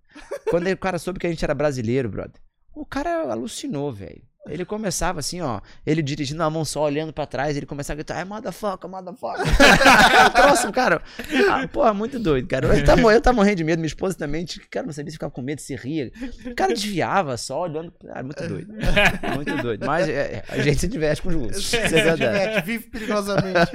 Quando 0.49 0.67
o 0.67 0.77
cara 0.77 0.97
soube 0.97 1.19
que 1.19 1.27
a 1.27 1.29
gente 1.29 1.43
era 1.43 1.53
brasileiro, 1.53 2.09
brother, 2.09 2.41
o 2.73 2.85
cara 2.85 3.31
alucinou, 3.31 3.91
velho. 3.91 4.23
Ele 4.47 4.63
começava 4.63 5.19
assim, 5.19 5.41
ó, 5.41 5.59
ele 5.85 6.01
dirigindo 6.03 6.43
a 6.43 6.49
mão 6.49 6.63
só, 6.63 6.83
olhando 6.83 7.11
pra 7.11 7.25
trás, 7.25 7.57
ele 7.57 7.65
começava 7.65 7.95
a 7.95 7.97
gritar, 7.97 8.19
é 8.19 8.25
motherfucker, 8.25 8.87
motherfucker. 8.89 9.43
Troço, 10.35 10.71
cara. 10.71 11.01
Ah, 11.49 11.67
porra, 11.67 11.93
muito 11.93 12.19
doido, 12.19 12.47
cara. 12.47 12.71
Ele 12.75 12.85
tá, 12.85 12.95
mo- 12.95 13.09
eu 13.09 13.19
tava 13.21 13.35
morrendo 13.35 13.57
de 13.57 13.63
medo, 13.63 13.79
minha 13.79 13.87
esposa 13.87 14.15
também, 14.15 14.45
cara, 14.69 14.85
não 14.85 14.93
sabia 14.93 15.09
se 15.09 15.15
ficava 15.15 15.31
com 15.31 15.41
medo, 15.41 15.61
se 15.61 15.75
ria. 15.75 16.11
O 16.45 16.53
cara 16.53 16.73
desviava 16.73 17.35
só, 17.37 17.61
olhando, 17.61 17.91
ah, 18.09 18.21
muito 18.21 18.47
doido. 18.47 18.73
Muito 19.35 19.57
doido. 19.63 19.85
Mas 19.85 20.07
é, 20.07 20.43
a 20.47 20.59
gente 20.59 20.79
se 20.79 20.87
diverte 20.87 21.21
com 21.23 21.29
os 21.29 21.35
russos. 21.35 21.73
É 21.73 21.87
verdade. 21.87 22.21
Diverte, 22.21 22.65
vive 22.65 22.87
perigosamente. 22.89 23.71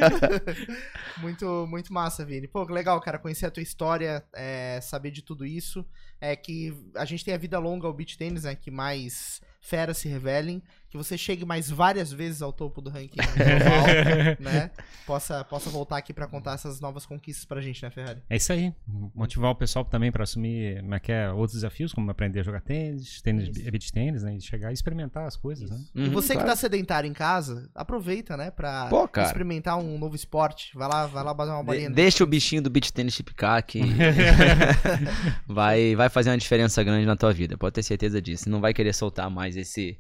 muito, 1.21 1.67
muito 1.69 1.93
massa, 1.93 2.25
Vini. 2.25 2.47
Pô, 2.47 2.67
que 2.67 2.73
legal, 2.73 3.01
cara, 3.01 3.19
conhecer 3.19 3.47
a 3.47 3.51
tua 3.51 3.63
história, 3.63 4.23
é, 4.35 4.79
saber 4.81 5.11
de 5.11 5.23
tudo 5.23 5.45
isso. 5.45 5.85
É 6.21 6.37
que 6.37 6.73
a 6.97 7.05
gente 7.05 7.25
tem 7.25 7.35
a 7.35 7.39
vida 7.39 7.59
longa 7.59 7.87
ao 7.87 7.93
beach 7.93 8.17
tennis, 8.17 8.45
né? 8.45 8.55
Que 8.55 8.71
mais 8.71 9.41
feras 9.61 9.99
se 9.99 10.09
revelem. 10.09 10.63
Que 10.91 10.97
você 10.99 11.17
chegue 11.17 11.45
mais 11.45 11.71
várias 11.71 12.13
vezes 12.13 12.43
ao 12.43 12.53
topo 12.53 12.81
do 12.81 12.91
ranking 12.91 13.15
global, 13.37 13.87
né? 14.41 14.71
Possa, 15.07 15.45
possa 15.45 15.71
voltar 15.71 15.97
aqui 15.97 16.13
pra 16.13 16.27
contar 16.27 16.55
essas 16.55 16.81
novas 16.81 17.07
conquistas 17.07 17.45
pra 17.45 17.61
gente, 17.61 17.81
né, 17.81 17.91
Ferrari? 17.91 18.21
É 18.29 18.35
isso 18.37 18.53
aí. 18.53 18.75
Motivar 19.15 19.53
o 19.53 19.55
pessoal 19.55 19.85
também 19.85 20.11
para 20.11 20.25
assumir 20.25 20.81
como 20.81 20.95
é 20.97 20.99
que 20.99 21.13
é, 21.13 21.31
outros 21.31 21.55
desafios, 21.55 21.93
como 21.95 22.11
aprender 22.11 22.41
a 22.41 22.43
jogar 22.43 22.61
tênis, 22.61 23.23
tênis, 23.23 23.49
Isso. 23.57 23.71
beach 23.71 23.93
tênis, 23.93 24.23
né? 24.25 24.35
E 24.35 24.41
chegar 24.41 24.71
e 24.71 24.75
experimentar 24.75 25.27
as 25.29 25.37
coisas, 25.37 25.71
né? 25.71 25.79
e 25.95 26.03
Uhum, 26.07 26.11
você 26.11 26.33
claro. 26.33 26.49
que 26.49 26.53
tá 26.53 26.57
sedentário 26.57 27.09
em 27.09 27.13
casa, 27.13 27.71
aproveita, 27.73 28.37
né? 28.37 28.51
Pra 28.51 28.87
Pô, 28.89 29.09
experimentar 29.23 29.79
um 29.79 29.97
novo 29.97 30.17
esporte. 30.17 30.73
Vai 30.75 30.89
lá, 30.89 31.07
vai 31.07 31.23
lá 31.23 31.33
bater 31.33 31.53
uma 31.53 31.61
De- 31.61 31.67
bolinha. 31.67 31.89
no- 31.89 31.95
deixa 31.95 32.25
o 32.25 32.27
bichinho 32.27 32.63
do 32.63 32.69
beach 32.69 32.93
tennis 32.93 33.15
te 33.15 33.23
picar 33.23 33.63
que 33.63 33.81
vai, 35.47 35.95
vai 35.95 36.09
fazer 36.09 36.31
uma 36.31 36.39
diferença 36.39 36.83
grande 36.83 37.07
na 37.07 37.17
tua 37.17 37.33
vida. 37.33 37.57
Pode 37.57 37.75
ter 37.75 37.83
certeza 37.83 38.21
disso. 38.21 38.49
Não 38.51 38.61
vai 38.61 38.75
querer 38.75 38.93
soltar 38.93 39.31
mais 39.31 39.57
esse 39.57 39.99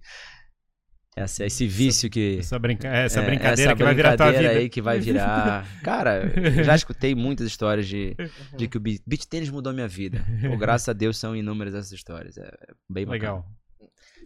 essa- 1.17 1.45
esse 1.45 1.67
vício 1.67 2.09
que 2.09 2.39
Essa, 2.39 2.59
brinca 2.59 2.89
essa 2.89 3.21
é, 3.21 3.27
brincadeira 3.27 3.71
essa 3.73 3.77
que 3.77 3.83
vai 3.83 3.95
virar 3.95 4.17
tua 4.17 4.27
brincadeira 4.27 4.49
vida. 4.55 4.61
aí 4.63 4.69
que 4.69 4.81
vai 4.83 4.99
virar. 5.01 5.67
Cara, 5.83 6.33
eu 6.37 6.65
já 6.65 6.75
escutei 6.75 7.15
muitas 7.15 7.47
histórias 7.47 7.87
de, 7.87 8.17
de 8.57 8.69
que 8.69 8.77
o 8.77 8.81
be- 8.81 9.01
beach 9.07 9.27
tennis 9.29 9.51
mudou 9.51 9.73
minha 9.73 9.89
vida. 9.89 10.25
Pô, 10.49 10.57
graças 10.57 10.89
a 10.89 10.93
Deus 10.93 11.19
são 11.19 11.35
inúmeras 11.37 11.75
essas 11.75 11.93
histórias. 11.93 12.37
É 12.39 12.51
bem 12.89 13.05
bacana. 13.05 13.13
Legal. 13.33 13.47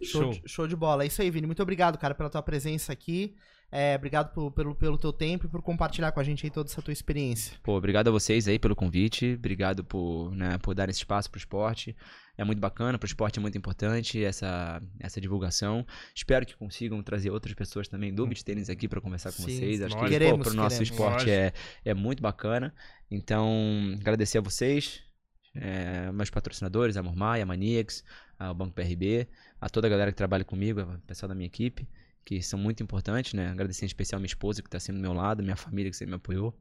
Show, 0.03 0.21
Show. 0.21 0.31
de- 0.33 0.41
show 0.45 0.67
de 0.67 0.75
bola. 0.75 1.03
É 1.03 1.07
isso 1.07 1.21
aí, 1.21 1.31
Vini. 1.31 1.47
Muito 1.47 1.63
obrigado, 1.63 1.97
cara, 1.97 2.13
pela 2.13 2.29
tua 2.29 2.41
presença 2.43 2.91
aqui. 2.93 3.33
É, 3.71 3.95
obrigado 3.95 4.31
por- 4.33 4.51
pelo, 4.51 4.73
pelo 4.73 4.97
teu 4.97 5.11
tempo 5.11 5.45
e 5.47 5.49
por 5.49 5.61
compartilhar 5.61 6.11
com 6.11 6.19
a 6.19 6.23
gente 6.23 6.45
aí 6.45 6.49
toda 6.49 6.69
essa 6.69 6.81
tua 6.81 6.93
experiência. 6.93 7.57
Pô, 7.61 7.75
obrigado 7.75 8.07
a 8.07 8.11
vocês 8.11 8.47
aí 8.47 8.57
pelo 8.57 8.75
convite, 8.75 9.33
obrigado 9.37 9.83
por, 9.83 10.31
né, 10.33 10.57
por 10.59 10.73
dar 10.73 10.87
esse 10.89 10.99
espaço 10.99 11.29
pro 11.29 11.37
esporte. 11.37 11.95
É 12.37 12.43
muito 12.43 12.59
bacana, 12.59 12.97
pro 12.97 13.05
esporte 13.07 13.39
é 13.39 13.41
muito 13.41 13.57
importante 13.57 14.23
essa, 14.23 14.81
essa 14.99 15.19
divulgação. 15.19 15.85
Espero 16.13 16.45
que 16.45 16.55
consigam 16.55 17.01
trazer 17.01 17.31
outras 17.31 17.53
pessoas 17.53 17.87
também 17.87 18.13
do 18.13 18.25
beach 18.27 18.43
tênis 18.45 18.69
aqui 18.69 18.87
para 18.87 18.99
conversar 19.01 19.31
com 19.31 19.43
Sim, 19.43 19.55
vocês. 19.55 19.81
Acho 19.81 19.95
lógico. 19.95 20.03
que 20.05 20.09
Queremos, 20.11 20.37
pô, 20.39 20.43
pro 20.43 20.53
nosso 20.53 20.77
queremos. 20.77 20.89
esporte 20.91 21.29
é, 21.31 21.53
é 21.83 21.93
muito 21.93 22.21
bacana. 22.21 22.73
Então, 23.09 23.49
agradecer 23.99 24.37
a 24.37 24.41
vocês, 24.41 25.01
é, 25.55 26.11
meus 26.11 26.29
patrocinadores, 26.29 26.97
a 26.97 27.03
Mormai, 27.03 27.41
a 27.41 27.45
Maniacs, 27.45 28.03
ao 28.37 28.53
Banco 28.53 28.73
PRB, 28.73 29.27
a 29.61 29.69
toda 29.69 29.87
a 29.87 29.89
galera 29.89 30.11
que 30.11 30.17
trabalha 30.17 30.43
comigo, 30.43 30.81
o 30.81 30.99
pessoal 31.07 31.29
da 31.29 31.35
minha 31.35 31.47
equipe, 31.47 31.87
que 32.25 32.41
são 32.41 32.57
muito 32.57 32.81
importantes, 32.81 33.33
né? 33.33 33.49
Agradecer 33.49 33.85
em 33.85 33.87
especial 33.87 34.17
a 34.17 34.19
minha 34.19 34.27
esposa 34.27 34.61
que 34.61 34.67
está 34.67 34.79
sempre 34.79 35.01
do 35.01 35.03
meu 35.03 35.13
lado, 35.13 35.43
minha 35.43 35.55
família 35.55 35.91
que 35.91 35.95
sempre 35.97 36.11
me 36.11 36.15
apoiou. 36.15 36.57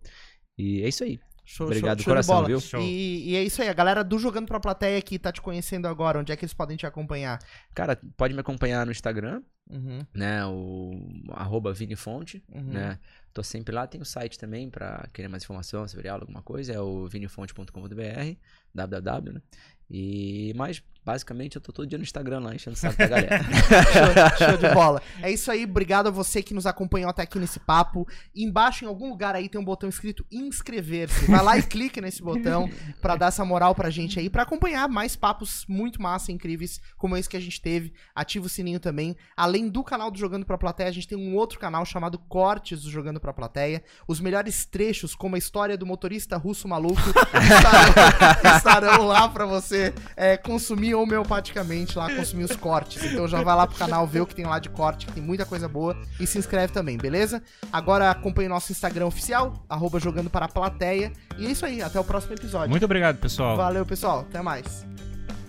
E 0.56 0.82
é 0.82 0.88
isso 0.88 1.02
aí. 1.02 1.18
Show, 1.46 1.66
Obrigado, 1.66 1.98
show, 1.98 2.04
show 2.04 2.12
coração, 2.12 2.44
viu? 2.44 2.60
Show. 2.60 2.80
E, 2.80 3.30
e 3.30 3.36
é 3.36 3.42
isso 3.42 3.60
aí, 3.60 3.68
a 3.68 3.74
galera 3.74 4.02
do 4.02 4.18
Jogando 4.18 4.46
Pra 4.46 4.60
Plateia 4.60 5.00
que 5.02 5.18
tá 5.18 5.30
te 5.30 5.42
conhecendo 5.42 5.86
agora, 5.86 6.18
onde 6.18 6.32
é 6.32 6.36
que 6.36 6.44
eles 6.44 6.54
podem 6.54 6.76
te 6.76 6.86
acompanhar? 6.86 7.38
Cara, 7.74 7.98
pode 8.16 8.32
me 8.32 8.40
acompanhar 8.40 8.86
no 8.86 8.92
Instagram, 8.92 9.42
Uhum, 9.70 10.06
né? 10.12 10.44
O 10.46 10.92
arroba 11.30 11.72
Vinifonte, 11.72 12.42
uhum. 12.52 12.64
né? 12.64 12.98
Tô 13.32 13.42
sempre 13.42 13.74
lá. 13.74 13.86
Tem 13.86 14.00
o 14.00 14.04
site 14.04 14.38
também 14.38 14.68
pra 14.68 15.08
querer 15.12 15.28
mais 15.28 15.42
informação 15.42 15.86
sobre 15.88 16.08
aula, 16.08 16.22
alguma 16.22 16.42
coisa. 16.42 16.72
É 16.72 16.80
o 16.80 17.06
vinifonte.com.br, 17.06 18.36
www, 18.74 19.32
né? 19.32 19.42
E, 19.90 20.52
mas, 20.54 20.82
basicamente, 21.04 21.56
eu 21.56 21.62
tô 21.62 21.72
todo 21.72 21.86
dia 21.86 21.98
no 21.98 22.04
Instagram 22.04 22.40
lá, 22.40 22.54
enchendo 22.54 22.76
o 22.76 22.78
saco 22.78 22.96
da 22.96 23.06
galera. 23.06 23.44
show, 24.38 24.48
show 24.48 24.56
de 24.56 24.74
bola. 24.74 25.02
É 25.22 25.30
isso 25.30 25.50
aí, 25.50 25.64
obrigado 25.64 26.06
a 26.06 26.10
você 26.10 26.42
que 26.42 26.54
nos 26.54 26.66
acompanhou 26.66 27.10
até 27.10 27.22
aqui 27.22 27.38
nesse 27.38 27.60
papo. 27.60 28.08
Embaixo, 28.34 28.84
em 28.84 28.88
algum 28.88 29.10
lugar 29.10 29.34
aí, 29.34 29.48
tem 29.48 29.60
um 29.60 29.64
botão 29.64 29.88
escrito 29.88 30.24
inscrever-se. 30.32 31.26
Vai 31.26 31.42
lá 31.42 31.58
e 31.58 31.62
clique 31.64 32.00
nesse 32.00 32.22
botão 32.22 32.70
pra 33.02 33.16
dar 33.16 33.26
essa 33.26 33.44
moral 33.44 33.74
pra 33.74 33.90
gente 33.90 34.18
aí, 34.18 34.30
pra 34.30 34.42
acompanhar 34.44 34.88
mais 34.88 35.14
papos 35.14 35.64
muito 35.68 36.00
massa, 36.00 36.32
incríveis, 36.32 36.80
como 36.96 37.16
esse 37.16 37.28
que 37.28 37.36
a 37.36 37.40
gente 37.40 37.60
teve. 37.60 37.92
Ativa 38.14 38.46
o 38.46 38.48
sininho 38.48 38.80
também. 38.80 39.16
Além 39.36 39.68
do 39.68 39.84
canal 39.84 40.10
do 40.10 40.18
Jogando 40.18 40.46
Pra 40.46 40.56
Plateia, 40.56 40.88
a 40.88 40.92
gente 40.92 41.08
tem 41.08 41.18
um 41.18 41.36
outro 41.36 41.58
canal 41.58 41.84
chamado 41.84 42.18
Cortes 42.18 42.82
do 42.82 42.90
Jogando 42.90 43.20
Pra 43.20 43.32
Plateia. 43.32 43.82
Os 44.08 44.20
melhores 44.20 44.64
trechos, 44.64 45.14
como 45.14 45.34
a 45.34 45.38
história 45.38 45.76
do 45.76 45.84
motorista 45.84 46.36
russo 46.36 46.66
maluco, 46.66 47.00
estarão, 47.34 48.56
estarão 48.56 49.06
lá 49.06 49.28
pra 49.28 49.44
você 49.44 49.92
é, 50.16 50.36
consumir 50.36 50.93
homeopaticamente 50.94 51.96
lá, 51.98 52.14
consumir 52.14 52.44
os 52.44 52.56
cortes. 52.56 53.02
Então 53.04 53.26
já 53.28 53.42
vai 53.42 53.54
lá 53.56 53.66
pro 53.66 53.76
canal, 53.76 54.06
ver 54.06 54.20
o 54.20 54.26
que 54.26 54.34
tem 54.34 54.46
lá 54.46 54.58
de 54.58 54.68
corte, 54.68 55.06
que 55.06 55.12
tem 55.12 55.22
muita 55.22 55.44
coisa 55.44 55.68
boa. 55.68 55.96
E 56.18 56.26
se 56.26 56.38
inscreve 56.38 56.72
também, 56.72 56.96
beleza? 56.96 57.42
Agora 57.72 58.10
acompanhe 58.10 58.48
nosso 58.48 58.72
Instagram 58.72 59.06
oficial, 59.06 59.64
arroba 59.68 59.98
Jogando 59.98 60.30
Para 60.30 60.46
a 60.46 60.48
Plateia. 60.48 61.12
E 61.38 61.46
é 61.46 61.50
isso 61.50 61.64
aí, 61.66 61.82
até 61.82 61.98
o 61.98 62.04
próximo 62.04 62.34
episódio. 62.34 62.70
Muito 62.70 62.84
obrigado, 62.84 63.16
pessoal. 63.18 63.56
Valeu, 63.56 63.84
pessoal. 63.84 64.20
Até 64.20 64.40
mais. 64.40 64.86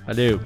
Valeu. 0.05 0.39